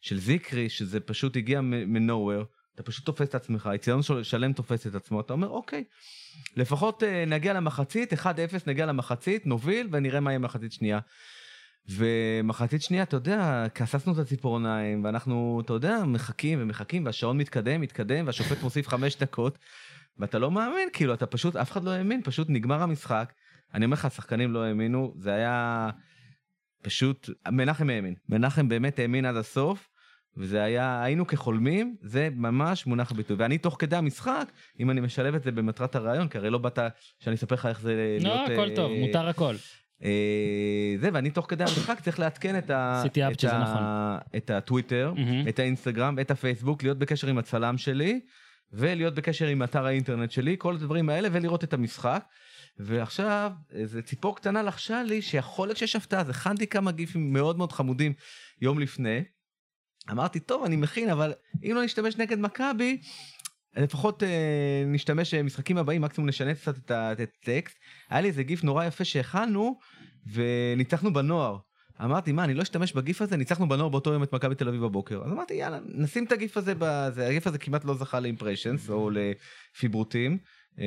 של 0.00 0.18
זיקרי, 0.18 0.68
שזה 0.68 1.00
פשוט 1.00 1.36
הגיע 1.36 1.60
מ-nowhere, 1.60 2.44
אתה 2.74 2.82
פשוט 2.82 3.06
תופס 3.06 3.28
את 3.28 3.34
עצמך, 3.34 3.70
יציון 3.74 4.02
של- 4.02 4.22
שלם 4.22 4.52
תופס 4.52 4.86
את 4.86 4.94
עצמו, 4.94 5.20
אתה 5.20 5.32
אומר, 5.32 5.48
אוקיי, 5.48 5.84
לפחות 6.56 7.02
אה, 7.02 7.24
נגיע 7.26 7.52
למחצית, 7.52 8.12
1-0 8.12 8.26
נגיע 8.66 8.86
למחצית, 8.86 9.46
נוביל 9.46 9.88
ונראה 9.92 10.20
מה 10.20 10.30
יהיה 10.30 10.38
מחצית 10.38 10.72
שנייה. 10.72 10.98
ומחצית 11.88 12.82
שנייה, 12.82 13.02
אתה 13.02 13.16
יודע, 13.16 13.66
כססנו 13.74 14.12
את 14.12 14.18
הציפורניים, 14.18 15.04
ואנחנו, 15.04 15.62
אתה 15.64 15.72
יודע, 15.72 16.04
מחכים 16.06 16.58
ומחכים, 16.62 17.06
והשעון 17.06 17.38
מתקדם, 17.38 17.80
מתקדם, 17.80 18.26
והשופט 18.26 18.62
מוסיף 18.62 18.88
חמש 18.88 19.16
דקות, 19.16 19.58
ואתה 20.18 20.38
לא 20.38 20.50
מאמין, 20.50 20.88
כאילו, 20.92 21.14
אתה 21.14 21.26
פשוט, 21.26 21.56
אף 21.56 21.72
אחד 21.72 21.84
לא 21.84 21.90
האמין, 21.90 22.20
פשוט 22.24 22.46
נגמר 22.50 22.82
המשחק. 22.82 23.32
אני 23.74 23.84
אומר 23.84 23.94
לך, 23.94 24.04
השחקנים 24.04 24.52
לא 24.52 24.64
האמינו, 24.64 25.14
זה 25.18 25.34
היה 25.34 25.90
פשוט, 26.82 27.30
מנחם 27.50 27.90
האמין, 27.90 28.14
מנחם 28.28 28.68
באמת 28.68 28.98
האמין 28.98 29.24
עד 29.24 29.36
הסוף, 29.36 29.88
וזה 30.36 30.62
היה, 30.62 31.02
היינו 31.02 31.26
כחולמים, 31.26 31.96
זה 32.02 32.28
ממש 32.36 32.86
מונח 32.86 33.12
ביטוי. 33.12 33.36
ואני 33.36 33.58
תוך 33.58 33.76
כדי 33.78 33.96
המשחק, 33.96 34.52
אם 34.80 34.90
אני 34.90 35.00
משלב 35.00 35.34
את 35.34 35.42
זה 35.42 35.52
במטרת 35.52 35.94
הרעיון, 35.94 36.28
כי 36.28 36.38
הרי 36.38 36.50
לא 36.50 36.58
באת 36.58 36.78
שאני 37.18 37.36
אספר 37.36 37.54
לך 37.54 37.66
איך 37.66 37.80
זה 37.80 38.18
לא, 38.20 38.28
להיות... 38.34 38.50
הכל 38.50 38.70
אה, 38.70 38.76
טוב, 38.76 38.92
מותר 38.92 39.28
הכל. 39.28 39.54
אה, 40.04 40.94
זה, 41.00 41.08
ואני 41.12 41.30
תוך 41.30 41.46
כדי 41.48 41.64
המשחק 41.64 42.00
צריך 42.00 42.20
לעדכן 42.20 42.58
את, 42.58 42.70
ה, 42.70 43.02
את, 43.06 43.44
ה, 43.44 43.58
נכון. 43.58 43.82
את 44.36 44.50
הטוויטר, 44.50 45.12
מהמם. 45.16 45.48
את 45.48 45.58
האינסטגרם, 45.58 46.18
את 46.18 46.30
הפייסבוק, 46.30 46.82
להיות 46.82 46.98
בקשר 46.98 47.28
עם 47.28 47.38
הצלם 47.38 47.78
שלי, 47.78 48.20
ולהיות 48.72 49.14
בקשר 49.14 49.46
עם 49.46 49.62
אתר 49.62 49.86
האינטרנט 49.86 50.30
שלי, 50.30 50.56
כל 50.58 50.74
הדברים 50.74 51.08
האלה, 51.08 51.28
ולראות 51.32 51.64
את 51.64 51.72
המשחק. 51.72 52.24
ועכשיו, 52.78 53.52
איזה 53.70 54.02
ציפור 54.02 54.36
קטנה 54.36 54.62
לחשה 54.62 55.02
לי 55.02 55.22
שיכול 55.22 55.68
להיות 55.68 55.78
שיש 55.78 55.96
הפתעה, 55.96 56.20
אז 56.20 56.28
הכנתי 56.28 56.66
כמה 56.66 56.92
גיפים 56.92 57.32
מאוד 57.32 57.58
מאוד 57.58 57.72
חמודים 57.72 58.12
יום 58.60 58.78
לפני. 58.78 59.24
אמרתי, 60.10 60.40
טוב, 60.40 60.64
אני 60.64 60.76
מכין, 60.76 61.10
אבל 61.10 61.32
אם 61.62 61.72
לא 61.74 61.84
נשתמש 61.84 62.16
נגד 62.16 62.38
מכבי, 62.38 63.00
לפחות 63.76 64.22
אה, 64.22 64.84
נשתמש 64.86 65.34
במשחקים 65.34 65.78
הבאים, 65.78 66.02
מקסימום 66.02 66.28
נשנה 66.28 66.54
קצת 66.54 66.78
את 66.78 67.20
הטקסט. 67.20 67.76
היה 68.10 68.20
לי 68.20 68.28
איזה 68.28 68.42
גיף 68.42 68.64
נורא 68.64 68.84
יפה 68.84 69.04
שהכנו, 69.04 69.78
וניצחנו 70.32 71.12
בנוער. 71.12 71.58
אמרתי, 72.04 72.32
מה, 72.32 72.44
אני 72.44 72.54
לא 72.54 72.62
אשתמש 72.62 72.92
בגיף 72.92 73.22
הזה? 73.22 73.36
ניצחנו 73.36 73.68
בנוער 73.68 73.88
באותו 73.88 74.12
יום 74.12 74.22
את 74.22 74.32
מכבי 74.32 74.54
תל 74.54 74.68
אביב 74.68 74.82
בבוקר. 74.84 75.22
אז 75.24 75.32
אמרתי, 75.32 75.54
יאללה, 75.54 75.78
נשים 75.94 76.24
את 76.24 76.32
הגיף 76.32 76.56
הזה 76.56 76.74
בזה. 76.78 77.26
הגיף 77.28 77.46
הזה 77.46 77.58
כמעט 77.58 77.84
לא 77.84 77.94
זכה 77.94 78.20
לאימפרשנס 78.20 78.90
או 78.90 79.10
לפיברוטים. 79.10 80.38
אה, 80.78 80.84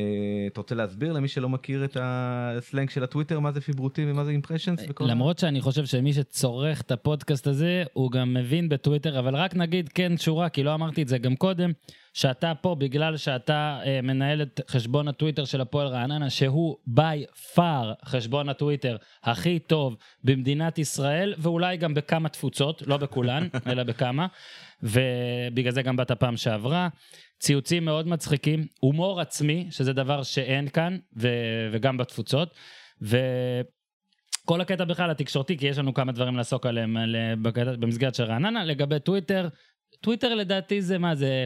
אתה 0.51 0.59
רוצה 0.59 0.75
להסביר 0.75 1.13
למי 1.13 1.27
שלא 1.27 1.49
מכיר 1.49 1.85
את 1.85 1.97
הסלנג 2.01 2.89
של 2.89 3.03
הטוויטר, 3.03 3.39
מה 3.39 3.51
זה 3.51 3.61
פיברוטים 3.61 4.11
ומה 4.11 4.25
זה 4.25 4.31
אימפרשנס? 4.31 4.79
וכל- 4.89 5.03
למרות 5.07 5.39
שאני 5.39 5.61
חושב 5.61 5.85
שמי 5.85 6.13
שצורך 6.13 6.81
את 6.81 6.91
הפודקאסט 6.91 7.47
הזה, 7.47 7.83
הוא 7.93 8.11
גם 8.11 8.33
מבין 8.33 8.69
בטוויטר, 8.69 9.19
אבל 9.19 9.35
רק 9.35 9.55
נגיד 9.55 9.89
כן 9.89 10.17
שורה, 10.17 10.49
כי 10.49 10.63
לא 10.63 10.73
אמרתי 10.73 11.01
את 11.01 11.07
זה 11.07 11.17
גם 11.17 11.35
קודם, 11.35 11.71
שאתה 12.15 12.53
פה 12.61 12.75
בגלל 12.75 13.17
שאתה 13.17 13.79
אה, 13.85 13.99
מנהל 14.01 14.41
את 14.41 14.61
חשבון 14.69 15.07
הטוויטר 15.07 15.45
של 15.45 15.61
הפועל 15.61 15.87
רעננה, 15.87 16.29
שהוא 16.29 16.77
by 16.97 17.41
far 17.55 18.05
חשבון 18.05 18.49
הטוויטר 18.49 18.97
הכי 19.23 19.59
טוב 19.59 19.97
במדינת 20.23 20.77
ישראל, 20.77 21.33
ואולי 21.37 21.77
גם 21.77 21.93
בכמה 21.93 22.29
תפוצות, 22.29 22.81
לא 22.87 22.97
בכולן, 22.97 23.47
אלא 23.71 23.83
בכמה, 23.83 24.27
ובגלל 24.83 25.71
זה 25.71 25.81
גם 25.81 25.95
באת 25.95 26.11
פעם 26.11 26.37
שעברה. 26.37 26.87
ציוצים 27.39 27.85
מאוד 27.85 28.07
מצחיקים, 28.07 28.67
הומור 28.79 29.21
עצמי, 29.21 29.67
שזה 29.71 29.93
דבר 29.93 30.23
שאין 30.23 30.67
כאן, 30.69 30.97
ו- 31.17 31.69
וגם 31.71 31.97
בתפוצות. 31.97 32.55
ו... 33.01 33.17
כל 34.45 34.61
הקטע 34.61 34.83
בכלל 34.83 35.11
התקשורתי, 35.11 35.57
כי 35.57 35.67
יש 35.67 35.77
לנו 35.77 35.93
כמה 35.93 36.11
דברים 36.11 36.37
לעסוק 36.37 36.65
עליהם 36.65 36.97
על, 36.97 37.15
בקטע- 37.41 37.75
במסגרת 37.79 38.15
של 38.15 38.23
רעננה, 38.23 38.65
לגבי 38.65 38.99
טוויטר, 38.99 39.47
טוויטר 40.01 40.35
לדעתי 40.35 40.81
זה 40.81 40.97
מה 40.97 41.15
זה, 41.15 41.45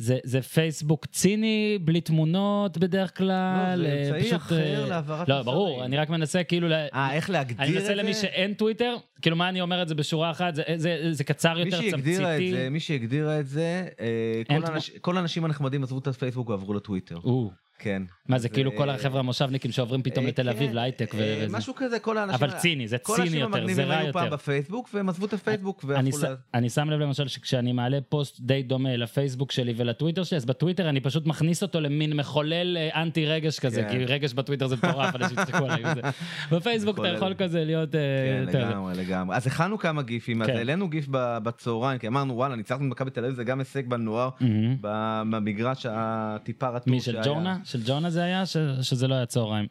זה, 0.00 0.18
זה 0.24 0.42
פייסבוק 0.42 1.06
ציני, 1.06 1.78
בלי 1.80 2.00
תמונות 2.00 2.78
בדרך 2.78 3.16
כלל, 3.18 3.74
לא, 3.78 3.84
זה 3.84 3.92
אה, 3.92 4.04
אמצעי 4.06 4.20
פשוט, 4.22 4.34
אחר 4.36 4.82
אה, 4.82 4.88
להעברת 4.88 5.28
לא, 5.28 5.34
מסרים. 5.40 5.44
ברור, 5.54 5.84
אני 5.84 5.96
רק 5.96 6.10
מנסה 6.10 6.44
כאילו, 6.44 6.68
אה, 6.72 7.12
איך 7.12 7.30
להגדיר 7.30 7.56
אני 7.58 7.68
את 7.68 7.72
זה? 7.72 7.80
מנסה 7.80 7.94
למי 7.94 8.14
שאין 8.14 8.54
טוויטר, 8.54 8.96
כאילו 9.22 9.36
מה 9.36 9.48
אני 9.48 9.60
אומר 9.60 9.82
את 9.82 9.88
זה 9.88 9.94
בשורה 9.94 10.30
אחת, 10.30 10.54
זה, 10.54 10.62
זה, 10.76 10.98
זה 11.12 11.24
קצר 11.24 11.58
יותר, 11.58 11.80
שהגדירה 11.80 11.90
את 12.36 12.40
צמציתי. 12.40 12.52
זה, 12.52 12.68
מי 12.70 12.80
שהגדירה 12.80 13.40
את 13.40 13.48
זה, 13.48 13.88
אה, 14.00 14.42
כל 14.48 14.64
האנש- 14.64 14.98
כל 15.00 15.16
האנשים 15.16 15.44
הנחמדים 15.44 15.82
עזבו 15.82 15.98
את 15.98 16.06
הפייסבוק 16.06 16.48
ועברו 16.48 16.74
לטוויטר. 16.74 17.18
או, 17.24 17.50
כן. 17.78 18.02
מה 18.28 18.38
זה 18.38 18.48
כאילו 18.48 18.76
כל 18.76 18.90
החבר'ה 18.90 19.18
המושבניקים 19.20 19.72
שעוברים 19.72 20.02
פתאום 20.02 20.24
אה, 20.24 20.30
לתל 20.30 20.48
אביב 20.48 20.68
כן, 20.68 20.74
להייטק 20.74 21.14
אה, 21.14 21.20
וזה. 21.42 21.56
משהו 21.56 21.74
כזה, 21.76 21.98
כל 21.98 22.18
האנשים... 22.18 22.34
אבל 22.34 22.58
ציני, 22.58 22.88
זה 22.88 22.98
כל 22.98 23.14
ציני 23.16 23.26
האנשים 23.26 23.40
יותר, 23.40 23.52
זה 23.52 23.58
המגניבים 23.58 23.86
רע 23.92 23.96
היו 23.96 24.12
פעם 24.12 24.24
יותר. 24.24 24.36
בפייסבוק 24.36 24.88
והם 24.94 25.08
עזבו 25.08 25.26
את 25.26 25.32
הפייסבוק 25.32 25.84
אני, 25.84 25.92
והלכו. 25.92 26.18
ל... 26.26 26.36
אני 26.54 26.70
שם 26.70 26.90
לב 26.90 27.00
למשל 27.00 27.28
שכשאני 27.28 27.72
מעלה 27.72 27.98
פוסט 28.08 28.40
די 28.40 28.62
דומה 28.62 28.96
לפייסבוק 28.96 29.52
שלי 29.52 29.74
ולטוויטר 29.76 30.24
שלי, 30.24 30.36
אז 30.36 30.44
בטוויטר 30.44 30.88
אני 30.88 31.00
פשוט 31.00 31.26
מכניס 31.26 31.62
אותו 31.62 31.80
למין 31.80 32.16
מחולל 32.16 32.76
אה, 32.76 33.02
אנטי 33.02 33.26
רגש 33.26 33.58
כזה, 33.58 33.82
כן. 33.82 33.88
כי 33.90 34.04
רגש 34.04 34.32
בטוויטר 34.32 34.66
זה 34.66 34.76
מטורף, 34.76 35.14
אנשים 35.16 35.38
יצחקו 35.42 35.64
עליי 35.64 35.82
וזה. 35.92 36.00
בפייסבוק 36.56 36.98
אתה. 36.98 37.08
יכול 37.08 37.34
כזה 37.38 37.64
להיות 37.64 37.92
כן, 37.92 38.44
יותר... 38.46 38.68
לגמרי, 38.68 38.94
לגמרי. 38.94 39.36
אז 39.36 39.46
הכנו 39.46 39.78
כמה 39.78 40.02
גיפים, 40.02 40.42
אז 40.42 40.48
כן. 40.48 40.56
העלינו 40.56 40.88
גיף 40.88 41.06
ב- 41.10 41.38
בצהריים, 41.42 41.98
כי 41.98 42.08
אמרנו, 42.08 42.34
וואלה, 42.34 42.56
ניצחנו 42.56 42.86
את 42.86 42.90
מכבי 42.90 43.10
תל 43.10 43.24
אביב, 43.24 43.36
זה 43.36 43.44
גם 43.44 43.58
הישג 43.58 43.86
בנוער, 43.88 44.28
מהמם. 44.40 44.76
ב- 44.80 45.22
במגרש 45.30 45.86
הטיפה 45.90 46.68
רטוב 46.68 46.90
מי 46.90 47.00
של 47.00 47.18
ג'ונה? 47.24 47.58
של 47.68 47.82
ג'ונה 47.86 48.10
זה 48.10 48.24
היה? 48.24 48.46
ש... 48.46 48.56
שזה 48.82 49.08
לא 49.08 49.14
היה 49.14 49.26
צהריים. 49.26 49.66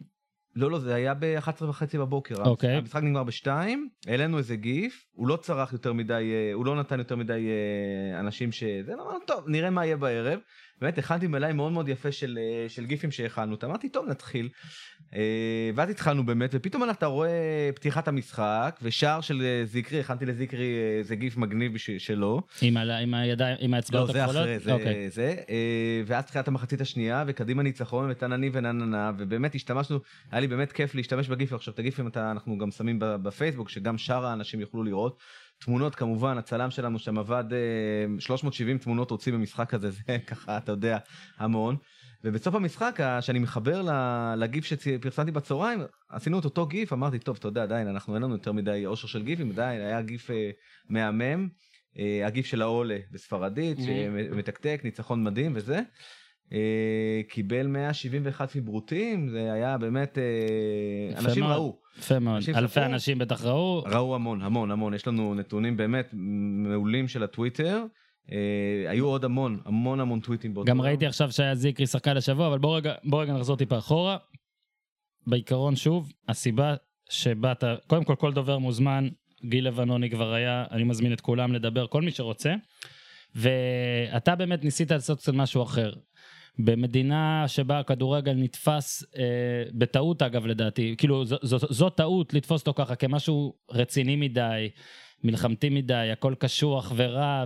לא, 0.56 0.72
לא, 0.72 0.80
זה 0.80 0.95
היה 0.95 1.14
ב-11 1.14 1.64
וחצי 1.64 1.98
בבוקר. 1.98 2.36
אוקיי. 2.36 2.76
המשחק 2.76 3.03
נגמר 3.03 3.24
בשתיים, 3.24 3.90
העלינו 4.07 4.38
איזה 4.38 4.56
גיף, 4.56 5.06
הוא 5.11 5.28
לא 5.28 5.38
צרח 5.38 5.74
יותר 5.74 5.94
מדי, 5.94 6.14
אה, 6.14 6.53
הוא 6.53 6.65
לא 6.65 6.76
נתן 6.76 6.99
יותר 6.99 7.15
מדי 7.15 7.48
אה, 8.14 8.19
אנשים 8.19 8.52
ש... 8.52 8.64
זה 8.86 8.94
אמרנו, 8.94 9.19
טוב, 9.28 9.44
נראה 9.48 9.69
מה 9.69 9.86
יהיה 9.86 9.98
בערב. 9.98 10.40
באמת 10.82 10.98
הכנתי 10.98 11.28
מלאי 11.28 11.54
מאוד 11.54 11.72
מאוד 11.72 11.90
יפה 11.90 12.12
של, 12.12 12.40
אה, 12.41 12.70
של 12.70 12.86
גיפים 12.86 13.12
שהכנו 13.12 13.52
אותם, 13.52 13.68
אמרתי 13.68 13.90
טוב 13.90 14.10
נתחיל. 14.10 14.49
אה, 15.16 15.22
ואז 15.76 15.90
התחלנו 15.90 16.26
באמת, 16.26 16.49
ופתאום 16.54 16.90
אתה 16.90 17.06
רואה 17.06 17.70
פתיחת 17.76 18.08
המשחק, 18.08 18.80
ושער 18.82 19.22
של 19.22 19.41
אה, 19.41 19.66
זיקרי, 19.66 19.99
הכנתי 19.99 20.26
לזיקרי 20.26 20.76
איזה 20.99 21.16
גיף 21.16 21.38
מגניב 21.38 21.78
שלו. 21.78 22.41
עם 22.62 22.78
ה- 22.78 22.98
עם 22.98 23.14
הידיים, 23.14 23.58
עם 23.60 23.72
לא, 23.72 23.76
האצבעות 23.76 24.12
זה 24.12 24.24
הכחולות? 24.24 24.44
אחרי, 24.44 24.60
זה, 24.60 24.74
אוקיי. 24.74 25.10
זה, 25.10 25.36
ואז 26.06 26.26
תחילת 26.26 26.48
המחצית 26.48 26.82
השנייה, 26.82 27.24
וקדימה 27.28 27.64
ניצחון, 27.64 28.12
ותנני 28.12 28.49
ונננה, 28.54 29.12
ובאמת 29.18 29.56
השתמשנו, 29.56 29.99
היה 30.32 30.41
לי 30.41 30.48
באמת 30.48 30.72
כיף 30.72 30.95
להשתמש 30.95 31.28
בגיפים, 31.28 31.56
עכשיו 31.56 31.74
את 31.74 31.80
הגיפים 31.80 32.08
אתה, 32.08 32.32
אנחנו 32.32 32.58
גם 32.58 32.72
שמים 32.72 32.98
בפייסבוק, 32.99 33.70
שגם 33.70 33.98
שאר 33.98 34.26
האנשים 34.26 34.60
יוכלו 34.60 34.84
לראות. 34.84 35.20
תמונות 35.60 35.96
כמובן, 35.96 36.38
הצלם 36.38 36.72
שלנו 36.72 37.00
שם 37.00 37.18
עבד 37.18 37.44
אה, 37.54 37.58
370 38.20 38.78
תמונות 38.78 39.12
הוציא 39.12 39.34
במשחק 39.34 39.74
הזה, 39.74 39.90
זה 39.92 40.02
ככה, 40.28 40.58
אתה 40.58 40.72
יודע, 40.72 40.98
המון. 41.38 41.78
ובסוף 42.24 42.56
המשחק, 42.56 43.00
שאני 43.22 43.40
מחבר 43.40 43.82
לגיף 44.38 44.66
שפרסמתי 44.66 45.32
בצהריים, 45.32 45.80
עשינו 46.10 46.40
את 46.40 46.46
אותו 46.46 46.66
גיף, 46.66 46.94
אמרתי, 46.94 47.20
טוב, 47.20 47.38
אתה 47.40 47.48
יודע, 47.48 47.64
עדיין, 47.64 47.88
אנחנו 47.88 48.16
אין 48.16 48.24
לנו 48.24 48.34
יותר 48.34 48.52
מדי 48.52 48.86
אושר 48.86 49.08
של 49.08 49.24
גיפים, 49.24 49.52
עדיין, 49.52 49.82
היה 49.82 50.02
גיף 50.02 50.32
אה, 50.32 50.50
מהמם, 50.90 51.48
אה, 52.00 52.28
הגיף 52.28 52.46
של 52.46 52.62
העולה 52.62 52.98
בספרדית, 53.12 53.78
Mhm. 53.78 53.82
שמתקתק, 53.82 54.82
ניצחון 54.84 55.24
מדהים 55.24 55.52
וזה. 55.56 55.82
אה, 56.53 57.22
קיבל 57.30 57.68
171 57.68 58.49
פיברוטים, 58.49 59.30
זה 59.30 59.53
היה 59.53 59.78
באמת, 59.78 60.18
אה, 60.18 61.19
אנשים 61.19 61.44
מאוד. 61.44 61.56
ראו, 61.56 61.78
יפה 61.99 62.19
מאוד. 62.19 62.36
אנשים 62.36 62.56
אלפי 62.56 62.74
ספרו. 62.74 62.86
אנשים 62.86 63.18
בטח 63.18 63.44
ראו. 63.44 63.84
ראו 63.86 64.15
המון, 64.15 64.41
המון, 64.41 64.72
המון, 64.72 64.94
יש 64.94 65.07
לנו 65.07 65.36
נתונים 65.36 65.78
באמת 65.78 66.10
מעולים 66.14 67.07
של 67.07 67.24
הטוויטר. 67.24 67.84
אה, 68.32 68.90
היו 68.90 69.06
עוד 69.06 69.26
המון, 69.26 69.60
המון 69.65 69.99
המון 69.99 70.19
טוויטים 70.19 70.53
באותו 70.53 70.72
גם. 70.72 70.82
ראיתי 70.82 71.06
עכשיו 71.06 71.32
שהיה 71.32 71.56
זיקרי 71.56 71.88
שחקן 71.88 72.18
השבוע, 72.18 72.48
אבל 72.48 72.60
בוא 72.60 72.78
רגע, 72.78 72.94
בוא 73.03 73.22
רגע 73.22 73.34
נחזור 73.34 73.57
טיפה 73.57 73.78
אחורה. 73.78 74.18
בעיקרון 75.28 75.76
שוב, 75.76 76.14
הסיבה 76.28 76.76
שבאת, 77.10 77.64
קודם 77.88 78.03
כל 78.03 78.15
כל 78.15 78.34
דובר 78.34 78.57
מוזמן, 78.57 79.07
גיל 79.45 79.68
לבנוני 79.68 80.10
כבר 80.10 80.34
היה, 80.34 80.65
אני 80.72 80.84
מזמין 80.84 81.14
את 81.14 81.22
כולם 81.22 81.53
לדבר, 81.53 81.88
כל 81.88 82.02
מי 82.02 82.11
שרוצה. 82.11 82.53
ואתה 83.36 84.36
באמת 84.36 84.64
ניסית 84.64 84.91
לעשות 84.91 85.19
קצת 85.19 85.34
משהו 85.34 85.64
אחר. 85.64 85.94
במדינה 86.60 87.44
שבה 87.48 87.80
הכדורגל 87.80 88.34
נתפס, 88.34 89.04
אה, 89.18 89.24
בטעות 89.74 90.22
אגב 90.22 90.46
לדעתי, 90.46 90.96
כאילו 90.98 91.24
זו, 91.52 91.90
טעות 91.90 92.34
לתפוס 92.34 92.62
אותו 92.62 92.74
ככה 92.74 92.96
כמשהו 92.96 93.54
רציני 93.72 94.16
מדי, 94.16 94.70
מלחמתי 95.24 95.70
מדי, 95.70 96.10
הכל 96.14 96.34
קשוח 96.40 96.92
ורע 96.96 97.46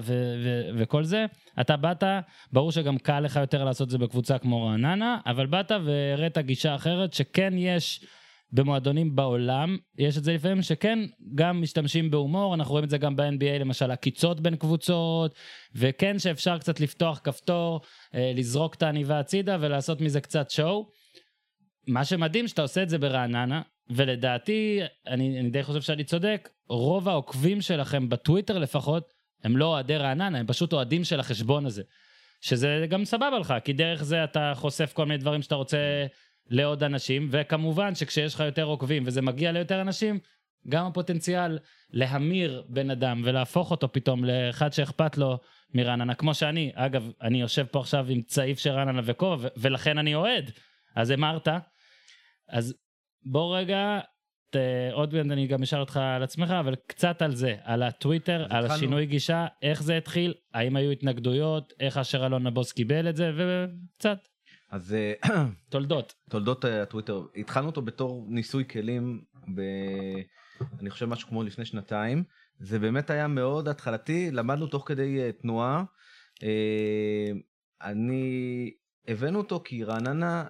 וכל 0.76 1.04
זה, 1.04 1.26
אתה 1.62 1.78
באת, 1.78 2.04
ברור 2.52 2.72
שגם 2.72 2.98
קל 2.98 3.20
לך 3.20 3.36
יותר 3.36 3.64
לעשות 3.64 3.86
את 3.86 3.92
זה 3.92 3.98
בקבוצה 3.98 4.38
כמו 4.38 4.66
רעננה, 4.66 5.18
אבל 5.26 5.46
באת 5.46 5.72
והראית 5.86 6.38
גישה 6.38 6.76
אחרת 6.76 7.14
שכן 7.14 7.54
יש 7.58 8.06
במועדונים 8.54 9.16
בעולם, 9.16 9.78
יש 9.98 10.18
את 10.18 10.24
זה 10.24 10.34
לפעמים 10.34 10.62
שכן 10.62 11.00
גם 11.36 11.62
משתמשים 11.62 12.12
בהומור, 12.12 12.56
אנחנו 12.56 12.72
רואים 12.72 12.86
את 12.86 12.90
זה 12.90 12.98
גם 12.98 13.16
ב-NBA 13.16 13.60
למשל, 13.60 13.92
עקיצות 13.92 14.42
בין 14.42 14.56
קבוצות, 14.56 15.36
וכן 15.76 16.20
שאפשר 16.20 16.58
קצת 16.58 16.80
לפתוח 16.80 17.22
כפתור, 17.24 17.82
אה, 18.16 18.32
לזרוק 18.36 18.76
את 18.76 18.84
העניבה 18.84 19.20
הצידה 19.20 19.58
ולעשות 19.60 20.02
מזה 20.02 20.22
קצת 20.22 20.50
שואו. 20.50 20.90
מה 21.88 22.06
שמדהים 22.06 22.48
שאתה 22.48 22.62
עושה 22.62 22.84
את 22.84 22.90
זה 22.90 22.98
ברעננה, 22.98 23.62
ולדעתי, 23.90 24.80
אני, 25.08 25.40
אני 25.40 25.50
די 25.50 25.64
חושב 25.64 25.82
שאני 25.82 26.04
צודק, 26.04 26.50
רוב 26.70 27.10
העוקבים 27.10 27.62
שלכם 27.62 28.10
בטוויטר 28.10 28.58
לפחות, 28.58 29.14
הם 29.44 29.58
לא 29.58 29.66
אוהדי 29.66 29.98
רעננה, 29.98 30.40
הם 30.40 30.48
פשוט 30.48 30.74
אוהדים 30.74 31.04
של 31.04 31.20
החשבון 31.20 31.66
הזה. 31.66 31.84
שזה 32.42 32.86
גם 32.90 33.06
סבבה 33.06 33.40
לך, 33.40 33.54
כי 33.64 33.74
דרך 33.74 34.04
זה 34.04 34.24
אתה 34.24 34.52
חושף 34.56 34.94
כל 34.94 35.06
מיני 35.06 35.18
דברים 35.18 35.42
שאתה 35.42 35.56
רוצה 35.56 36.06
לעוד 36.52 36.84
אנשים, 36.84 37.28
וכמובן 37.32 37.96
שכשיש 37.96 38.34
לך 38.34 38.40
יותר 38.40 38.64
עוקבים 38.64 39.04
וזה 39.06 39.22
מגיע 39.22 39.52
ליותר 39.52 39.82
אנשים, 39.82 40.20
גם 40.70 40.86
הפוטנציאל 40.86 41.60
להמיר 41.90 42.64
בן 42.70 42.90
אדם 42.90 43.22
ולהפוך 43.26 43.72
אותו 43.72 43.92
פתאום 43.92 44.26
לאחד 44.26 44.74
שאכפת 44.74 45.18
לו 45.18 45.40
מרעננה, 45.74 46.16
כמו 46.16 46.34
שאני. 46.34 46.72
אגב, 46.76 47.12
אני 47.22 47.42
יושב 47.42 47.66
פה 47.72 47.80
עכשיו 47.80 48.06
עם 48.10 48.22
צעיף 48.22 48.60
של 48.60 48.70
רעננה 48.70 49.02
וכובע, 49.06 49.50
ולכן 49.58 49.98
אני 49.98 50.16
אוהד. 50.16 50.52
אז 50.96 51.10
המרת. 51.10 51.48
אז 52.50 52.76
בוא 53.24 53.58
רגע, 53.58 54.00
ת, 54.50 54.56
עוד 54.92 55.14
מעט 55.14 55.26
אני 55.32 55.48
גם 55.48 55.64
אשאל 55.64 55.80
אותך 55.80 55.98
על 55.98 56.24
עצמך, 56.24 56.52
אבל 56.52 56.76
קצת 56.88 57.22
על 57.22 57.36
זה, 57.36 57.56
על 57.64 57.84
הטוויטר, 57.84 58.44
על 58.44 58.46
התחלנו. 58.46 58.74
השינוי 58.74 59.06
גישה, 59.06 59.48
איך 59.62 59.84
זה 59.84 59.98
התחיל, 59.98 60.34
האם 60.54 60.76
היו 60.76 60.92
התנגדויות, 60.92 61.74
איך 61.80 61.98
אשר 61.98 62.26
אלון 62.26 62.48
הבוס 62.48 62.72
קיבל 62.72 63.10
את 63.10 63.16
זה, 63.16 63.32
וקצת 63.36 64.18
אז 64.72 64.94
אה, 64.94 65.14
תולדות. 65.70 66.14
תולדות 66.30 66.66
אה, 66.66 66.82
הטוויטר, 66.82 67.26
התחלנו 67.36 67.68
אותו 67.68 67.82
בתור 67.82 68.26
ניסוי 68.28 68.66
כלים, 68.68 69.22
ב... 69.56 69.62
אני 70.80 70.90
חושב 70.90 71.06
משהו 71.06 71.30
כמו 71.30 71.44
לפני 71.44 71.66
שנתיים. 71.66 72.24
זה 72.60 72.80
באמת 72.80 73.10
היה 73.10 73.28
מאוד 73.28 73.68
התחלתי, 73.68 74.32
למדנו 74.32 74.68
תוך 74.68 74.84
כדי 74.88 75.20
אה, 75.20 75.32
תנועה. 75.32 75.84
אני, 77.82 78.72
הבאנו 79.08 79.38
אותו 79.40 79.62
כי 79.66 79.84
רעננה, 79.84 80.46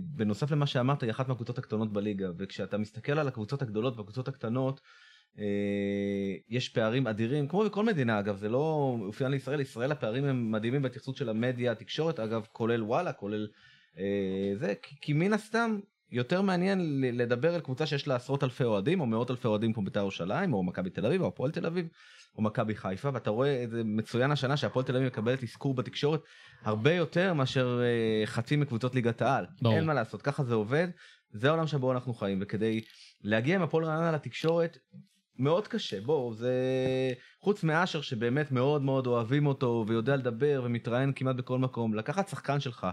בנוסף 0.00 0.50
למה 0.50 0.66
שאמרת, 0.66 1.02
היא 1.02 1.10
אחת 1.10 1.28
מהקבוצות 1.28 1.58
הקטנות 1.58 1.92
בליגה, 1.92 2.28
וכשאתה 2.38 2.78
מסתכל 2.78 3.18
על 3.18 3.28
הקבוצות 3.28 3.62
הגדולות 3.62 3.96
והקבוצות 3.96 4.28
הקטנות, 4.28 4.80
יש 6.48 6.68
פערים 6.68 7.06
אדירים, 7.06 7.48
כמו 7.48 7.64
בכל 7.64 7.84
מדינה 7.84 8.18
אגב, 8.18 8.36
זה 8.36 8.48
לא 8.48 8.96
אופיין 9.00 9.30
לישראל, 9.30 9.60
ישראל 9.60 9.92
הפערים 9.92 10.24
הם 10.24 10.52
מדהימים 10.52 10.82
בהתייחסות 10.82 11.16
של 11.16 11.28
המדיה, 11.28 11.72
התקשורת 11.72 12.20
אגב, 12.20 12.46
כולל 12.52 12.82
וואלה, 12.82 13.12
כולל 13.12 13.48
אה, 13.98 14.52
זה, 14.56 14.74
כי, 14.82 14.96
כי 15.00 15.12
מן 15.12 15.32
הסתם 15.32 15.78
יותר 16.10 16.42
מעניין 16.42 17.00
לדבר 17.00 17.54
על 17.54 17.60
קבוצה 17.60 17.86
שיש 17.86 18.08
לה 18.08 18.16
עשרות 18.16 18.44
אלפי 18.44 18.64
אוהדים, 18.64 19.00
או 19.00 19.06
מאות 19.06 19.30
אלפי 19.30 19.48
אוהדים 19.48 19.72
כמו 19.72 19.84
בית"ר 19.84 20.00
ירושלים, 20.00 20.52
או 20.52 20.62
מכבי 20.62 20.90
תל 20.90 21.06
אביב, 21.06 21.22
או 21.22 21.26
הפועל 21.26 21.50
תל 21.50 21.66
אביב, 21.66 21.88
או 22.36 22.42
מכבי 22.42 22.74
חיפה, 22.74 23.10
ואתה 23.12 23.30
רואה 23.30 23.64
את 23.64 23.70
זה 23.70 23.82
מצוין 23.84 24.30
השנה 24.30 24.56
שהפועל 24.56 24.84
תל 24.84 24.96
אביב 24.96 25.08
מקבלת 25.08 25.42
אזכור 25.42 25.74
בתקשורת 25.74 26.20
הרבה 26.62 26.94
יותר 26.94 27.34
מאשר 27.34 27.80
אה, 27.82 28.26
חצי 28.26 28.56
מקבוצות 28.56 28.94
ליגת 28.94 29.22
העל. 29.22 29.46
ברור. 29.62 29.76
אין 29.76 29.84
מה 29.84 29.94
לעשות, 29.94 30.22
ככה 30.22 30.44
זה 30.44 30.54
עובד, 30.54 30.88
זה 31.32 31.48
העולם 31.48 31.66
שבו 31.66 31.92
אנחנו 31.92 32.14
חיים, 32.14 32.38
וכדי 32.42 32.80
להגיע 33.22 33.56
עם 33.56 33.62
הפועל 33.62 33.84
רעננה 33.84 34.12
לתקשורת, 34.12 34.78
מאוד 35.38 35.68
קשה, 35.68 36.00
בואו, 36.00 36.34
זה... 36.34 36.52
חוץ 37.40 37.64
מאשר 37.64 38.00
שבאמת 38.00 38.52
מאוד 38.52 38.82
מאוד 38.82 39.06
אוהבים 39.06 39.46
אותו, 39.46 39.84
ויודע 39.88 40.16
לדבר, 40.16 40.62
ומתראיין 40.64 41.12
כמעט 41.12 41.36
בכל 41.36 41.58
מקום, 41.58 41.94
לקחת 41.94 42.28
שחקן 42.28 42.60
שלך, 42.60 42.86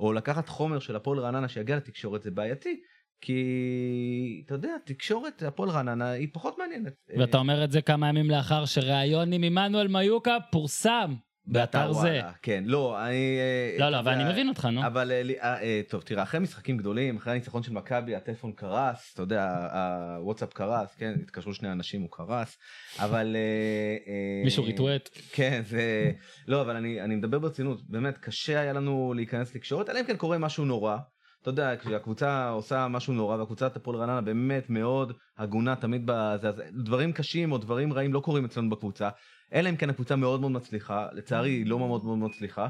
או 0.00 0.12
לקחת 0.12 0.48
חומר 0.48 0.78
של 0.78 0.96
הפועל 0.96 1.18
רעננה 1.18 1.48
שיגיע 1.48 1.76
לתקשורת, 1.76 2.22
זה 2.22 2.30
בעייתי. 2.30 2.80
כי, 3.20 4.42
אתה 4.46 4.54
יודע, 4.54 4.70
תקשורת 4.84 5.42
הפועל 5.42 5.70
רעננה 5.70 6.10
היא 6.10 6.28
פחות 6.32 6.58
מעניינת. 6.58 6.92
ואתה 7.18 7.38
אומר 7.38 7.64
את 7.64 7.70
זה 7.70 7.82
כמה 7.82 8.08
ימים 8.08 8.30
לאחר 8.30 8.64
שראיון 8.64 9.32
עם 9.32 9.42
עמנואל 9.42 9.88
מיוקה 9.88 10.36
פורסם 10.50 11.14
באתר 11.46 11.92
זה. 11.92 11.98
וואלה, 11.98 12.32
כן, 12.42 12.64
לא, 12.66 13.06
אני... 13.06 13.38
אה, 13.38 13.76
לא, 13.78 13.88
לא, 13.88 13.98
אבל 13.98 14.12
אני 14.12 14.32
מבין 14.32 14.48
אותך, 14.48 14.64
נו. 14.64 14.86
אבל 14.86 15.10
אה, 15.10 15.22
אה, 15.40 15.62
אה, 15.62 15.80
טוב 15.88 16.02
תראה 16.02 16.22
אחרי 16.22 16.40
משחקים 16.40 16.76
גדולים 16.76 17.16
אחרי 17.16 17.32
הניצחון 17.32 17.62
של 17.62 17.72
מכבי 17.72 18.14
הטלפון 18.14 18.52
קרס 18.52 19.10
אתה 19.14 19.22
יודע 19.22 19.68
הוואטסאפ 20.16 20.52
קרס 20.52 20.94
כן 20.94 21.14
התקשרו 21.22 21.54
שני 21.54 21.72
אנשים 21.72 22.00
הוא 22.00 22.08
קרס 22.10 22.58
אבל 22.98 23.36
אה, 23.36 24.12
אה, 24.12 24.44
מישהו 24.44 24.64
ריטואט. 24.64 25.08
כן 25.32 25.62
זה 25.64 26.12
לא 26.48 26.60
אבל 26.60 26.76
אני 26.76 27.00
אני 27.00 27.16
מדבר 27.16 27.38
ברצינות 27.38 27.80
באמת 27.88 28.18
קשה 28.18 28.60
היה 28.60 28.72
לנו 28.72 29.12
להיכנס 29.16 29.54
לתקשורת 29.54 29.90
אלא 29.90 30.00
אם 30.00 30.04
כן 30.04 30.16
קורה 30.16 30.38
משהו 30.38 30.64
נורא. 30.64 30.96
אתה 31.42 31.50
יודע 31.50 31.76
כשהקבוצה 31.76 32.48
עושה 32.48 32.88
משהו 32.88 33.12
נורא 33.12 33.36
והקבוצת 33.36 33.76
הפועל 33.76 33.96
רעננה 33.96 34.20
באמת 34.20 34.70
מאוד 34.70 35.12
הגונה 35.38 35.76
תמיד 35.76 36.02
בזה 36.04 36.48
אז 36.48 36.62
דברים 36.84 37.12
קשים 37.12 37.52
או 37.52 37.58
דברים 37.58 37.92
רעים 37.92 38.12
לא 38.12 38.20
קורים 38.20 38.44
אצלנו 38.44 38.70
בקבוצה 38.70 39.08
אלא 39.52 39.70
אם 39.70 39.76
כן 39.76 39.90
הקבוצה 39.90 40.16
מאוד 40.16 40.40
מאוד 40.40 40.52
מצליחה 40.52 41.06
לצערי 41.12 41.50
היא 41.50 41.66
לא 41.66 41.78
מאוד 41.78 42.04
מאוד 42.04 42.18
מצליחה 42.18 42.68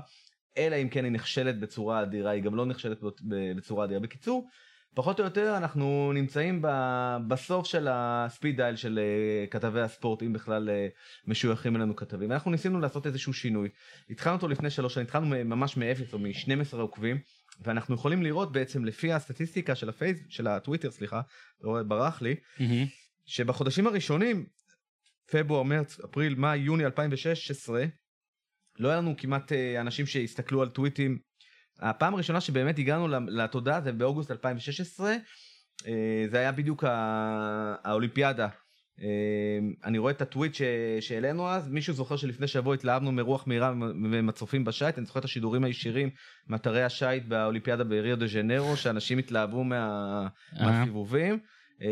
אלא 0.56 0.76
אם 0.76 0.88
כן 0.88 1.04
היא 1.04 1.12
נכשלת 1.12 1.60
בצורה 1.60 2.02
אדירה, 2.02 2.30
היא 2.30 2.42
גם 2.42 2.54
לא 2.54 2.66
נכשלת 2.66 2.98
בצורה 3.56 3.84
אדירה. 3.84 4.00
בקיצור, 4.00 4.48
פחות 4.94 5.20
או 5.20 5.24
יותר 5.24 5.56
אנחנו 5.56 6.12
נמצאים 6.14 6.62
ב- 6.62 7.16
בסוף 7.28 7.66
של 7.66 7.88
הספיד 7.90 8.56
דייל 8.56 8.76
של 8.76 8.98
אה, 8.98 9.46
כתבי 9.46 9.80
הספורט, 9.80 10.22
אם 10.22 10.32
בכלל 10.32 10.70
אה, 10.70 10.88
משויכים 11.26 11.76
אלינו 11.76 11.96
כתבים. 11.96 12.30
ואנחנו 12.30 12.50
ניסינו 12.50 12.80
לעשות 12.80 13.06
איזשהו 13.06 13.32
שינוי. 13.32 13.68
התחלנו 14.10 14.36
אותו 14.36 14.48
לפני 14.48 14.70
שלוש 14.70 14.94
שנים, 14.94 15.06
התחלנו 15.06 15.26
ממש 15.44 15.76
מאפס 15.76 16.12
או 16.12 16.18
מ-12 16.18 16.76
עוקבים, 16.76 17.18
ואנחנו 17.60 17.94
יכולים 17.94 18.22
לראות 18.22 18.52
בעצם 18.52 18.84
לפי 18.84 19.12
הסטטיסטיקה 19.12 19.74
של 19.74 19.88
הפייס, 19.88 20.18
של 20.28 20.46
הטוויטר, 20.46 20.90
סליחה, 20.90 21.20
לא 21.60 21.82
ברח 21.82 22.22
לי, 22.22 22.34
מהמם. 22.60 22.86
שבחודשים 23.26 23.86
הראשונים, 23.86 24.46
פברואר, 25.32 25.62
מרץ, 25.62 26.00
אפריל, 26.00 26.34
מאי, 26.34 26.58
יוני 26.58 26.84
2016, 26.84 27.84
לא 28.78 28.88
היה 28.88 28.96
לנו 28.96 29.14
כמעט 29.16 29.52
אה, 29.52 29.80
אנשים 29.80 30.06
שהסתכלו 30.06 30.62
על 30.62 30.68
טוויטים. 30.68 31.18
הפעם 31.80 32.14
הראשונה 32.14 32.40
שבאמת 32.40 32.78
הגענו 32.78 33.08
לתודעה 33.28 33.80
זה 33.80 33.92
באוגוסט 33.92 34.30
2016, 34.30 35.14
אה, 35.86 36.24
זה 36.30 36.38
היה 36.38 36.52
בדיוק 36.52 36.84
האולימפיאדה. 37.84 38.48
אה, 39.00 39.58
אני 39.84 39.98
רואה 39.98 40.12
את 40.12 40.22
הטוויט 40.22 40.54
שהעלינו 41.00 41.48
אז, 41.48 41.68
מישהו 41.68 41.94
זוכר 41.94 42.16
שלפני 42.16 42.46
שבוע 42.46 42.74
התלהבנו 42.74 43.12
מרוח 43.12 43.46
מהירה 43.46 43.72
ומצופים 44.10 44.64
בשייט, 44.64 44.98
אני 44.98 45.06
זוכר 45.06 45.20
את 45.20 45.24
השידורים 45.24 45.64
הישירים 45.64 46.10
מאתרי 46.48 46.82
השייט 46.82 47.24
באולימפיאדה 47.24 47.84
בריו 47.84 48.16
דה 48.16 48.26
ז'נרו, 48.26 48.76
שאנשים 48.76 49.18
התלהבו 49.18 49.64
מה... 49.64 50.28
מהסיבובים. 50.60 51.38
אה, 51.82 51.88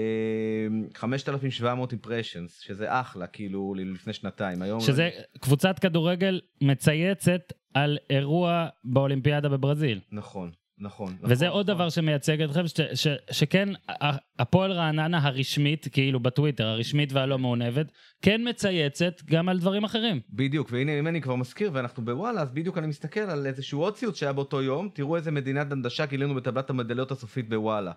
5,700 0.95 1.93
אימפרשנס, 1.93 2.61
שזה 2.61 3.01
אחלה, 3.01 3.27
כאילו, 3.27 3.75
לפני 3.77 4.13
שנתיים. 4.13 4.63
היום... 4.63 4.81
שזה 4.81 5.11
קבוצת 5.41 5.79
כדורגל 5.79 6.41
מצייצת 6.61 7.53
על 7.75 7.99
אירוע 8.11 8.69
באולימפיאדה 8.85 9.49
בברזיל. 9.49 10.01
נכון, 10.13 10.51
נכון. 10.81 11.17
וזה 11.23 11.47
נכון, 11.47 11.57
עוד 11.59 11.71
נכון. 11.71 11.75
דבר 11.75 11.89
שמייצג 11.91 12.43
אתכם, 12.43 12.67
ש, 12.67 12.81
ש, 12.95 13.07
שכן, 13.31 13.69
ה- 13.89 14.17
הפועל 14.39 14.73
רעננה 14.73 15.19
הרשמית, 15.23 15.87
כאילו 15.93 16.21
בטוויטר, 16.21 16.67
הרשמית 16.67 17.13
והלא 17.13 17.39
מעונבת, 17.39 17.93
כן 18.23 18.41
מצייצת 18.49 19.23
גם 19.25 19.49
על 19.49 19.59
דברים 19.59 19.85
אחרים. 19.85 20.21
בדיוק, 20.31 20.69
והנה 20.73 20.99
אם 20.99 21.07
אני 21.07 21.21
כבר 21.21 21.37
מזכיר 21.37 21.71
ואנחנו 21.75 22.05
בוואלה, 22.05 22.41
אז 22.43 22.51
בדיוק 22.53 22.79
אני 22.79 22.87
מסתכל 22.87 23.21
על 23.21 23.47
איזשהו 23.47 23.81
עוד 23.81 23.95
ציוץ 23.95 24.17
שהיה 24.17 24.33
באותו 24.33 24.63
יום, 24.63 24.89
תראו 24.95 25.17
איזה 25.17 25.31
מדינה 25.31 25.69
חדשה 25.69 26.07
גילינו 26.07 26.35
בטבלת 26.35 26.71
המדליות 26.71 27.11
הסופית 27.11 27.49
בוואלה. 27.49 27.93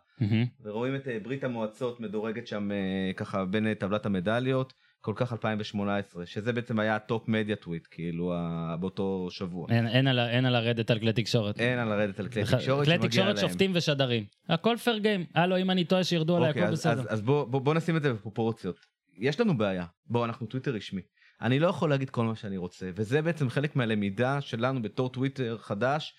ורואים 0.63 0.95
את 0.95 1.07
אה, 1.07 1.17
ברית 1.23 1.43
המועצות 1.43 1.99
מדורגת 1.99 2.47
שם 2.47 2.71
אה, 2.71 2.77
ככה 3.15 3.45
בין 3.45 3.67
אה, 3.67 3.75
טבלת 3.75 4.05
המדליות, 4.05 4.73
כל 5.03 5.13
כך 5.15 5.33
2018, 5.33 6.25
שזה 6.25 6.53
בעצם 6.53 6.79
היה 6.79 6.95
ה 6.95 7.03
top 7.03 7.27
media 7.27 7.55
tweet, 7.55 7.87
כאילו, 7.91 8.33
ה- 8.35 8.75
באותו 8.79 9.27
שבוע. 9.31 9.67
אין, 9.69 9.87
אין, 9.87 10.07
על, 10.07 10.19
אין 10.19 10.45
על 10.45 10.53
לרדת 10.53 10.91
על 10.91 10.99
כלי 10.99 11.13
תקשורת. 11.13 11.59
אין 11.59 11.79
על 11.79 11.89
לרדת 11.89 12.19
על 12.19 12.27
כלי 12.27 12.43
תקשורת 12.43 12.85
כלי 12.85 12.95
שמגיע 12.95 13.09
תקשורת 13.09 13.35
להם. 13.35 13.47
שופטים 13.49 13.71
ושדרים. 13.75 14.25
הכל 14.49 14.77
פייר 14.77 14.97
גיים. 14.97 15.25
הלו, 15.35 15.57
אם 15.57 15.71
אני 15.71 15.83
טועה 15.83 16.03
שירדו 16.03 16.37
עליי, 16.37 16.49
אוקיי, 16.49 16.63
הכל 16.63 16.71
בסדר. 16.71 17.01
אז, 17.01 17.07
אז 17.09 17.21
בוא, 17.21 17.43
בוא, 17.43 17.61
בוא 17.61 17.73
נשים 17.73 17.97
את 17.97 18.01
זה 18.03 18.13
בפרופורציות. 18.13 18.75
יש 19.17 19.39
לנו 19.39 19.57
בעיה. 19.57 19.85
בוא, 20.07 20.25
אנחנו 20.25 20.47
טוויטר 20.47 20.71
רשמי. 20.71 21.01
אני 21.41 21.59
לא 21.59 21.67
יכול 21.67 21.89
להגיד 21.89 22.09
כל 22.09 22.25
מה 22.25 22.35
שאני 22.35 22.57
רוצה, 22.57 22.89
וזה 22.95 23.21
בעצם 23.21 23.49
חלק 23.49 23.75
מהלמידה 23.75 24.41
שלנו 24.41 24.81
בתור 24.81 25.09
טוויטר 25.09 25.57
חדש, 25.57 26.13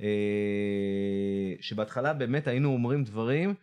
אה, 0.00 0.06
שבהתחלה 1.60 2.12
באמת 2.12 2.46
היינו 2.48 2.72
אומרים 2.72 3.04
דברים 3.04 3.54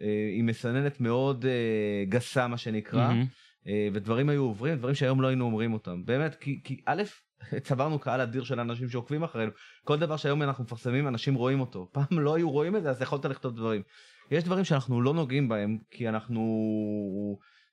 אה, 0.00 0.06
עם 0.32 0.46
מסננת 0.46 1.00
מאוד 1.00 1.44
אה, 1.46 2.04
גסה, 2.08 2.48
מה 2.48 2.58
שנקרא, 2.58 3.08
מהמם. 3.08 3.26
אה, 3.68 3.88
ודברים 3.92 4.28
היו 4.28 4.42
עוברים, 4.42 4.78
דברים 4.78 4.94
שהיום 4.94 5.20
לא 5.20 5.26
היינו 5.26 5.44
אומרים 5.44 5.72
אותם. 5.72 6.04
באמת, 6.04 6.34
כי, 6.34 6.60
כי 6.64 6.80
א', 6.86 7.02
צברנו 7.66 7.98
קהל 7.98 8.20
אדיר 8.20 8.44
של 8.44 8.60
אנשים 8.60 8.88
שעוקבים 8.88 9.22
אחרינו. 9.22 9.52
כל 9.84 9.98
דבר 9.98 10.16
שהיום 10.16 10.42
אנחנו 10.42 10.64
מפרסמים, 10.64 11.08
אנשים 11.08 11.34
רואים 11.34 11.60
אותו. 11.60 11.88
פעם 11.92 12.18
לא 12.20 12.34
היו 12.34 12.50
רואים 12.50 12.76
את 12.76 12.82
זה, 12.82 12.90
אז 12.90 13.02
יכולת 13.02 13.24
לכתוב 13.24 13.56
דברים. 13.56 13.82
יש 14.30 14.44
דברים 14.44 14.64
שאנחנו 14.64 15.02
לא 15.02 15.14
נוגעים 15.14 15.48
בהם, 15.48 15.78
כי 15.90 16.08
אנחנו, 16.08 16.42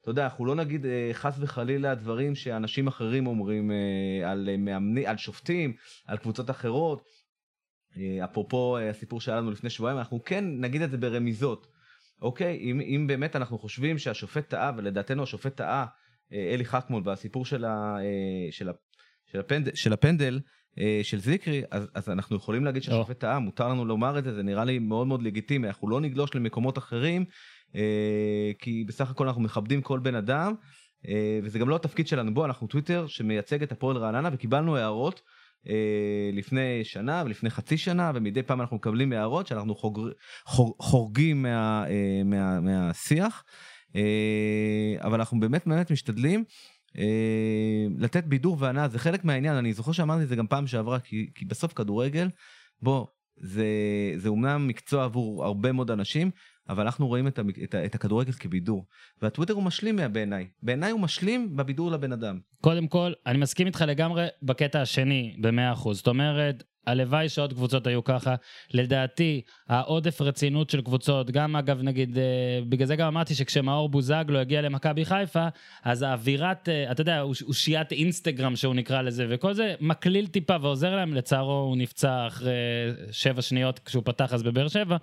אתה 0.02 0.10
יודע, 0.10 0.24
אנחנו 0.24 0.46
לא 0.46 0.56
נגיד 0.56 0.86
אה, 0.86 1.10
חס 1.14 1.38
וחלילה 1.40 1.96
דברים 1.96 2.36
שאנשים 2.36 2.88
אחרים 2.88 3.28
אומרים 3.28 3.72
אה, 3.72 4.32
על 4.32 4.50
מאמנים, 4.58 5.06
על 5.08 5.18
שופטים, 5.18 5.74
על 6.08 6.18
קבוצות 6.18 6.50
אחרות. 6.50 7.02
אפרופו 8.24 8.78
הסיפור 8.78 9.22
שהיה 9.22 9.38
לנו 9.38 9.52
לפני 9.52 9.70
שבועיים, 9.70 9.98
אנחנו 9.98 10.24
כן 10.24 10.46
נגיד 10.48 10.82
את 10.82 10.92
זה 10.92 10.98
ברמיזות. 10.98 11.68
אוקיי, 12.22 12.58
אם, 12.62 12.82
אם 12.82 13.08
באמת 13.08 13.36
אנחנו 13.36 13.60
חושבים 13.60 13.98
שהשופט 13.98 14.50
טעה, 14.50 14.72
ולדעתנו 14.78 15.24
השופט 15.24 15.56
טעה, 15.56 15.86
אה, 16.34 16.54
אלי 16.54 16.66
חכמון, 16.66 17.04
בסיפור 17.04 17.46
של, 17.46 17.66
ה, 17.66 17.98
אה, 18.00 18.52
של, 18.52 18.70
ה, 18.70 18.72
של, 19.32 19.40
הפנדל, 19.40 19.72
של 19.76 19.94
הפנדל 19.94 20.40
אה, 20.80 21.00
של 21.04 21.20
זיקרי, 21.20 21.64
אז, 21.72 21.88
אז 21.96 22.10
אנחנו 22.10 22.36
יכולים 22.36 22.66
להגיד 22.66 22.84
שהשופט 22.84 23.20
טעה, 23.20 23.40
מותר 23.40 23.68
לנו 23.68 23.86
לומר 23.86 24.20
את 24.20 24.24
זה, 24.24 24.34
זה 24.34 24.44
נראה 24.44 24.66
לי 24.66 24.80
מאוד 24.80 25.08
מאוד 25.08 25.24
לגיטימי, 25.24 25.68
אנחנו 25.68 25.90
לא 25.90 26.02
נגלוש 26.02 26.36
למקומות 26.36 26.78
אחרים, 26.78 27.26
כי 28.60 28.84
בסך 28.88 29.10
הכל 29.10 29.28
אנחנו 29.28 29.42
מכבדים 29.42 29.82
כל 29.82 30.00
בן 30.00 30.16
אדם, 30.16 30.54
וזה 31.44 31.60
גם 31.60 31.70
לא 31.70 31.76
התפקיד 31.76 32.08
שלנו. 32.08 32.34
בוא, 32.34 32.46
אנחנו 32.46 32.68
טוויטר 32.68 33.08
שמייצג 33.08 33.64
את 33.64 33.72
הפועל 33.72 33.98
רעננה, 33.98 34.30
וקיבלנו 34.34 34.78
הערות. 34.78 35.22
אה, 35.70 36.30
לפני 36.34 36.84
שנה 36.84 37.24
ולפני 37.26 37.50
חצי 37.50 37.78
שנה 37.78 38.12
ומדי 38.16 38.44
פעם 38.44 38.62
אנחנו 38.62 38.76
מקבלים 38.76 39.14
הערות 39.14 39.48
שאנחנו 39.48 39.76
חוגר, 39.76 40.12
חור, 40.46 40.76
חורגים 40.80 41.42
מה, 41.42 41.86
אה, 41.90 42.22
מה, 42.26 42.60
מהשיח. 42.60 43.44
אה, 43.96 44.96
אבל 45.00 45.20
אנחנו 45.20 45.40
באמת 45.40 45.68
באמת 45.68 45.92
משתדלים 45.92 46.44
לתת 47.98 48.24
בידור 48.24 48.58
והנאה. 48.60 48.88
זה 48.88 49.00
חלק 49.00 49.26
מהעניין. 49.26 49.56
אני 49.56 49.74
זוכר 49.74 49.92
שאמרתי 49.92 50.24
את 50.24 50.28
זה 50.28 50.36
גם 50.36 50.48
פעם 50.48 50.68
שעברה 50.68 51.00
כי, 51.00 51.30
כי 51.36 51.46
בסוף 51.46 51.74
כדורגל 51.74 52.30
בוא 52.82 53.06
זה 53.38 53.66
זה 54.16 54.30
אומנם 54.30 54.68
מקצוע 54.68 55.04
עבור 55.04 55.46
הרבה 55.46 55.72
מאוד 55.72 55.92
אנשים 55.92 56.32
אבל 56.72 56.84
אנחנו 56.84 57.08
רואים 57.08 57.28
את, 57.28 57.40
המק- 57.40 57.64
את, 57.64 57.74
ה- 57.76 57.86
את 57.86 57.96
הכדורגל 57.96 58.32
כבידור 58.32 58.86
והטוויטר 59.22 59.54
הוא 59.54 59.64
משלים 59.64 60.00
בעיניי 60.12 60.48
בעיניי 60.64 60.92
הוא 60.92 61.00
משלים 61.00 61.56
בבידור 61.58 61.92
לבן 61.92 62.12
אדם. 62.12 62.40
קודם 62.62 62.88
כל, 62.88 63.12
אני 63.28 63.38
מסכים 63.38 63.68
איתך 63.68 63.84
לגמרי 63.88 64.28
בקטע 64.44 64.82
השני, 64.82 65.36
ב-100%. 65.42 65.94
זאת 65.94 66.08
אומרת, 66.08 66.64
הלוואי 66.88 67.30
שעוד 67.30 67.54
קבוצות 67.54 67.88
היו 67.88 68.04
ככה. 68.04 68.36
לדעתי, 68.74 69.42
העודף 69.70 70.22
רצינות 70.22 70.70
של 70.70 70.82
קבוצות, 70.82 71.32
גם 71.32 71.56
אגב, 71.56 71.82
נגיד, 71.82 72.18
אה, 72.18 72.24
בגלל 72.70 72.88
זה 72.88 72.96
גם 72.96 73.08
אמרתי 73.08 73.36
שכשמאור 73.36 73.90
בוזגלו 73.90 74.40
הגיע 74.40 74.62
למכבי 74.62 75.06
חיפה, 75.06 75.48
אז 75.84 76.02
האווירת, 76.02 76.70
אה, 76.70 76.92
אתה 76.92 77.02
יודע, 77.02 77.22
אוש- 77.22 77.44
אושיית 77.44 77.92
אינסטגרם 77.92 78.56
שהוא 78.56 78.76
נקרא 78.76 79.02
לזה, 79.02 79.26
וכל 79.30 79.54
זה 79.54 79.76
מקליל 79.80 80.28
טיפה 80.28 80.56
ועוזר 80.62 80.96
להם. 80.96 81.14
לצערו 81.14 81.52
הוא 81.54 81.78
נפצע 81.78 82.28
אחרי 82.28 82.52
שבע 83.12 83.42
שניות 83.42 83.80
כשהוא 83.80 84.04
פתח 84.06 84.34
אז 84.34 84.44
בבאר 84.44 84.68
שבע, 84.68 84.98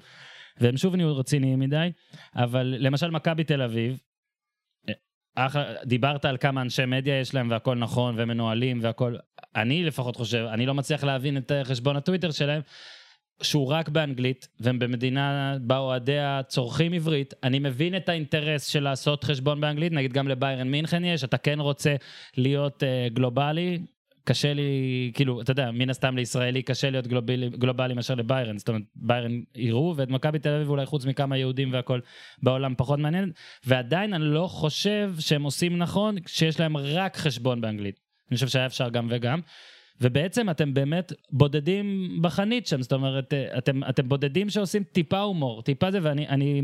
והם 0.60 0.76
שוב 0.76 0.96
נהיו 0.96 1.16
רציניים 1.16 1.58
מדי. 1.58 1.90
אבל 2.36 2.74
למשל, 2.78 3.10
מכבי 3.10 3.44
תל 3.44 3.62
אביב, 3.62 4.00
אחלה, 5.34 5.74
דיברת 5.84 6.24
על 6.24 6.36
כמה 6.36 6.62
אנשי 6.62 6.84
מדיה 6.86 7.20
יש 7.20 7.34
להם 7.34 7.50
והכל 7.50 7.74
נכון 7.74 8.18
והם 8.18 8.28
מנוהלים 8.28 8.78
והכל, 8.82 9.16
אני 9.56 9.84
לפחות 9.84 10.16
חושב, 10.16 10.46
אני 10.52 10.66
לא 10.66 10.74
מצליח 10.74 11.04
להבין 11.04 11.36
את 11.36 11.52
אה, 11.52 11.64
חשבון 11.64 11.96
הטוויטר 11.96 12.30
שלהם, 12.30 12.62
שהוא 13.42 13.68
רק 13.72 13.88
באנגלית, 13.88 14.48
והם 14.60 14.78
במדינה 14.78 15.56
בה 15.60 15.78
אוהדיה 15.78 16.40
צורכים 16.48 16.92
עברית, 16.92 17.34
אני 17.42 17.58
מבין 17.58 17.96
את 17.96 18.08
האינטרס 18.08 18.66
של 18.66 18.82
לעשות 18.82 19.24
חשבון 19.24 19.60
באנגלית, 19.60 19.92
נגיד 19.92 20.12
גם 20.12 20.28
לביירן 20.28 20.68
מינכן 20.68 21.04
יש, 21.04 21.24
אתה 21.24 21.38
כן 21.38 21.60
רוצה 21.60 21.96
להיות 22.36 22.82
uh, 22.82 23.14
גלובלי, 23.14 23.78
קשה 24.28 24.54
לי, 24.54 25.10
כאילו, 25.14 25.40
אתה 25.40 25.50
יודע, 25.50 25.70
מן 25.70 25.90
הסתם 25.90 26.16
לישראלי 26.16 26.62
קשה 26.62 26.90
להיות 26.90 27.06
גלובלי, 27.06 27.50
גלובלי 27.50 27.94
מאשר 27.94 28.14
לביירן, 28.14 28.58
זאת 28.58 28.68
אומרת, 28.68 28.82
ביירן 28.96 29.40
יראו, 29.54 29.94
ואת 29.96 30.08
מכבי 30.08 30.38
תל 30.38 30.48
אביב 30.48 30.70
אולי 30.70 30.86
חוץ 30.86 31.04
מכמה 31.04 31.36
יהודים 31.36 31.72
והכל 31.72 32.00
בעולם 32.42 32.74
פחות 32.76 32.98
מעניין, 32.98 33.32
ועדיין 33.66 34.14
אני 34.14 34.24
לא 34.24 34.46
חושב 34.46 35.14
שהם 35.18 35.42
עושים 35.42 35.78
נכון 35.78 36.16
שיש 36.26 36.60
להם 36.60 36.76
רק 36.76 37.16
חשבון 37.16 37.60
באנגלית. 37.60 38.00
אני 38.30 38.34
חושב 38.34 38.48
שהיה 38.48 38.66
אפשר 38.66 38.88
גם 38.88 39.06
וגם. 39.10 39.40
ובעצם 40.00 40.50
אתם 40.50 40.74
באמת 40.74 41.12
בודדים 41.30 42.18
בחנית 42.22 42.66
שם, 42.66 42.82
זאת 42.82 42.92
אומרת, 42.92 43.34
אתם, 43.58 43.84
אתם 43.88 44.08
בודדים 44.08 44.50
שעושים 44.50 44.82
טיפה 44.92 45.20
הומור, 45.20 45.62
טיפה 45.62 45.90
זה, 45.90 45.98
ואני 46.02 46.28
אני, 46.28 46.62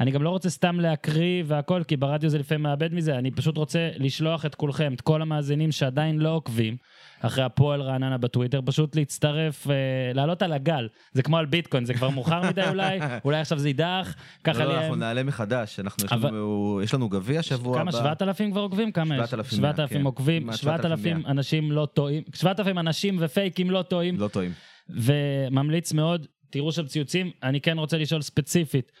אני 0.00 0.10
גם 0.10 0.22
לא 0.22 0.30
רוצה 0.30 0.50
סתם 0.50 0.80
להקריא 0.80 1.42
והכל, 1.46 1.82
כי 1.88 1.96
ברדיו 1.96 2.30
זה 2.30 2.38
לפעמים 2.38 2.62
מאבד 2.62 2.94
מזה, 2.94 3.18
אני 3.18 3.30
פשוט 3.30 3.56
רוצה 3.56 3.90
לשלוח 3.96 4.46
את 4.46 4.54
כולכם, 4.54 4.92
את 4.94 5.00
כל 5.00 5.22
המאזינים 5.22 5.72
שעדיין 5.72 6.18
לא 6.18 6.28
עוקבים, 6.28 6.76
אחרי 7.20 7.44
הפועל 7.44 7.82
רעננה 7.82 8.18
בטוויטר, 8.18 8.60
פשוט 8.64 8.96
להצטרף, 8.96 9.66
אה, 9.70 9.74
לעלות 10.14 10.42
על 10.42 10.52
הגל. 10.52 10.88
זה 11.12 11.22
כמו 11.22 11.38
על 11.38 11.46
ביטקוין, 11.46 11.84
זה 11.84 11.94
כבר 11.94 12.10
מאוחר 12.10 12.42
מדי 12.42 12.68
אולי, 12.70 12.98
אולי 13.24 13.40
עכשיו 13.40 13.58
זה 13.58 13.68
יידח, 13.68 14.14
ככה 14.44 14.64
לא, 14.64 14.72
לי... 14.72 14.78
אנחנו 14.78 14.94
נעלה 14.96 15.22
מחדש, 15.22 15.80
אנחנו, 15.80 16.04
יש, 16.04 16.12
לנו, 16.12 16.80
יש 16.84 16.94
לנו 16.94 17.08
גביע 17.08 17.42
שבוע 17.42 17.78
כמה? 17.78 17.90
הבא. 17.90 17.98
7,000 17.98 18.50
כבר 18.50 18.60
עוקבים? 18.60 18.92
כמה 18.92 19.14
יש? 19.16 19.30
7,100, 19.30 19.50
7,000 19.50 19.98
כן. 19.98 20.04
עוקבים, 20.04 20.42
כמעט 20.42 20.56
7,000 20.56 20.98
7,100. 20.98 21.30
אנשים 21.30 21.72
לא 21.72 21.88
טועים, 21.94 22.22
7,000 22.34 22.78
אנשים 22.78 23.16
ופייקים 23.20 23.70
לא 23.70 23.82
טועים, 23.82 24.20
לא 24.20 24.28
טועים. 24.28 24.52
וממליץ 24.88 25.92
מאוד, 25.92 26.26
תראו 26.50 26.72
שם 26.72 26.86
ציוצים, 26.86 27.30
אני 27.42 27.60
כן 27.60 27.78
רוצה 27.78 27.98
לשאול 27.98 28.22
ספציפית, 28.22 28.92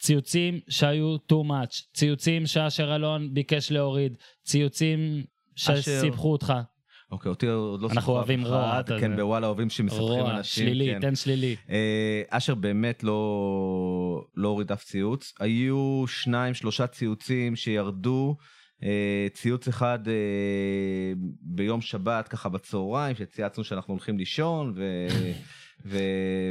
ציוצים 0.00 0.60
שהיו 0.68 1.16
too 1.16 1.44
much, 1.48 1.94
ציוצים 1.94 2.46
שאשר 2.46 2.94
אלון 2.96 3.34
ביקש 3.34 3.72
להוריד, 3.72 4.16
ציוצים 4.44 5.24
שסיבכו 5.56 6.32
אותך, 6.32 6.52
אוקיי, 7.10 7.30
אותי 7.30 7.46
עוד 7.46 7.82
לא 7.82 7.88
אנחנו 7.92 8.12
אוהבים 8.12 8.44
רוע, 8.44 8.70
אחד, 8.70 8.82
אתה 8.84 9.00
כן. 9.00 9.16
בוואלה 9.16 9.46
אוהבים 9.46 9.70
שמספחים 9.70 10.02
רוע, 10.02 10.36
אנשים. 10.36 10.66
שלילי, 10.66 10.94
כן. 10.94 11.00
תן 11.00 11.14
שלילי. 11.14 11.56
אה, 11.70 12.22
אשר 12.28 12.54
באמת 12.54 13.04
לא, 13.04 14.24
לא 14.36 14.48
הוריד 14.48 14.72
אף 14.72 14.84
ציוץ. 14.84 15.34
היו 15.40 16.04
שניים, 16.06 16.54
שלושה 16.54 16.86
ציוצים 16.86 17.56
שירדו. 17.56 18.36
אה, 18.82 19.26
ציוץ 19.32 19.68
אחד 19.68 20.08
אה, 20.08 21.12
ביום 21.40 21.80
שבת, 21.80 22.28
ככה 22.28 22.48
בצהריים, 22.48 23.16
שצייצנו 23.16 23.64
שאנחנו 23.64 23.94
הולכים 23.94 24.18
לישון, 24.18 24.72
ו... 24.76 25.06
ו... 25.86 25.98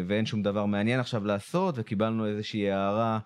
ואין 0.08 0.26
שום 0.26 0.42
דבר 0.42 0.66
מעניין 0.66 1.00
עכשיו 1.00 1.26
לעשות, 1.26 1.76
וקיבלנו 1.78 2.26
איזושהי 2.26 2.72
הערה, 2.72 3.14
אה, 3.14 3.20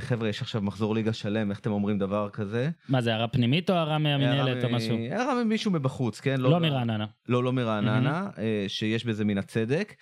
חבר'ה, 0.00 0.28
יש 0.28 0.42
עכשיו 0.42 0.62
מחזור 0.62 0.94
ליגה 0.94 1.12
שלם, 1.12 1.50
איך 1.50 1.60
אתם 1.60 1.70
אומרים 1.70 1.98
דבר 1.98 2.28
כזה? 2.32 2.70
מה 2.88 3.00
זה, 3.00 3.12
הערה 3.12 3.28
פנימית 3.28 3.70
או 3.70 3.74
הערה 3.74 3.98
מהמינהלת 3.98 4.56
הערה 4.56 4.68
או 4.68 4.72
משהו? 4.76 4.96
הערה 5.10 5.44
ממישהו 5.44 5.70
מבחוץ, 5.70 6.20
כן? 6.20 6.40
לא 6.40 6.60
מרעננה. 6.60 7.06
לא, 7.28 7.44
לא 7.44 7.52
מרעננה, 7.52 8.30
אה, 8.38 8.64
שיש 8.68 9.04
בזה 9.04 9.24
מן 9.24 9.38
הצדק. 9.38 9.94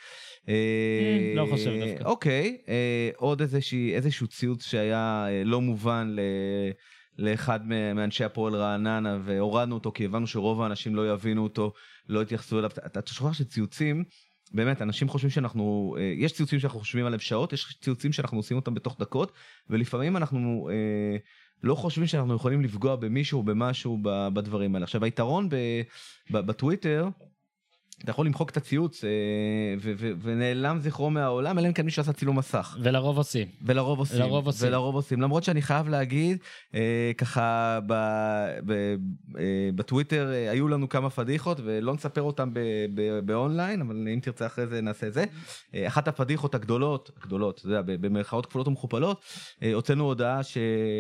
אה, 0.49 0.55
אה, 0.55 1.33
לא 1.37 1.47
חושב 1.51 1.71
דווקא. 1.81 2.05
אוקיי, 2.05 2.57
אה, 2.69 3.11
עוד 3.17 3.43
איזשהו 3.95 4.27
ציוץ 4.27 4.67
שהיה 4.67 5.27
אה, 5.29 5.43
לא 5.45 5.61
מובן 5.61 6.09
ל... 6.11 6.21
לאחד 7.19 7.67
מאנשי 7.67 8.25
הפועל 8.25 8.55
רעננה 8.55 9.19
והורדנו 9.25 9.75
אותו 9.75 9.93
כי 9.93 10.05
הבנו 10.05 10.27
שרוב 10.27 10.63
האנשים 10.63 10.95
לא 10.97 11.13
יבינו 11.13 11.43
אותו, 11.43 11.73
לא 12.09 12.23
יתייחסו 12.23 12.59
אליו. 12.59 12.71
אתה- 12.87 13.13
שומע 13.13 13.33
שציוצים, 13.35 14.05
באמת, 14.55 14.83
אנשים 14.83 15.09
חושבים 15.09 15.31
שאנחנו, 15.31 15.97
אה, 15.99 16.15
יש 16.16 16.33
ציוצים 16.33 16.59
שאנחנו 16.59 16.79
חושבים 16.79 17.07
עליהם 17.07 17.20
שעות, 17.20 17.53
יש 17.53 17.79
ציוצים 17.81 18.12
שאנחנו 18.12 18.39
עושים 18.39 18.57
אותם 18.57 18.74
בתוך 18.74 18.97
דקות, 19.01 19.33
ולפעמים 19.70 20.16
אנחנו 20.16 20.69
אה, 20.73 21.16
לא 21.62 21.74
חושבים 21.74 22.07
שאנחנו 22.07 22.35
יכולים 22.35 22.62
לפגוע 22.62 22.97
במישהו 22.97 23.43
במשהו 23.43 23.99
בדברים 24.35 24.74
האלה. 24.74 24.85
עכשיו, 24.85 25.05
היתרון 25.05 25.49
ב, 25.49 25.57
ב, 26.31 26.39
בטוויטר, 26.39 27.09
אתה 28.03 28.11
יכול 28.11 28.27
למחוק 28.27 28.51
את 28.51 28.57
הציוץ 28.57 29.05
אה, 29.05 29.11
ו- 29.81 29.93
ו- 29.99 30.12
ונעלם 30.23 30.79
זכרו 30.81 31.11
מהעולם, 31.11 31.59
אלא 31.59 31.69
אם 31.69 31.73
כן 31.73 31.85
מישהו 31.85 32.01
עשה 32.01 32.12
צילום 32.12 32.39
מסך. 32.39 32.77
ולרוב 32.83 33.16
עושים. 33.16 33.47
ולרוב 33.62 33.99
עושים, 33.99 34.19
לרוב 34.19 34.47
עושים. 34.47 34.69
ולרוב 34.69 34.95
עושים, 34.95 35.20
למרות 35.20 35.45
שאני 35.45 35.62
חייב 35.62 35.89
להגיד, 35.89 36.39
אה, 36.74 37.12
ככה 37.19 37.79
ב, 37.87 37.93
ב, 38.66 38.73
אה, 39.39 39.45
בטוויטר 39.74 40.33
אה, 40.33 40.51
היו 40.51 40.69
לנו 40.69 40.89
כמה 40.89 41.11
פדיחות 41.11 41.61
ולא 41.65 41.95
נספר 41.95 42.23
אותם 42.23 42.55
ב, 42.55 42.59
ב, 42.95 43.19
באונליין, 43.24 43.81
אבל 43.81 44.09
אם 44.15 44.19
תרצה 44.23 44.47
אחרי 44.47 44.66
זה 44.66 44.81
נעשה 44.81 45.11
זה. 45.11 45.24
אה, 45.74 45.87
אחת 45.87 46.09
הפדיחות 46.09 46.55
הגדולות, 46.55 47.11
הגדולות, 47.23 47.66
ב- 47.69 48.07
במרכאות 48.07 48.47
כפולות 48.47 48.69
ומכופלות, 48.69 49.23
אה, 49.62 49.74
הוצאנו 49.74 50.05
הודעה 50.05 50.43
ש, 50.43 50.59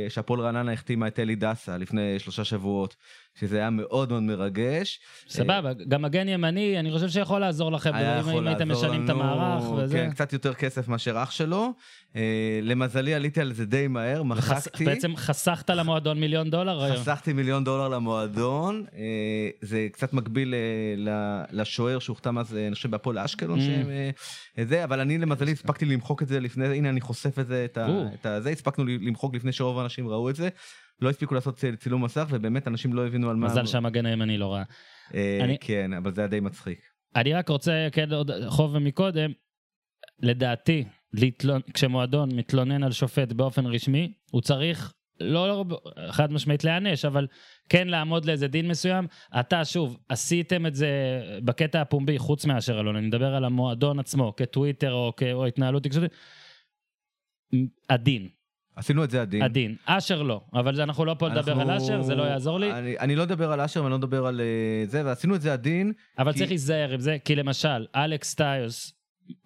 שהפועל 0.08 0.40
רעננה 0.40 0.72
החתימה 0.72 1.06
את 1.08 1.18
אלי 1.18 1.34
דסה 1.34 1.78
לפני 1.78 2.18
שלושה 2.18 2.44
שבועות, 2.44 2.96
שזה 3.34 3.56
היה 3.58 3.70
מאוד 3.70 4.08
מאוד 4.10 4.22
מרגש. 4.22 5.00
סבבה, 5.28 5.72
גם 5.88 6.02
מגן 6.02 6.28
ימני, 6.28 6.78
אני 6.80 6.90
חושב 6.92 7.08
שיכול 7.08 7.40
לעזור 7.40 7.72
לכם, 7.72 7.94
אם- 7.94 8.46
הייתם 8.46 8.68
משנים 8.72 9.04
את 9.04 9.10
המערך 9.10 9.64
וזה. 9.70 9.96
כן, 9.98 10.10
קצת 10.10 10.32
יותר 10.32 10.54
כסף 10.54 10.88
מאשר 10.88 11.22
אח 11.22 11.30
שלו. 11.30 11.72
אה, 12.16 12.22
למזלי 12.62 13.14
עליתי 13.14 13.40
על 13.40 13.52
זה 13.52 13.66
די 13.66 13.88
מהר, 13.88 14.22
מחקתי. 14.22 14.84
בעצם 14.84 15.16
חסכת 15.16 15.70
למועדון 15.70 16.20
מיליון 16.20 16.50
דולר 16.50 16.82
היום. 16.82 16.96
חסכתי 16.96 17.32
מיליון 17.32 17.64
דולר 17.64 17.88
למועדון, 17.88 18.84
אה, 18.96 19.00
זה 19.60 19.88
קצת 19.92 20.12
מקביל 20.12 20.54
אה, 21.08 21.10
לשוער 21.52 21.98
שהוחתם 21.98 22.38
אז, 22.38 22.56
אה, 22.56 22.66
אני 22.66 22.74
חושב, 22.74 22.90
בהפועל 22.90 23.18
אשקלון, 23.18 23.58
Mm. 23.58 23.62
אה, 23.62 24.10
אה, 24.58 24.64
זה, 24.64 24.84
אבל 24.84 25.00
אני 25.00 25.18
למזלי 25.18 25.52
הספקתי 25.52 25.84
למחוק 25.84 26.22
את 26.22 26.28
זה 26.28 26.40
לפני, 26.40 26.66
הנה 26.66 26.88
אני 26.88 27.00
חושף 27.00 27.38
את 27.38 27.46
זה, 27.46 27.64
את 27.64 27.78
ה- 27.78 27.86
או. 27.88 28.04
את 28.20 28.26
הזה, 28.26 28.50
הספקנו 28.50 28.84
למחוק 28.86 29.34
לפני 29.34 29.52
שרוב 29.52 29.78
האנשים 29.78 30.08
ראו 30.08 30.30
את 30.30 30.36
זה. 30.36 30.48
לא 31.00 31.10
הספיקו 31.10 31.34
לעשות 31.34 31.58
צילום 31.78 32.04
מסך 32.04 32.26
ובאמת 32.30 32.68
אנשים 32.68 32.92
לא 32.92 33.06
הבינו 33.06 33.30
על 33.30 33.36
מה... 33.36 33.46
מזל 33.46 33.66
שהמגן 33.66 34.06
הימני 34.06 34.38
לא 34.38 34.52
ראה. 34.52 34.62
אה, 35.14 35.38
אני- 35.44 35.58
כן, 35.60 35.92
אבל 35.92 36.14
זה 36.14 36.20
היה 36.20 36.28
די 36.28 36.40
מצחיק. 36.40 36.80
אני 37.16 37.32
רק 37.34 37.48
רוצה, 37.48 37.88
כן, 37.92 38.12
עוד 38.12 38.30
חוב 38.48 38.78
מקודם, 38.78 39.32
לדעתי. 40.22 40.84
כשמועדון 41.74 42.34
מתלונן 42.36 42.82
על 42.82 42.92
שופט 42.92 43.32
באופן 43.32 43.66
רשמי, 43.66 44.12
הוא 44.30 44.40
צריך, 44.40 44.92
לא, 45.20 45.48
לא 45.48 45.64
חד 46.10 46.32
משמעית 46.32 46.64
להיענש, 46.64 47.04
אבל 47.04 47.26
כן 47.68 47.88
לעמוד 47.88 48.24
לאיזה 48.24 48.48
דין 48.48 48.68
מסוים. 48.68 49.06
אתה, 49.40 49.64
שוב, 49.64 49.98
עשיתם 50.08 50.66
את 50.66 50.74
זה 50.74 50.88
בקטע 51.44 51.80
הפומבי, 51.80 52.18
חוץ 52.18 52.44
מאשר 52.44 52.80
אלון, 52.80 52.96
אני 52.96 53.06
מדבר 53.06 53.34
על 53.34 53.44
המועדון 53.44 53.98
עצמו, 53.98 54.36
כטוויטר 54.36 54.92
או, 54.92 55.12
כ... 55.16 55.22
או 55.32 55.46
התנהלות 55.46 55.82
תקשורתית. 55.82 56.12
הדין, 57.90 58.28
עשינו 58.76 59.04
את 59.04 59.10
זה 59.10 59.22
עדין. 59.22 59.42
הדין. 59.42 59.76
אשר 59.86 60.22
לא, 60.22 60.40
אבל 60.54 60.74
זה- 60.74 60.82
אנחנו 60.82 61.04
לא 61.04 61.14
פה 61.18 61.28
לדבר 61.28 61.60
על 61.60 61.70
אשר, 61.70 62.02
זה 62.02 62.14
לא 62.14 62.22
יעזור 62.22 62.60
לי, 62.60 62.72
אני, 62.72 62.98
אני 62.98 63.16
לא 63.16 63.22
אדבר 63.22 63.52
על 63.52 63.60
אשר 63.60 63.80
ואני 63.82 63.90
לא 63.90 63.96
אדבר 63.96 64.26
על 64.26 64.40
אה, 64.40 64.46
זה, 64.86 65.02
ועשינו 65.04 65.34
את 65.34 65.40
זה 65.40 65.52
עדין. 65.52 65.92
אבל 66.18 66.32
כי- 66.32 66.38
צריך 66.38 66.50
להיזהר 66.50 66.90
עם 66.92 67.00
זה, 67.00 67.16
כי 67.24 67.34
למשל, 67.36 67.86
אלכס 67.96 68.34
טיוס, 68.34 68.92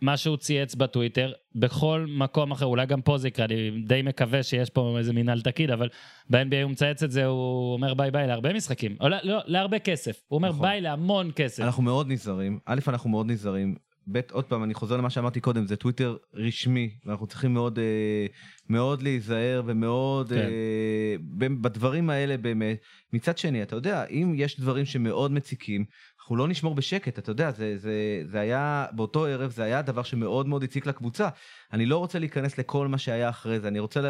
מה 0.02 0.16
שהוא 0.16 0.36
צייץ 0.36 0.74
בטוויטר, 0.74 1.32
בכל 1.54 2.06
מקום 2.08 2.52
אחר, 2.52 2.66
אולי 2.66 2.86
גם 2.86 3.00
פה 3.02 3.18
זה 3.18 3.28
יקרה, 3.28 3.44
אני 3.46 3.70
די 3.86 4.02
מקווה 4.02 4.42
שיש 4.42 4.70
פה 4.70 4.94
איזה 4.98 5.12
מינהל 5.12 5.40
תקין, 5.40 5.70
אבל 5.70 5.88
ב-NBA 6.30 6.62
הוא 6.62 6.70
מצייץ 6.70 7.02
את 7.02 7.10
זה, 7.10 7.26
הוא 7.26 7.72
אומר 7.72 7.94
ביי 7.94 8.10
ביי 8.10 8.26
להרבה 8.26 8.52
משחקים, 8.52 8.96
או 9.00 9.08
לא, 9.08 9.16
לא 9.22 9.38
להרבה 9.46 9.78
כסף, 9.78 10.22
הוא 10.28 10.36
אומר 10.36 10.48
נכון. 10.48 10.62
ביי 10.62 10.80
להמון 10.80 11.30
כסף. 11.36 11.62
אנחנו 11.62 11.82
מאוד 11.82 12.08
נזהרים, 12.10 12.58
א', 12.66 12.78
אנחנו 12.88 13.10
מאוד 13.10 13.26
נזהרים, 13.30 13.74
ב', 14.12 14.20
עוד 14.30 14.44
פעם, 14.44 14.64
אני 14.64 14.74
חוזר 14.74 14.96
למה 14.96 15.10
שאמרתי 15.10 15.40
קודם, 15.40 15.66
זה 15.66 15.76
טוויטר 15.76 16.16
רשמי, 16.34 16.90
ואנחנו 17.04 17.26
צריכים 17.26 17.54
מאוד, 17.54 17.78
אה, 17.78 18.26
מאוד 18.68 19.02
להיזהר 19.02 19.62
ומאוד 19.66 20.28
כן. 20.28 20.36
אה, 20.36 21.16
בדברים 21.60 22.10
האלה 22.10 22.36
באמת. 22.36 22.78
מצד 23.12 23.38
שני, 23.38 23.62
אתה 23.62 23.76
יודע, 23.76 24.04
אם 24.10 24.32
יש 24.36 24.60
דברים 24.60 24.84
שמאוד 24.84 25.32
מציקים, 25.32 25.84
אנחנו 26.20 26.36
לא 26.36 26.48
נשמור 26.48 26.74
בשקט, 26.74 27.18
אתה 27.18 27.30
יודע, 27.30 27.50
זה, 27.50 27.78
זה, 27.78 27.92
זה 28.24 28.40
היה, 28.40 28.86
באותו 28.92 29.24
ערב 29.26 29.50
זה 29.50 29.62
היה 29.64 29.82
דבר 29.82 30.02
שמאוד 30.02 30.46
מאוד 30.48 30.62
הציק 30.62 30.86
לקבוצה. 30.86 31.28
אני 31.72 31.86
לא 31.86 31.98
רוצה 31.98 32.18
להיכנס 32.18 32.58
לכל 32.58 32.88
מה 32.88 32.98
שהיה 32.98 33.28
אחרי 33.28 33.60
זה, 33.60 33.68
אני 33.68 33.78
רוצה, 33.78 34.00
ל... 34.00 34.06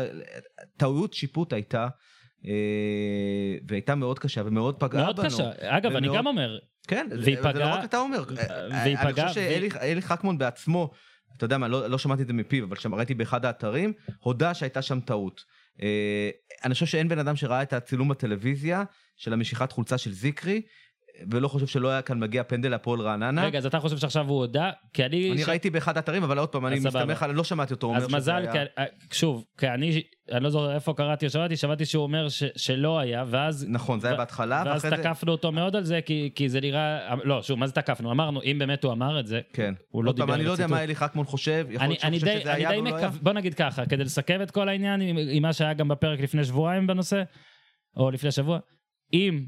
טעות 0.77 1.15
שיפוט 1.15 1.53
הייתה. 1.53 1.89
אה, 2.47 2.53
והייתה 3.69 3.95
מאוד 3.95 4.19
קשה 4.19 4.43
ומאוד 4.45 4.77
פגעה 4.79 5.05
מאוד 5.05 5.17
בנו. 5.17 5.27
קשה. 5.29 5.51
אגב, 5.59 5.97
אני 5.97 6.09
ומאוד- 6.09 6.19
גם 6.19 6.27
אומר, 6.27 6.59
כן, 6.87 7.07
זה- 7.11 7.17
והיא 7.25 7.37
זה 7.43 7.59
לא 7.59 7.65
רק 7.65 7.85
אתה 7.85 7.99
אומר. 7.99 8.25
והיא 8.29 8.97
אני 8.97 9.13
פגעה- 9.13 9.29
חושב 9.29 9.41
שאלי 9.71 10.03
חכמון 10.03 10.39
בעצמו, 10.39 10.91
אתה 11.37 11.45
יודע 11.45 11.59
מה, 11.59 11.69
לא, 11.69 11.87
לא 11.87 11.99
שמעתי 11.99 12.23
את 12.23 12.27
זה 12.27 12.33
מפיו, 12.33 12.65
אבל 12.65 12.77
שם 12.77 12.95
ראיתי 12.95 13.15
באחד 13.15 13.45
האתרים, 13.45 13.93
הודה 14.21 14.55
שהייתה 14.55 14.83
שם 14.83 15.01
טעות. 15.01 15.45
אה, 15.83 16.31
אני 16.65 16.75
חושב 16.75 16.87
שאין 16.87 17.09
בן 17.09 17.19
אדם 17.19 17.37
שראה 17.37 17.63
את 17.63 17.73
הצילום 17.73 18.09
בטלוויזיה 18.09 18.85
של 19.17 19.33
המשיכת 19.33 19.73
חולצה 19.73 19.99
של 19.99 20.13
זיקרי, 20.13 20.63
ולא 21.31 21.49
חושב 21.49 21.67
שלא 21.67 21.89
היה 21.89 22.03
כאן 22.03 22.19
מגיע 22.19 22.43
פנדל 22.43 22.69
להפועל 22.69 23.01
רעננה. 23.01 23.45
רגע, 23.45 23.59
אז 23.59 23.67
אתה 23.67 23.81
חושב 23.81 23.97
שעכשיו 23.99 24.29
הוא 24.29 24.37
הודה? 24.39 24.71
כי 24.93 25.05
אני... 25.05 25.33
אני 25.33 25.43
ש- 25.43 25.49
ראיתי 25.49 25.71
באחד 25.71 25.97
האתרים, 25.97 26.23
אבל 26.23 26.39
עוד 26.39 26.49
פעם, 26.49 26.67
אני 26.67 26.77
אז. 26.77 26.87
מסתמך 26.87 27.23
על, 27.23 27.31
לא 27.31 27.45
שמעתי 27.45 27.75
אותו 27.75 27.87
אומר 27.87 27.99
אז 27.99 28.07
שזה 28.07 28.17
מזל, 28.17 28.33
היה... 28.33 28.53
כי, 28.53 28.59
אה, 28.79 28.85
שוב, 29.13 29.45
כי 29.59 29.69
אני, 29.69 30.03
אני 30.33 30.45
לא 30.45 30.51
זוכר 30.51 30.75
איפה 30.75 30.95
קראתי 30.95 31.27
או 31.27 31.31
שמעתי, 31.31 31.57
שמעתי 31.57 31.85
שהוא 31.85 32.03
אומר 32.03 32.29
ש, 32.29 32.43
שלא 32.57 32.99
היה, 32.99 33.25
ואז 33.27 33.67
נכון, 33.69 34.01
זה 34.01 34.09
היה 34.09 34.17
בהתחלה, 34.17 34.63
ואז 34.67 34.85
ואחרי 34.85 34.97
זה... 34.99 35.03
תקפנו 35.03 35.33
אותו 35.33 35.53
מאוד 35.53 35.77
על 35.77 35.85
זה, 35.85 36.01
כי, 36.01 36.31
כי 36.35 36.49
זה 36.49 36.61
נראה... 36.61 37.15
לא, 37.25 37.43
שוב, 37.43 37.59
מה 37.59 37.67
זה 37.67 37.73
תקפנו? 37.73 38.11
אמרנו, 38.11 38.43
אם 38.43 38.57
באמת 38.59 38.85
הוא 38.85 38.93
אמר 38.93 39.21
את 39.21 39.27
זה, 39.27 39.41
כן. 39.53 39.75
הוא 39.89 40.05
לא 40.05 40.11
עוד 40.11 40.17
פעם, 40.17 40.27
דיבר 40.27 40.35
אני 40.35 40.43
על 40.43 40.47
לא 40.47 40.53
יודע. 40.53 40.67
מה 40.67 40.83
אלי 40.83 40.95
חכמון 40.95 41.27
חושב, 41.27 41.67
יכול 41.71 41.89
להיות 41.89 42.01
שהוא 42.01 42.11
חושב 42.11 42.41
שזה 42.41 42.53
אני 42.55 42.67
היה 42.67 42.81
ולא 42.81 42.97
היה. 42.97 43.11
בוא 43.23 43.33
נגיד 43.33 43.55
ככה, 43.55 43.87
כדי 43.87 44.05
לסכם 44.05 44.43
את 44.43 44.51
כל 44.51 44.69
העניין 44.69 45.01
עם 45.01 45.43
מה 45.43 45.53
שהיה 45.53 45.75
גם 45.75 45.89
בפרק 45.89 46.21
לפני 46.21 46.45
שבועיים 46.45 46.87
בנושא, 46.87 47.23
או 47.97 48.11
לפני 48.11 48.31
שבוע, 48.31 48.59
אם 49.13 49.45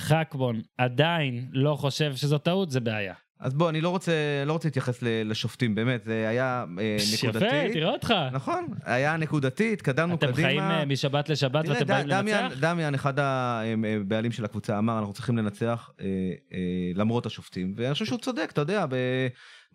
חכבון 0.00 0.60
עדיין 0.78 1.48
לא 1.52 1.74
חושב 1.76 2.16
שזו 2.16 2.38
טעות, 2.38 2.70
זה 2.70 2.80
בעיה. 2.80 3.14
אז 3.40 3.54
בוא, 3.54 3.70
אני 3.70 3.80
לא 3.80 3.88
רוצה 3.88 4.12
לא 4.46 4.52
רוצה 4.52 4.68
להתייחס 4.68 4.98
לשופטים, 5.02 5.74
באמת, 5.74 6.04
זה 6.04 6.28
היה 6.28 6.64
אה, 6.78 6.96
נקודתי. 7.14 7.44
יפה, 7.46 7.72
תראה 7.72 7.88
אותך. 7.90 8.14
נכון, 8.32 8.66
היה 8.84 9.16
נקודתי, 9.16 9.72
התקדמנו 9.72 10.14
אתם 10.14 10.26
קדימה. 10.26 10.48
חיים 10.48 10.60
אה, 10.60 10.84
משבת 10.84 11.28
לשבת 11.28 11.64
תראה, 11.64 11.74
ואתם 11.74 11.86
באים 11.86 12.06
ד- 12.06 12.10
דמיאן, 12.12 12.44
לנצח? 12.44 12.56
דמיאן, 12.60 12.94
אחד 12.94 13.14
הבעלים 13.18 14.32
של 14.32 14.44
הקבוצה, 14.44 14.78
אמר, 14.78 14.98
אנחנו 14.98 15.12
צריכים 15.12 15.38
לנצח 15.38 15.90
אה, 16.00 16.06
אה, 16.52 16.58
למרות 16.94 17.26
השופטים, 17.26 17.74
ואני 17.76 17.92
חושב 17.92 18.04
שהוא 18.04 18.18
צודק, 18.18 18.48
אתה 18.52 18.60
יודע, 18.60 18.86
ב... 18.86 18.94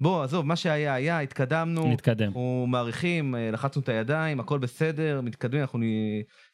בוא, 0.02 0.24
עזוב, 0.24 0.46
מה 0.46 0.56
שהיה 0.56 0.94
היה, 0.94 1.20
התקדמנו, 1.20 1.88
נתקדם. 1.94 2.26
אנחנו 2.28 2.66
מעריכים, 2.70 3.36
אה, 3.36 3.50
לחצנו 3.52 3.82
את 3.82 3.90
הידיים, 3.90 4.40
הכל 4.40 4.60
בסדר, 4.60 5.22
מתקדמים, 5.24 5.62
אנחנו, 5.62 5.80
נ- 5.80 5.84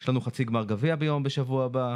יש 0.01 0.09
לנו 0.09 0.21
חצי 0.21 0.43
גמר 0.43 0.63
גביע 0.65 0.95
ביום 0.95 1.23
בשבוע 1.23 1.65
הבא, 1.65 1.89
אה, 1.89 1.95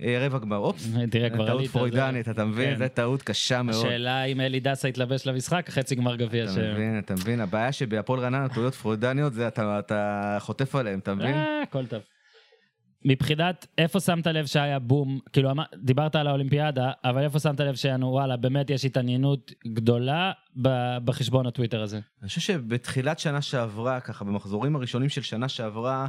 רבע 0.00 0.38
גמר, 0.38 0.56
אופס, 0.56 0.90
תראה, 1.10 1.30
כבר 1.30 1.46
טעות. 1.46 1.66
פרוידנית, 1.66 2.28
אתה 2.28 2.44
מבין? 2.44 2.70
כן. 2.70 2.78
זו 2.78 2.84
טעות 2.94 3.22
קשה 3.22 3.62
מאוד. 3.62 3.86
השאלה 3.86 4.24
אם 4.24 4.40
אלי 4.40 4.60
דסה 4.60 4.88
יתלבש 4.88 5.26
למשחק, 5.26 5.70
חצי 5.70 5.94
גמר 5.94 6.16
גביע 6.16 6.44
אתה 6.44 6.52
ש... 6.52 6.58
מבין, 6.58 6.98
אתה 6.98 7.14
מבין, 7.14 7.40
הבעיה 7.40 7.72
שבהפועל 7.72 8.20
רעננה 8.20 8.48
טעויות 8.48 8.74
פרוידניות 8.74 9.32
זה 9.32 9.48
אתה, 9.48 9.78
אתה 9.78 10.36
חוטף 10.40 10.74
עליהם, 10.74 10.98
אתה 10.98 11.14
מבין? 11.14 11.34
אה, 11.34 11.62
הכל 11.62 11.86
טוב. 11.86 12.00
מבחינת, 13.04 13.66
איפה 13.78 14.00
שמת 14.00 14.26
לב 14.26 14.46
שהיה 14.46 14.78
בום, 14.78 15.20
כאילו 15.32 15.50
דיברת 15.74 16.16
על 16.16 16.26
האולימפיאדה, 16.26 16.90
אבל 17.04 17.22
איפה 17.24 17.38
שמת 17.38 17.60
לב 17.60 17.74
שיענו, 17.74 18.06
וואלה, 18.06 18.36
באמת 18.36 18.70
יש 18.70 18.84
התעניינות 18.84 19.52
גדולה 19.66 20.32
בחשבון 21.04 21.46
הטוויטר 21.46 21.82
הזה. 21.82 22.00
אני 22.22 22.28
חושב 22.28 22.40
שבתחילת 22.40 23.18
שנה 23.18 23.42
שעברה, 23.42 24.00
ככה 24.00 24.24
במחזורים 24.24 24.76
הראשונים 24.76 25.08
של 25.08 25.22
שנה 25.22 25.48
שעברה, 25.48 26.02
אה, 26.02 26.06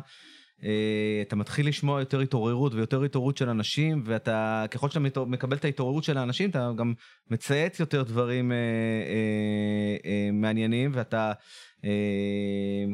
אתה 1.22 1.36
מתחיל 1.36 1.68
לשמוע 1.68 2.00
יותר 2.00 2.20
התעוררות 2.20 2.74
ויותר 2.74 3.04
התעוררות 3.04 3.38
של 3.38 3.50
אנשים, 3.50 4.02
ואתה, 4.06 4.66
ככל 4.72 4.90
שאתה 4.90 5.00
מקבל 5.26 5.58
את 5.58 5.66
ההתעוררות 5.66 6.04
של 6.04 6.18
האנשים, 6.18 6.50
אתה 6.50 6.72
גם 6.78 6.94
מצייץ 7.32 7.80
יותר 7.80 8.04
דברים 8.04 8.52
אה, 8.52 8.58
אה, 8.58 10.12
אה, 10.12 10.30
מעניינים, 10.34 10.92
ואתה, 10.94 11.34
אה, 11.86 11.90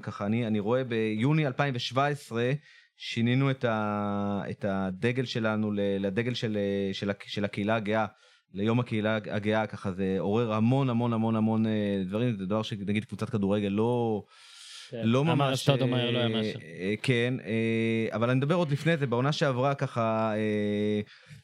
ככה, 0.02 0.26
אני, 0.26 0.48
אני 0.48 0.60
רואה 0.60 0.84
ביוני 0.84 1.48
2017, 1.48 2.52
שינינו 2.98 3.52
את, 3.52 3.66
ה, 3.66 4.42
את 4.50 4.66
הדגל 4.68 5.26
שלנו 5.26 5.72
לדגל 5.76 6.34
של, 6.34 6.58
של, 6.94 7.12
של 7.26 7.46
הקהילה 7.46 7.76
הגאה. 7.76 8.06
ליום 8.54 8.80
הקהילה 8.80 9.16
הגאה, 9.16 9.68
ככה 9.68 9.92
זה 9.92 10.16
עורר 10.20 10.54
המון 10.54 10.90
המון 10.90 11.14
המון 11.14 11.36
המון 11.36 11.66
אה, 11.66 12.04
דברים, 12.06 12.36
זה 12.38 12.46
דבר 12.46 12.62
שנגיד 12.62 13.06
קבוצת 13.06 13.30
כדורגל 13.30 13.68
לא, 13.68 14.24
לא 15.04 15.22
אמר 15.22 15.36
ממש... 15.36 15.54
אשטוד 15.54 15.82
אומר, 15.82 16.12
לא 16.12 16.18
היה 16.18 16.28
אה, 16.28 16.40
משהו. 16.42 16.60
אה, 16.80 16.94
כן, 17.02 17.34
אה, 17.46 17.52
אבל 18.16 18.30
אני 18.30 18.38
מדבר 18.38 18.56
עוד 18.56 18.72
לפני 18.72 18.98
זה, 18.98 19.08
בעונה 19.08 19.32
שעברה 19.32 19.74
ככה 19.76 20.34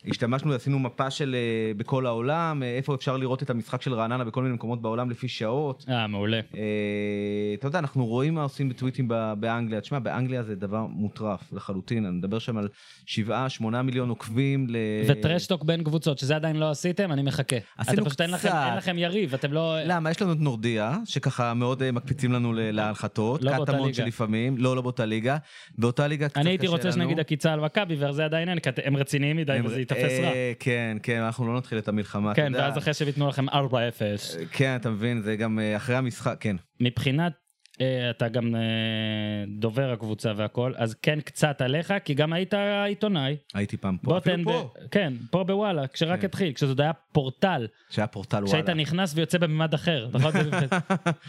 השתמשנו, 0.07 0.53
עשינו 0.53 0.80
מפה 0.80 1.09
של 1.11 1.35
בכל 1.77 2.05
העולם, 2.05 2.63
איפה 2.63 2.95
אפשר 2.95 3.17
לראות 3.17 3.43
את 3.43 3.49
המשחק 3.49 3.81
של 3.81 3.93
רעננה 3.93 4.23
בכל 4.23 4.43
מיני 4.43 4.55
מקומות 4.55 4.81
בעולם 4.81 5.09
לפי 5.09 5.27
שעות. 5.27 5.85
אה, 5.89 6.07
מעולה. 6.07 6.39
אתה 7.59 7.67
יודע, 7.67 7.80
אנחנו 7.80 8.05
רואים 8.05 8.34
מה 8.34 8.43
עושים 8.43 8.69
בטוויטים 8.69 9.07
באנגליה. 9.39 9.81
תשמע, 9.81 9.99
באנגליה 9.99 10.43
זה 10.43 10.55
דבר 10.55 10.85
מוטרף 10.89 11.53
לחלוטין, 11.53 12.05
אני 12.05 12.17
מדבר 12.17 12.39
שם 12.39 12.57
על 12.57 12.67
7-8 13.05 13.09
מיליון 13.84 14.09
עוקבים 14.09 14.67
ל... 14.69 14.76
וטרשטוק 15.07 15.63
בין 15.63 15.84
קבוצות, 15.84 16.19
שזה 16.19 16.35
עדיין 16.35 16.55
לא 16.55 16.69
עשיתם, 16.69 17.11
אני 17.11 17.21
מחכה. 17.21 17.55
עשינו 17.77 17.97
אתם 18.01 18.05
פשוט 18.05 18.21
אין 18.21 18.31
לכם- 18.31 18.47
קצת. 18.49 18.63
אין 18.67 18.77
לכם 18.77 18.97
יריב, 18.97 19.34
אתם 19.34 19.53
לא... 19.53 19.76
למה? 19.85 20.11
יש 20.11 20.21
לנו 20.21 20.31
את 20.34 20.38
נורדיה, 20.39 20.97
שככה 21.05 21.53
מאוד 21.53 21.91
מקפיצים 21.91 22.31
לנו 22.31 22.53
ל- 22.53 22.80
להנחתות. 23.40 23.70
לא 23.70 23.74
קטמון. 23.74 23.94
שלפעמים, 23.94 24.57
לא, 24.57 24.76
לא 24.76 24.82
באותה 24.82 25.06
ליגה. 25.06 25.38
באותה 25.78 26.07
ליגה 26.07 26.30
קצת 26.30 26.38
אני 26.38 26.49
הייתי 26.49 26.66
קשה 26.66 26.72
רוצה 26.72 26.84
לנו. 26.88 26.94
שנגיד 26.98 27.20
עקיצה 27.20 27.53
על 27.53 27.60
מכבי, 27.60 27.95
וזה 27.99 28.26
עדיין 28.26 28.49
אין, 28.49 28.60
כי 28.60 28.70
הם 28.84 28.98
רציניים 28.98 29.38
מדי 29.38 29.53
הם- 29.53 29.66
וזה 29.66 29.80
ייתפס 29.80 30.20
רע. 30.20 30.28
אה, 30.32 30.52
כן, 30.60 30.98
כן, 31.03 31.22
אנחנו 31.22 31.48
לא 31.48 31.57
נתחיל 31.57 31.78
את 31.78 31.88
המלחמה. 31.88 32.34
כן. 32.36 32.52
ואז 32.56 32.78
אחרי 32.78 32.94
שהם 32.94 33.28
לכם 33.28 33.49
4-0. 33.49 33.53
כן, 34.52 34.76
אתה 34.76 34.90
מבין, 34.90 35.22
זה 35.22 35.36
גם 35.36 35.60
אה, 35.60 35.76
אחרי 35.76 35.95
המשחק, 35.95 36.38
כן. 36.40 36.56
מבחינת, 36.80 37.32
אה, 37.32 37.48
אתה 38.10 38.27
גם 38.27 38.56
אה, 38.56 38.61
דובר 39.47 39.91
הקבוצה 39.91 40.34
והכל, 40.35 40.73
אז 40.77 40.93
כן 40.93 41.22
קצת 41.22 41.61
עליך, 41.61 41.93
כי 42.06 42.14
גם 42.14 42.34
היית 42.34 42.53
עיתונאי. 42.85 43.38
הייתי 43.53 43.77
פעם 43.77 43.97
פה, 43.97 44.18
אפילו 44.18 44.43
פה. 44.43 44.73
כן, 44.91 45.14
פה 45.31 45.43
בוואלה, 45.43 45.88
כשרק 45.88 46.19
כן. 46.19 46.26
התחיל, 46.26 46.53
כשזה 46.53 46.72
עוד 46.72 46.81
היה 46.81 46.93
פורטל, 46.93 47.68
שהיה 47.89 48.07
פורטל 48.07 48.45
כשהיית 48.45 48.65
וואלה. 48.65 48.81
נכנס 48.81 49.14
ויוצא 49.15 49.38
בממד 49.38 49.73
אחר. 49.73 50.10
נכון? 50.14 50.31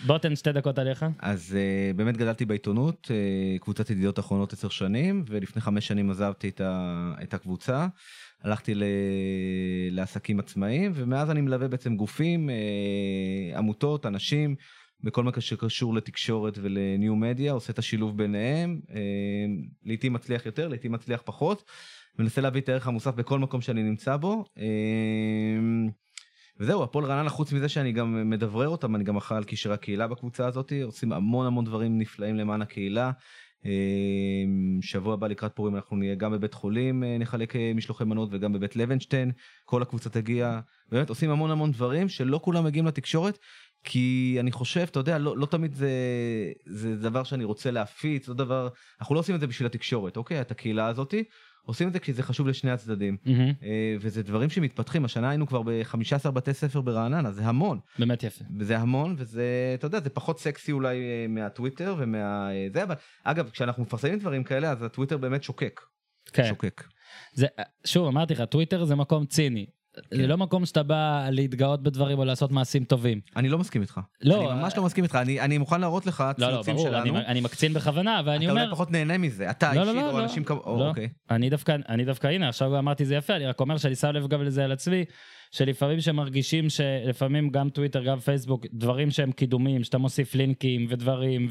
בוא 0.07 0.19
תן 0.19 0.37
שתי 0.37 0.53
דקות 0.53 0.79
עליך. 0.79 1.05
אז 1.19 1.57
uh, 1.57 1.97
באמת 1.97 2.17
גדלתי 2.17 2.45
בעיתונות, 2.45 3.11
uh, 3.11 3.63
קבוצת 3.63 3.91
ידיעות 3.91 4.19
אחרונות 4.19 4.53
עשר 4.53 4.69
שנים, 4.69 5.25
ולפני 5.29 5.63
חמש 5.63 5.87
שנים 5.87 6.11
עזבתי 6.11 6.49
את, 6.49 6.61
ה, 6.61 7.13
את 7.23 7.35
הקבוצה. 7.35 7.87
הלכתי 8.45 8.75
ל, 8.75 8.83
לעסקים 9.91 10.41
עצמאיים, 10.41 10.93
ומאז 10.95 11.31
אני 11.31 11.41
מלווה 11.41 11.69
בעצם 11.69 11.97
גופים, 11.97 12.49
uh, 12.49 13.59
עמותות, 13.59 14.07
אנשים, 14.07 14.55
בכל 15.05 15.25
מה 15.25 15.31
שקשור 15.39 15.95
לתקשורת 15.95 16.59
ולניו 16.63 17.17
מדיה, 17.17 17.53
עושה 17.53 17.73
את 17.73 17.79
השילוב 17.79 18.17
ביניהם, 18.17 18.81
uh, 18.89 18.93
לעתים 19.85 20.13
מצליח 20.13 20.47
יותר, 20.47 20.69
לעתים 20.69 20.93
מצליח 20.93 21.23
פחות, 21.25 21.65
מנסה 22.19 22.41
להביא 22.41 22.61
את 22.61 22.69
הערך 22.69 22.87
המוסף 22.87 23.15
בכל 23.15 23.39
מקום 23.39 23.61
שאני 23.61 23.83
נמצא 23.83 24.17
בו. 24.17 24.45
Uh, 24.57 24.61
וזהו, 26.61 26.83
הפועל 26.83 27.05
רעננה, 27.05 27.31
חוץ 27.31 27.53
מזה 27.53 27.69
שאני 27.69 27.93
גם 27.93 28.31
מדברר 28.31 28.69
אותם, 28.69 28.97
אני 28.97 29.05
גם 29.05 29.17
אחראי 29.17 29.39
על 29.39 29.45
קשרי 29.45 29.75
הקהילה 29.75 30.07
בקבוצה 30.07 30.47
הזאת, 30.47 30.73
עושים 30.85 31.13
המון 31.13 31.47
המון 31.47 31.65
דברים 31.65 31.99
נפלאים 31.99 32.37
למען 32.37 32.63
הקהילה. 32.63 33.11
אה, 33.67 34.45
שבוע 34.83 35.15
הבא 35.15 35.27
לקראת 35.27 35.53
פורים 35.55 35.77
אנחנו 35.77 35.97
נהיה 35.97 36.15
גם 36.15 36.33
בבית 36.33 36.55
חולים, 36.55 37.05
אה, 37.05 37.19
נחלק 37.19 37.57
אה, 37.57 37.73
משלוחי 37.75 38.05
מנות 38.05 38.29
וגם 38.33 38.53
בבית 38.53 38.77
לוינשטיין, 38.77 39.33
כל 39.65 39.83
הקבוצה 39.83 40.11
תגיע, 40.11 40.61
באמת 40.89 41.09
עושים 41.09 41.31
המון 41.31 41.51
המון 41.51 41.73
דברים 41.73 42.09
שלא 42.09 42.41
כולם 42.43 42.65
מגיעים 42.65 42.87
לתקשורת, 42.87 43.39
כי 43.85 44.37
אני 44.41 44.53
חושב, 44.53 44.81
אתה 44.81 44.99
יודע, 44.99 45.19
לא, 45.19 45.37
לא 45.37 45.47
תמיד 45.47 45.75
זה, 45.75 45.91
זה 46.67 46.97
דבר 46.97 47.25
שאני 47.25 47.45
רוצה 47.45 47.71
להפיץ, 47.71 48.29
לא 48.29 48.35
דבר, 48.35 48.69
אנחנו 49.01 49.15
לא 49.15 49.21
עושים 49.21 49.35
את 49.35 49.41
זה 49.41 49.47
בשביל 49.47 49.67
התקשורת, 49.67 50.17
אוקיי? 50.17 50.41
את 50.41 50.51
הקהילה 50.51 50.87
הזאתי, 50.87 51.25
עושים 51.63 51.89
את 51.89 51.93
זה 51.93 51.99
כי 51.99 52.13
זה 52.13 52.23
חשוב 52.23 52.49
לשני 52.49 52.71
הצדדים. 52.71 53.17
מהמם. 53.25 53.53
אה, 53.63 53.97
וזה 54.01 54.23
דברים 54.23 54.51
שמתפתחים, 54.51 55.05
השנה 55.05 55.31
היינו 55.31 55.47
כבר 55.47 55.63
ב-15 55.63 56.31
בתי 56.31 56.55
ספר 56.55 56.81
ברעננה, 56.81 57.33
זה 57.33 57.47
המון. 57.47 57.79
באמת 57.99 58.23
יפה. 58.23 58.45
וזה 58.59 58.79
המון, 58.79 59.15
וזה, 59.19 59.73
אתה 59.75 59.87
יודע, 59.87 60.01
זה 60.01 60.11
פחות 60.11 60.41
סקסי 60.41 60.73
אולי 60.73 60.97
אה, 60.97 61.27
מהטוויטר 61.29 61.95
ומה... 61.99 62.51
אה, 62.51 62.67
זה, 62.75 62.83
אבל 62.83 62.95
אגב, 63.25 63.51
כשאנחנו 63.51 63.83
מפרסמים 63.83 64.19
דברים 64.19 64.45
כאלה, 64.45 64.71
אז 64.71 64.83
הטוויטר 64.83 65.17
באמת 65.17 65.43
שוקק. 65.43 65.81
כן. 66.33 66.47
שוקק. 66.49 66.85
זה, 67.33 67.47
שוב, 67.85 68.07
אמרתי 68.07 68.35
לך, 68.35 68.43
טוויטר 68.51 68.85
זה 68.85 68.95
מקום 68.95 69.27
ציני. 69.27 69.67
זה 70.15 70.27
לא 70.27 70.37
מקום 70.37 70.67
שאתה 70.67 70.83
בא 70.83 71.29
להתגאות 71.31 71.83
בדברים 71.83 72.19
או 72.19 72.25
לעשות 72.25 72.53
מעשים 72.53 72.85
טובים. 72.85 73.21
אני 73.37 73.49
לא 73.49 73.59
מסכים 73.59 73.83
איתך. 73.83 74.01
לא, 74.23 74.53
אני 74.53 74.61
ממש 74.61 74.77
לא 74.77 74.85
מסכים 74.85 75.05
איתך, 75.05 75.15
אני, 75.15 75.41
אני 75.41 75.59
מוכן 75.59 75.81
להראות 75.81 76.07
לך 76.07 76.25
לא, 76.39 76.49
לא, 76.49 76.55
ציוצים 76.55 76.75
ברור, 76.75 76.89
שלנו. 76.89 77.17
אני, 77.17 77.27
אני 77.27 77.41
מקצין 77.41 77.75
בכוונה, 77.75 78.21
ואני 78.25 78.45
אתה 78.45 78.53
אומר... 78.53 78.63
אולי 78.63 78.73
פחות 78.73 78.91
נהנה 78.91 79.19
מזה, 79.19 79.51
אתה 79.51 79.75
לא, 79.75 79.83
לא, 79.83 79.91
אישית, 79.91 80.03
לא, 80.03 80.11
או 80.11 80.19
לא. 80.19 80.23
אנשים 80.23 80.45
כמו... 80.45 80.63
לא. 80.67 80.89
אוקיי. 80.89 81.09
אני 81.31 81.51
דווקא, 81.51 81.77
אני 81.89 82.05
דווקא, 82.05 82.27
הנה, 82.27 82.49
עכשיו 82.49 82.79
אמרתי 82.79 83.05
זה 83.05 83.15
יפה, 83.15 83.37
אני 83.37 83.47
רק 83.47 83.61
אומר 83.61 83.77
שאני 83.77 83.97
שם 83.97 84.09
לב 84.09 84.29
גם 84.29 84.43
לזה 84.43 84.65
על 84.65 84.73
עצמי, 84.73 85.05
שלפעמים 85.51 86.01
שמרגישים 86.01 86.69
שלפעמים 86.69 87.51
גם 87.51 87.71
טוויטר, 87.71 88.05
גם 88.05 88.19
פייסבוק, 88.19 88.67
דברים 88.73 89.11
שהם 89.11 89.33
קידומים, 89.33 89.85
שאתה 89.85 89.99
מוסיף 89.99 90.35
לינקים 90.35 90.87
ודברים, 90.89 91.49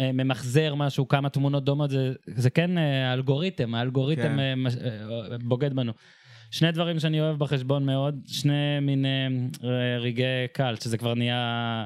וממחזר 0.00 0.74
משהו, 0.74 1.08
כמה 1.08 1.28
תמונות 1.28 1.64
דומות, 1.64 1.90
זה, 1.90 2.12
זה 2.26 2.50
כן 2.50 2.78
אה, 2.78 3.10
האלגוריתם, 3.10 3.74
האלגוריתם 3.74 4.22
כן. 4.22 4.38
אה, 4.40 4.54
מש- 4.56 4.76
אה, 4.76 5.38
בוגד 5.44 5.74
בנו. 5.74 5.92
שני 6.50 6.72
דברים 6.72 6.98
שאני 6.98 7.20
אוהב 7.20 7.38
בחשבון 7.38 7.86
מאוד, 7.86 8.14
שני 8.26 8.80
מין 8.82 9.04
אה, 9.06 9.28
רגעי 9.98 10.48
קל, 10.52 10.74
שזה 10.80 10.98
כבר 10.98 11.14
נהיה 11.14 11.84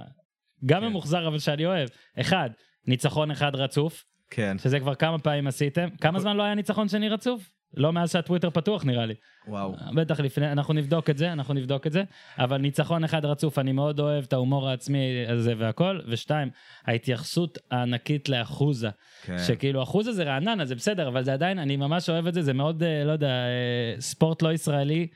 גם 0.64 0.80
כן. 0.80 0.86
ממוחזר, 0.86 1.28
אבל 1.28 1.38
שאני 1.38 1.66
אוהב. 1.66 1.88
אחד, 2.20 2.50
ניצחון 2.86 3.30
אחד 3.30 3.54
רצוף. 3.54 4.04
כן. 4.30 4.56
שזה 4.58 4.80
כבר 4.80 4.94
כמה 4.94 5.18
פעמים 5.18 5.46
עשיתם. 5.46 5.88
כמה 6.00 6.20
זמן 6.20 6.36
לא 6.36 6.42
היה 6.42 6.54
ניצחון 6.54 6.88
שני 6.88 7.08
רצוף? 7.08 7.53
לא 7.76 7.92
מאז 7.92 8.12
שהטוויטר 8.12 8.50
פתוח 8.50 8.84
נראה 8.84 9.06
לי. 9.06 9.14
וואו. 9.48 9.74
בטח 9.94 10.20
לפני, 10.20 10.52
אנחנו 10.52 10.74
נבדוק 10.74 11.10
את 11.10 11.18
זה, 11.18 11.32
אנחנו 11.32 11.54
נבדוק 11.54 11.86
את 11.86 11.92
זה. 11.92 12.02
אבל 12.38 12.58
ניצחון 12.58 13.04
אחד 13.04 13.24
רצוף, 13.24 13.58
אני 13.58 13.72
מאוד 13.72 14.00
אוהב 14.00 14.24
את 14.24 14.32
ההומור 14.32 14.68
העצמי 14.68 15.26
הזה 15.28 15.54
והכל. 15.58 16.00
ושתיים, 16.08 16.50
ההתייחסות 16.86 17.58
הענקית 17.70 18.28
לאחוזה. 18.28 18.90
כן. 19.22 19.38
שכאילו 19.38 19.82
אחוזה 19.82 20.12
זה 20.12 20.24
רעננה, 20.24 20.64
זה 20.64 20.74
בסדר, 20.74 21.08
אבל 21.08 21.24
זה 21.24 21.32
עדיין, 21.32 21.58
אני 21.58 21.76
ממש 21.76 22.10
אוהב 22.10 22.26
את 22.26 22.34
זה, 22.34 22.42
זה 22.42 22.52
מאוד, 22.52 22.82
אה, 22.82 23.04
לא 23.04 23.12
יודע, 23.12 23.28
אה, 23.28 24.00
ספורט 24.00 24.42
לא 24.42 24.52
ישראלי. 24.52 25.06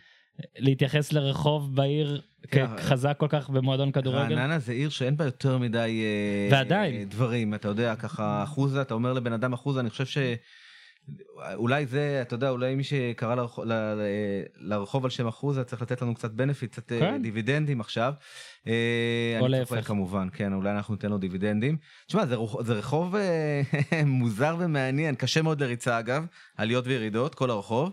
להתייחס 0.59 1.13
לרחוב 1.13 1.77
בעיר 1.77 2.21
כן. 2.51 2.67
כחזק 2.77 3.15
כל 3.19 3.27
כך 3.29 3.51
במועדון 3.51 3.93
כדורגל. 3.93 4.35
רעננה 4.35 4.59
זה 4.59 4.73
עיר 4.73 4.89
שאין 4.89 5.17
בה 5.17 5.25
יותר 5.25 5.59
מדי 5.59 6.03
אה, 6.05 6.57
ועדיין. 6.57 6.95
אה, 6.95 7.05
דברים, 7.05 7.55
אתה 7.55 7.69
יודע, 7.69 7.97
ככה 7.97 8.43
אחוזה, 8.43 8.83
אתה 8.83 8.95
אומר 8.95 9.13
לבן 9.13 9.33
אדם 9.33 9.53
אחוזה, 9.53 9.81
אני 9.81 9.91
חושב 9.91 10.07
ש... 10.07 10.19
אולי 11.55 11.87
זה, 11.87 12.19
אתה 12.23 12.35
יודע, 12.35 12.51
אולי 12.51 12.75
מי 12.75 12.85
שקרא 12.85 13.47
לרחוב, 14.57 15.05
על 15.05 15.11
שם 15.11 15.27
אחוזה 15.27 15.65
צריך 15.65 15.83
לתת 15.83 16.03
לנו 16.03 16.15
קצת 16.15 16.31
בנפיט, 16.31 16.73
קצת 16.73 16.93
אה, 16.93 17.01
כן. 17.01 17.23
דיבידנדים 17.23 17.81
עכשיו. 17.81 18.13
אה, 18.67 19.39
או 19.41 19.49
להפך. 19.49 19.87
כמובן, 19.87 20.29
כן, 20.33 20.53
אולי 20.53 20.71
אנחנו 20.71 20.95
ניתן 20.95 21.11
לו 21.11 21.19
דיבידנדים. 21.19 21.77
תשמע, 22.07 22.27
זה 22.61 22.75
רחוב 22.75 23.17
אה, 23.17 23.63
מוזר 24.07 24.57
ומעניין, 24.59 25.15
קשה 25.15 25.43
מאוד 25.43 25.63
לריצה 25.63 25.99
אגב, 25.99 26.27
עליות 26.57 26.87
וירידות, 26.87 27.35
כל 27.35 27.51
הרחוב. 27.51 27.93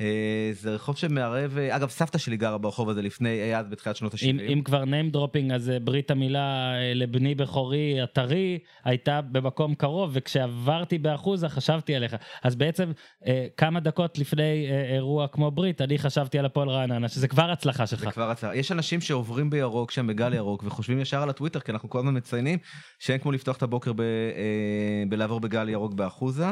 אה, 0.00 0.50
זה 0.52 0.74
רחוב 0.74 0.96
שמערב, 0.96 1.58
אה, 1.58 1.76
אגב, 1.76 1.88
סבתא 1.88 2.18
שלי 2.18 2.36
גרה 2.36 2.58
ברחוב 2.58 2.88
הזה 2.88 3.02
לפני, 3.02 3.42
אי 3.42 3.56
אז 3.56 3.66
בתחילת 3.68 3.96
שנות 3.96 4.14
אם, 4.22 4.38
ה-70. 4.38 4.52
אם 4.52 4.62
כבר 4.62 4.84
name 4.84 5.16
dropping 5.16 5.54
אז 5.54 5.70
אה, 5.70 5.78
ברית 5.78 6.10
המילה 6.10 6.74
אה, 6.74 6.94
לבני 6.94 7.34
בכורי 7.34 8.00
הטרי 8.02 8.58
הייתה 8.84 9.20
במקום 9.20 9.74
קרוב 9.74 10.10
וכשעברתי 10.12 10.98
באחוזה 10.98 11.48
חשבתי 11.48 11.94
עליך 11.94 12.16
אז 12.42 12.54
בעצם 12.54 12.92
אה, 13.26 13.46
כמה 13.56 13.80
דקות 13.80 14.18
לפני 14.18 14.66
אה, 14.70 14.94
אירוע 14.94 15.28
כמו 15.28 15.50
ברית 15.50 15.80
אני 15.80 15.98
חשבתי 15.98 16.38
על 16.38 16.44
הפועל 16.44 16.68
רעננה 16.68 17.08
שזה 17.08 17.28
כבר 17.28 17.50
הצלחה 17.50 17.86
שלך. 17.86 18.04
זה 18.04 18.10
כבר 18.10 18.30
הצעה. 18.30 18.56
יש 18.56 18.72
אנשים 18.72 19.00
שעוברים 19.00 19.50
בירוק 19.50 19.90
שם 19.90 20.06
בגל 20.06 20.34
ירוק 20.34 20.64
וחושבים 20.66 21.00
ישר 21.00 21.22
על 21.22 21.30
הטוויטר 21.30 21.60
כי 21.60 21.72
אנחנו 21.72 21.90
כל 21.90 21.98
הזמן 21.98 22.16
מציינים 22.16 22.58
שאין 22.98 23.18
כמו 23.18 23.32
לפתוח 23.32 23.56
את 23.56 23.62
הבוקר 23.62 23.92
ב, 23.92 24.00
אה, 24.00 25.02
בלעבור 25.08 25.40
בגל 25.40 25.68
ירוק 25.68 25.94
באחוזה. 25.94 26.46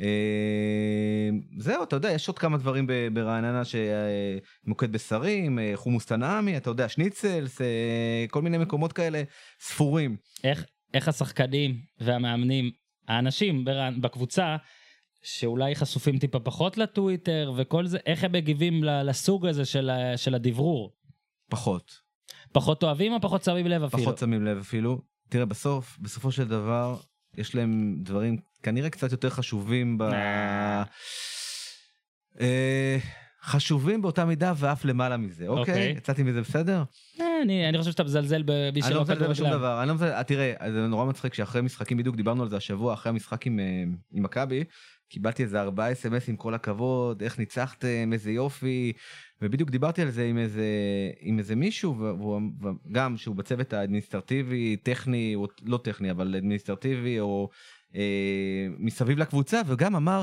אה, 0.00 1.30
זהו 1.58 1.82
אתה 1.82 1.96
יודע 1.96 2.10
יש 2.10 2.28
עוד 2.28 2.38
כמה 2.38 2.58
דברים 2.58 2.86
ברעננה 3.12 3.62
שמוקד 3.64 4.92
בשרים 4.92 5.58
אה, 5.58 5.72
חומוס 5.74 6.06
תנעמי 6.06 6.56
אתה 6.56 6.70
יודע 6.70 6.88
שניצלס 6.88 7.60
אה, 7.60 8.24
כל 8.30 8.42
מיני 8.42 8.58
מקומות 8.58 8.92
כאלה 8.92 9.22
ספורים. 9.60 10.16
איך, 10.44 10.64
איך 10.94 11.08
השחקנים 11.08 11.76
והמאמנים 12.00 12.70
האנשים 13.08 13.64
בקבוצה 14.00 14.56
שאולי 15.22 15.74
חשופים 15.74 16.18
טיפה 16.18 16.40
פחות 16.40 16.78
לטוויטר 16.78 17.52
וכל 17.56 17.86
זה 17.86 17.98
איך 18.06 18.24
הם 18.24 18.32
מגיבים 18.32 18.84
לסוג 18.84 19.46
הזה 19.46 19.64
של, 19.64 19.90
של 20.16 20.34
הדברור. 20.34 20.92
פחות 21.50 22.10
פחות 22.52 22.82
אוהבים 22.82 23.12
או 23.12 23.20
פחות 23.20 23.44
שמים 23.44 23.66
לב 23.66 23.82
אפילו? 23.82 24.02
פחות 24.02 24.18
שמים 24.18 24.44
לב 24.44 24.58
אפילו. 24.58 25.02
תראה 25.28 25.44
בסוף 25.44 25.98
בסופו 26.00 26.32
של 26.32 26.48
דבר 26.48 26.96
יש 27.36 27.54
להם 27.54 27.96
דברים 28.02 28.36
כנראה 28.62 28.90
קצת 28.90 29.12
יותר 29.12 29.30
חשובים 29.30 29.98
ב... 29.98 30.02
אה, 32.40 32.98
חשובים 33.42 34.02
באותה 34.02 34.24
מידה 34.24 34.52
ואף 34.56 34.84
למעלה 34.84 35.16
מזה, 35.16 35.46
אוקיי? 35.48 35.60
אוקיי. 35.60 35.94
יצאתי 35.96 36.22
מזה 36.22 36.40
בסדר? 36.40 36.82
אה, 37.20 37.26
אני 37.42 37.68
אני 37.68 37.78
חושב 37.78 37.90
שאתה 37.90 38.04
מזלזל 38.04 38.42
במי 38.42 38.80
אני 38.82 38.82
לא 38.82 38.88
שלא 38.88 39.02
מזלזל 39.02 39.14
בשום 39.14 39.46
כדורגלן. 39.46 39.58
דבר, 39.58 39.80
אני 39.80 39.88
לא 39.88 39.94
מזלזל, 39.94 40.12
אה, 40.12 40.24
תראה, 40.24 40.52
זה 40.72 40.86
נורא 40.86 41.04
מצחיק 41.04 41.34
שאחרי 41.34 41.62
משחקים, 41.62 41.96
בדיוק 41.96 42.16
דיברנו 42.16 42.42
על 42.42 42.48
זה 42.48 42.56
השבוע, 42.56 42.94
אחרי 42.94 43.10
המשחק 43.10 43.46
אה, 43.46 43.52
עם 44.12 44.22
מכבי, 44.22 44.64
קיבלתי 45.10 45.42
איזה 45.42 45.60
ארבעה 45.60 45.92
אס.אם.אסים, 45.92 46.36
כל 46.36 46.54
הכבוד, 46.54 47.22
איך 47.22 47.38
ניצחתם, 47.38 48.10
איזה 48.12 48.30
יופי, 48.30 48.92
ובדיוק 49.42 49.70
דיברתי 49.70 50.02
על 50.02 50.10
זה 50.10 50.24
עם 50.24 50.38
איזה, 50.38 50.66
עם 51.20 51.38
איזה 51.38 51.56
מישהו, 51.56 51.98
והוא, 51.98 52.40
גם 52.92 53.16
שהוא 53.16 53.36
בצוות 53.36 53.72
האדמיניסטרטיבי, 53.72 54.76
טכני, 54.76 55.34
או 55.34 55.46
לא 55.62 55.78
טכני, 55.84 56.10
אבל 56.10 56.36
אדמיניסטרטיבי, 56.36 57.20
או 57.20 57.48
אה, 57.94 58.66
מסביב 58.78 59.18
לקבוצה, 59.18 59.60
וגם 59.66 59.96
אמר 59.96 60.22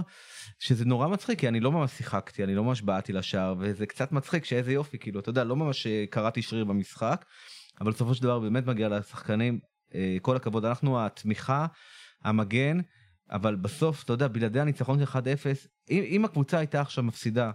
שזה 0.59 0.85
נורא 0.85 1.07
מצחיק, 1.07 1.39
כי 1.39 1.47
אני 1.47 1.59
לא 1.59 1.71
ממש 1.71 1.91
שיחקתי, 1.91 2.43
אני 2.43 2.55
לא 2.55 2.63
ממש 2.63 2.81
בעטתי 2.81 3.13
לשער, 3.13 3.55
וזה 3.59 3.85
קצת 3.85 4.11
מצחיק 4.11 4.45
שאיזה 4.45 4.73
יופי, 4.73 4.97
כאילו, 4.97 5.19
אתה 5.19 5.29
יודע, 5.29 5.43
לא 5.43 5.55
ממש 5.55 5.87
אה, 5.87 6.05
קראתי 6.09 6.41
שריר 6.41 6.65
במשחק, 6.65 7.25
אבל 7.81 7.91
בסופו 7.91 8.15
של 8.15 8.23
דבר 8.23 8.39
באמת 8.39 8.65
מגיע 8.65 8.89
לשחקנים, 8.89 9.59
אה, 9.95 10.17
כל 10.21 10.35
הכבוד, 10.35 10.65
אנחנו 10.65 11.05
התמיכה, 11.05 11.65
המגן, 12.23 12.79
אבל 13.31 13.55
בסוף, 13.55 14.03
אתה 14.03 14.13
יודע, 14.13 14.27
בלעדי 14.27 14.59
הניצחון 14.59 14.99
של 14.99 15.05
1-0, 15.05 15.15
אם, 15.91 16.03
אם 16.07 16.25
הקבוצה 16.25 16.57
הייתה 16.57 16.81
עכשיו 16.81 17.03
מפסידה, 17.03 17.51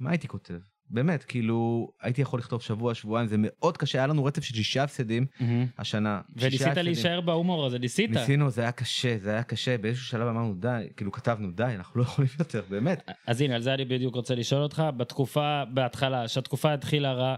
מה 0.00 0.10
הייתי 0.10 0.28
כותב? 0.28 0.58
באמת, 0.90 1.24
כאילו, 1.24 1.88
הייתי 2.02 2.22
יכול 2.22 2.38
לכתוב 2.38 2.62
שבוע, 2.62 2.94
שבועיים, 2.94 3.28
זה 3.28 3.36
מאוד 3.38 3.76
קשה, 3.76 3.98
היה 3.98 4.06
לנו 4.06 4.24
רצף 4.24 4.42
של 4.42 4.54
שישה 4.54 4.82
הפסדים 4.82 5.26
מהמם. 5.40 5.66
השנה. 5.78 6.20
וניסית. 6.36 6.76
להישאר 6.76 7.20
בהומור 7.20 7.66
הזה, 7.66 7.78
ניסית. 7.78 8.10
ניסינו, 8.10 8.50
זה 8.50 8.62
היה 8.62 8.72
קשה, 8.72 9.18
זה 9.18 9.30
היה 9.30 9.42
קשה, 9.42 9.78
באיזשהו 9.78 10.06
שלב 10.06 10.28
אמרנו 10.28 10.54
די, 10.54 10.88
כאילו 10.96 11.12
כתבנו 11.12 11.50
די, 11.52 11.62
אנחנו 11.76 12.00
לא 12.00 12.06
יכולים 12.06 12.30
יותר, 12.38 12.62
באמת. 12.68 13.10
אז 13.26 13.40
הנה, 13.40 13.54
על 13.54 13.62
זה 13.62 13.74
אני 13.74 13.84
בדיוק 13.84 14.14
רוצה 14.14 14.34
לשאול 14.34 14.62
אותך. 14.62 14.82
בתקופה, 14.96 15.62
בהתחלה, 15.74 16.28
שהתקופה 16.28 16.72
התחילה 16.72 17.12
רע, 17.12 17.36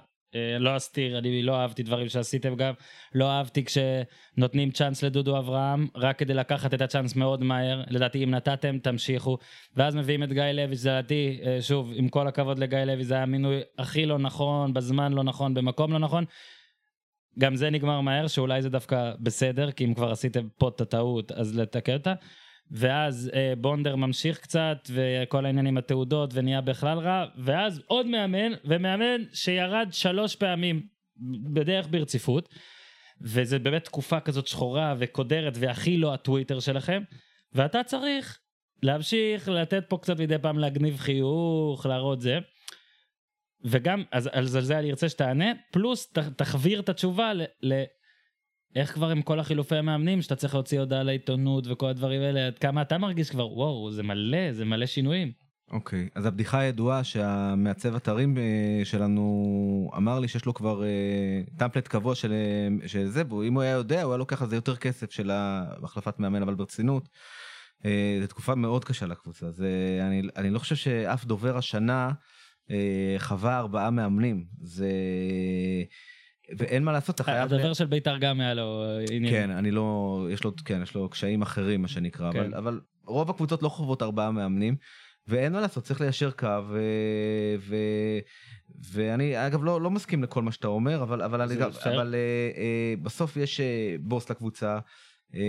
לא 0.60 0.76
אסתיר, 0.76 1.18
אני 1.18 1.42
לא 1.42 1.56
אהבתי 1.56 1.82
דברים 1.82 2.08
שעשיתם 2.08 2.54
גם, 2.54 2.72
לא 3.14 3.30
אהבתי 3.30 3.64
כשנותנים 3.64 4.70
צ'אנס 4.70 5.02
לדודו 5.02 5.38
אברהם, 5.38 5.86
רק 5.94 6.18
כדי 6.18 6.34
לקחת 6.34 6.74
את 6.74 6.80
הצ'אנס 6.80 7.16
מאוד 7.16 7.44
מהר, 7.44 7.82
לדעתי 7.88 8.24
אם 8.24 8.30
נתתם, 8.30 8.78
תמשיכו. 8.78 9.38
ואז 9.76 9.96
מביאים 9.96 10.22
את 10.22 10.32
גיא 10.32 10.42
לוי, 10.42 10.76
שלדעתי, 10.76 11.40
אה, 11.46 11.62
שוב, 11.62 11.92
עם 11.94 12.08
כל 12.08 12.28
הכבוד 12.28 12.58
לגיא 12.58 12.78
לוי, 12.78 13.04
זה 13.04 13.14
היה 13.14 13.22
המינוי 13.22 13.60
הכי 13.78 14.06
לא 14.06 14.18
נכון, 14.18 14.74
בזמן 14.74 15.12
לא 15.12 15.22
נכון, 15.22 15.54
במקום 15.54 15.92
לא 15.92 15.98
נכון. 15.98 16.24
גם 17.38 17.56
זה 17.56 17.70
נגמר 17.70 18.00
מהר, 18.00 18.26
שאולי 18.26 18.62
זה 18.62 18.68
דווקא 18.68 19.12
בסדר, 19.20 19.70
כי 19.70 19.84
אם 19.84 19.94
כבר 19.94 20.10
עשיתם 20.10 20.48
פה 20.58 20.68
את 20.68 20.80
הטעות, 20.80 21.32
אז 21.32 21.58
לתקן 21.58 21.92
אותה. 21.92 22.14
ואז 22.70 23.30
אה, 23.34 23.52
בונדר 23.58 23.96
ממשיך 23.96 24.38
קצת, 24.38 24.90
וכל 24.90 25.46
העניין 25.46 25.66
עם 25.66 25.76
התעודות, 25.76 26.30
ונהיה 26.34 26.60
בכלל 26.60 26.98
רע, 26.98 27.24
ואז 27.38 27.82
עוד 27.86 28.06
מאמן, 28.06 28.52
ומאמן 28.64 29.22
שירד 29.32 29.88
שלוש 29.92 30.36
פעמים 30.36 30.86
בדרך 31.52 31.88
ברציפות, 31.90 32.48
וזה 33.20 33.58
באמת 33.58 33.84
תקופה 33.84 34.20
כזאת 34.20 34.46
שחורה 34.46 34.94
וקודרת, 34.98 35.52
והכי 35.56 35.96
לא 35.96 36.14
הטוויטר 36.14 36.60
שלכם, 36.60 37.02
ואתה 37.52 37.82
צריך 37.84 38.38
להמשיך 38.82 39.48
לתת 39.48 39.84
פה 39.88 39.98
קצת 39.98 40.20
מדי 40.20 40.38
פעם 40.38 40.58
להגניב 40.58 40.96
חיוך, 40.98 41.86
להראות 41.86 42.20
זה. 42.20 42.38
וגם, 43.64 44.02
אז 44.12 44.28
על 44.32 44.46
זה 44.46 44.78
אני 44.78 44.90
ארצה 44.90 45.08
שתענה, 45.08 45.52
פלוס 45.70 46.12
ת, 46.12 46.18
תחביר 46.18 46.80
את 46.80 46.88
התשובה 46.88 47.32
ל... 47.32 47.42
ל 47.62 47.82
איך 48.76 48.94
כבר 48.94 49.08
עם 49.08 49.22
כל 49.22 49.40
החילופי 49.40 49.76
המאמנים 49.76 50.22
שאתה 50.22 50.36
צריך 50.36 50.54
להוציא 50.54 50.80
הודעה 50.80 51.02
לעיתונות 51.02 51.66
וכל 51.66 51.86
הדברים 51.86 52.22
האלה, 52.22 52.46
עד 52.46 52.58
כמה 52.58 52.82
אתה 52.82 52.98
מרגיש 52.98 53.30
כבר, 53.30 53.52
וואו, 53.52 53.90
זה 53.90 54.02
מלא, 54.02 54.52
זה 54.52 54.64
מלא 54.64 54.86
שינויים. 54.86 55.32
אוקיי, 55.70 56.08
אז 56.14 56.26
הבדיחה 56.26 56.58
הידועה 56.58 57.04
שהמעצב 57.04 57.94
אתרים 57.94 58.38
אה, 58.38 58.84
שלנו 58.84 59.90
אמר 59.96 60.20
לי 60.20 60.28
שיש 60.28 60.44
לו 60.44 60.54
כבר 60.54 60.84
אה, 60.84 61.42
טמפלט 61.56 61.88
קבוע 61.88 62.14
של, 62.14 62.32
אה, 62.32 62.88
של 62.88 63.08
זה, 63.08 63.22
ואם 63.34 63.54
הוא 63.54 63.62
היה 63.62 63.70
יודע, 63.70 64.02
הוא 64.02 64.12
היה 64.12 64.18
לוקח 64.18 64.42
על 64.42 64.48
זה 64.48 64.56
יותר 64.56 64.76
כסף 64.76 65.10
של 65.10 65.30
החלפת 65.82 66.20
מאמן, 66.20 66.42
אבל 66.42 66.54
ברצינות. 66.54 67.08
זו 68.20 68.26
תקופה 68.28 68.54
מאוד 68.54 68.84
קשה 68.84 69.06
לקבוצה, 69.06 69.50
זה, 69.50 69.68
אני, 70.02 70.22
אני 70.36 70.50
לא 70.50 70.58
חושב 70.58 70.76
שאף 70.76 71.24
דובר 71.24 71.56
השנה 71.56 72.10
חווה 73.18 73.58
ארבעה 73.58 73.90
מאמנים, 73.90 74.44
זה... 74.60 74.90
ואין 76.58 76.84
מה 76.84 76.92
לעשות, 76.92 77.14
אתה 77.14 77.24
חייב... 77.24 77.52
הדובר 77.52 77.72
של 77.72 77.86
בית"ר 77.86 78.18
גם 78.18 78.40
היה 78.40 78.54
לו 78.54 78.84
עניין. 79.10 79.32
כן, 79.32 79.50
אני 79.50 79.70
לא, 79.70 80.26
יש 80.30 80.44
לו, 80.44 80.52
כן, 80.64 80.82
יש 80.82 80.94
לו 80.94 81.08
קשיים 81.08 81.42
אחרים, 81.42 81.82
מה 81.82 81.88
שנקרא, 81.88 82.32
כן. 82.32 82.38
אבל, 82.38 82.54
אבל 82.54 82.80
רוב 83.06 83.30
הקבוצות 83.30 83.62
לא 83.62 83.68
חוות 83.68 84.02
ארבעה 84.02 84.30
מאמנים, 84.30 84.76
ואין 85.28 85.52
מה 85.52 85.60
לעשות, 85.60 85.84
צריך 85.84 86.00
ליישר 86.00 86.30
קו, 86.30 86.46
ו, 86.68 86.80
ו, 87.58 87.76
ואני 88.92 89.46
אגב 89.46 89.64
לא, 89.64 89.80
לא 89.80 89.90
מסכים 89.90 90.22
לכל 90.22 90.42
מה 90.42 90.52
שאתה 90.52 90.68
אומר, 90.68 91.02
אבל, 91.02 91.22
אבל, 91.22 91.40
אני, 91.40 91.54
פייר. 91.56 91.94
אבל 91.94 92.14
אה, 92.14 92.60
אה, 92.60 92.94
בסוף 93.02 93.36
יש 93.36 93.60
אה, 93.60 93.96
בוס 94.00 94.30
לקבוצה, 94.30 94.78
אה, 95.34 95.40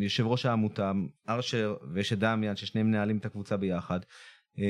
יושב 0.00 0.26
ראש 0.26 0.46
העמותה, 0.46 0.92
ארשר, 1.28 1.76
ויש 1.92 2.12
את 2.12 2.18
דמיאן, 2.18 2.56
ששניהם 2.56 2.86
מנהלים 2.86 3.18
את 3.18 3.26
הקבוצה 3.26 3.56
ביחד. 3.56 4.00
אה, 4.58 4.64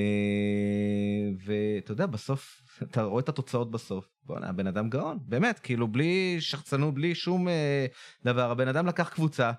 ואתה 1.44 1.92
יודע, 1.92 2.06
בסוף, 2.06 2.62
אתה 2.82 3.02
רואה 3.02 3.20
את 3.20 3.28
התוצאות 3.28 3.70
בסוף. 3.70 4.08
בואנה, 4.22 4.48
הבן 4.48 4.66
אדם 4.66 4.90
גאון, 4.90 5.18
באמת, 5.22 5.58
כאילו, 5.58 5.88
בלי 5.88 6.36
שחצנות, 6.40 6.94
בלי 6.94 7.14
שום 7.14 7.48
אה, 7.48 7.86
דבר. 8.24 8.50
הבן 8.50 8.68
אדם 8.68 8.86
לקח 8.86 9.08
קבוצה 9.08 9.52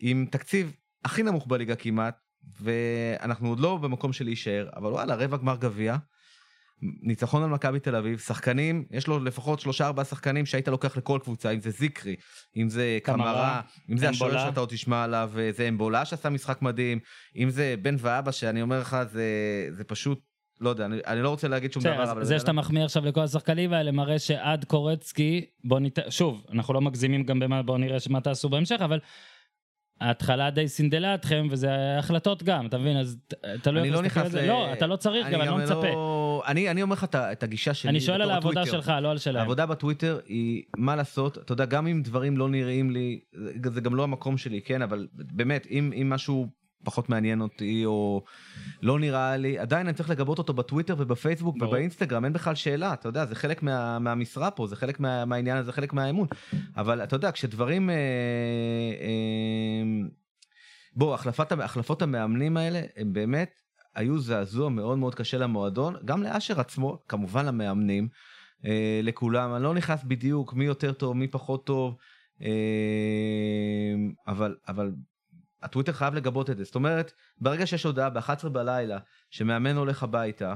עם 0.00 0.26
תקציב 0.30 0.76
הכי 1.04 1.22
נמוך 1.22 1.46
בליגה 1.46 1.76
כמעט, 1.76 2.16
ואנחנו 2.60 3.48
עוד 3.48 3.60
לא 3.60 3.76
במקום 3.76 4.12
של 4.12 4.24
להישאר, 4.24 4.68
אבל 4.76 4.90
וואלה, 4.90 5.14
רבע 5.14 5.36
גמר 5.36 5.56
גביע. 5.56 5.96
ניצחון 6.82 7.42
על 7.42 7.48
מכבי 7.48 7.80
תל 7.80 7.96
אביב, 7.96 8.18
שחקנים, 8.18 8.84
יש 8.90 9.06
לו 9.06 9.18
לפחות 9.18 9.60
שלושה 9.60 9.86
ארבעה 9.86 10.04
שחקנים 10.04 10.46
שהיית 10.46 10.68
לוקח 10.68 10.96
לכל 10.96 11.18
קבוצה, 11.22 11.50
אם 11.50 11.60
זה 11.60 11.70
זיקרי, 11.70 12.16
אם 12.56 12.68
זה 12.68 12.98
קמרה, 13.02 13.60
אם 13.90 13.96
זה 13.96 14.08
השוער. 14.08 14.38
שאתה 14.48 14.60
עוד 14.60 14.68
תשמע 14.68 15.04
עליו, 15.04 15.32
אה, 15.38 15.50
זה 15.52 15.68
אמבולה 15.68 16.04
שעשה 16.04 16.30
משחק 16.30 16.62
מדהים, 16.62 16.98
אם 17.36 17.50
זה 17.50 17.74
בן 17.82 17.96
ואבא 17.98 18.32
שאני 18.32 18.62
אומר 18.62 18.80
לך, 18.80 18.96
זה, 19.10 19.24
זה 19.70 19.84
פשוט, 19.84 20.20
לא 20.60 20.70
יודע, 20.70 20.84
אני, 20.84 20.96
אני 21.06 21.22
לא 21.22 21.28
רוצה 21.28 21.48
להגיד 21.48 21.72
שום 21.72 21.82
דבר, 21.82 22.12
אבל 22.12 22.24
זה 22.24 22.38
שאתה 22.38 22.52
מחמיא 22.52 22.84
עכשיו 22.84 23.04
לכל 23.06 23.20
השחקנים 23.20 23.72
האלה 23.72 23.92
מראה 23.92 24.18
שעד 24.18 24.64
קורצקי, 24.64 25.44
בוא 25.64 25.80
ניתן, 25.80 26.02
שוב, 26.10 26.46
אנחנו 26.52 26.74
לא 26.74 26.80
מגזימים 26.80 27.22
גם 27.22 27.38
במה, 27.40 27.62
בוא 27.62 27.78
נראה 27.78 27.96
מה 28.10 28.20
תעשו 28.20 28.48
בהמשך, 28.48 28.78
אבל 28.84 28.98
ההתחלה 30.00 30.50
די 30.50 30.68
סינדלה 30.68 31.14
אתכם, 31.14 31.46
וזה 31.50 31.68
החלטות 31.98 32.42
גם, 32.42 32.66
אתה 32.66 32.78
מבין? 32.78 32.96
אז 32.96 33.18
תלוי 33.62 33.80
אני 33.80 33.88
איך 33.88 33.96
לא 33.96 34.02
תסתכל 34.02 34.20
על 34.20 34.26
נכנס. 34.26 34.40
ל... 34.42 34.46
לא, 34.46 34.72
אתה 34.72 34.86
לא 34.86 34.96
צריך 34.96 35.26
גם, 35.26 35.40
אני 35.40 35.48
לא 35.50 35.56
מצפה. 35.58 36.42
אני, 36.46 36.70
אני 36.70 36.82
אומר 36.82 36.92
לך 36.92 37.06
את 37.14 37.42
הגישה 37.42 37.74
שלי. 37.74 37.90
אני 37.90 38.00
שואל 38.00 38.22
על 38.22 38.30
העבודה. 38.30 38.66
שלך, 38.66 38.92
לא 39.02 39.10
על 39.10 39.18
שלהם. 39.18 39.36
העבודה 39.36 39.66
בטוויטר 39.66 40.18
היא 40.26 40.62
מה 40.76 40.96
לעשות 40.96 41.38
אתה 41.38 41.52
יודע 41.52 41.64
גם 41.64 41.86
אם 41.86 42.02
דברים 42.02 42.36
לא 42.36 42.48
נראים 42.48 42.90
לי 42.90 43.20
זה- 43.32 43.70
זה 43.70 43.80
גם 43.80 43.94
לא 43.94 44.02
המקום 44.02 44.38
שלי 44.38 44.60
כן 44.62 44.82
אבל 44.82 45.06
באמת 45.12 45.66
אם 45.70 45.92
אם 46.00 46.10
משהו 46.10 46.46
פחות 46.84 47.08
מעניין 47.08 47.40
אותי 47.40 47.84
או 47.84 48.24
לא 48.82 48.98
נראה 48.98 49.36
לי 49.36 49.58
עדיין 49.58 49.86
אני 49.86 49.96
צריך 49.96 50.10
לגבות 50.10 50.38
אותו 50.38 50.52
בטוויטר 50.52 50.94
ובפייסבוק 50.98 51.58
ברור. 51.58 51.72
ובאינסטגרם 51.72 52.24
אין 52.24 52.32
בכלל 52.32 52.54
שאלה 52.54 52.92
אתה 52.92 53.08
יודע 53.08 53.26
זה 53.26 53.34
חלק 53.34 53.62
מה, 53.62 53.98
מהמשרה 53.98 54.50
פה 54.50 54.66
זה 54.66 54.76
חלק 54.76 55.00
מה, 55.00 55.24
מהעניין 55.24 55.56
הזה 55.56 55.72
חלק 55.72 55.92
מהאמון 55.92 56.26
אבל 56.76 57.02
אתה 57.02 57.16
יודע 57.16 57.32
כשדברים 57.32 57.90
אה, 57.90 57.94
אה, 59.00 60.08
בוא 60.96 61.14
החלפת 61.14 61.52
החלפות 61.52 62.02
המאמנים 62.02 62.56
האלה 62.56 62.80
הם 62.96 63.12
באמת 63.12 63.50
היו 63.94 64.18
זעזוע 64.18 64.68
מאוד 64.68 64.98
מאוד 64.98 65.14
קשה 65.14 65.38
למועדון 65.38 65.96
גם 66.04 66.22
לאשר 66.22 66.60
עצמו 66.60 66.98
כמובן 67.08 67.46
למאמנים. 67.46 68.08
אה, 68.64 69.00
לכולם 69.02 69.54
אני 69.54 69.62
לא 69.62 69.74
נכנס 69.74 70.04
בדיוק 70.04 70.54
מי 70.54 70.64
יותר 70.64 70.92
טוב 70.92 71.16
מי 71.16 71.28
פחות 71.28 71.66
טוב 71.66 71.96
אה, 72.42 72.48
אבל 74.26 74.56
אבל 74.68 74.92
הטוויטר 75.62 75.92
חייב 75.92 76.14
לגבות 76.14 76.50
את 76.50 76.56
זה 76.56 76.64
זאת 76.64 76.74
אומרת 76.74 77.12
ברגע 77.38 77.66
שיש 77.66 77.84
הודעה 77.84 78.10
ב-11 78.10 78.48
בלילה 78.48 78.98
שמאמן 79.30 79.76
הולך 79.76 80.02
הביתה. 80.02 80.54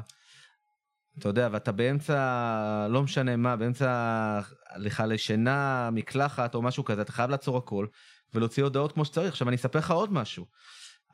אתה 1.18 1.28
יודע 1.28 1.48
ואתה 1.52 1.72
באמצע 1.72 2.86
לא 2.90 3.02
משנה 3.02 3.36
מה 3.36 3.56
באמצע 3.56 4.40
הליכה 4.70 5.06
לשינה 5.06 5.90
מקלחת 5.92 6.54
או 6.54 6.62
משהו 6.62 6.84
כזה 6.84 7.02
אתה 7.02 7.12
חייב 7.12 7.30
לעצור 7.30 7.56
הכל 7.56 7.86
ולהוציא 8.34 8.62
הודעות 8.62 8.92
כמו 8.92 9.04
שצריך 9.04 9.32
עכשיו 9.32 9.48
אני 9.48 9.56
אספר 9.56 9.78
לך 9.78 9.90
עוד 9.90 10.12
משהו. 10.12 10.46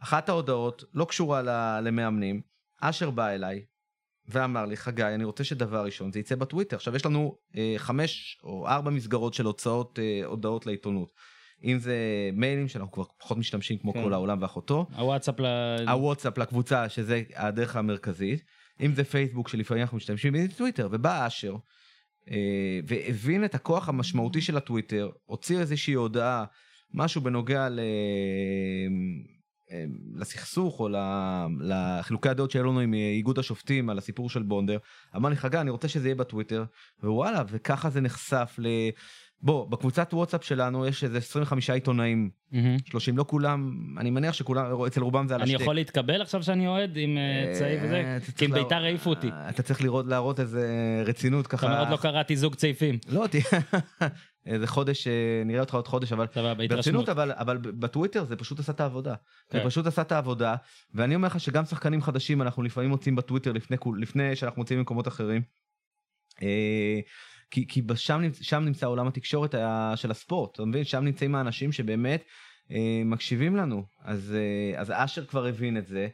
אחת 0.02 0.28
ההודעות 0.28 0.84
לא 0.94 1.04
קשורה 1.04 1.42
למאמנים 1.80 2.40
אשר 2.80 3.10
בא 3.10 3.28
אליי 3.28 3.64
ואמר 4.28 4.66
לי 4.66 4.76
חגי 4.76 5.02
אני 5.02 5.24
רוצה 5.24 5.44
שדבר 5.44 5.84
ראשון 5.84 6.12
זה 6.12 6.18
יצא 6.18 6.34
בטוויטר 6.34 6.76
עכשיו 6.76 6.96
יש 6.96 7.06
לנו 7.06 7.36
אה, 7.56 7.74
חמש 7.76 8.40
או 8.42 8.68
ארבע 8.68 8.90
מסגרות 8.90 9.34
של 9.34 9.46
הוצאות 9.46 9.98
אה, 9.98 10.26
הודעות 10.26 10.66
לעיתונות. 10.66 11.12
אם 11.64 11.78
זה 11.78 11.96
מיילים 12.32 12.68
שאנחנו 12.68 12.92
כבר 12.92 13.04
פחות 13.18 13.38
משתמשים 13.38 13.78
כמו 13.78 13.92
כן. 13.92 14.02
כל 14.02 14.12
העולם 14.12 14.38
ואחותו. 14.42 14.86
הוואטסאפ 14.96 15.40
ל... 15.40 15.46
הוואטסאפ 15.88 16.38
לקבוצה 16.38 16.88
שזה 16.88 17.22
הדרך 17.36 17.76
המרכזית. 17.76 18.44
אם 18.80 18.94
זה 18.94 19.04
פייסבוק 19.04 19.48
שלפעמים 19.48 19.82
אנחנו 19.82 19.96
משתמשים 19.96 20.34
אם 20.34 20.46
זה 20.46 20.56
טוויטר 20.56 20.88
ובא 20.90 21.26
אשר 21.26 21.56
אה, 22.30 22.80
והבין 22.86 23.44
את 23.44 23.54
הכוח 23.54 23.88
המשמעותי 23.88 24.40
של 24.40 24.56
הטוויטר 24.56 25.10
הוציא 25.26 25.58
איזושהי 25.58 25.94
הודעה 25.94 26.44
משהו 26.94 27.20
בנוגע 27.20 27.68
ל... 27.68 27.80
אה, 29.72 29.84
לסכסוך 30.14 30.80
או 30.80 30.88
לחילוקי 31.60 32.28
הדעות 32.28 32.50
שהיו 32.50 32.64
לנו 32.64 32.80
עם 32.80 32.94
איגוד 32.94 33.38
השופטים 33.38 33.90
על 33.90 33.98
הסיפור 33.98 34.30
של 34.30 34.42
בונדר, 34.42 34.78
אמר 35.16 35.28
לי 35.28 35.36
חגי 35.36 35.58
אני 35.58 35.70
רוצה 35.70 35.88
שזה 35.88 36.08
יהיה 36.08 36.14
בטוויטר, 36.14 36.64
ווואלה 37.02 37.42
וככה 37.48 37.90
זה 37.90 38.00
נחשף 38.00 38.54
ל... 38.58 38.66
בוא 39.42 39.68
בקבוצת 39.70 40.14
וואטסאפ 40.14 40.44
שלנו 40.44 40.86
יש 40.86 41.04
איזה 41.04 41.18
25 41.18 41.70
עיתונאים 41.70 42.30
מהמם. 42.52 42.76
30 42.90 43.18
לא 43.18 43.24
כולם 43.28 43.72
אני 43.98 44.10
מניח 44.10 44.34
שכולם 44.34 44.82
אצל 44.86 45.00
רובם 45.02 45.28
זה 45.28 45.34
על 45.34 45.40
אני 45.42 45.50
השתק. 45.50 45.62
יכול 45.62 45.74
להתקבל 45.74 46.22
עכשיו 46.22 46.42
שאני 46.42 46.66
אוהד 46.66 46.96
עם 46.96 47.18
אה, 47.18 47.52
צעיף 47.58 47.80
וזה? 47.84 47.96
אה, 47.96 48.18
כי 48.36 48.44
עם 48.44 48.50
להראות- 48.52 48.68
ביתר 48.68 48.84
העיפו 48.84 49.10
אותי. 49.10 49.28
אה, 49.30 49.48
אתה 49.48 49.62
צריך 49.62 49.82
לראות 49.82 50.06
להראות 50.06 50.40
איזה 50.40 50.66
רצינות 51.06 51.46
ככה. 51.46 51.66
אומר, 51.66 51.78
עוד 51.80 51.88
לא 51.88 51.96
קראתי 51.96 52.36
זוג 52.36 52.54
צעיפים. 52.54 52.98
לא 53.08 53.20
איזה 54.46 54.66
חודש 54.66 55.06
אה, 55.06 55.12
נראה 55.46 55.60
אותך 55.60 55.74
עוד 55.74 55.88
חודש 55.88 56.12
אבל 56.12 56.26
סבבה, 56.34 56.66
ברצינות. 56.68 57.08
אבל 57.08 57.32
אבל 57.32 57.58
בטוויטר 57.58 58.24
זה 58.24 58.36
פשוט 58.36 58.58
עשה 58.58 58.72
את 58.72 58.80
העבודה. 58.80 59.14
זה 59.50 59.58
כן. 59.60 59.64
פשוט 59.66 59.86
עשה 59.86 60.02
את 60.02 60.12
העבודה 60.12 60.54
ואני 60.94 61.14
אומר 61.14 61.28
לך 61.28 61.40
שגם 61.40 61.64
שחקנים 61.64 62.02
חדשים 62.02 62.42
אנחנו 62.42 62.62
לפעמים 62.62 62.90
מוצאים 62.90 63.16
בטוויטר 63.16 63.52
לפני 63.52 63.76
לפני 63.98 64.36
שאנחנו 64.36 64.60
מוצאים 64.62 64.78
במקומות 64.78 65.08
אחרים. 65.08 65.42
אה, 67.50 67.64
כי 67.66 67.66
כי 67.68 67.82
שם 67.94 68.20
שם 68.40 68.62
נמצא 68.64 68.86
עולם 68.86 69.06
התקשורת 69.08 69.54
ה- 69.54 69.92
של 69.96 70.10
הספורט 70.10 70.54
אתה 70.54 70.64
מבין 70.64 70.84
שם 70.84 71.04
נמצאים 71.04 71.34
האנשים 71.34 71.72
שבאמת 71.72 72.24
אה, 72.70 73.02
מקשיבים 73.04 73.56
לנו 73.56 73.82
אז 74.04 74.36
אה, 74.38 74.80
אז 74.80 74.92
אשר 74.94 75.24
כבר 75.26 75.46
הבין 75.46 75.76
את 75.76 75.86
זה. 75.86 76.08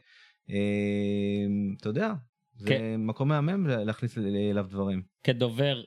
אה, 0.49 1.45
אתה 1.81 1.89
יודע 1.89 2.13
זה 2.55 2.67
כן. 2.69 2.95
מקום 2.97 3.27
מהמם 3.27 3.67
לה- 3.67 3.83
להכניס 3.83 4.17
אליו 4.17 4.65
דברים. 4.69 5.01
כדובר, 5.23 5.81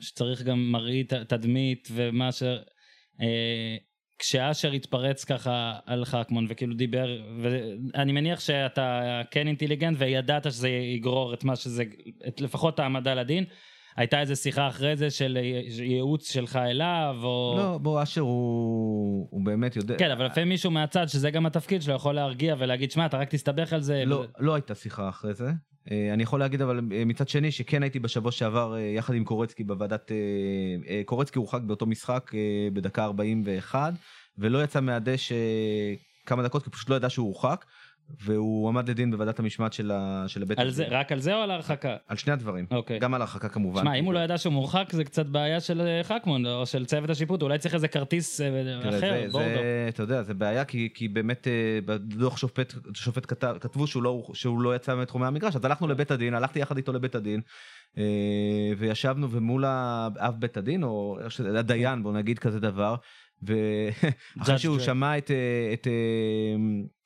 שצריך 0.00 0.42
גם 0.42 0.72
מראית 0.72 1.12
תדמית 1.14 1.88
ומה 1.92 2.32
ש... 2.32 2.42
אה, 3.20 3.76
כשאשר 4.18 4.72
התפרץ 4.72 5.24
ככה 5.24 5.78
על 5.86 6.04
חכמון 6.04 6.46
וכאילו 6.48 6.74
דיבר, 6.74 7.22
ואני 7.42 8.12
מניח 8.12 8.40
שאתה 8.40 9.00
כן 9.30 9.46
אינטליגנט 9.46 9.96
וידעת 10.00 10.52
שזה 10.52 10.68
יגרור 10.68 11.34
את 11.34 11.44
מה 11.44 11.56
שזה, 11.56 11.84
את 12.28 12.40
לפחות 12.40 12.78
העמדה 12.78 13.14
לדין. 13.14 13.44
הייתה 14.00 14.20
איזה 14.20 14.36
שיחה 14.36 14.68
אחרי 14.68 14.96
זה 14.96 15.10
של 15.10 15.38
ייעוץ 15.82 16.32
שלך 16.32 16.56
אליו, 16.56 17.16
או... 17.22 17.54
לא 17.58 17.78
בוא 17.78 18.02
אשר 18.02 18.20
הוא 18.20 19.28
הוא 19.30 19.44
באמת 19.44 19.76
יודע. 19.76 19.98
כן, 19.98 20.10
אבל 20.10 20.26
לפעמים 20.26 20.48
מישהו 20.48 20.70
מהצד, 20.70 21.06
שזה 21.08 21.30
גם 21.30 21.46
התפקיד 21.46 21.82
שלו, 21.82 21.94
יכול 21.94 22.14
להרגיע 22.14 22.54
ולהגיד, 22.58 22.90
שמע, 22.90 23.06
אתה 23.06 23.18
רק 23.18 23.28
תסתבך 23.30 23.72
על 23.72 23.80
זה. 23.80 24.04
לא, 24.06 24.24
לא 24.38 24.54
הייתה 24.54 24.74
שיחה 24.74 25.08
אחרי 25.08 25.34
זה. 25.34 25.50
אה, 25.90 26.12
אני 26.12 26.22
יכול 26.22 26.40
להגיד 26.40 26.62
אבל 26.62 26.80
אה, 26.92 27.04
מצד 27.04 27.28
שני 27.28 27.50
שכן 27.50 27.82
הייתי 27.82 27.98
בשבוע 27.98 28.32
שעבר 28.32 28.74
אה, 28.74 28.80
יחד 28.80 29.14
עם 29.14 29.24
קורצקי 29.24 29.64
בוועדת... 29.64 30.10
קורצקי 31.04 31.38
הורחק 31.38 31.60
באותו 31.60 31.86
משחק 31.86 32.30
בדקה 32.72 33.04
41 33.04 33.94
ולא 34.38 34.64
יצא 34.64 34.80
מהדשא 34.80 35.34
כמה 36.26 36.42
דקות 36.42 36.64
כי 36.64 36.70
פשוט 36.70 36.90
לא 36.90 36.94
ידע 36.94 37.10
שהוא 37.10 37.26
הורחק 37.26 37.64
והוא 38.22 38.68
עמד 38.68 38.90
לדין 38.90 39.10
בוועדת 39.10 39.38
המשמעת 39.38 39.72
של, 39.72 39.90
ה, 39.90 40.24
של 40.26 40.42
הבית. 40.42 40.58
על 40.58 40.70
זה, 40.70 40.86
רק 40.90 41.12
על 41.12 41.20
זה 41.20 41.34
או 41.34 41.40
על 41.40 41.50
ההרחקה? 41.50 41.96
על 42.08 42.16
שני 42.16 42.32
הדברים. 42.32 42.66
אוקיי. 42.70 42.98
גם 42.98 43.14
על 43.14 43.20
הרחקה 43.20 43.48
כמובן. 43.48 43.82
שמע, 43.82 43.94
אם 43.94 44.04
הוא 44.04 44.14
לא 44.14 44.18
ידע 44.18 44.38
שהוא 44.38 44.52
מורחק, 44.52 44.92
זה 44.92 45.04
קצת 45.04 45.26
בעיה 45.26 45.60
של 45.60 45.80
אה, 45.80 46.00
חכמון, 46.02 46.46
או 46.46 46.66
של 46.66 46.86
צוות 46.86 47.10
השיפוט, 47.10 47.42
אולי 47.42 47.58
צריך 47.58 47.74
איזה 47.74 47.88
כרטיס 47.88 48.40
אה, 48.40 48.78
אחר, 48.88 48.98
זה, 48.98 49.28
בורדו. 49.32 49.48
זה, 49.48 49.86
אתה 49.88 50.02
יודע, 50.02 50.22
זה 50.22 50.34
בעיה 50.34 50.64
כי, 50.64 50.88
כי 50.94 51.08
באמת 51.08 51.48
אה, 51.48 51.78
בדוח 51.84 52.36
שופט, 52.36 52.74
שופט 52.94 53.26
כתב, 53.28 53.56
כתבו 53.60 53.86
שהוא 53.86 54.02
לא, 54.02 54.22
שהוא 54.34 54.60
לא 54.60 54.76
יצא 54.76 54.96
מתחומי 54.96 55.26
המגרש, 55.26 55.56
אז 55.56 55.64
הלכנו 55.64 55.88
לבית 55.88 56.10
הדין, 56.10 56.34
הלכתי 56.34 56.58
יחד 56.58 56.76
איתו 56.76 56.92
לבית 56.92 57.14
הדין, 57.14 57.40
וישבנו 58.78 59.30
ומול 59.30 59.64
אב 60.16 60.34
בית 60.38 60.56
הדין, 60.56 60.82
או 60.82 61.18
הדיין, 61.56 62.02
בוא 62.02 62.12
נגיד 62.12 62.38
כזה 62.38 62.60
דבר, 62.60 62.94
ואחרי 63.42 64.58
שהוא. 64.62 64.78
שמע 64.78 65.18
את, 65.18 65.30
את, 65.72 65.86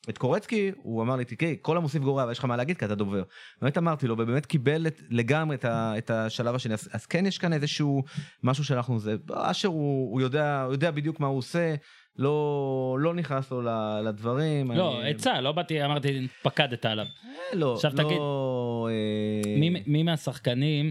את 0.09 0.19
קורצקי, 0.19 0.71
הוא 0.77 1.03
אמר 1.03 1.17
לי, 1.17 1.25
תקראי, 1.25 1.57
כל 1.63 1.77
המוסיף 1.77 2.03
גורע, 2.03 2.23
אבל 2.23 2.33
יש 2.33 2.39
לך 2.39 2.45
מה 2.45 2.57
להגיד 2.57 2.79
כי 2.79 2.85
אתה 2.85 2.95
דובר. 2.95 3.23
באמת 3.63 3.79
אמרתי 3.79 4.07
לו, 4.07 4.15
ובאמת 4.15 4.47
קיבל 4.47 4.87
את, 4.87 5.01
לגמרי 5.11 5.57
את, 5.57 5.65
ה, 5.65 5.95
את 5.99 6.11
השלב 6.11 6.55
השני, 6.55 6.75
אז, 6.75 6.89
אז 6.93 7.07
כן 7.07 7.27
יש 7.27 7.39
כאן 7.39 7.53
איזשהו 7.53 8.03
משהו 8.43 8.65
שאנחנו 8.65 8.99
זה, 8.99 9.15
אשר 9.33 9.69
הוא, 9.69 10.13
הוא 10.13 10.21
יודע, 10.21 10.63
הוא 10.63 10.73
יודע 10.73 10.91
בדיוק 10.91 11.21
מה 11.21 11.27
הוא 11.27 11.39
עושה, 11.39 11.75
לא, 12.19 12.97
לא 13.01 13.15
נכנס 13.15 13.51
לו 13.51 13.63
לדברים. 14.05 14.71
לא, 14.73 15.01
אני- 15.01 15.11
עצה, 15.11 15.41
לא 15.41 15.53
באתי, 15.53 15.85
אמרתי, 15.85 16.29
פקדת 16.43 16.85
עליו. 16.87 17.05
אה, 17.25 17.57
לא, 17.57 17.75
עכשיו 17.75 17.91
לא, 17.95 17.97
תגיד, 18.03 18.19
אה, 18.19 19.61
מי- 19.61 19.83
מי 19.87 20.03
מהשחקנים 20.03 20.91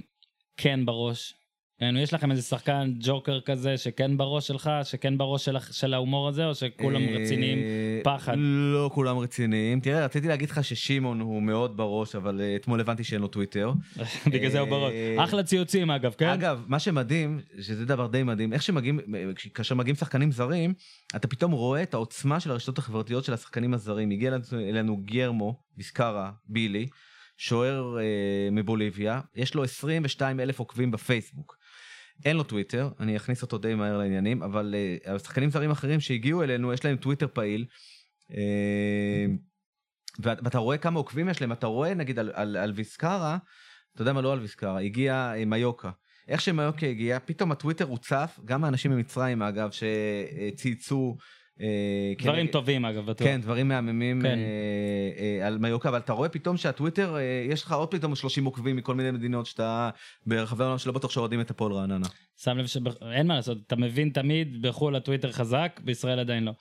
כן 0.58 0.86
בראש? 0.86 1.34
יענו, 1.86 2.00
יש 2.00 2.14
לכם 2.14 2.32
איזה 2.32 2.42
שחקן 2.42 2.94
ג'וקר 3.00 3.40
כזה 3.42 3.78
שכן 3.78 4.18
בראש 4.18 4.48
שלך, 4.48 4.70
שכן 4.84 5.18
בראש 5.18 5.46
של, 5.46 5.56
של 5.72 5.94
ההומור 5.94 6.28
הזה, 6.30 6.46
או 6.46 6.56
שכולם 6.56 7.02
אה, 7.02 7.18
רציניים? 7.18 7.58
פחד. 8.04 8.34
לא 8.38 8.90
כולם 8.94 9.18
רציניים. 9.18 9.80
תראה, 9.80 10.06
רציתי 10.06 10.28
להגיד 10.28 10.50
לך 10.50 10.64
ששמעון 10.64 11.20
הוא 11.20 11.42
מאוד 11.42 11.78
בראש, 11.78 12.16
אבל 12.16 12.42
אה, 12.42 12.56
אתמול 12.56 12.80
הבנתי 12.80 13.04
שאין 13.04 13.22
לו 13.22 13.28
טוויטר. 13.28 13.72
בגלל 14.34 14.50
זה 14.52 14.60
הוא 14.60 14.70
בראש. 14.70 14.92
אה, 14.94 15.24
אחלה 15.24 15.44
ציוצים 15.44 15.92
אגב, 15.92 16.14
כן? 16.18 16.28
אגב, 16.28 16.64
מה 16.68 16.80
שמדהים, 16.80 17.40
שזה 17.60 17.86
דבר 17.86 18.08
די 18.08 18.24
מדהים, 18.24 18.54
איך 18.54 18.62
שמגיעים, 18.62 19.00
כאשר 19.54 19.76
מגיעים 19.76 19.96
שחקנים 19.96 20.32
זרים, 20.32 20.74
אתה 21.16 21.28
פתאום 21.28 21.52
רואה 21.52 21.84
את 21.84 21.94
העוצמה 21.94 22.40
של 22.40 22.52
הרשתות 22.52 22.78
החברתיות 22.78 23.24
של 23.24 23.34
השחקנים 23.34 23.74
הזרים. 23.74 24.12
הגיע 24.12 24.30
אלינו- 24.30 24.44
אלינו 24.70 24.98
גרמו, 24.98 25.60
ויסקרה, 25.78 26.32
בילי, 26.46 26.88
שוער 27.38 27.98
אה, 28.00 28.04
מבוליביה, 28.52 29.22
יש 29.36 29.56
לו 29.56 29.64
22 29.64 30.40
אלף 30.40 30.60
עוקבים 30.60 30.92
בפייסבוק. 30.92 31.63
אין 32.26 32.38
לו 32.38 32.44
טוויטר, 32.44 32.90
אני 33.00 33.18
אכניס 33.18 33.42
אותו 33.42 33.58
די 33.58 33.76
מהר 33.76 33.98
לעניינים, 33.98 34.44
אבל 34.44 34.76
אה, 34.78 35.16
השחקנים 35.16 35.50
זרים 35.50 35.72
אחרים 35.72 36.00
שהגיעו 36.00 36.44
אלינו, 36.44 36.74
יש 36.74 36.86
להם 36.86 36.98
טוויטר 36.98 37.28
פעיל. 37.34 37.66
ואת- 40.20 40.40
ואתה 40.44 40.58
רואה 40.58 40.78
כמה 40.78 41.00
עוקבים 41.00 41.30
יש 41.30 41.42
להם, 41.42 41.52
אתה 41.52 41.68
רואה 41.68 41.94
נגיד 41.94 42.20
על, 42.20 42.32
על, 42.34 42.58
על 42.58 42.72
ויסקרה, 42.76 43.38
אתה 43.94 44.02
יודע 44.02 44.14
מה 44.14 44.22
לא 44.22 44.34
על 44.34 44.40
ויסקרה, 44.40 44.80
הגיע 44.82 45.34
אה, 45.36 45.46
מיוקה. 45.46 45.92
איך 46.28 46.42
שמיוקה 46.42 46.86
הגיע, 46.86 47.20
פתאום 47.26 47.52
הטוויטר 47.52 47.86
הוצף, 47.86 48.40
גם 48.46 48.62
מהאנשים 48.62 48.92
ממצרים 48.92 49.42
אגב, 49.42 49.70
שצייצו. 49.72 51.18
אה, 51.62 52.14
דברים 52.22 52.48
טובים 52.48 52.86
אגב, 52.86 53.06
בטוח. 53.06 53.28
כן, 53.28 53.42
דברים 53.42 53.68
מהממים 53.68 54.22
כן. 54.22 54.28
אה, 54.28 55.40
אה, 55.42 55.48
על 55.48 55.58
מיוקה, 55.58 55.90
אבל 55.90 55.98
אתה 55.98 56.14
רואה 56.14 56.30
פתאום 56.30 56.58
שהטוויטר, 56.58 57.18
יש 57.50 57.64
לך 57.64 57.72
עוד 57.72 57.92
פתאום 57.92 58.16
30 58.16 58.46
עוקבים 58.46 58.76
מכל 58.76 58.96
מיני 58.96 59.12
מדינות 59.12 59.46
שאתה 59.46 59.90
ברחבי 60.26 60.64
העולם 60.64 60.78
שלא 60.78 60.94
בטוח 60.94 61.12
שאוהדים 61.12 61.42
את 61.42 61.52
הפועל 61.52 61.74
רעננה. 61.74 62.08
שם 62.38 62.58
לב 62.58 62.66
שאין 62.66 63.28
מה 63.28 63.36
לעשות, 63.36 63.58
אתה 63.68 63.76
מבין 63.76 64.10
תמיד, 64.10 64.62
בחו"ל 64.62 64.96
הטוויטר 64.96 65.32
חזק, 65.32 65.80
בישראל 65.84 66.20
עדיין 66.20 66.44
לא. 66.44 66.52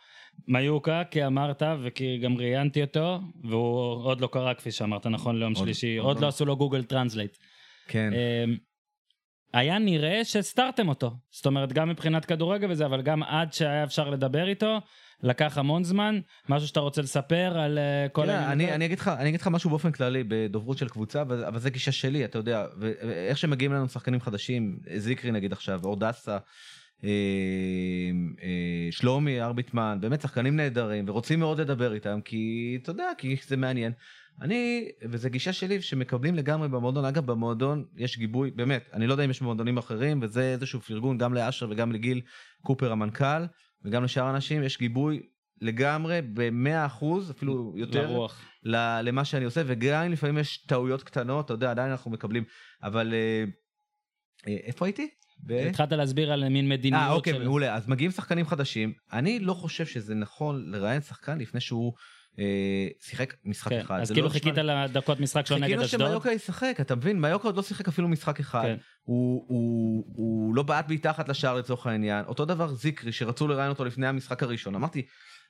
מיוקה, 0.48 1.02
כי 1.10 1.26
אמרת, 1.26 1.62
וכי 1.82 2.18
גם 2.18 2.36
ראיינתי 2.36 2.82
אותו, 2.82 3.20
והוא 3.44 4.04
עוד 4.04 4.20
לא 4.20 4.28
קרה 4.32 4.54
כפי 4.54 4.70
שאמרת, 4.70 5.06
נכון, 5.06 5.38
ליום 5.38 5.54
שלישי, 5.54 5.96
עוד 5.96 6.16
לא. 6.16 6.22
לא 6.22 6.28
עשו 6.28 6.44
לו 6.44 6.56
Google 6.56 6.84
Translate. 6.84 7.36
כן. 7.88 8.10
היה 9.52 9.78
נראה 9.78 10.24
שהסתרתם 10.24 10.88
אותו. 10.88 11.16
זאת 11.30 11.46
אומרת, 11.46 11.72
גם 11.72 11.88
מבחינת 11.88 12.24
כדורגל 12.24 12.70
וזה, 12.70 12.86
אבל 12.86 13.02
גם 13.02 13.22
עד 13.22 13.52
שהיה 13.52 13.84
אפשר 13.84 14.10
לדבר 14.10 14.48
איתו, 14.48 14.78
לקח 15.22 15.58
המון 15.58 15.84
זמן. 15.84 16.20
משהו 16.48 16.68
שאתה 16.68 16.80
רוצה 16.80 17.02
לספר 17.02 17.58
על 17.58 17.78
אה, 17.78 18.08
כל 18.08 18.30
העניין 18.30 18.50
אני? 18.50 18.72
אני 18.74 18.84
אגיד 18.84 18.98
לך 18.98 19.08
אני 19.08 19.28
אגיד 19.28 19.40
לך 19.40 19.46
משהו 19.46 19.70
באופן 19.70 19.92
כללי 19.92 20.24
בדוברות 20.28 20.78
של 20.78 20.88
קבוצה 20.88 21.22
אבל, 21.22 21.44
אבל 21.44 21.58
זה 21.58 21.70
גישה 21.70 21.92
שלי 21.92 22.24
אתה 22.24 22.38
יודע 22.38 22.66
ואיך 22.78 23.38
שמגיעים 23.38 23.72
לנו 23.72 23.88
שחקנים 23.88 24.20
חדשים 24.20 24.78
זיקרי 24.96 25.30
נגיד 25.30 25.52
עכשיו 25.52 25.80
אורדסה. 25.84 26.38
אה, 27.04 27.10
אה, 28.42 28.88
שלומי 28.90 29.42
ארביטמן 29.42 29.98
באמת 30.00 30.20
שחקנים 30.20 30.56
נהדרים 30.56 31.04
ורוצים 31.08 31.38
מאוד 31.38 31.60
לדבר 31.60 31.92
איתם 31.92 32.20
כי 32.24 32.78
אתה 32.82 32.90
יודע 32.90 33.10
כי 33.18 33.36
זה 33.46 33.56
מעניין. 33.56 33.92
אני 34.40 34.88
וזה 35.02 35.28
גישה 35.28 35.52
שלי 35.52 35.82
שמקבלים 35.82 36.34
לגמרי 36.34 36.68
במועדון 36.68 37.04
אגב 37.04 37.26
במועדון 37.26 37.84
יש 37.96 38.18
גיבוי 38.18 38.50
באמת 38.50 38.90
אני 38.92 39.06
לא 39.06 39.12
יודע 39.12 39.24
אם 39.24 39.30
יש 39.30 39.42
מועדונים 39.42 39.78
אחרים 39.78 40.20
וזה 40.22 40.52
איזשהו 40.52 40.80
פרגון 40.80 41.18
גם 41.18 41.34
לאשר 41.34 41.70
וגם 41.70 41.92
לגיל 41.92 42.20
קופר 42.62 42.92
המנכ"ל 42.92 43.44
וגם 43.84 44.04
לשאר 44.04 44.24
האנשים 44.24 44.62
יש 44.62 44.78
גיבוי 44.78 45.20
לגמרי 45.60 46.20
ב-100 46.34 46.86
אחוז 46.86 47.30
אפילו 47.30 47.74
יותר 47.76 48.06
לרוח. 48.06 48.40
למה 49.02 49.24
שאני 49.24 49.44
עושה 49.44 49.62
וגם 49.66 50.04
אם 50.04 50.12
לפעמים 50.12 50.38
יש 50.38 50.64
טעויות 50.66 51.02
קטנות 51.02 51.44
אתה 51.44 51.54
יודע 51.54 51.70
עדיין 51.70 51.90
אנחנו 51.90 52.10
מקבלים 52.10 52.44
אבל 52.82 53.14
אה, 53.14 53.44
אה, 54.48 54.56
איפה 54.66 54.86
הייתי? 54.86 55.08
ב- 55.46 55.52
התחלת 55.52 55.92
להסביר 55.92 56.32
על 56.32 56.48
מין 56.48 56.68
מדיניות 56.68 57.02
אה 57.02 57.12
אוקיי 57.12 57.32
של... 57.32 57.44
מעולה 57.44 57.74
אז 57.74 57.88
מגיעים 57.88 58.10
שחקנים 58.10 58.46
חדשים 58.46 58.92
אני 59.12 59.38
לא 59.38 59.54
חושב 59.54 59.86
שזה 59.86 60.14
נכון 60.14 60.70
לראיין 60.70 61.00
שחקן 61.00 61.38
לפני 61.38 61.60
שהוא 61.60 61.92
שיחק 63.00 63.34
משחק 63.44 63.70
כן, 63.70 63.80
אחד. 63.80 64.00
אז 64.00 64.10
כאילו 64.10 64.26
לא 64.26 64.32
חיכית 64.32 64.58
נשמע- 64.58 64.84
לדקות 64.86 65.20
משחק 65.20 65.46
שלו 65.46 65.56
נגד 65.56 65.66
חיכינו 65.66 65.84
אשדוד? 65.84 66.08
שמיוקה 66.08 66.32
ישחק 66.32 66.76
אתה 66.80 66.94
מבין 66.94 67.20
מיוקה 67.20 67.48
עוד 67.48 67.56
לא 67.56 67.62
שיחק 67.62 67.88
אפילו 67.88 68.08
משחק 68.08 68.40
אחד. 68.40 68.62
כן. 68.62 68.76
הוא, 69.02 69.44
הוא, 69.48 70.04
הוא 70.06 70.54
לא 70.54 70.62
בעט 70.62 70.88
מתחת 70.88 71.28
לשער 71.28 71.54
לצורך 71.54 71.86
העניין 71.86 72.24
אותו 72.24 72.44
דבר 72.44 72.74
זיקרי 72.74 73.12
שרצו 73.12 73.48
לראיין 73.48 73.70
אותו 73.70 73.84
לפני 73.84 74.06
המשחק 74.06 74.42
הראשון 74.42 74.74
אמרתי 74.74 75.02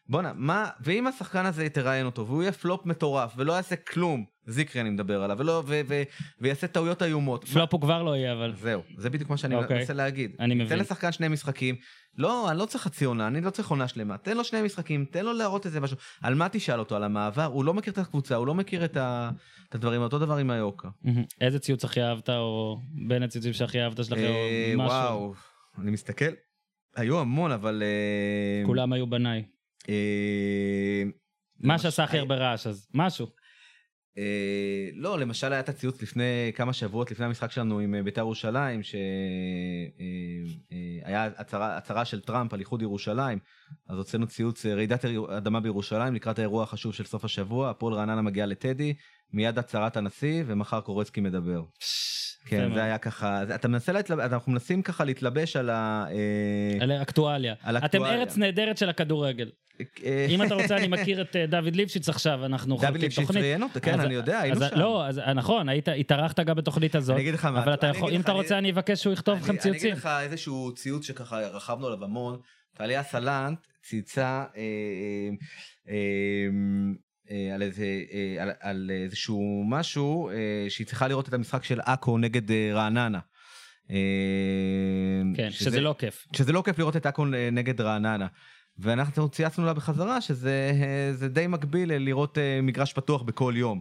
בואנה, 0.09 0.33
מה, 0.35 0.69
ואם 0.81 1.07
השחקן 1.07 1.47
הזה 1.47 1.69
תראיין 1.69 2.07
אותו, 2.07 2.27
והוא 2.27 2.43
יהיה 2.43 2.53
פלופ 2.53 2.87
מטורף, 2.87 3.33
ולא 3.37 3.53
יעשה 3.53 3.77
כלום, 3.77 4.25
זיקרי 4.47 4.81
אני 4.81 4.91
מדבר 4.91 5.23
עליו, 5.23 5.37
ולא, 5.39 5.63
ו, 5.67 5.81
ו, 5.89 6.03
ויעשה 6.41 6.67
טעויות 6.67 7.03
איומות. 7.03 7.45
פלופ 7.45 7.73
הוא 7.73 7.81
כבר 7.81 8.03
לא 8.03 8.17
יהיה, 8.17 8.33
אבל... 8.33 8.55
זהו, 8.57 8.83
זה 8.97 9.11
בדיוק 9.11 9.31
מה 9.31 9.37
שאני 9.37 9.55
אוקיי. 9.55 9.79
מנסה 9.79 9.93
להגיד. 9.93 10.37
אני 10.41 10.55
מבין. 10.55 10.69
תן 10.69 10.79
לשחקן 10.79 11.13
שני 11.13 11.29
משחקים. 11.29 11.75
לא, 12.19 12.51
אני 12.51 12.59
לא 12.59 12.67
צריך 12.67 12.85
חצי 12.85 13.05
עונה, 13.05 13.27
אני 13.27 13.41
לא 13.41 13.51
צריך 13.51 13.69
עונה 13.69 13.89
שלמה. 13.89 14.19
תן 14.19 14.37
לו 14.37 14.45
שני 14.45 14.63
משחקים, 14.63 15.05
תן 15.05 15.25
לו 15.25 15.33
להראות 15.33 15.67
איזה 15.67 15.81
משהו. 15.81 15.97
על 16.23 16.35
מה 16.35 16.49
תשאל 16.49 16.79
אותו? 16.79 16.97
על 16.97 17.05
המעבר? 17.05 17.45
הוא 17.45 17.65
לא 17.65 17.75
מכיר 17.75 17.93
את 17.93 17.99
הקבוצה, 17.99 18.35
הוא 18.35 18.47
לא 18.47 18.55
מכיר 18.55 18.85
את, 18.85 18.97
ה... 18.97 19.31
את 19.69 19.75
הדברים, 19.75 20.01
אותו 20.01 20.19
דבר 20.19 20.37
עם 20.37 20.51
היוקה. 20.51 20.89
איזה 21.41 21.59
ציוץ 21.59 21.85
הכי 21.85 22.03
אהבת, 22.03 22.31
או 22.31 22.79
בין 23.09 23.23
הציוצים 23.23 23.53
שהכי 23.53 23.81
אהבת 23.81 24.05
שלכם, 24.05 24.23
אה, 24.23 24.73
או 24.75 24.79
משהו? 24.79 24.97
וואו, 24.97 25.35
אני 25.79 25.91
מסתכל. 25.91 26.31
היו 26.97 27.21
המון, 27.21 27.53
אבל... 27.53 27.83
אה, 27.83 28.67
כולם 28.67 28.93
היו 28.93 29.07
בניי. 29.07 29.45
אה, 29.89 31.03
מה 31.61 31.79
שעשה 31.79 32.05
הכי 32.05 32.19
הרבה 32.19 32.35
רעש, 32.35 32.67
אז 32.67 32.89
משהו. 32.95 33.27
אה, 34.19 34.89
לא, 34.95 35.19
למשל 35.19 35.53
היה 35.53 35.61
את 35.61 35.69
הציוץ 35.69 36.03
לפני 36.03 36.53
כמה 36.55 36.73
שבועות 36.73 37.11
לפני 37.11 37.27
המשחק 37.27 37.51
שלנו 37.51 37.79
עם 37.79 37.95
אה, 37.95 38.03
בית"ר 38.03 38.21
ירושלים, 38.21 38.83
שהיה 38.83 39.05
הצהרה 41.37 41.77
הצהרה 41.77 42.05
של 42.05 42.21
טראמפ 42.21 42.55
על 42.55 42.61
איחוד 42.61 42.83
ירושלים, 42.83 43.39
אז 43.89 43.99
הוצאנו 43.99 44.27
ציוץ 44.27 44.67
אה, 44.67 44.75
רעידת 44.75 45.05
אדמה 45.37 45.61
בירושלים 45.61 46.15
לקראת 46.15 46.39
האירוע 46.39 46.63
החשוב 46.63 46.95
של 46.95 47.05
סוף 47.05 47.25
השבוע, 47.25 47.71
הפועל 47.71 47.95
רעננה 47.95 48.23
מגיע 48.23 48.47
לטדי, 48.47 48.95
מיד 49.33 49.59
הצהרת 49.59 49.97
הנשיא, 49.97 50.45
ומחר 50.47 50.81
קורצקי 50.81 51.21
מדבר. 51.21 51.63
כן. 52.45 52.75
זה 52.75 52.85
היה 52.85 52.99
ככה, 52.99 53.43
אתה 53.55 53.69
מנסה 53.69 53.93
להתלבש, 53.93 54.25
אנחנו 54.33 54.53
מנסים 54.53 54.83
ככה 54.83 55.05
להתלבש 55.05 55.57
על 55.57 55.71
ה... 55.71 56.05
אה, 56.11 56.83
על 56.85 56.93
אקטואליה. 56.93 57.55
על 57.63 57.77
אתם. 57.77 58.05
ארץ 58.05 58.37
נהדרת 58.37 58.79
של 58.79 58.89
הכדורגל. 58.89 59.51
אה, 60.05 60.27
אם 60.31 60.43
אתה 60.43 60.55
רוצה, 60.55 60.77
אני 60.77 60.89
מכיר 61.01 61.21
את 61.23 61.37
אה, 61.37 61.47
דוד 61.47 61.77
ליפשיץ 61.77 62.09
עכשיו, 62.09 62.45
אנחנו 62.47 62.75
דוד 62.77 62.85
חולקים 62.85 63.01
ליפשיץ 63.03 63.27
תוכנית. 63.27 63.43
ראיין 63.43 63.63
אותו, 63.63 63.81
כן, 63.83 64.01
אני 64.01 64.15
יודע, 64.15 64.39
היינו 64.41 64.61
שם. 64.61 64.79
לא, 64.79 65.07
אז 65.07 65.19
נכון, 65.35 65.67
התארחת 66.01 66.41
גם 66.41 66.57
בתוכנית 66.57 66.95
הזאת, 66.95 67.15
אני 67.17 67.23
אגיד 67.23 67.35
לך 67.35 67.45
מה, 67.45 67.63
אבל 67.63 67.75
אתה 67.75 67.87
יכול, 67.87 68.11
אם 68.13 68.21
אתה 68.21 68.33
רוצה, 68.33 68.59
אני 68.59 68.71
אבקש 68.71 69.03
שהוא 69.03 69.13
יכתוב 69.13 69.39
לכם 69.39 69.45
אני- 69.51 69.53
אני 69.53 69.59
ציוצים. 69.63 69.91
אגיד 69.93 69.99
לך 69.99 70.09
איזשהו 70.21 70.73
ציוץ 70.75 71.07
שככה 71.07 71.41
רכבנו 71.41 71.87
עליו 71.87 72.05
המון. 72.05 72.39
טליה 72.77 73.03
סלנט 73.03 73.59
צייצה 73.83 74.45
על, 77.55 77.63
איזה, 77.63 77.85
אה, 78.13 78.43
על, 78.43 78.51
על 78.61 78.91
איזשהו 79.05 79.65
משהו 79.69 80.29
אה, 80.29 80.35
שהיא 80.69 80.87
צריכה 80.87 81.09
לראות 81.09 81.29
את 81.29 81.35
המשחק 81.35 81.65
של 81.65 81.81
עכו 81.81 82.19
נגד 82.19 82.51
אה, 82.51 82.71
רעננה. 82.73 83.19
אה, 83.91 83.97
כן, 85.37 85.51
שזה 85.51 85.81
לא 85.81 85.95
כיף. 85.99 86.27
שזה 86.37 86.53
לא 86.53 86.63
כיף 86.65 86.79
לראות 86.79 86.97
את 86.97 87.07
עכו 87.07 87.25
נגד 87.53 87.81
רעננה. 87.81 88.27
ואנחנו 88.79 89.29
צייצנו 89.29 89.65
לה 89.65 89.75
בחזרה 89.75 90.21
שזה 90.21 90.73
אה, 90.75 91.13
זה 91.13 91.29
די 91.29 91.47
מקביל 91.47 91.93
לראות 91.97 92.39
אה, 92.39 92.61
מגרש 92.63 92.93
פתוח 92.93 93.23
בכל 93.23 93.55
יום. 93.57 93.81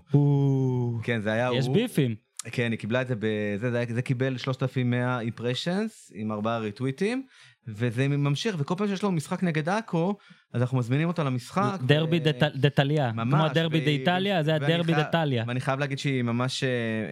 כן, 1.04 1.22
זה 1.22 1.32
היה 1.32 1.50
יש 1.54 1.66
הוא. 1.66 1.76
ביפים. 1.76 2.16
כן, 2.52 2.72
היא 2.72 2.80
קיבלה 2.80 3.02
את 3.02 3.08
זה, 3.08 3.16
בזה, 3.20 3.72
זה, 3.72 3.86
זה 3.90 4.02
קיבל 4.02 4.38
3,100 4.38 5.20
אימפרשנס 5.20 6.12
עם 6.16 6.32
ארבעה 6.32 6.60
ריטוויטים, 6.60 7.26
וזה 7.68 8.08
ממשיך, 8.08 8.56
וכל 8.60 8.76
פעם 8.78 8.88
שיש 8.88 9.04
לו 9.04 9.12
משחק 9.12 9.44
נגד 9.44 9.70
עכו, 9.70 10.16
אז 10.54 10.62
אנחנו 10.62 10.78
מזמינים 10.78 11.08
אותו 11.08 11.24
למשחק. 11.24 11.78
דרבי 11.86 12.20
ו- 12.20 12.24
דט- 12.24 12.56
דטליה. 12.56 13.12
ממש, 13.12 13.34
כמו 13.34 13.46
הדרבי 13.46 13.78
והיא- 13.78 13.86
דאיטליה, 13.86 14.44
זה 14.44 14.56
הדרבי 14.56 14.94
חייב- 14.94 15.08
דטליה. 15.08 15.44
ואני 15.48 15.60
חייב 15.60 15.80
להגיד 15.80 16.00
שהיא 16.00 16.22
ממש 16.24 16.64
אה, 16.64 16.70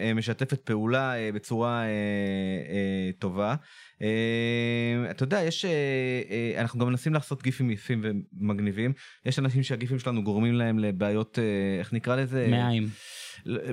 אה, 0.08 0.14
משתפת 0.14 0.60
פעולה 0.60 1.14
אה, 1.16 1.30
בצורה 1.34 1.82
טובה. 3.18 3.54
אתה 5.10 5.22
יודע, 5.22 5.40
יש, 5.42 5.64
אנחנו 6.58 6.80
גם 6.80 6.86
מנסים 6.88 7.14
לעשות 7.14 7.42
גיפים 7.42 7.70
יפים 7.70 8.02
ומגניבים. 8.40 8.92
יש 9.26 9.38
אנשים 9.38 9.62
שהגיפים 9.62 9.98
שלנו 9.98 10.22
גורמים 10.22 10.54
להם 10.54 10.78
לבעיות, 10.78 11.38
איך 11.80 11.92
נקרא 11.92 12.16
לזה? 12.16 12.46
מעיים. 12.50 12.88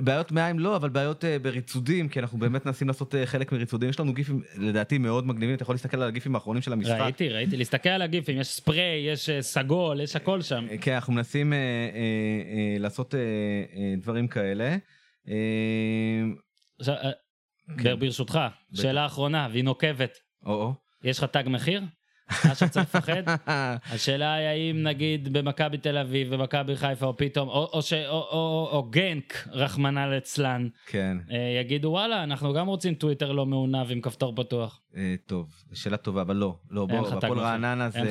בעיות 0.04 0.32
מעיים 0.32 0.58
לא, 0.58 0.76
אבל 0.76 0.88
בעיות 0.88 1.24
uh, 1.24 1.26
בריצודים, 1.42 2.08
כי 2.08 2.20
אנחנו 2.20 2.38
באמת 2.38 2.66
מנסים 2.66 2.88
לעשות 2.88 3.14
uh, 3.14 3.16
חלק 3.24 3.52
מריצודים. 3.52 3.90
יש 3.90 4.00
לנו 4.00 4.14
גיפים 4.14 4.42
לדעתי 4.56 4.98
מאוד 4.98 5.26
מגניבים, 5.26 5.54
אתה 5.54 5.62
יכול 5.62 5.74
להסתכל 5.74 6.02
על 6.02 6.08
הגיפים 6.08 6.34
האחרונים 6.34 6.62
של 6.62 6.72
המשחק. 6.72 6.96
ראיתי, 7.00 7.28
ראיתי, 7.28 7.56
להסתכל 7.56 7.88
על 7.88 8.02
הגיפים, 8.02 8.40
יש 8.40 8.48
ספרי, 8.48 9.06
יש 9.12 9.28
אה, 9.28 9.42
סגול, 9.42 10.00
יש 10.00 10.16
הכל 10.16 10.42
שם. 10.42 10.66
כן, 10.80 10.94
אנחנו 10.94 11.12
מנסים 11.12 11.52
uh, 11.52 11.56
uh, 11.56 11.58
uh, 12.76 12.82
לעשות 12.82 13.14
uh, 13.14 13.16
uh, 13.16 14.02
דברים 14.02 14.28
כאלה. 14.28 14.76
Uh, 15.26 15.30
עכשיו, 16.80 16.94
כן. 17.78 17.98
ברשותך, 17.98 18.38
שאלה 18.74 19.06
אחרונה, 19.06 19.48
והיא 19.50 19.64
נוקבת. 19.64 20.18
או-או. 20.46 20.74
יש 21.04 21.18
לך 21.18 21.24
תג 21.24 21.44
מחיר? 21.46 21.82
עכשיו 22.28 22.68
צריך 22.68 22.94
לפחד? 22.94 23.22
השאלה 23.86 24.34
היא 24.34 24.46
האם 24.46 24.82
נגיד 24.82 25.32
במכבי 25.32 25.78
תל 25.78 25.96
אביב 25.98 26.28
ומכבי 26.30 26.76
חיפה 26.76 27.06
או 27.06 27.16
פתאום, 27.16 27.48
או, 27.48 27.70
או, 27.72 27.82
ש, 27.82 27.92
או, 27.92 28.10
או, 28.10 28.68
או 28.72 28.82
גנק, 28.90 29.48
רחמנא 29.52 30.00
ליצלן, 30.00 30.68
כן, 30.86 31.16
אה, 31.30 31.60
יגידו 31.60 31.88
וואלה, 31.88 32.24
אנחנו 32.24 32.52
גם 32.52 32.66
רוצים 32.66 32.94
טוויטר 32.94 33.32
לא 33.32 33.46
מעונב 33.46 33.90
עם 33.90 34.00
כפתור 34.00 34.34
פתוח. 34.36 34.80
uh, 34.92 34.96
טוב, 35.26 35.48
שאלה 35.72 35.96
טובה, 35.96 36.22
אבל 36.22 36.36
לא, 36.36 36.56
לא, 36.70 36.86
אין 36.90 37.00
בוא, 37.00 37.08
לך 37.08 37.14
תג 37.14 37.16
בפועל 37.16 37.32
מחיר. 37.32 37.44
רעננה 37.44 37.90
זה... 37.90 37.98
אין 37.98 38.06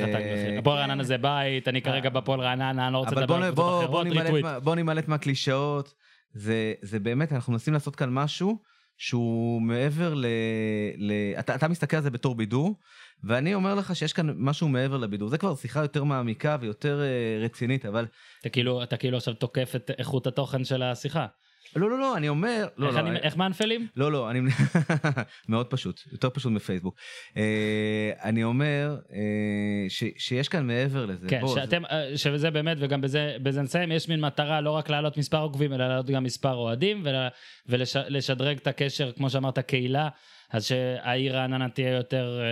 לך. 0.56 0.60
הפועל 0.60 0.78
רעננה 0.80 1.04
זה 1.04 1.18
בית, 1.18 1.68
אני 1.68 1.82
כרגע 1.82 2.10
בפועל 2.10 2.40
רעננה, 2.40 2.86
אני 2.86 2.94
לא 2.94 2.98
רוצה 2.98 3.16
לדבר 3.16 3.36
על 3.36 3.52
קבוצות 3.52 3.84
אחרות, 3.84 4.08
ריטוויט. 4.08 4.46
מה- 4.46 4.60
בוא 4.60 4.76
נמלט 4.76 5.08
מהקלישאות. 5.08 5.94
זה, 6.82 7.00
באמת, 7.02 7.34
אנחנו 7.34 7.54
מנסים 7.54 7.74
לעשות 7.74 7.96
כאן 7.96 8.10
משהו 8.10 8.58
שהוא 8.98 9.62
מעבר 9.62 10.14
ל... 10.14 10.26
אתה 11.40 11.68
מסתכל 11.68 11.98
על 11.98 12.04
זה 12.04 12.10
בתור 12.10 12.36
בידור, 12.36 12.76
ואני 13.24 13.54
אומר 13.56 13.76
לך 13.76 13.96
שיש 13.96 14.14
כאן 14.14 14.30
משהו 14.38 14.68
מעבר 14.68 14.98
לבידור. 14.98 15.30
זה 15.30 15.38
כבר 15.38 15.56
שיחה 15.56 15.82
יותר 15.82 16.04
מעמיקה 16.04 16.58
ויותר 16.62 17.02
uh, 17.02 17.46
רצינית, 17.46 17.86
אבל... 17.86 18.06
אתה 18.42 18.50
כאילו, 18.50 18.84
אתה 18.84 18.98
כאילו 18.98 19.18
עכשיו 19.18 19.34
תוקף 19.34 19.72
את 19.76 19.92
איכות 19.98 20.28
התוכן 20.28 20.64
של 20.64 20.84
השיחה. 20.84 21.26
לא, 21.76 21.90
לא, 21.90 22.00
לא, 22.00 22.18
אני 22.18 22.30
אומר... 22.30 22.68
לא, 22.78 22.88
איך 22.88 22.96
לא, 22.96 23.00
אני- 23.00 23.10
אני- 23.10 23.20
איך 23.20 23.38
מנפלים? 23.38 23.88
לא, 23.96 24.12
לא, 24.12 24.32
אני... 24.32 24.40
מאוד 25.50 25.66
פשוט, 25.68 26.02
יותר 26.12 26.30
פשוט 26.30 26.52
מפייסבוק. 26.52 26.96
אה, 27.38 28.12
אני 28.24 28.44
אומר 28.44 28.98
אה, 29.14 29.20
ש, 29.90 30.04
שיש 30.18 30.50
כאן 30.50 30.68
מעבר 30.68 31.06
לזה. 31.06 31.28
כן, 31.28 31.42
בוא, 31.42 31.54
זה- 31.54 31.62
שאתם, 31.62 31.86
אה, 31.86 32.18
שזה 32.18 32.52
באמת, 32.52 32.78
וגם 32.80 33.02
בזה, 33.02 33.38
בזה 33.44 33.62
נסיים, 33.62 33.92
יש 33.92 34.10
מין 34.10 34.22
מטרה 34.22 34.62
לא 34.62 34.72
רק 34.72 34.90
להעלות 34.90 35.18
מספר 35.18 35.38
עוקבים, 35.42 35.74
אלא 35.74 35.88
להעלות 35.88 36.06
גם 36.10 36.24
מספר 36.24 36.54
אוהדים, 36.54 37.04
ולשדרג 37.68 38.58
את 38.58 38.68
הקשר, 38.68 39.12
כמו 39.12 39.30
שאמרת, 39.30 39.60
קהילה, 39.60 40.10
אז 40.52 40.66
שהעיר 40.66 41.36
רעננה 41.38 41.70
תהיה 41.70 41.92
יותר 41.92 42.40
אה, 42.42 42.46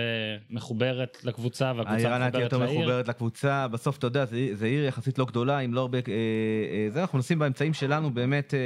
מחוברת 0.50 1.18
לקבוצה, 1.24 1.72
והקבוצה 1.76 1.94
העיר 1.96 2.14
ענת 2.14 2.28
מחוברת 2.34 2.52
יותר 2.52 2.58
לעיר. 2.64 2.78
מחוברת 2.80 3.08
לקבוצה, 3.08 3.68
בסוף 3.68 3.98
אתה 3.98 4.06
יודע, 4.06 4.24
זה, 4.24 4.48
זה 4.52 4.66
עיר 4.66 4.84
יחסית 4.84 5.18
לא 5.18 5.24
גדולה, 5.24 5.58
עם 5.58 5.74
לא 5.74 5.80
הרבה... 5.80 5.98
אה, 5.98 6.02
אה, 6.08 6.88
זה, 6.90 7.00
אנחנו 7.00 7.18
מנסים 7.18 7.38
באמצעים 7.38 7.74
שלנו 7.74 8.10
באמת 8.10 8.54
אה, 8.54 8.58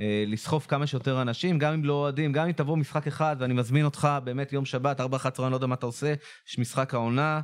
אה, 0.00 0.24
לסחוף 0.26 0.66
כמה 0.66 0.86
שיותר 0.86 1.22
אנשים, 1.22 1.58
גם 1.58 1.72
אם 1.72 1.84
לא 1.84 1.92
אוהדים, 1.92 2.32
גם 2.32 2.46
אם 2.46 2.52
תבוא 2.52 2.76
משחק 2.76 3.06
אחד, 3.06 3.36
ואני 3.38 3.54
מזמין 3.54 3.84
אותך 3.84 4.08
באמת 4.24 4.52
יום 4.52 4.64
שבת, 4.64 5.00
4-11, 5.00 5.04
אני 5.42 5.50
לא 5.50 5.56
יודע 5.56 5.66
מה 5.66 5.74
אתה 5.74 5.86
עושה, 5.86 6.14
יש 6.48 6.58
משחק 6.58 6.94
העונה, 6.94 7.40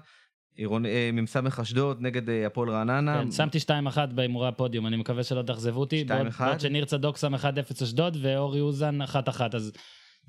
עירוני- 0.56 0.88
אה, 0.88 1.10
מ"ס 1.12 1.36
אשדוד 1.60 1.96
נגד 2.00 2.28
אה, 2.30 2.46
הפועל 2.46 2.70
רעננה. 2.70 3.22
כן, 3.24 3.30
שמתי 3.30 3.58
2-1 3.58 3.70
בהימורי 4.14 4.48
הפודיום, 4.48 4.86
אני 4.86 4.96
מקווה 4.96 5.22
שלא 5.24 5.42
תאכזבו 5.42 5.80
אותי. 5.80 6.04
2-1. 6.08 6.42
בעוד 6.44 6.60
שניר 6.60 6.84
צדוק 6.84 7.16
שם 7.16 7.34
1-0 7.34 7.38
אשדוד, 7.82 8.16
ואורי 8.20 8.60
אוזן 8.60 9.02
1-1, 9.02 9.06
אז 9.54 9.72
אם 9.72 9.72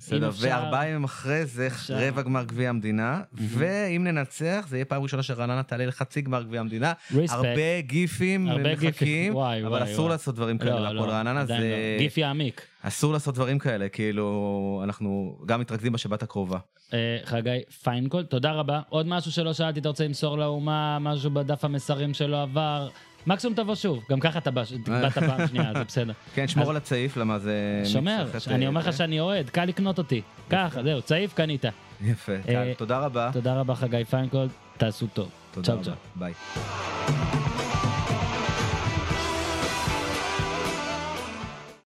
בסדר. 0.02 0.32
וארבעה 0.40 0.88
ימים 0.88 1.04
אחרי 1.04 1.46
זה 1.46 1.68
אפשר. 1.68 1.98
רבע 1.98 2.22
גמר 2.22 2.44
גביע 2.44 2.70
המדינה, 2.70 3.22
ואם 3.34 4.04
ננצח 4.04 4.66
זה 4.70 4.78
יהיה 4.78 4.86
פעם 4.86 5.04
ראשונה 5.04 5.24
שרעננה 5.24 5.64
תעלה 5.64 5.86
לחצי 5.86 6.22
גמר 6.22 6.44
גביע 6.44 6.60
המדינה. 6.60 6.94
ריספקט. 7.16 7.38
הרבה 7.38 7.82
גיפים 7.82 8.48
הרבה. 8.48 8.74
מחכים, 8.74 9.36
וואי, 9.36 9.62
אבל 9.62 9.70
וואי, 9.70 9.84
אסור 9.84 10.00
וואי. 10.00 10.10
לעשות 10.12 10.36
דברים 10.36 10.58
כאלה 10.58 10.76
לא, 10.76 10.80
להפועל 10.80 11.10
לא, 11.10 11.14
רעננה, 11.14 11.46
זה 11.46 11.54
לא. 11.54 12.00
גיף 12.00 12.18
יעמיק. 12.18 12.62
אסור 12.82 13.14
לעשות 13.14 13.36
דברים 13.36 13.60
כאלה, 13.60 13.90
כאילו 13.90 14.82
אנחנו 14.84 15.40
גם 15.46 15.60
מתרכזים 15.60 15.92
בשבת 15.92 16.24
הקרובה. 16.24 16.58
אה, 16.94 17.18
חגי 17.26 17.60
פיינקול, 17.84 18.24
תודה 18.24 18.52
רבה. 18.52 18.82
עוד 18.90 19.08
משהו 19.08 19.32
שלא 19.32 19.54
שאלתי, 19.54 19.80
אתה 19.80 19.90
רוצה 19.90 20.06
למסור 20.06 20.38
לאומה, 20.38 21.00
משהו 21.00 21.32
בדף 21.32 21.66
המסרים 21.66 22.14
שלא 22.14 22.42
עבר? 22.42 22.90
מקסימום 23.28 23.56
תבוא 23.56 23.76
שוב, 23.76 24.04
גם 24.10 24.20
ככה 24.20 24.40
אתה 24.40 24.52
בא- 24.52 24.64
באת 24.88 25.14
פעם 25.14 25.48
שנייה, 25.48 25.72
זה 25.78 25.84
בסדר. 25.84 26.14
כן, 26.36 26.48
שמור 26.48 26.70
על 26.70 26.76
הצעיף, 26.78 27.18
למה 27.18 27.40
זה... 27.40 27.82
שומר, 27.86 28.26
אני 28.48 28.64
אה, 28.66 28.68
אומר 28.70 28.82
לך 28.82 28.90
זה. 28.90 28.98
שאני 28.98 29.20
אוהד, 29.20 29.50
קל 29.50 29.66
לקנות 29.66 29.98
אותי. 29.98 30.22
ככה, 30.50 30.84
זהו, 30.84 31.02
צעיף 31.02 31.34
קנית. 31.34 31.66
יפה, 32.02 32.32
אה. 32.50 32.74
תודה 32.78 33.00
רבה. 33.00 33.30
תודה 33.34 33.54
רבה 33.60 33.76
חגי 33.76 34.06
פיינקול, 34.10 34.48
תעשו 34.78 35.08
טוב. 35.14 35.30
תודה 35.52 35.74
רבה. 35.74 35.92
ביי. 36.16 36.34